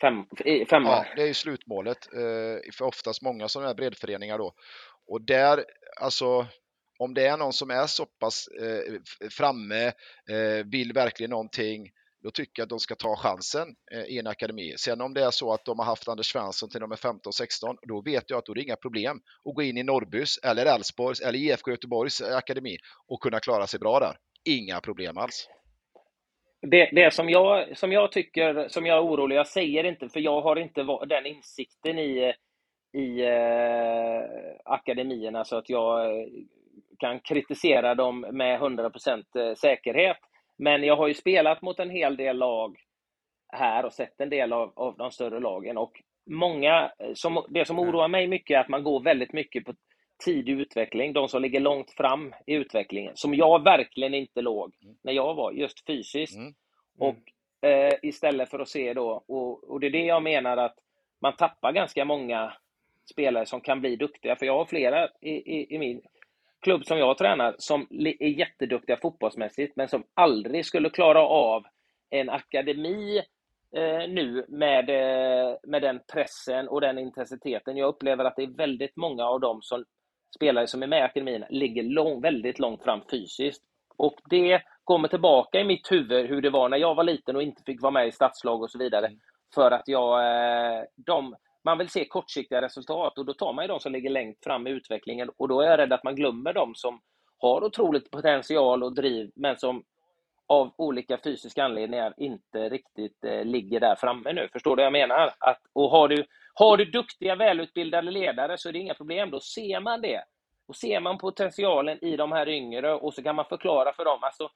Fem, 0.00 0.24
femman. 0.70 0.92
Ja, 0.92 1.04
det 1.16 1.22
är 1.22 1.26
ju 1.26 1.34
slutmålet 1.34 2.14
eh, 2.14 2.72
för 2.78 2.84
oftast 2.84 3.22
många 3.22 3.48
sådana 3.48 3.68
här 3.68 3.74
breddföreningar 3.74 4.38
då. 4.38 4.52
Och 5.10 5.22
där, 5.22 5.64
alltså 6.00 6.46
om 6.98 7.14
det 7.14 7.26
är 7.26 7.36
någon 7.36 7.52
som 7.52 7.70
är 7.70 7.86
så 7.86 8.06
pass 8.06 8.48
eh, 8.48 9.00
framme, 9.30 9.86
eh, 10.30 10.66
vill 10.72 10.92
verkligen 10.92 11.30
någonting, 11.30 11.90
då 12.22 12.30
tycker 12.30 12.60
jag 12.60 12.64
att 12.64 12.70
de 12.70 12.78
ska 12.78 12.94
ta 12.94 13.16
chansen 13.16 13.68
eh, 13.92 14.04
i 14.04 14.18
en 14.18 14.26
akademi. 14.26 14.74
Sen 14.78 15.00
om 15.00 15.14
det 15.14 15.24
är 15.24 15.30
så 15.30 15.52
att 15.52 15.64
de 15.64 15.78
har 15.78 15.86
haft 15.86 16.08
Anders 16.08 16.32
Svensson 16.32 16.70
till 16.70 16.80
de 16.80 16.92
är 16.92 16.96
15-16, 16.96 17.76
då 17.88 18.02
vet 18.02 18.30
jag 18.30 18.38
att 18.38 18.46
då 18.46 18.52
är 18.52 18.54
det 18.54 18.62
inga 18.62 18.76
problem 18.76 19.20
att 19.44 19.54
gå 19.54 19.62
in 19.62 19.78
i 19.78 19.82
Norrbys 19.82 20.38
eller 20.38 20.66
Elfsborgs, 20.66 21.20
eller 21.20 21.38
IFK 21.38 21.70
Göteborgs 21.70 22.20
eh, 22.20 22.36
akademi 22.36 22.76
och 23.06 23.22
kunna 23.22 23.40
klara 23.40 23.66
sig 23.66 23.80
bra 23.80 24.00
där. 24.00 24.16
Inga 24.44 24.80
problem 24.80 25.18
alls. 25.18 25.48
Det, 26.62 26.90
det 26.92 27.14
som, 27.14 27.30
jag, 27.30 27.78
som 27.78 27.92
jag 27.92 28.12
tycker, 28.12 28.68
som 28.68 28.86
jag 28.86 28.96
är 28.96 29.02
orolig, 29.02 29.36
jag 29.36 29.46
säger 29.46 29.84
inte, 29.84 30.08
för 30.08 30.20
jag 30.20 30.40
har 30.40 30.56
inte 30.56 30.82
den 31.08 31.26
insikten 31.26 31.98
i, 31.98 32.18
eh, 32.18 32.34
i 32.92 33.22
eh, 33.22 34.22
akademierna 34.64 35.44
så 35.44 35.56
att 35.56 35.68
jag 35.70 36.26
kan 36.98 37.20
kritisera 37.20 37.94
dem 37.94 38.20
med 38.20 38.60
100% 38.60 39.24
eh, 39.34 39.54
säkerhet. 39.54 40.16
Men 40.56 40.84
jag 40.84 40.96
har 40.96 41.08
ju 41.08 41.14
spelat 41.14 41.62
mot 41.62 41.78
en 41.78 41.90
hel 41.90 42.16
del 42.16 42.36
lag 42.36 42.76
här 43.48 43.84
och 43.84 43.92
sett 43.92 44.20
en 44.20 44.30
del 44.30 44.52
av, 44.52 44.72
av 44.76 44.96
de 44.96 45.10
större 45.10 45.40
lagen. 45.40 45.78
Och 45.78 46.02
många, 46.26 46.92
eh, 46.98 47.10
som, 47.14 47.46
det 47.48 47.64
som 47.64 47.78
oroar 47.78 48.08
mig 48.08 48.26
mycket 48.26 48.54
är 48.54 48.60
att 48.60 48.68
man 48.68 48.84
går 48.84 49.00
väldigt 49.00 49.32
mycket 49.32 49.64
på 49.64 49.74
tidig 50.24 50.60
utveckling, 50.60 51.12
de 51.12 51.28
som 51.28 51.42
ligger 51.42 51.60
långt 51.60 51.90
fram 51.90 52.34
i 52.46 52.54
utvecklingen, 52.54 53.12
som 53.16 53.34
jag 53.34 53.64
verkligen 53.64 54.14
inte 54.14 54.40
låg 54.40 54.72
mm. 54.82 54.96
när 55.02 55.12
jag 55.12 55.34
var, 55.34 55.52
just 55.52 55.86
fysiskt. 55.86 56.36
Mm. 56.36 56.46
Mm. 56.46 56.54
Och 56.98 57.68
eh, 57.68 57.92
istället 58.02 58.50
för 58.50 58.58
att 58.58 58.68
se 58.68 58.94
då, 58.94 59.24
och, 59.28 59.70
och 59.70 59.80
det 59.80 59.86
är 59.86 59.90
det 59.90 60.04
jag 60.04 60.22
menar 60.22 60.56
att 60.56 60.76
man 61.20 61.36
tappar 61.36 61.72
ganska 61.72 62.04
många 62.04 62.52
spelare 63.10 63.46
som 63.46 63.60
kan 63.60 63.80
bli 63.80 63.96
duktiga, 63.96 64.36
för 64.36 64.46
jag 64.46 64.58
har 64.58 64.64
flera 64.64 65.08
i, 65.20 65.30
i, 65.30 65.74
i 65.74 65.78
min 65.78 66.00
klubb 66.60 66.84
som 66.84 66.98
jag 66.98 67.18
tränar 67.18 67.54
som 67.58 67.86
är 67.90 68.38
jätteduktiga 68.38 68.96
fotbollsmässigt, 68.96 69.76
men 69.76 69.88
som 69.88 70.04
aldrig 70.14 70.66
skulle 70.66 70.90
klara 70.90 71.22
av 71.22 71.64
en 72.10 72.30
akademi 72.30 73.18
eh, 73.76 74.08
nu 74.08 74.44
med, 74.48 74.90
eh, 74.90 75.56
med 75.62 75.82
den 75.82 76.00
pressen 76.12 76.68
och 76.68 76.80
den 76.80 76.98
intensiteten. 76.98 77.76
Jag 77.76 77.88
upplever 77.88 78.24
att 78.24 78.36
det 78.36 78.42
är 78.42 78.56
väldigt 78.56 78.96
många 78.96 79.24
av 79.24 79.40
dem 79.40 79.62
som 79.62 79.84
spelare 80.36 80.66
som 80.66 80.82
är 80.82 80.86
med 80.86 80.98
i 80.98 81.02
akademin 81.02 81.44
ligger 81.50 81.82
lång, 81.82 82.20
väldigt 82.20 82.58
långt 82.58 82.82
fram 82.82 83.00
fysiskt. 83.10 83.62
Och 83.96 84.14
det 84.30 84.62
kommer 84.84 85.08
tillbaka 85.08 85.60
i 85.60 85.64
mitt 85.64 85.92
huvud 85.92 86.28
hur 86.28 86.42
det 86.42 86.50
var 86.50 86.68
när 86.68 86.76
jag 86.76 86.94
var 86.94 87.04
liten 87.04 87.36
och 87.36 87.42
inte 87.42 87.62
fick 87.66 87.82
vara 87.82 87.90
med 87.90 88.08
i 88.08 88.12
stadslag 88.12 88.62
och 88.62 88.70
så 88.70 88.78
vidare. 88.78 89.06
Mm. 89.06 89.18
För 89.54 89.70
att 89.70 89.82
jag, 89.88 90.20
eh, 90.20 90.82
de, 90.96 91.34
man 91.64 91.78
vill 91.78 91.88
se 91.88 92.04
kortsiktiga 92.04 92.62
resultat 92.62 93.18
och 93.18 93.26
då 93.26 93.34
tar 93.34 93.52
man 93.52 93.64
ju 93.64 93.68
de 93.68 93.80
som 93.80 93.92
ligger 93.92 94.10
längst 94.10 94.44
fram 94.44 94.66
i 94.66 94.70
utvecklingen 94.70 95.30
och 95.36 95.48
då 95.48 95.60
är 95.60 95.70
jag 95.70 95.78
rädd 95.78 95.92
att 95.92 96.04
man 96.04 96.14
glömmer 96.14 96.52
de 96.52 96.74
som 96.74 97.00
har 97.38 97.64
otroligt 97.64 98.10
potential 98.10 98.82
och 98.82 98.94
driv 98.94 99.30
men 99.34 99.56
som 99.56 99.84
av 100.50 100.74
olika 100.78 101.18
fysiska 101.24 101.64
anledningar 101.64 102.14
inte 102.16 102.68
riktigt 102.68 103.24
eh, 103.24 103.44
ligger 103.44 103.80
där 103.80 103.96
framme 103.96 104.32
nu. 104.32 104.48
Förstår 104.52 104.76
du 104.76 104.80
vad 104.80 104.86
jag 104.86 105.08
menar? 105.08 105.34
Att, 105.38 105.60
och 105.72 105.90
har 105.90 106.08
du, 106.08 106.26
har 106.54 106.76
du 106.76 106.84
duktiga, 106.84 107.36
välutbildade 107.36 108.10
ledare 108.10 108.58
så 108.58 108.68
är 108.68 108.72
det 108.72 108.78
inga 108.78 108.94
problem. 108.94 109.30
Då 109.30 109.40
ser 109.40 109.80
man 109.80 110.00
det. 110.00 110.24
Och 110.68 110.76
ser 110.76 111.00
man 111.00 111.18
potentialen 111.18 112.04
i 112.04 112.16
de 112.16 112.32
här 112.32 112.48
yngre 112.48 112.94
och 112.94 113.14
så 113.14 113.22
kan 113.22 113.36
man 113.36 113.44
förklara 113.44 113.92
för 113.92 114.04
dem. 114.04 114.18
Alltså, 114.22 114.50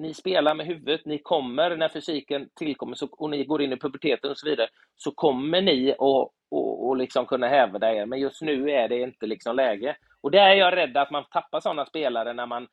ni 0.00 0.14
spelar 0.14 0.54
med 0.54 0.66
huvudet, 0.66 1.04
ni 1.04 1.18
kommer 1.18 1.76
när 1.76 1.88
fysiken 1.88 2.48
tillkommer 2.54 2.94
så, 2.94 3.08
och 3.12 3.30
ni 3.30 3.44
går 3.44 3.62
in 3.62 3.72
i 3.72 3.76
puberteten 3.76 4.30
och 4.30 4.38
så 4.38 4.48
vidare, 4.48 4.68
så 4.96 5.10
kommer 5.10 5.60
ni 5.60 5.92
att 5.92 6.30
och, 6.50 6.88
och 6.88 6.96
liksom 6.96 7.26
kunna 7.26 7.48
hävda 7.48 7.94
er. 7.94 8.06
Men 8.06 8.20
just 8.20 8.42
nu 8.42 8.70
är 8.70 8.88
det 8.88 9.00
inte 9.00 9.26
liksom 9.26 9.56
läge. 9.56 9.96
Och 10.20 10.30
där 10.30 10.50
är 10.50 10.54
jag 10.54 10.76
rädd 10.76 10.96
att 10.96 11.10
man 11.10 11.24
tappar 11.30 11.60
sådana 11.60 11.86
spelare 11.86 12.32
när 12.32 12.46
man 12.46 12.68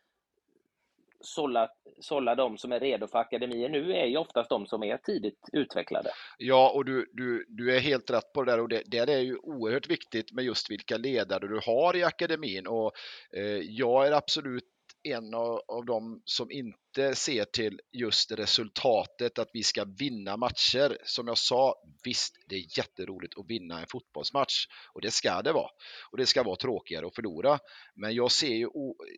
sållar, 1.22 2.36
de 2.36 2.58
som 2.58 2.72
är 2.72 2.80
redo 2.80 3.08
för 3.08 3.20
akademier. 3.20 3.70
Nu 3.70 3.94
är 3.94 4.06
ju 4.06 4.18
oftast 4.18 4.50
de 4.50 4.66
som 4.66 4.84
är 4.84 4.98
tidigt 4.98 5.50
utvecklade. 5.54 6.10
Ja, 6.38 6.72
och 6.76 6.86
du, 6.86 7.10
du, 7.14 7.46
du 7.48 7.76
är 7.76 7.80
helt 7.80 8.12
rätt 8.12 8.34
på 8.34 8.44
det 8.44 8.52
där 8.52 8.60
och 8.60 8.70
det, 8.70 8.84
det 8.86 8.98
är 8.98 9.20
ju 9.20 9.38
oerhört 9.38 9.90
viktigt 9.90 10.32
med 10.32 10.46
just 10.46 10.72
vilka 10.72 10.98
ledare 10.98 11.48
du 11.48 11.60
har 11.66 11.96
i 11.96 12.04
akademin 12.04 12.68
och 12.68 12.92
eh, 13.34 13.62
jag 13.62 14.08
är 14.08 14.12
absolut 14.12 14.64
en 15.04 15.34
av, 15.34 15.62
av 15.68 15.86
dem 15.86 16.22
som 16.26 16.52
inte 16.52 17.16
ser 17.16 17.46
till 17.46 17.80
just 17.92 18.32
resultatet, 18.32 19.40
att 19.40 19.50
vi 19.54 19.64
ska 19.64 19.86
vinna 19.86 20.38
matcher. 20.38 20.98
Som 21.04 21.28
jag 21.28 21.38
sa, 21.38 21.76
visst, 22.04 22.36
det 22.48 22.56
är 22.56 22.78
jätteroligt 22.78 23.38
att 23.38 23.50
vinna 23.50 23.80
en 23.80 23.88
fotbollsmatch 23.92 24.68
och 24.94 25.02
det 25.02 25.12
ska 25.12 25.42
det 25.42 25.52
vara. 25.52 25.70
Och 26.12 26.18
det 26.18 26.26
ska 26.26 26.44
vara 26.44 26.56
tråkigare 26.56 27.08
att 27.08 27.16
förlora. 27.16 27.60
Men 27.96 28.16
jag 28.16 28.32
ser 28.32 28.56
ju 28.56 28.70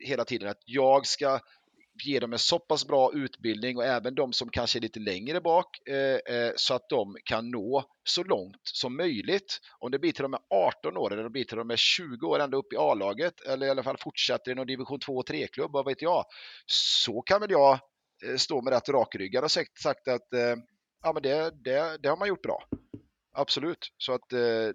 hela 0.06 0.26
tiden 0.26 0.50
att 0.50 0.62
jag 0.66 1.08
ska 1.08 1.40
ge 2.06 2.20
dem 2.20 2.34
en 2.34 2.40
så 2.40 2.60
pass 2.60 2.88
bra 2.88 3.12
utbildning 3.14 3.78
och 3.78 3.86
även 3.86 4.16
de 4.16 4.34
som 4.34 4.50
kanske 4.50 4.80
är 4.80 4.82
lite 4.82 5.00
längre 5.00 5.42
bak 5.42 5.88
eh, 5.88 6.36
eh 6.36 6.52
så 6.56 6.74
att 6.74 6.90
de 6.90 7.18
kan 7.24 7.52
nå 7.52 7.86
så 8.04 8.24
långt 8.24 8.62
som 8.64 8.98
möjligt. 8.98 9.60
Om 9.80 9.92
det 9.92 10.00
blir 10.00 10.12
till 10.12 10.22
de 10.22 10.34
är 10.34 10.40
18 10.50 10.98
år 10.98 11.14
eller 11.14 11.24
det 11.24 11.30
blir 11.30 11.44
till 11.44 11.58
de 11.58 11.72
är 11.72 11.76
20 11.76 12.28
år 12.28 12.40
ända 12.40 12.58
upp 12.58 12.74
i 12.74 12.78
A-laget 12.78 13.42
eller 13.42 13.68
i 13.68 13.70
alla 13.70 13.84
fall 13.84 13.98
fortsätter 13.98 14.52
i 14.52 14.56
någon 14.56 14.68
division 14.68 15.00
2 15.00 15.14
och 15.14 15.30
3-klubb, 15.30 15.72
vad 15.72 15.86
vet 15.86 16.02
jag. 16.02 16.26
Så 16.66 17.22
kan 17.22 17.42
väl 17.42 17.52
jag 17.52 17.80
eh, 18.26 18.36
stå 18.38 18.62
med 18.62 18.74
rätt 18.74 18.90
rakryggad 18.90 19.44
och 19.44 19.52
sagt, 19.52 19.82
sagt 19.82 20.08
att 20.08 20.34
eh, 20.34 20.56
ja, 21.04 21.14
men 21.14 21.24
det, 21.24 21.64
det, 21.64 21.98
det 21.98 22.10
har 22.10 22.18
man 22.18 22.28
gjort 22.28 22.44
bra. 22.44 22.64
Absolut. 23.34 23.94
Så 23.98 24.14
att, 24.14 24.34
eh, 24.34 24.70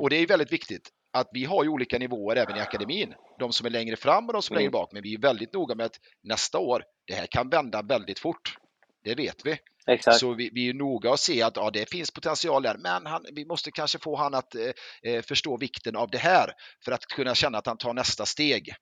och 0.00 0.10
det 0.10 0.16
är 0.16 0.26
väldigt 0.26 0.52
viktigt 0.52 0.90
att 1.12 1.28
vi 1.32 1.44
har 1.44 1.64
ju 1.64 1.70
olika 1.70 1.98
nivåer 1.98 2.36
även 2.36 2.56
i 2.56 2.60
akademin. 2.60 3.14
De 3.38 3.52
som 3.52 3.66
är 3.66 3.70
längre 3.70 3.96
fram 3.96 4.26
och 4.26 4.32
de 4.32 4.42
som 4.42 4.54
är 4.54 4.58
längre 4.58 4.68
mm. 4.68 4.72
bak. 4.80 4.92
Men 4.92 5.02
vi 5.02 5.14
är 5.14 5.18
väldigt 5.18 5.52
noga 5.52 5.74
med 5.74 5.86
att 5.86 6.00
nästa 6.22 6.58
år, 6.58 6.84
det 7.06 7.14
här 7.14 7.26
kan 7.26 7.48
vända 7.48 7.82
väldigt 7.82 8.18
fort. 8.18 8.56
Det 9.04 9.14
vet 9.14 9.46
vi. 9.46 9.58
Exakt. 9.86 10.16
Så 10.18 10.34
vi, 10.34 10.50
vi 10.52 10.68
är 10.68 10.74
noga 10.74 11.12
att 11.12 11.20
se 11.20 11.42
att 11.42 11.56
ja, 11.56 11.70
det 11.70 11.90
finns 11.90 12.10
potential 12.10 12.62
där, 12.62 12.76
men 12.78 13.06
han, 13.06 13.26
vi 13.32 13.44
måste 13.44 13.70
kanske 13.70 13.98
få 13.98 14.16
han 14.16 14.34
att 14.34 14.54
eh, 14.54 14.70
eh 15.02 15.22
förstå 15.22 15.56
vikten 15.56 15.96
av 15.96 16.10
det 16.10 16.18
här 16.18 16.52
för 16.84 16.92
att 16.92 17.06
kunna 17.06 17.34
känna 17.34 17.58
att 17.58 17.66
han 17.66 17.76
tar 17.76 17.94
nästa 17.94 18.26
steg. 18.26 18.74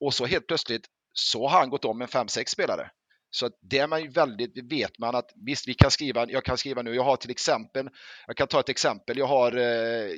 Och 0.00 0.14
så 0.14 0.26
helt 0.26 0.46
plötsligt 0.46 0.86
så 1.12 1.48
har 1.48 1.58
han 1.58 1.70
gått 1.70 1.84
om 1.84 2.00
en 2.02 2.08
5-6 2.08 2.44
spelare. 2.46 2.90
Så 3.36 3.50
det 3.60 3.78
är 3.78 3.86
man 3.86 4.02
ju 4.02 4.08
väldigt, 4.08 4.72
vet 4.72 4.98
man 4.98 5.14
att 5.14 5.30
visst, 5.46 5.68
vi 5.68 5.74
kan 5.74 5.90
skriva, 5.90 6.26
jag 6.28 6.44
kan 6.44 6.58
skriva 6.58 6.82
nu, 6.82 6.94
jag 6.94 7.02
har 7.02 7.16
till 7.16 7.30
exempel, 7.30 7.88
jag 8.26 8.36
kan 8.36 8.46
ta 8.46 8.60
ett 8.60 8.68
exempel, 8.68 9.18
jag 9.18 9.26
har, 9.26 9.56
eh, 9.56 10.10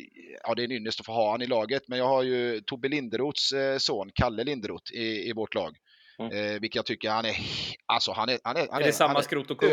ja 0.43 0.55
det 0.57 0.63
är 0.63 0.65
en 0.65 0.73
ynnest 0.73 1.01
att 1.01 1.07
få 1.07 1.13
ha 1.13 1.31
han 1.31 1.43
i 1.43 1.47
laget, 1.47 1.83
men 1.89 1.99
jag 1.99 2.09
har 2.09 2.23
ju 2.23 2.61
Tobbe 2.61 2.89
Linderoths 2.89 3.53
eh, 3.53 3.79
son, 3.79 4.11
Kalle 4.15 4.45
Linderoth, 4.45 4.93
i, 4.93 5.29
i 5.29 5.33
vårt 5.33 5.55
lag. 5.55 5.77
Mm. 6.19 6.33
Eh, 6.33 6.61
vilket 6.61 6.77
jag 6.77 6.87
tycker 6.87 7.11
han 7.11 7.25
är, 7.25 7.37
alltså 7.87 8.13
han 8.13 8.29
är, 8.29 8.39
han 8.45 8.57
är, 8.57 8.69
han 8.71 8.79
är, 8.79 8.83
är 8.83 8.87
det 8.87 8.93
samma 8.93 9.23
skrot 9.23 9.51
och 9.51 9.61
kung? 9.61 9.71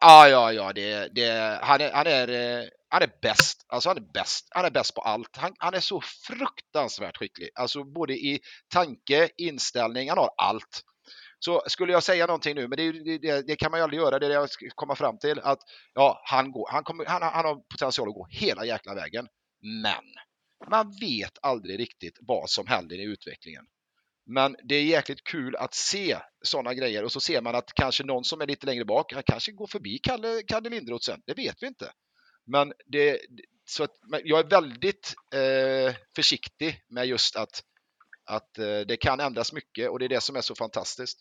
Ja, 0.00 0.28
ja, 0.28 0.52
ja, 0.52 0.72
det, 0.72 1.08
det, 1.14 1.58
han 1.62 1.80
är, 1.80 1.92
han 1.92 2.06
är, 2.06 2.70
han 2.88 3.02
är 3.02 3.10
bäst. 3.22 3.64
Alltså 3.68 3.88
han 3.88 3.96
är 3.96 4.12
bäst. 4.14 4.48
Han 4.50 4.64
är 4.64 4.70
bäst 4.70 4.94
på 4.94 5.00
allt. 5.00 5.36
Han, 5.36 5.54
han 5.58 5.74
är 5.74 5.80
så 5.80 6.00
fruktansvärt 6.00 7.16
skicklig. 7.16 7.50
Alltså 7.54 7.84
både 7.84 8.12
i 8.12 8.40
tanke, 8.68 9.28
inställning, 9.36 10.08
han 10.08 10.18
har 10.18 10.30
allt. 10.36 10.84
Så 11.44 11.62
skulle 11.66 11.92
jag 11.92 12.02
säga 12.02 12.26
någonting 12.26 12.54
nu, 12.54 12.68
men 12.68 12.76
det, 12.76 13.18
det, 13.18 13.46
det 13.46 13.56
kan 13.56 13.70
man 13.70 13.80
ju 13.80 13.84
aldrig 13.84 14.00
göra, 14.00 14.18
det 14.18 14.26
är 14.26 14.30
det 14.30 14.34
jag 14.34 14.50
ska 14.50 14.66
komma 14.74 14.94
fram 14.94 15.18
till, 15.18 15.40
att 15.40 15.58
ja, 15.94 16.22
han, 16.24 16.52
går, 16.52 16.68
han, 16.70 16.84
kommer, 16.84 17.04
han, 17.04 17.22
han 17.22 17.44
har 17.44 17.54
potential 17.54 18.08
att 18.08 18.14
gå 18.14 18.26
hela 18.30 18.64
jäkla 18.64 18.94
vägen. 18.94 19.28
Men 19.62 20.04
man 20.70 20.92
vet 21.00 21.38
aldrig 21.42 21.78
riktigt 21.78 22.18
vad 22.20 22.50
som 22.50 22.66
händer 22.66 22.96
i 22.96 23.02
utvecklingen. 23.02 23.64
Men 24.26 24.56
det 24.64 24.74
är 24.74 24.82
jäkligt 24.82 25.24
kul 25.24 25.56
att 25.56 25.74
se 25.74 26.18
sådana 26.42 26.74
grejer 26.74 27.04
och 27.04 27.12
så 27.12 27.20
ser 27.20 27.42
man 27.42 27.54
att 27.54 27.72
kanske 27.74 28.04
någon 28.04 28.24
som 28.24 28.40
är 28.40 28.46
lite 28.46 28.66
längre 28.66 28.84
bak, 28.84 29.12
han 29.12 29.22
kanske 29.26 29.52
går 29.52 29.66
förbi 29.66 29.98
Kalle, 29.98 30.42
Kalle 30.46 30.68
Lindroth 30.68 31.04
sen. 31.04 31.22
Det 31.26 31.34
vet 31.34 31.62
vi 31.62 31.66
inte. 31.66 31.92
Men, 32.46 32.72
det, 32.86 33.20
så 33.64 33.84
att, 33.84 33.90
men 34.02 34.20
jag 34.24 34.38
är 34.38 34.44
väldigt 34.44 35.14
eh, 35.34 35.94
försiktig 36.16 36.80
med 36.88 37.06
just 37.06 37.36
att, 37.36 37.62
att 38.30 38.58
eh, 38.58 38.80
det 38.88 38.96
kan 38.96 39.20
ändras 39.20 39.52
mycket 39.52 39.90
och 39.90 39.98
det 39.98 40.04
är 40.04 40.08
det 40.08 40.22
som 40.22 40.36
är 40.36 40.40
så 40.40 40.54
fantastiskt. 40.54 41.20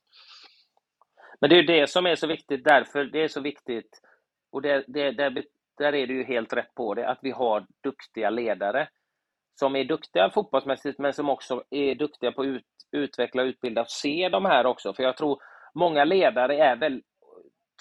Men 1.41 1.49
det 1.49 1.55
är 1.55 1.61
ju 1.61 1.67
det 1.67 1.89
som 1.89 2.05
är 2.05 2.15
så 2.15 2.27
viktigt, 2.27 2.63
därför 2.63 3.05
det 3.05 3.23
är 3.23 3.27
så 3.27 3.41
viktigt, 3.41 4.01
och 4.51 4.61
det, 4.61 4.83
det, 4.87 5.11
där, 5.11 5.43
där 5.77 5.95
är 5.95 6.07
du 6.07 6.17
ju 6.17 6.23
helt 6.23 6.53
rätt 6.53 6.75
på 6.75 6.93
det, 6.93 7.07
att 7.07 7.19
vi 7.21 7.31
har 7.31 7.65
duktiga 7.83 8.29
ledare 8.29 8.89
som 9.59 9.75
är 9.75 9.83
duktiga 9.83 10.29
fotbollsmässigt, 10.29 10.99
men 10.99 11.13
som 11.13 11.29
också 11.29 11.63
är 11.69 11.95
duktiga 11.95 12.31
på 12.31 12.41
att 12.41 12.47
ut, 12.47 12.63
utveckla 12.91 13.41
och 13.41 13.45
utbilda 13.45 13.81
och 13.81 13.89
se 13.89 14.29
de 14.29 14.45
här 14.45 14.65
också. 14.65 14.93
För 14.93 15.03
jag 15.03 15.17
tror 15.17 15.39
många 15.73 16.03
ledare 16.03 16.57
är 16.57 16.75
väl, 16.75 17.01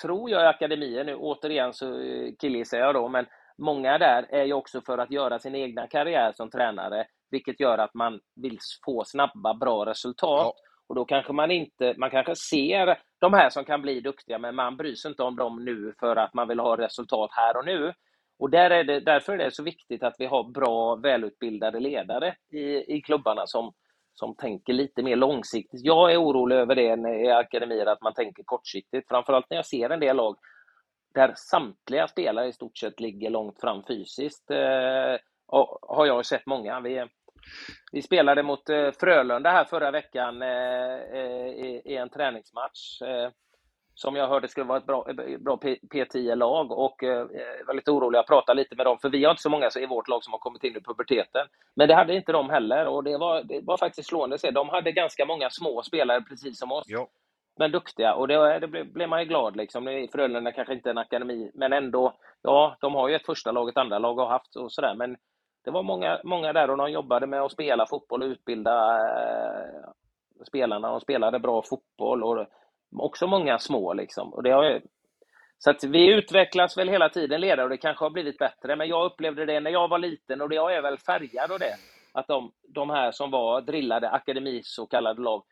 tror 0.03 0.31
jag 0.31 0.43
i 0.43 0.47
akademier 0.47 1.05
nu, 1.05 1.15
återigen 1.15 1.75
så 1.75 2.01
eh, 2.01 2.33
killgissar 2.39 2.79
jag 2.79 2.95
då, 2.95 3.09
men 3.09 3.27
många 3.59 3.99
där 3.99 4.27
är 4.31 4.45
ju 4.45 4.53
också 4.53 4.81
för 4.81 4.99
att 4.99 5.11
göra 5.11 5.39
sin 5.39 5.55
egna 5.55 5.87
karriär 5.87 6.33
som 6.33 6.51
tränare, 6.51 7.07
vilket 7.31 7.61
gör 7.61 7.79
att 7.79 7.95
man 7.95 8.21
vill 8.37 8.59
få 8.85 9.05
snabba, 9.05 9.55
bra 9.55 9.87
resultat. 9.87 10.55
Ja. 10.57 10.69
Och 10.89 10.95
då 10.95 11.05
kanske 11.05 11.33
man 11.33 11.51
inte, 11.51 11.95
man 11.99 12.11
kanske 12.11 12.37
ser 12.37 12.99
de 13.21 13.33
här 13.33 13.51
som 13.51 13.65
kan 13.65 13.83
bli 13.83 14.01
duktiga, 14.01 14.39
men 14.39 14.55
man 14.55 14.77
bryr 14.77 14.95
sig 14.95 15.09
inte 15.11 15.23
om 15.23 15.37
dem 15.37 15.65
nu 15.65 15.95
för 16.01 16.17
att 16.17 16.35
man 16.35 16.49
vill 16.49 16.61
ha 16.61 16.77
resultat 16.77 17.31
här 17.33 17.57
och 17.57 17.65
nu. 17.65 17.93
Och 18.39 18.51
där 18.51 18.71
är 18.71 18.85
det, 18.85 19.01
därför 19.01 19.33
är 19.33 19.45
det 19.45 19.55
så 19.55 19.63
viktigt 19.63 20.03
att 20.03 20.15
vi 20.19 20.27
har 20.27 20.45
bra, 20.45 20.95
välutbildade 20.95 21.81
ledare 21.81 22.37
i, 22.53 22.97
i 22.97 23.03
klubbarna 23.03 23.47
som, 23.47 23.73
som 24.15 24.35
tänker 24.35 24.73
lite 24.73 25.03
mer 25.03 25.17
långsiktigt. 25.17 25.81
Jag 25.85 26.13
är 26.13 26.23
orolig 26.23 26.57
över 26.57 26.75
det 26.75 27.21
i 27.25 27.31
akademier, 27.31 27.87
att 27.87 28.03
man 28.03 28.15
tänker 28.15 28.43
kortsiktigt. 28.43 29.09
Framförallt 29.09 29.47
när 29.51 29.57
jag 29.57 29.67
ser 29.67 29.91
en 29.91 30.01
del 30.01 30.17
lag 30.17 30.37
där 31.15 31.33
samtliga 31.37 32.09
spelare 32.09 32.49
i 32.49 32.53
stort 32.53 32.79
sett 32.79 33.01
ligger 33.01 33.31
långt 33.31 33.61
fram 33.61 33.83
fysiskt. 33.89 34.51
Eh, 34.51 35.17
har 35.83 36.07
jag 36.07 36.27
sett 36.27 36.47
många. 36.47 36.81
Vi, 36.81 37.07
vi 37.93 38.03
spelade 38.03 38.43
mot 38.43 38.69
eh, 38.69 38.91
Frölunda 39.01 39.51
här 39.51 39.65
förra 39.65 39.91
veckan 39.91 40.43
eh, 40.43 40.95
eh 41.13 41.49
i, 41.85 41.97
en 41.97 42.09
träningsmatch. 42.09 43.03
Som 43.95 44.17
jag 44.17 44.29
hörde 44.29 44.49
skulle 44.49 44.67
vara 44.67 44.79
ett 44.79 44.87
bra, 44.87 45.07
bra 45.39 45.57
P10-lag 45.95 46.73
och 46.73 47.05
eh, 47.05 47.27
var 47.67 47.75
lite 47.75 47.91
orolig 47.91 48.19
att 48.19 48.27
prata 48.27 48.55
lite 48.55 48.77
med 48.77 48.87
dem, 48.87 48.99
för 48.99 49.09
vi 49.09 49.25
har 49.25 49.31
inte 49.31 49.43
så 49.43 49.51
många 49.51 49.71
i 49.81 49.87
vårt 49.87 50.09
lag 50.09 50.25
som 50.25 50.33
har 50.33 50.39
kommit 50.39 50.65
in 50.65 50.77
i 50.77 50.81
puberteten. 50.81 51.47
Men 51.77 51.89
det 51.89 51.95
hade 51.95 52.15
inte 52.15 52.33
de 52.33 52.51
heller 52.51 52.87
och 52.87 53.05
det 53.05 53.19
var, 53.19 53.43
det 53.43 53.61
var 53.65 53.77
faktiskt 53.77 54.09
slående 54.09 54.35
att 54.35 54.41
se. 54.41 54.51
De 54.51 54.69
hade 54.69 54.93
ganska 54.93 55.25
många 55.25 55.51
små 55.51 55.83
spelare 55.83 56.21
precis 56.21 56.59
som 56.59 56.73
oss. 56.73 56.85
Jo. 56.89 57.09
Men 57.59 57.73
duktiga 57.73 58.15
och 58.15 58.29
det, 58.29 58.59
det 58.59 58.69
blev, 58.69 59.09
man 59.09 59.21
ju 59.21 59.27
glad 59.29 59.57
liksom. 59.57 60.09
Frölunda 60.13 60.53
kanske 60.53 60.75
inte 60.75 60.89
är 60.89 60.91
en 60.91 60.99
akademi, 60.99 61.51
men 61.55 61.73
ändå. 61.73 62.15
Ja, 62.43 62.77
de 62.81 62.95
har 62.95 63.09
ju 63.09 63.15
ett 63.15 63.27
första 63.27 63.53
lag, 63.53 63.69
ett 63.69 63.77
andra 63.77 63.99
lag 63.99 64.15
har 64.15 64.27
haft 64.27 64.57
och 64.57 64.73
sådär. 64.73 64.95
Men 64.95 65.17
det 65.65 65.71
var 65.71 65.83
många, 65.83 66.21
många 66.25 66.53
där 66.53 66.71
och 66.71 66.77
de 66.77 66.91
jobbade 66.91 67.27
med 67.27 67.43
att 67.43 67.53
spela 67.53 67.87
fotboll 67.87 68.23
och 68.23 68.29
utbilda 68.29 68.97
eh, 68.97 69.91
spelarna. 70.47 70.91
De 70.91 71.01
spelade 71.01 71.39
bra 71.39 71.63
fotboll 71.63 72.25
och 72.25 72.47
också 72.97 73.27
många 73.27 73.59
små. 73.59 73.93
Liksom. 73.93 74.35
Och 74.35 74.43
det 74.43 74.51
har, 74.51 74.83
så 75.59 75.71
att 75.71 75.85
vi 75.85 76.15
utvecklas 76.15 76.79
väl 76.79 76.89
hela 76.89 77.09
tiden 77.09 77.41
ledare 77.41 77.65
och 77.65 77.71
det 77.71 77.77
kanske 77.77 78.05
har 78.05 78.11
blivit 78.11 78.39
bättre. 78.39 78.77
Men 78.77 78.89
jag 78.89 79.05
upplevde 79.05 79.47
det 79.47 79.61
när 79.61 79.71
jag 79.71 79.89
var 79.89 79.99
liten 79.99 80.41
och 80.41 80.53
jag 80.53 80.75
är 80.75 80.83
väl 80.83 80.99
färgad 80.99 81.53
av 81.53 81.59
det. 81.59 81.75
Att 82.13 82.29
de, 82.29 82.53
de 82.75 82.91
här 82.91 83.11
som 83.11 83.31
var 83.31 83.61
drillade 83.61 84.11
akademi 84.11 84.61
så 84.65 84.87
kallade 84.87 85.23
lag, 85.23 85.43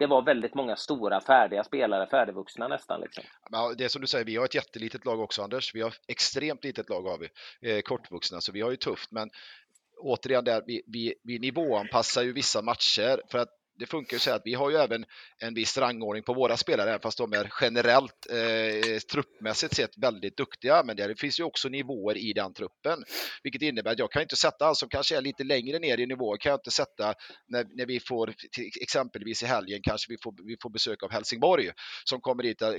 det 0.00 0.06
var 0.06 0.22
väldigt 0.22 0.54
många 0.54 0.76
stora 0.76 1.20
färdiga 1.20 1.64
spelare, 1.64 2.06
färdigvuxna 2.06 2.68
nästan. 2.68 3.00
Liksom. 3.00 3.24
Ja, 3.50 3.74
det 3.78 3.84
är 3.84 3.88
som 3.88 4.00
du 4.00 4.06
säger, 4.06 4.24
vi 4.24 4.36
har 4.36 4.44
ett 4.44 4.54
jättelitet 4.54 5.04
lag 5.04 5.20
också 5.20 5.42
Anders. 5.42 5.74
Vi 5.74 5.80
har 5.80 5.94
extremt 6.08 6.64
litet 6.64 6.88
lag 6.88 7.02
har 7.02 7.18
vi, 7.18 7.28
eh, 7.70 7.80
kortvuxna, 7.80 8.40
så 8.40 8.52
vi 8.52 8.60
har 8.60 8.70
ju 8.70 8.76
tufft. 8.76 9.10
Men 9.10 9.30
återigen, 9.98 10.44
där, 10.44 10.62
vi, 10.66 10.82
vi, 10.86 11.14
vi 11.24 11.38
nivåanpassar 11.38 12.22
ju 12.22 12.32
vissa 12.32 12.62
matcher 12.62 13.22
för 13.30 13.38
att 13.38 13.48
det 13.80 13.86
funkar 13.86 14.14
ju 14.14 14.18
så 14.18 14.30
att 14.30 14.42
vi 14.44 14.54
har 14.54 14.70
ju 14.70 14.76
även 14.76 15.04
en 15.38 15.54
viss 15.54 15.78
rangordning 15.78 16.22
på 16.22 16.34
våra 16.34 16.56
spelare, 16.56 16.98
fast 17.02 17.18
de 17.18 17.32
är 17.32 17.52
generellt 17.60 18.26
eh, 18.30 18.98
truppmässigt 18.98 19.76
sett 19.76 19.98
väldigt 19.98 20.36
duktiga. 20.36 20.82
Men 20.84 20.96
det 20.96 21.20
finns 21.20 21.40
ju 21.40 21.44
också 21.44 21.68
nivåer 21.68 22.16
i 22.16 22.32
den 22.32 22.54
truppen, 22.54 23.04
vilket 23.42 23.62
innebär 23.62 23.92
att 23.92 23.98
jag 23.98 24.12
kan 24.12 24.22
inte 24.22 24.36
sätta 24.36 24.64
han 24.64 24.74
som 24.74 24.88
kanske 24.88 25.16
är 25.16 25.20
lite 25.20 25.44
längre 25.44 25.78
ner 25.78 26.00
i 26.00 26.06
nivå, 26.06 26.36
kan 26.36 26.50
jag 26.50 26.58
inte 26.58 26.70
sätta 26.70 27.14
när, 27.48 27.66
när 27.76 27.86
vi 27.86 28.00
får 28.00 28.34
exempelvis 28.80 29.42
i 29.42 29.46
helgen 29.46 29.80
kanske 29.82 30.12
vi 30.12 30.18
får, 30.22 30.34
vi 30.46 30.56
får 30.62 30.70
besök 30.70 31.02
av 31.02 31.10
Helsingborg 31.12 31.70
som 32.04 32.20
kommer 32.20 32.42
hit, 32.42 32.62
eh, 32.62 32.72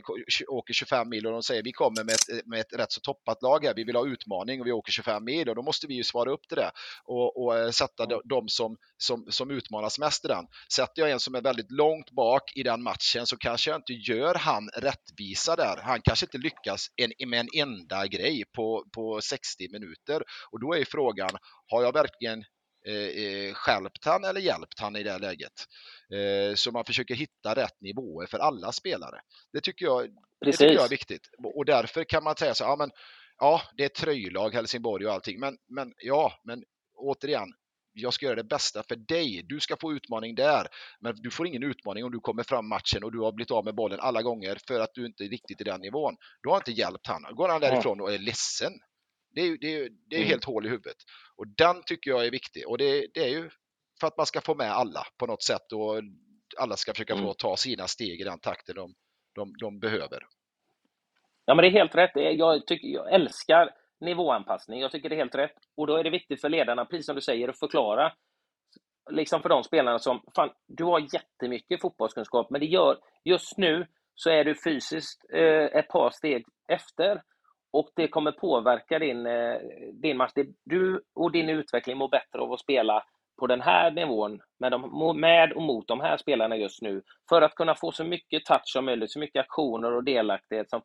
åker 0.47 0.73
25 0.73 1.09
mil 1.09 1.27
och 1.27 1.33
de 1.33 1.43
säger 1.43 1.63
vi 1.63 1.71
kommer 1.71 2.03
med 2.03 2.13
ett, 2.13 2.45
med 2.45 2.59
ett 2.59 2.73
rätt 2.73 2.91
så 2.91 3.01
toppat 3.01 3.41
lag 3.41 3.65
här, 3.65 3.73
vi 3.75 3.83
vill 3.83 3.95
ha 3.95 4.07
utmaning 4.07 4.61
och 4.61 4.67
vi 4.67 4.71
åker 4.71 4.91
25 4.91 5.23
mil. 5.23 5.49
Och 5.49 5.55
då 5.55 5.61
måste 5.61 5.87
vi 5.87 5.93
ju 5.93 6.03
svara 6.03 6.31
upp 6.31 6.47
till 6.47 6.57
det 6.57 6.71
och, 7.03 7.43
och 7.43 7.57
eh, 7.57 7.69
sätta 7.69 8.05
de 8.23 8.47
som, 8.47 8.77
som, 8.97 9.25
som 9.29 9.51
utmanas 9.51 9.99
mest 9.99 10.25
i 10.25 10.27
den 10.27 10.45
sätter 10.91 11.01
jag 11.01 11.11
en 11.11 11.19
som 11.19 11.35
är 11.35 11.41
väldigt 11.41 11.71
långt 11.71 12.11
bak 12.11 12.51
i 12.55 12.63
den 12.63 12.83
matchen 12.83 13.25
så 13.25 13.37
kanske 13.37 13.69
jag 13.69 13.77
inte 13.77 13.93
gör 13.93 14.35
han 14.35 14.69
rättvisa 14.69 15.55
där. 15.55 15.77
Han 15.83 16.01
kanske 16.01 16.25
inte 16.25 16.37
lyckas 16.37 16.87
en, 16.95 17.29
med 17.29 17.39
en 17.39 17.47
enda 17.67 18.07
grej 18.07 18.43
på, 18.55 18.85
på 18.95 19.21
60 19.21 19.71
minuter. 19.71 20.23
Och 20.51 20.59
då 20.59 20.75
är 20.75 20.85
frågan, 20.85 21.29
har 21.67 21.83
jag 21.83 21.93
verkligen 21.93 22.39
eh, 22.87 23.53
skälpt 23.53 24.05
han 24.05 24.23
eller 24.23 24.41
hjälpt 24.41 24.79
han 24.79 24.95
i 24.95 25.03
det 25.03 25.17
läget? 25.17 25.65
Eh, 26.13 26.55
så 26.55 26.71
man 26.71 26.85
försöker 26.85 27.15
hitta 27.15 27.55
rätt 27.55 27.81
nivåer 27.81 28.27
för 28.27 28.39
alla 28.39 28.71
spelare. 28.71 29.19
Det 29.53 29.61
tycker 29.61 29.85
jag, 29.85 30.09
det 30.45 30.51
tycker 30.51 30.73
jag 30.73 30.85
är 30.85 30.89
viktigt. 30.89 31.29
Och 31.55 31.65
därför 31.65 32.03
kan 32.03 32.23
man 32.23 32.35
säga 32.35 32.53
så 32.53 32.63
ja 32.63 32.75
men 32.75 32.91
ja, 33.37 33.61
det 33.77 33.83
är 33.83 33.89
tröjlag, 33.89 34.53
Helsingborg 34.53 35.05
och 35.05 35.13
allting, 35.13 35.39
men, 35.39 35.57
men 35.69 35.93
ja, 35.97 36.33
men 36.43 36.63
återigen, 36.95 37.53
jag 37.93 38.13
ska 38.13 38.25
göra 38.25 38.35
det 38.35 38.43
bästa 38.43 38.83
för 38.83 38.95
dig. 38.95 39.41
Du 39.45 39.59
ska 39.59 39.77
få 39.81 39.93
utmaning 39.93 40.35
där, 40.35 40.67
men 40.99 41.15
du 41.15 41.31
får 41.31 41.47
ingen 41.47 41.63
utmaning 41.63 42.03
om 42.03 42.11
du 42.11 42.19
kommer 42.19 42.43
fram 42.43 42.69
matchen 42.69 43.03
och 43.03 43.11
du 43.11 43.19
har 43.19 43.31
blivit 43.31 43.51
av 43.51 43.65
med 43.65 43.75
bollen 43.75 43.99
alla 43.99 44.21
gånger 44.21 44.57
för 44.67 44.79
att 44.79 44.93
du 44.93 45.05
inte 45.05 45.23
är 45.23 45.29
riktigt 45.29 45.61
i 45.61 45.63
den 45.63 45.81
nivån. 45.81 46.15
Du 46.41 46.49
har 46.49 46.57
inte 46.57 46.71
hjälpt 46.71 47.07
han. 47.07 47.35
Går 47.35 47.49
han 47.49 47.61
därifrån 47.61 48.01
och 48.01 48.13
är 48.13 48.17
ledsen. 48.17 48.73
Det 49.35 49.41
är, 49.41 49.57
det 49.61 49.75
är, 49.75 49.89
det 50.09 50.15
är 50.15 50.19
mm. 50.19 50.29
helt 50.29 50.45
hål 50.45 50.65
i 50.65 50.69
huvudet. 50.69 50.97
Och 51.35 51.47
den 51.47 51.83
tycker 51.85 52.11
jag 52.11 52.25
är 52.25 52.31
viktig 52.31 52.67
och 52.67 52.77
det, 52.77 53.07
det, 53.13 53.23
är 53.23 53.29
ju 53.29 53.49
för 53.99 54.07
att 54.07 54.17
man 54.17 54.25
ska 54.25 54.41
få 54.41 54.55
med 54.55 54.71
alla 54.71 55.07
på 55.17 55.25
något 55.25 55.43
sätt 55.43 55.71
och 55.71 56.01
alla 56.57 56.77
ska 56.77 56.93
försöka 56.93 57.13
mm. 57.13 57.25
få 57.25 57.33
ta 57.33 57.57
sina 57.57 57.87
steg 57.87 58.21
i 58.21 58.23
den 58.23 58.39
takten 58.39 58.75
de, 58.75 58.93
de, 59.35 59.53
de 59.59 59.79
behöver. 59.79 60.19
Ja, 61.45 61.55
men 61.55 61.63
det 61.63 61.69
är 61.69 61.71
helt 61.71 61.95
rätt. 61.95 62.11
Jag, 62.15 62.67
tycker, 62.67 62.87
jag 62.87 63.13
älskar 63.13 63.69
nivåanpassning. 64.01 64.79
Jag 64.79 64.91
tycker 64.91 65.09
det 65.09 65.15
är 65.15 65.17
helt 65.17 65.35
rätt. 65.35 65.55
Och 65.77 65.87
då 65.87 65.95
är 65.95 66.03
det 66.03 66.09
viktigt 66.09 66.41
för 66.41 66.49
ledarna, 66.49 66.85
precis 66.85 67.05
som 67.05 67.15
du 67.15 67.21
säger, 67.21 67.49
att 67.49 67.59
förklara 67.59 68.11
liksom 69.09 69.41
för 69.41 69.49
de 69.49 69.63
spelarna 69.63 69.99
som, 69.99 70.21
fan, 70.35 70.49
du 70.67 70.83
har 70.83 70.99
jättemycket 71.13 71.81
fotbollskunskap, 71.81 72.49
men 72.49 72.61
det 72.61 72.67
gör, 72.67 72.97
just 73.23 73.57
nu 73.57 73.87
så 74.15 74.29
är 74.29 74.43
du 74.43 74.55
fysiskt 74.55 75.25
eh, 75.33 75.79
ett 75.79 75.87
par 75.87 76.09
steg 76.09 76.45
efter 76.67 77.21
och 77.73 77.89
det 77.95 78.07
kommer 78.07 78.31
påverka 78.31 78.99
din, 78.99 79.25
eh, 79.25 79.57
din 79.93 80.17
match. 80.17 80.31
Du 80.65 81.03
och 81.15 81.31
din 81.31 81.49
utveckling 81.49 81.97
mår 81.97 82.09
bättre 82.09 82.39
av 82.39 82.53
att 82.53 82.59
spela 82.59 83.03
på 83.39 83.47
den 83.47 83.61
här 83.61 83.91
nivån 83.91 84.39
med, 84.59 84.71
de, 84.71 85.19
med 85.19 85.53
och 85.53 85.61
mot 85.61 85.87
de 85.87 85.99
här 85.99 86.17
spelarna 86.17 86.57
just 86.57 86.81
nu 86.81 87.01
för 87.29 87.41
att 87.41 87.55
kunna 87.55 87.75
få 87.75 87.91
så 87.91 88.03
mycket 88.03 88.45
touch 88.45 88.65
som 88.65 88.85
möjligt, 88.85 89.11
så 89.11 89.19
mycket 89.19 89.39
aktioner 89.39 89.95
och 89.95 90.03
delaktighet 90.03 90.69
som 90.69 90.81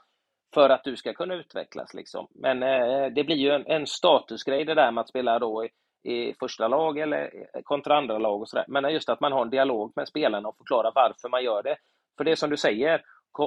för 0.56 0.70
att 0.70 0.84
du 0.84 0.96
ska 0.96 1.12
kunna 1.12 1.34
utvecklas. 1.34 1.94
Liksom. 1.94 2.26
Men 2.34 2.62
eh, 2.62 3.06
det 3.14 3.24
blir 3.24 3.36
ju 3.36 3.50
en, 3.50 3.66
en, 3.66 3.86
statusgrej 3.86 4.64
det 4.64 4.74
där 4.74 4.92
med 4.92 5.02
att 5.02 5.08
spela 5.08 5.38
då 5.38 5.64
i, 5.64 5.70
i 6.12 6.34
första 6.40 6.68
lag 6.68 6.98
eller 6.98 7.22
eh, 7.24 7.62
kontra 7.64 7.96
andra 7.98 8.18
lag 8.18 8.40
och 8.40 8.48
sådär. 8.48 8.64
Men 8.68 8.92
just 8.92 9.08
att 9.08 9.20
man 9.20 9.32
har 9.32 9.42
en 9.42 9.50
dialog 9.50 9.92
med 9.96 10.08
spelarna 10.08 10.48
och 10.48 10.56
förklarar 10.56 10.92
varför 10.94 11.28
man 11.28 11.44
gör 11.44 11.62
det. 11.62 11.76
För 12.16 12.24
det 12.24 12.30
är 12.30 12.36
som 12.36 12.50
du 12.50 12.56
säger, 12.56 13.02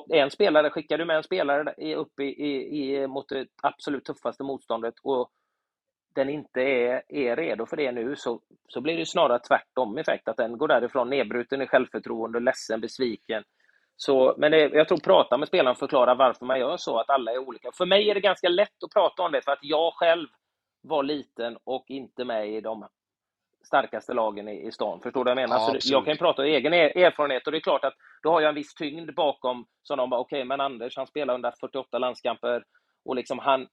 en 0.10 0.32
spelare, 0.32 0.70
skickar 0.70 0.98
du 0.98 1.06
med 1.06 1.18
en 1.18 1.24
spelare 1.24 1.96
upp 1.96 2.20
i, 2.20 2.24
i, 2.24 2.80
i, 2.80 3.08
mot 3.08 3.30
det 3.30 3.48
absolut 3.64 4.06
tuffaste 4.06 4.44
motståndet 4.44 4.96
och 5.04 5.30
den 6.16 6.30
inte 6.30 6.62
är, 6.62 7.02
är 7.08 7.36
redo 7.36 7.66
för 7.66 7.78
det 7.78 7.92
nu 7.92 8.16
så, 8.16 8.42
så 8.68 8.82
blir 8.82 8.98
det 8.98 9.06
snarare 9.06 9.40
tvärtom 9.40 9.98
effekt, 9.98 10.28
att 10.28 10.38
den 10.38 10.58
går 10.58 10.68
därifrån 10.68 11.10
nedbruten 11.10 11.62
i 11.62 11.68
självförtroende, 11.68 12.40
ledsen, 12.40 12.82
besviken 12.82 13.44
så, 14.02 14.36
men 14.38 14.52
det, 14.52 14.70
jag 14.74 14.88
tror 14.88 14.98
prata 14.98 15.38
med 15.38 15.48
spelarna 15.48 15.72
och 15.72 15.78
förklara 15.78 16.16
varför 16.16 16.46
man 16.46 16.60
gör 16.60 16.78
så, 16.78 17.00
att 17.00 17.10
alla 17.10 17.32
är 17.32 17.38
olika. 17.38 17.72
För 17.72 17.86
mig 17.86 18.10
är 18.10 18.14
det 18.14 18.20
ganska 18.20 18.50
lätt 18.50 18.84
att 18.84 18.94
prata 18.94 19.24
om 19.24 19.32
det, 19.32 19.42
för 19.42 19.52
att 19.52 19.60
jag 19.62 19.94
själv 19.94 20.28
var 20.82 21.04
liten 21.04 21.58
och 21.64 21.86
inte 21.88 22.26
med 22.26 22.50
i 22.50 22.62
de 22.62 22.88
starkaste 23.66 24.14
lagen 24.14 24.48
i, 24.48 24.68
i 24.68 24.72
stan. 24.72 25.00
Förstår 25.00 25.26
du 25.26 25.32
vad 25.32 25.42
jag 25.42 25.50
menar? 25.50 25.74
Ja, 25.74 25.80
så 25.80 25.94
jag 25.94 26.06
kan 26.06 26.18
prata 26.18 26.42
av 26.42 26.46
egen 26.46 26.74
erfarenhet 26.74 27.46
och 27.46 27.52
det 27.52 27.58
är 27.58 27.62
klart 27.62 27.86
att 27.86 27.94
då 28.24 28.32
har 28.32 28.42
jag 28.42 28.50
en 28.50 28.56
viss 28.56 28.74
tyngd 28.74 29.16
bakom. 29.16 29.66
Så 29.84 29.96
de 29.96 30.10
bara, 30.10 30.20
okej, 30.20 30.38
okay, 30.38 30.46
men 30.46 30.62
Anders, 30.62 30.98
han 30.98 31.08
spelar 31.08 31.34
under 31.34 31.54
48 31.60 32.00
landskamper 32.00 32.64
och 33.06 33.16
liksom 33.16 33.40
han, 33.40 33.68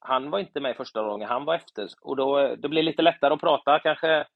han 0.00 0.30
var 0.30 0.38
inte 0.38 0.60
med 0.60 0.76
första 0.76 1.02
gången, 1.02 1.28
han 1.28 1.44
var 1.44 1.54
efter. 1.54 1.88
Och 2.02 2.16
då, 2.16 2.56
blir 2.56 2.82
det 2.82 2.82
lite 2.82 3.02
lättare 3.02 3.34
att 3.34 3.40
prata 3.40 3.78
kanske 3.78 4.26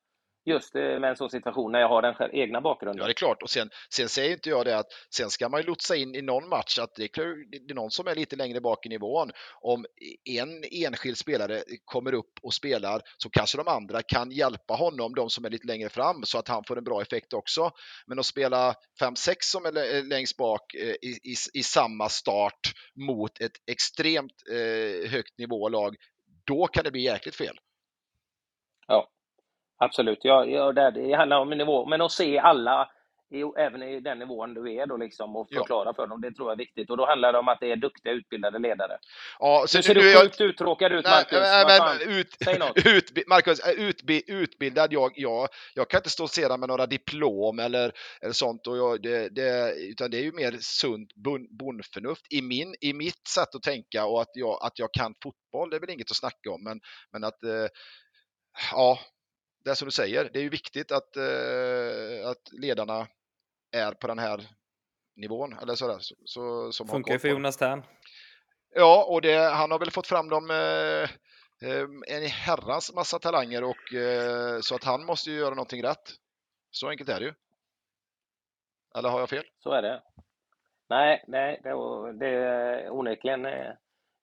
just 0.46 0.74
eh, 0.74 0.82
med 0.82 1.04
en 1.04 1.16
sån 1.16 1.30
situation 1.30 1.72
när 1.72 1.80
jag 1.80 1.88
har 1.88 2.02
den 2.02 2.14
själv, 2.14 2.34
egna 2.34 2.56
Ja, 2.58 2.60
bakgrunden. 2.60 3.04
det 3.06 3.12
är 3.12 3.14
klart. 3.14 3.42
Och 3.42 3.50
sen, 3.50 3.70
sen 3.94 4.08
säger 4.08 4.32
inte 4.32 4.48
jag 4.50 4.64
det 4.66 4.78
att 4.78 4.86
sen 5.14 5.30
ska 5.30 5.48
man 5.48 5.60
ju 5.60 5.66
lotsa 5.66 5.96
in 5.96 6.14
i 6.14 6.22
någon 6.22 6.48
match 6.48 6.78
att 6.78 6.94
det 6.94 7.04
är, 7.04 7.08
klart, 7.08 7.26
det 7.50 7.72
är 7.72 7.74
någon 7.74 7.90
som 7.90 8.06
är 8.06 8.14
lite 8.14 8.36
längre 8.36 8.60
bak 8.60 8.86
i 8.86 8.88
nivån. 8.88 9.30
Om 9.60 9.86
en 10.24 10.64
enskild 10.70 11.18
spelare 11.18 11.62
kommer 11.84 12.14
upp 12.14 12.32
och 12.42 12.54
spelar 12.54 13.02
så 13.18 13.30
kanske 13.30 13.58
de 13.58 13.68
andra 13.68 14.02
kan 14.02 14.30
hjälpa 14.30 14.74
honom, 14.74 15.14
de 15.14 15.30
som 15.30 15.44
är 15.44 15.50
lite 15.50 15.66
längre 15.66 15.88
fram, 15.88 16.22
så 16.24 16.38
att 16.38 16.48
han 16.48 16.64
får 16.64 16.78
en 16.78 16.84
bra 16.84 17.02
effekt 17.02 17.32
också. 17.32 17.70
Men 18.06 18.18
att 18.18 18.26
spela 18.26 18.74
5-6 19.00 19.34
som 19.40 19.66
är 19.66 19.72
lä- 19.72 20.02
längst 20.02 20.36
bak 20.36 20.74
eh, 20.74 20.88
i, 20.88 21.18
i, 21.24 21.34
i 21.54 21.62
samma 21.62 22.08
start 22.08 22.60
mot 22.94 23.40
ett 23.40 23.56
extremt 23.70 24.32
eh, 24.50 25.10
högt 25.10 25.38
nivålag, 25.38 25.96
då 26.46 26.66
kan 26.66 26.84
det 26.84 26.90
bli 26.90 27.02
jäkligt 27.02 27.36
fel. 27.36 27.58
Ja, 28.86 29.08
absolut. 29.78 30.18
Ja, 30.22 30.44
ja, 30.44 30.72
det, 30.72 31.12
handlar 31.16 31.40
om 31.40 31.50
nivå, 31.50 31.86
men 31.86 32.00
att 32.00 32.12
se 32.12 32.38
alla, 32.38 32.88
även 33.58 33.82
i 33.82 34.00
den 34.00 34.18
nivån 34.18 34.54
du 34.54 34.74
är 34.74 34.86
då 34.86 34.96
liksom, 34.96 35.36
och 35.36 35.46
Ja. 35.50 35.58
förklara 35.60 35.94
för 35.94 36.06
dem, 36.06 36.20
det 36.20 36.32
tror 36.32 36.48
jag 36.48 36.52
är 36.52 36.58
viktigt. 36.58 36.90
Och 36.90 36.96
då 36.96 37.06
handlar 37.06 37.32
det 37.32 37.38
om 37.38 37.48
att 37.48 37.60
det 37.60 37.72
är 37.72 37.76
duktiga, 37.76 38.12
utbildade 38.12 38.58
ledare. 38.58 38.98
Ja, 39.38 39.58
Nu 39.62 39.66
så 39.68 39.82
ser 39.82 39.94
nu 39.94 40.00
du 40.00 40.08
är 40.08 40.12
jag- 40.12 40.22
sjukt 40.22 40.40
uttråkad 40.40 40.92
ut, 40.92 41.04
Nej, 41.04 41.12
Marcus. 41.14 41.38
nej, 41.40 41.64
Vad 41.78 41.98
men, 41.98 42.18
ut, 42.18 42.36
Säg 42.44 42.58
något. 42.58 42.76
utbi- 42.86 43.24
Marcus, 43.26 43.60
är 43.60 43.74
utbi, 43.74 44.22
utbildad, 44.26 44.92
jag, 44.92 45.12
jag, 45.14 45.48
jag 45.74 45.90
kan 45.90 45.98
inte 45.98 46.10
stoltsera 46.10 46.56
med 46.56 46.68
några 46.68 46.86
diplom 46.86 47.58
eller, 47.58 47.92
eller 48.22 48.32
sånt, 48.32 48.66
och 48.66 48.76
jag, 48.76 49.02
det, 49.02 49.28
det, 49.28 49.74
utan 49.90 50.10
det 50.10 50.18
är 50.18 50.22
ju 50.22 50.32
mer 50.32 50.56
sunt 50.60 51.08
bondförnuft 51.58 52.32
i, 52.32 52.42
min, 52.42 52.74
i 52.80 52.92
mitt 52.92 53.28
sätt 53.28 53.54
att 53.54 53.62
tänka 53.62 54.06
och 54.06 54.20
att 54.22 54.30
jag, 54.34 54.58
att 54.62 54.78
jag 54.78 54.88
kan 54.92 55.14
fotboll, 55.22 55.70
det 55.70 55.76
är 55.76 55.80
väl 55.80 55.90
inget 55.90 56.10
att 56.10 56.16
snacka 56.16 56.50
om, 56.50 56.64
men, 56.64 56.80
men 57.12 57.24
att 57.24 57.42
eh, 57.42 57.66
ja, 58.72 58.98
det 59.66 59.70
är 59.70 59.74
som 59.74 59.86
du 59.86 59.92
säger, 59.92 60.30
det 60.32 60.38
är 60.38 60.42
ju 60.42 60.48
viktigt 60.48 60.92
att, 60.92 61.16
eh, 61.16 62.28
att 62.30 62.52
ledarna 62.52 63.06
är 63.72 63.92
på 63.92 64.06
den 64.06 64.18
här 64.18 64.40
nivån, 65.16 65.52
eller 65.62 65.74
sådär, 65.74 65.98
så, 65.98 66.14
så, 66.24 66.72
som 66.72 66.88
Funkar 66.88 67.12
ju 67.12 67.18
för. 67.18 67.28
Jonas 67.28 67.56
Tern. 67.56 67.82
Ja, 68.74 69.04
och 69.08 69.22
det, 69.22 69.36
han 69.36 69.70
har 69.70 69.78
väl 69.78 69.90
fått 69.90 70.06
fram 70.06 70.28
dem 70.28 70.50
eh, 70.50 71.02
eh, 71.70 71.86
en 72.06 72.26
herrans 72.26 72.94
massa 72.94 73.18
talanger 73.18 73.64
och 73.64 73.94
eh, 73.94 74.60
så 74.60 74.74
att 74.74 74.84
han 74.84 75.04
måste 75.04 75.30
ju 75.30 75.36
göra 75.36 75.54
någonting 75.54 75.82
rätt. 75.82 76.12
Så 76.70 76.88
enkelt 76.88 77.10
är 77.10 77.20
det 77.20 77.26
ju. 77.26 77.34
Eller 78.98 79.08
har 79.08 79.20
jag 79.20 79.28
fel? 79.28 79.44
Så 79.58 79.72
är 79.72 79.82
det. 79.82 80.02
Nej, 80.88 81.24
nej, 81.28 81.60
det, 81.62 81.70
det 82.12 82.90
onekligen 82.90 83.46
eh, 83.46 83.72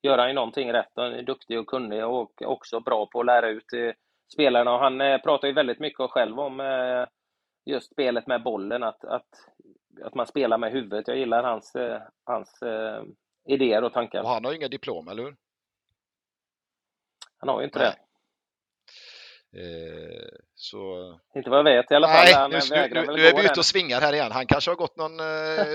gör 0.02 0.18
han 0.18 0.28
ju 0.28 0.34
någonting 0.34 0.72
rätt. 0.72 0.92
Han 0.94 1.12
är 1.12 1.22
duktig 1.22 1.58
och 1.58 1.66
kunnig 1.66 2.04
och 2.04 2.42
också 2.42 2.80
bra 2.80 3.06
på 3.06 3.20
att 3.20 3.26
lära 3.26 3.48
ut 3.48 3.72
eh, 3.72 3.92
spelarna. 4.34 4.72
Och 4.72 4.80
han 4.80 5.00
eh, 5.00 5.18
pratar 5.18 5.48
ju 5.48 5.54
väldigt 5.54 5.80
mycket 5.80 6.10
själv 6.10 6.40
om 6.40 6.60
eh, 6.60 7.06
just 7.64 7.92
spelet 7.92 8.26
med 8.26 8.42
bollen, 8.42 8.82
att, 8.82 9.04
att, 9.04 9.28
att 10.02 10.14
man 10.14 10.26
spelar 10.26 10.58
med 10.58 10.72
huvudet. 10.72 11.08
Jag 11.08 11.16
gillar 11.16 11.42
hans, 11.42 11.74
eh, 11.74 12.02
hans 12.24 12.62
idéer 13.48 13.84
och 13.84 13.92
tankar. 13.92 14.22
Och 14.22 14.28
han 14.28 14.44
har 14.44 14.52
ju 14.52 14.58
inga 14.58 14.68
diplom, 14.68 15.08
eller 15.08 15.22
hur? 15.22 15.36
Han 17.38 17.48
har 17.48 17.60
ju 17.60 17.64
inte 17.64 17.78
Nej. 17.78 17.88
det. 17.88 17.98
Eh, 19.56 20.28
så... 20.54 20.80
Inte 21.34 21.50
vad 21.50 21.58
jag 21.58 21.64
vet 21.64 21.90
i 21.90 21.94
alla 21.94 22.08
fall. 22.08 22.24
Nej, 22.24 22.34
Han 22.34 22.50
nu, 22.50 22.58
nu, 22.70 23.16
nu 23.16 23.26
är 23.26 23.36
vi 23.36 23.44
ute 23.44 23.60
och 23.60 23.64
svingar 23.64 24.00
här 24.00 24.12
igen. 24.12 24.32
Han 24.32 24.46
kanske 24.46 24.70
har 24.70 24.76
gått 24.76 24.96
någon 24.96 25.20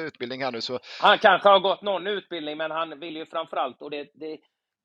utbildning 0.05 0.43
här 0.43 0.51
nu 0.51 0.61
så 0.61 0.79
Han 1.01 1.17
kanske 1.17 1.49
har 1.49 1.59
gått 1.59 1.81
någon 1.81 2.07
utbildning, 2.07 2.57
men 2.57 2.71
han 2.71 2.99
vill 2.99 3.15
ju 3.15 3.25
framförallt, 3.25 3.81
och 3.81 3.89
det, 3.89 4.11
det 4.13 4.37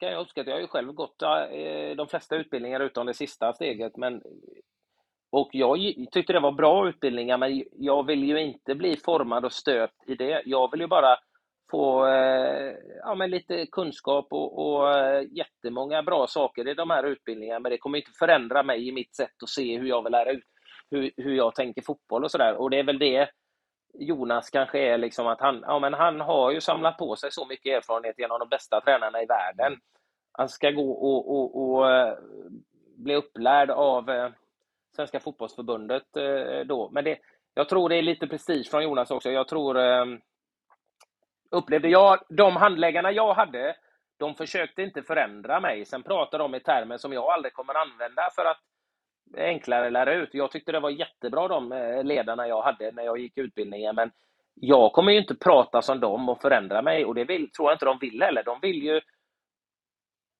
kan 0.04 0.12
jag 0.12 0.22
uppskatta, 0.22 0.50
jag 0.50 0.56
har 0.56 0.60
ju 0.60 0.66
själv 0.66 0.92
gått 0.92 1.22
eh, 1.22 1.96
de 1.96 2.08
flesta 2.08 2.36
utbildningar 2.36 2.80
utom 2.80 3.06
det 3.06 3.14
sista 3.14 3.52
steget, 3.52 3.96
men 3.96 4.22
och 5.32 5.48
jag 5.52 5.78
tyckte 6.12 6.32
det 6.32 6.40
var 6.40 6.52
bra 6.52 6.88
utbildningar, 6.88 7.38
men 7.38 7.64
jag 7.72 8.06
vill 8.06 8.24
ju 8.24 8.40
inte 8.40 8.74
bli 8.74 8.96
formad 8.96 9.44
och 9.44 9.52
stöpt 9.52 10.08
i 10.08 10.14
det. 10.14 10.42
Jag 10.44 10.70
vill 10.70 10.80
ju 10.80 10.86
bara 10.86 11.16
få 11.70 12.06
eh, 12.06 12.74
ja, 13.02 13.14
men 13.14 13.30
lite 13.30 13.66
kunskap 13.66 14.26
och, 14.30 14.58
och 14.58 14.98
eh, 14.98 15.22
jättemånga 15.30 16.02
bra 16.02 16.26
saker 16.26 16.68
i 16.68 16.74
de 16.74 16.90
här 16.90 17.04
utbildningarna, 17.04 17.60
men 17.60 17.70
det 17.70 17.78
kommer 17.78 17.98
inte 17.98 18.10
förändra 18.18 18.62
mig 18.62 18.88
i 18.88 18.92
mitt 18.92 19.16
sätt 19.16 19.42
att 19.42 19.48
se 19.48 19.78
hur 19.78 19.88
jag 19.88 20.02
vill 20.02 20.12
lära 20.12 20.30
ut, 20.30 20.44
hur, 20.90 21.10
hur 21.16 21.34
jag 21.34 21.54
tänker 21.54 21.82
fotboll 21.82 22.24
och 22.24 22.30
sådär. 22.30 22.54
Och 22.54 22.70
det 22.70 22.78
är 22.78 22.84
väl 22.84 22.98
det 22.98 23.28
Jonas 23.94 24.50
kanske 24.50 24.78
är 24.78 24.98
liksom 24.98 25.26
att 25.26 25.40
han, 25.40 25.64
ja, 25.66 25.78
men 25.78 25.94
han 25.94 26.20
har 26.20 26.50
ju 26.50 26.60
samlat 26.60 26.98
på 26.98 27.16
sig 27.16 27.32
så 27.32 27.46
mycket 27.46 27.76
erfarenhet 27.76 28.18
genom 28.18 28.38
de 28.38 28.48
bästa 28.48 28.80
tränarna 28.80 29.22
i 29.22 29.26
världen. 29.26 29.80
Han 30.32 30.48
ska 30.48 30.70
gå 30.70 30.92
och, 30.92 31.30
och, 31.30 31.70
och 31.70 31.90
eh, 31.90 32.14
bli 32.96 33.14
upplärd 33.14 33.70
av 33.70 34.10
eh, 34.10 34.30
Svenska 34.96 35.20
fotbollsförbundet 35.20 36.16
eh, 36.16 36.66
då. 36.66 36.90
Men 36.92 37.04
det, 37.04 37.18
jag 37.54 37.68
tror 37.68 37.88
det 37.88 37.96
är 37.96 38.02
lite 38.02 38.26
prestige 38.26 38.70
från 38.70 38.82
Jonas 38.82 39.10
också. 39.10 39.30
Jag 39.30 39.48
tror, 39.48 39.78
eh, 39.78 40.04
upplevde 41.50 41.88
jag, 41.88 42.18
de 42.28 42.56
handläggarna 42.56 43.12
jag 43.12 43.34
hade, 43.34 43.76
de 44.18 44.34
försökte 44.34 44.82
inte 44.82 45.02
förändra 45.02 45.60
mig. 45.60 45.84
Sen 45.84 46.02
pratade 46.02 46.44
de 46.44 46.54
i 46.54 46.60
termer 46.60 46.96
som 46.96 47.12
jag 47.12 47.24
aldrig 47.24 47.54
kommer 47.54 47.74
använda 47.74 48.30
för 48.34 48.44
att 48.44 48.60
enklare 49.38 49.86
att 49.86 49.92
lära 49.92 50.14
ut. 50.14 50.28
Jag 50.32 50.50
tyckte 50.50 50.72
det 50.72 50.80
var 50.80 50.90
jättebra 50.90 51.48
de 51.48 51.72
eh, 51.72 52.04
ledarna 52.04 52.48
jag 52.48 52.62
hade 52.62 52.92
när 52.92 53.02
jag 53.02 53.18
gick 53.18 53.38
utbildningen, 53.38 53.94
men 53.94 54.10
jag 54.54 54.92
kommer 54.92 55.12
ju 55.12 55.18
inte 55.18 55.34
prata 55.34 55.82
som 55.82 56.00
dem 56.00 56.28
och 56.28 56.40
förändra 56.40 56.82
mig 56.82 57.04
och 57.04 57.14
det 57.14 57.24
vill, 57.24 57.50
tror 57.50 57.68
jag 57.68 57.74
inte 57.74 57.84
de 57.84 57.98
vill 57.98 58.22
heller. 58.22 58.42
De 58.42 58.60
vill 58.60 58.82
ju 58.82 59.00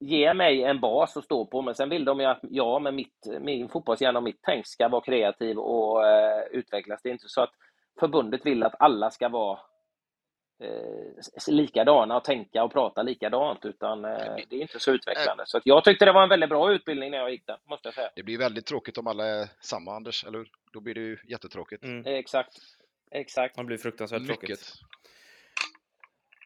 ge 0.01 0.35
mig 0.35 0.65
en 0.65 0.81
bas 0.81 1.17
att 1.17 1.25
stå 1.25 1.47
på, 1.47 1.63
men 1.63 1.75
sen 1.75 1.89
vill 1.89 2.05
de 2.05 2.21
ju 2.21 2.27
att 2.27 2.41
jag 2.43 2.83
med 2.83 2.95
mitt, 2.95 3.27
min 3.41 3.69
fotbollshjärna 3.69 4.19
och 4.19 4.23
mitt 4.23 4.41
tänk 4.43 4.67
ska 4.67 4.89
vara 4.89 5.03
kreativ 5.03 5.59
och 5.59 6.07
eh, 6.07 6.43
utvecklas. 6.51 7.01
Det 7.03 7.09
är 7.09 7.13
inte 7.13 7.29
så 7.29 7.41
att 7.41 7.53
förbundet 8.01 8.47
vill 8.47 8.63
att 8.63 8.75
alla 8.79 9.11
ska 9.11 9.29
vara 9.29 9.59
eh, 10.61 11.55
likadana 11.55 12.17
och 12.17 12.25
tänka 12.25 12.65
och 12.65 12.73
prata 12.73 13.03
likadant, 13.03 13.65
utan 13.65 14.05
eh, 14.05 14.11
det 14.51 14.57
är 14.57 14.61
inte 14.63 14.81
så 14.81 14.91
utvecklande. 14.93 15.45
Så 15.47 15.57
att 15.57 15.63
jag 15.67 15.85
tyckte 15.85 16.05
det 16.05 16.13
var 16.13 16.23
en 16.23 16.29
väldigt 16.29 16.49
bra 16.51 16.73
utbildning 16.73 17.11
när 17.11 17.19
jag 17.19 17.31
gick 17.31 17.47
där, 17.47 17.59
måste 17.69 17.89
jag 17.89 17.95
säga. 17.95 18.11
det 18.17 18.23
blir 18.23 18.39
väldigt 18.39 18.67
tråkigt 18.67 18.99
om 18.99 19.07
alla 19.07 19.27
är 19.27 19.49
samma, 19.61 19.97
Anders, 19.97 20.25
eller 20.25 20.39
hur? 20.39 20.49
Då 20.73 20.81
blir 20.81 20.95
det 20.95 21.01
ju 21.01 21.19
jättetråkigt. 21.29 21.85
Mm. 21.85 22.07
Eh, 22.07 22.13
Exakt. 22.13 22.55
Exakt. 23.11 23.57
Det 23.57 23.65
blir 23.65 23.79
fruktansvärt 23.79 24.21
Mycket. 24.23 24.39
tråkigt. 24.41 24.73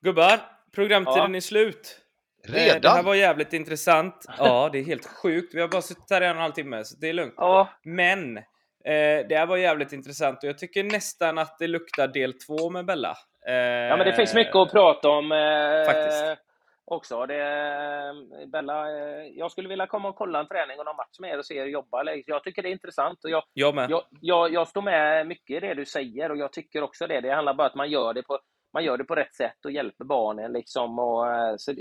Gubbar, 0.00 0.40
programtiden 0.72 1.30
Ja. 1.32 1.36
är 1.36 1.40
slut. 1.40 2.00
Eh, 2.46 2.52
Det 2.52 2.74
Redan? 2.74 2.96
här 2.96 3.02
var 3.02 3.14
jävligt 3.14 3.52
intressant. 3.52 4.24
Ja, 4.38 4.68
det 4.72 4.78
är 4.78 4.84
helt 4.84 5.06
sjukt. 5.06 5.54
Vi 5.54 5.60
har 5.60 5.68
bara 5.68 5.82
suttit 5.82 6.10
här 6.10 6.20
i 6.22 6.24
en 6.24 6.30
och 6.30 6.36
en 6.36 6.42
halv 6.42 6.52
timme, 6.52 6.84
så 6.84 6.96
det 6.96 7.08
är 7.08 7.12
lugnt. 7.12 7.34
Ja, 7.36 7.68
Men 7.82 8.36
eh, 8.36 8.42
det 9.28 9.36
här 9.36 9.46
var 9.46 9.56
jävligt 9.56 9.92
intressant 9.92 10.42
och 10.42 10.48
jag 10.48 10.58
tycker 10.58 10.82
nästan 10.84 11.38
att 11.38 11.58
det 11.58 11.66
luktar 11.66 12.08
del 12.08 12.32
två 12.32 12.70
med 12.70 12.86
Bella. 12.86 13.16
Eh, 13.46 13.54
Ja, 13.54 13.96
men 13.96 14.06
det 14.06 14.12
finns 14.12 14.34
mycket 14.34 14.56
att 14.56 14.72
prata 14.72 15.08
om 15.08 15.32
eh, 15.32 15.84
Faktiskt. 15.86 16.24
också. 16.84 17.26
Det, 17.26 17.42
Bella, 18.52 18.88
eh, 18.88 19.26
jag 19.26 19.50
skulle 19.52 19.68
vilja 19.68 19.86
komma 19.86 20.08
och 20.08 20.16
kolla 20.16 20.40
en 20.40 20.48
träning 20.48 20.78
och 20.78 20.84
någon 20.84 20.96
match 20.96 21.18
med 21.18 21.30
er 21.30 21.38
och 21.38 21.44
se 21.46 21.54
er 21.56 21.66
jobba. 21.66 22.04
Jag 22.26 22.44
tycker 22.44 22.62
det 22.62 22.68
är 22.68 22.72
intressant. 22.72 23.24
Och 23.24 23.30
jag, 23.30 23.42
Jag 23.54 23.74
med. 23.74 23.90
jag, 23.90 24.02
jag, 24.20 24.52
jag 24.52 24.68
står 24.68 24.82
med 24.82 25.26
mycket 25.26 25.56
i 25.56 25.60
det 25.66 25.74
du 25.74 25.84
säger 25.86 26.30
och 26.30 26.36
jag 26.36 26.52
tycker 26.52 26.82
också 26.82 27.06
det. 27.06 27.20
Det 27.20 27.30
handlar 27.34 27.54
bara 27.54 27.62
om 27.64 27.70
att 27.70 27.74
man 27.74 27.90
gör 27.90 28.14
det 28.14 28.22
på, 28.22 28.38
man 28.72 28.84
gör 28.84 28.96
det 28.96 29.04
på 29.04 29.14
rätt 29.14 29.34
sätt 29.34 29.64
och 29.64 29.70
hjälper 29.72 30.04
barnen. 30.04 30.52
Liksom, 30.52 30.98
och, 30.98 31.32
eh, 31.32 31.54
så 31.56 31.72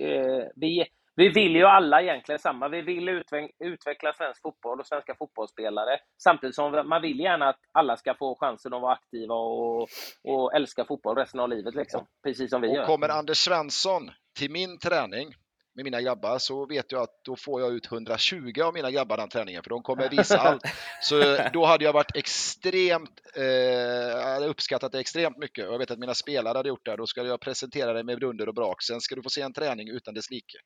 vi, 0.55 0.85
vi 1.17 1.29
vill 1.29 1.55
ju 1.55 1.63
alla 1.65 2.01
egentligen 2.01 2.39
samma. 2.39 2.67
Vi 2.67 2.81
vill 2.81 3.09
utveck, 3.09 3.51
utveckla 3.59 4.13
svensk 4.13 4.41
fotboll 4.41 4.79
och 4.79 4.87
svenska 4.87 5.15
fotbollsspelare. 5.15 5.99
Samtidigt 6.23 6.55
som 6.55 6.83
man 6.89 7.01
vill 7.01 7.19
gärna 7.19 7.49
att 7.49 7.59
alla 7.71 7.97
ska 7.97 8.13
få 8.13 8.37
chansen 8.39 8.73
att 8.73 8.81
vara 8.81 8.93
aktiva 8.93 9.35
och, 9.35 9.87
och 10.23 10.55
älska 10.55 10.85
fotboll 10.85 11.17
resten 11.17 11.39
av 11.39 11.49
livet. 11.49 11.75
Liksom. 11.75 12.05
Precis 12.23 12.49
som 12.49 12.61
vi 12.61 12.67
Och 12.67 12.75
gör. 12.75 12.85
kommer 12.85 13.09
Anders 13.09 13.37
Svensson 13.37 14.11
till 14.39 14.51
min 14.51 14.79
träning 14.79 15.33
med 15.75 15.83
mina 15.83 16.01
grabbar 16.01 16.37
så 16.37 16.65
vet 16.65 16.91
jag 16.91 17.01
att 17.01 17.23
då 17.23 17.35
får 17.35 17.61
jag 17.61 17.73
ut 17.73 17.91
120 17.91 18.61
av 18.63 18.73
mina 18.73 18.91
grabbar 18.91 19.17
den 19.17 19.29
träningen 19.29 19.63
för 19.63 19.69
de 19.69 19.83
kommer 19.83 20.09
visa 20.17 20.37
allt. 20.37 20.61
Så 21.01 21.37
då 21.53 21.65
hade 21.65 21.83
jag 21.83 21.93
varit 21.93 22.15
extremt, 22.15 23.21
eh, 23.35 24.49
uppskattat 24.49 24.91
det 24.91 24.99
extremt 24.99 25.37
mycket 25.37 25.67
och 25.67 25.73
jag 25.73 25.79
vet 25.79 25.91
att 25.91 25.99
mina 25.99 26.13
spelare 26.13 26.57
hade 26.57 26.69
gjort 26.69 26.85
det. 26.85 26.95
Då 26.95 27.07
ska 27.07 27.23
jag 27.23 27.39
presentera 27.39 27.93
det 27.93 28.03
med 28.03 28.19
dunder 28.19 28.47
och 28.47 28.55
brak. 28.55 28.83
Sen 28.83 29.01
ska 29.01 29.15
du 29.15 29.23
få 29.23 29.29
se 29.29 29.41
en 29.41 29.53
träning 29.53 29.89
utan 29.89 30.13
dess 30.13 30.29
like. 30.29 30.57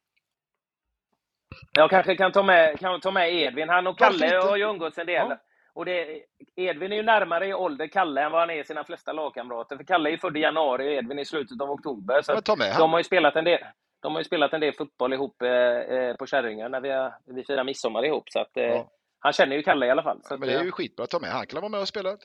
Jag 1.71 1.89
kanske 1.89 2.15
kan 2.15 2.31
ta 2.31 2.43
med, 2.43 2.79
kan 2.79 2.99
ta 2.99 3.11
med 3.11 3.33
Edvin. 3.33 3.69
Han 3.69 3.87
och 3.87 3.97
Kalle 3.97 4.35
har 4.37 4.57
ju 4.57 4.63
umgåtts 4.63 4.97
en 4.97 5.05
del. 5.05 5.27
Ja. 5.29 5.37
Och 5.73 5.85
det, 5.85 6.21
Edvin 6.55 6.91
är 6.91 6.95
ju 6.95 7.03
närmare 7.03 7.47
i 7.47 7.53
ålder 7.53 7.87
Kalle 7.87 8.21
än 8.21 8.31
vad 8.31 8.41
han 8.41 8.49
är 8.49 8.59
i 8.59 8.63
sina 8.63 8.83
flesta 8.83 9.13
lagkamrater. 9.13 9.77
För 9.77 9.83
Kalle 9.83 10.09
är 10.09 10.11
ju 10.11 10.17
född 10.17 10.37
i 10.37 10.39
januari 10.39 10.87
och 10.87 10.91
Edvin 10.91 11.19
i 11.19 11.25
slutet 11.25 11.61
av 11.61 11.71
oktober. 11.71 12.21
Så 12.21 12.41
ta 12.41 12.55
med 12.55 12.75
de 12.77 12.91
har 12.91 12.99
ju 12.99 13.03
spelat 13.03 13.35
en 13.35 13.43
del. 13.43 13.59
De 14.01 14.13
har 14.13 14.19
ju 14.19 14.25
spelat 14.25 14.53
en 14.53 14.61
del 14.61 14.73
fotboll 14.73 15.13
ihop 15.13 15.41
eh, 15.41 15.49
eh, 15.51 16.15
på 16.15 16.25
Kärringön 16.25 16.71
när 16.71 16.81
vi, 16.81 16.89
har- 16.89 17.13
vi 17.25 17.43
firar 17.43 17.63
midsommar 17.63 18.05
ihop. 18.05 18.23
Så 18.29 18.39
att, 18.39 18.57
eh, 18.57 18.63
Ja. 18.63 18.89
Han 19.19 19.33
känner 19.33 19.55
ju 19.55 19.63
Kalle 19.63 19.85
i 19.85 19.89
alla 19.91 20.03
fall. 20.03 20.19
Så 20.23 20.33
Ja, 20.33 20.37
men 20.37 20.49
det 20.49 20.55
är 20.55 20.59
eh, 20.59 20.65
ju 20.65 20.71
skitbra 20.71 21.03
att 21.03 21.09
ta 21.09 21.19
med. 21.19 21.29
Han 21.29 21.45
kan 21.47 21.61
vara 21.61 21.69
med 21.69 21.79
och 21.79 21.87
spela. 21.87 22.09
Eh, 22.09 22.15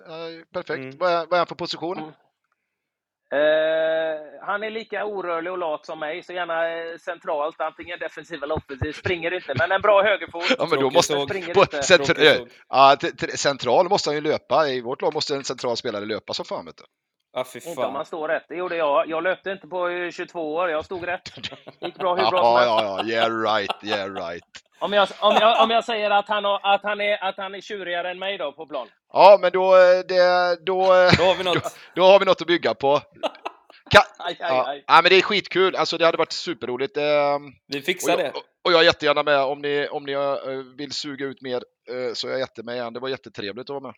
Perfekt. 0.53 0.78
Mm. 0.78 0.97
Vad, 0.98 1.12
är, 1.12 1.16
vad 1.16 1.32
är 1.32 1.36
han 1.36 1.47
för 1.47 1.55
position? 1.55 1.98
Mm. 1.98 2.11
Eh, 3.32 4.47
han 4.47 4.62
är 4.62 4.70
lika 4.70 5.05
orörlig 5.05 5.53
och 5.53 5.59
lat 5.59 5.86
som 5.86 5.98
mig, 5.98 6.23
så 6.23 6.32
gärna 6.32 6.69
eh, 6.69 6.97
centralt, 6.98 7.61
antingen 7.61 7.98
defensiv 7.98 8.43
eller 8.43 8.55
offensiv. 8.55 8.93
Springer 8.93 9.35
inte, 9.35 9.55
men 9.59 9.73
en 9.73 9.82
bra 9.82 10.03
högerfot. 10.03 10.57
Ja, 10.59 10.66
men 10.70 10.81
då 10.81 10.90
måste. 10.90 11.20
Springer 11.20 11.55
på, 11.55 11.66
centra, 11.82 12.15
såg. 12.15 12.48
ja, 12.69 12.97
central 13.35 13.89
måste 13.89 14.11
han 14.11 14.15
ju 14.15 14.20
löpa. 14.20 14.69
I 14.69 14.81
vårt 14.81 15.03
lag 15.03 15.15
måste 15.15 15.35
en 15.35 15.44
central 15.44 15.77
spelare 15.77 16.05
löpa 16.05 16.35
som 16.35 16.44
fan. 16.44 16.65
Vet 16.66 16.77
du. 16.77 16.85
Ja, 17.36 17.44
fy 17.52 17.60
Inte 17.68 17.80
om 17.86 17.92
man 17.92 18.04
står 18.04 18.28
rätt. 18.28 18.44
Det 18.48 18.54
gjorde 18.56 18.76
jag. 18.76 19.08
Jag 19.08 19.22
löpte 19.22 19.50
inte 19.50 19.66
på 19.66 19.88
eh, 19.88 20.10
22 20.10 20.54
år. 20.54 20.70
Jag 20.70 20.84
stod 20.84 21.06
rätt. 21.06 21.22
gick 21.80 21.94
bra 21.98 22.14
hur 22.14 22.22
Ja, 22.22 22.30
bra 22.30 22.40
som 22.42 22.56
helst. 22.56 22.68
ja, 22.68 23.02
ja, 23.02 23.04
yeah 23.04 23.40
right, 23.54 23.84
yeah 23.84 24.14
right. 24.28 24.44
Om 24.78 24.92
jag, 24.92 25.08
om, 25.20 25.36
jag, 25.40 25.62
om 25.62 25.70
jag 25.70 25.84
säger 25.84 26.10
att 26.10 26.28
han, 26.28 26.44
har, 26.44 26.60
att, 26.62 26.82
han 26.82 27.00
är, 27.00 27.24
att 27.24 27.36
han 27.36 27.54
är 27.54 27.60
tjurigare 27.60 28.10
än 28.10 28.18
mig 28.18 28.38
då 28.38 28.52
på 28.52 28.66
plan. 28.66 28.88
Ja, 29.12 29.38
men 29.42 29.52
då, 29.52 29.74
eh, 29.76 29.98
det, 30.08 30.56
då, 30.66 30.80
eh, 30.82 31.12
Då 31.18 31.24
har 31.24 31.34
vi 31.38 31.44
något. 31.54 31.78
då 31.94 32.02
har 32.04 32.18
vi 32.18 32.24
något 32.24 32.40
att 32.40 32.46
bygga 32.46 32.74
på. 32.74 33.00
Ka 33.90 34.02
Aj, 34.18 34.36
aj, 34.40 34.56
ja, 34.56 34.66
aj. 34.68 34.84
ja, 34.86 35.00
men 35.02 35.10
det 35.10 35.16
är 35.16 35.22
skitkul. 35.22 35.76
Alltså, 35.76 35.98
det 35.98 36.04
hade 36.04 36.18
varit 36.18 36.32
superroligt. 36.32 36.96
ehm, 36.96 37.42
Vi 37.66 37.80
Och 37.80 37.84
fixar 37.84 38.16
det. 38.16 38.22
jag, 38.22 38.32
och 38.64 38.72
jag 38.72 38.80
är 38.80 38.84
jättegärna 38.84 39.22
med 39.22 39.40
om 39.42 39.60
ni, 39.60 39.88
om 39.90 40.04
ni 40.04 40.12
eh, 40.12 40.76
vill 40.78 40.92
suga 40.92 41.26
ut 41.26 41.42
mer 41.42 41.56
eh, 41.90 42.12
så 42.14 42.26
är 42.28 42.30
jag 42.30 42.40
jättemed 42.40 42.74
igen. 42.74 42.92
Det 42.92 43.00
var 43.00 43.08
jättetrevligt 43.08 43.70
att 43.70 43.74
vara 43.74 43.80
med. 43.80 43.94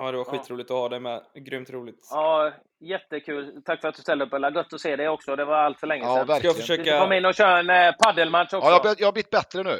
Ja, 0.00 0.10
det 0.10 0.16
var 0.18 0.24
Ja. 0.32 0.38
skitroligt 0.38 0.70
att 0.70 0.76
ha 0.76 0.88
dig 0.88 1.00
med. 1.00 1.22
Grymt 1.34 1.70
roligt. 1.70 2.08
Ja, 2.10 2.52
jättekul. 2.80 3.62
Tack 3.64 3.80
för 3.80 3.88
att 3.88 3.94
du 3.94 4.02
ställde 4.02 4.24
upp. 4.24 4.32
Eller 4.32 4.50
gött 4.50 4.72
att 4.72 4.80
se 4.80 4.96
dig 4.96 5.08
också. 5.08 5.36
Det 5.36 5.44
var 5.44 5.56
allt 5.56 5.80
för 5.80 5.86
länge 5.86 6.04
Ja, 6.04 6.06
sedan. 6.06 6.14
Ska 6.14 6.20
jag 6.20 6.26
verkligen. 6.34 6.54
Du 6.56 6.60
försöka... 6.60 6.98
komma 7.00 7.16
in 7.16 7.24
och 7.24 7.34
köra 7.34 7.58
en 7.58 7.70
eh, 7.70 7.92
paddelmatch 8.04 8.54
också. 8.54 8.56
Ja, 8.56 8.70
jag, 8.70 8.72
har 8.72 8.80
blivit- 8.82 9.00
jag 9.00 9.06
har 9.06 9.12
blivit 9.12 9.30
bättre 9.30 9.62
nu. 9.62 9.74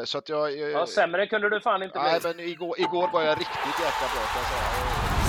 eh, 0.00 0.04
Så 0.04 0.18
att 0.18 0.28
jag... 0.28 0.52
Ja, 0.58 0.86
sämre 0.86 1.26
kunde 1.26 1.50
du 1.50 1.60
fan 1.60 1.82
inte 1.82 1.98
bli. 1.98 2.02
Nej, 2.10 2.20
men 2.24 2.40
igår, 2.40 2.80
igår 2.80 3.08
var 3.12 3.22
jag 3.22 3.32
riktigt 3.40 3.80
jäkla 3.80 4.06
bra 4.14 4.22
kan 4.32 4.42
jag 4.42 4.48
säga. 4.50 5.19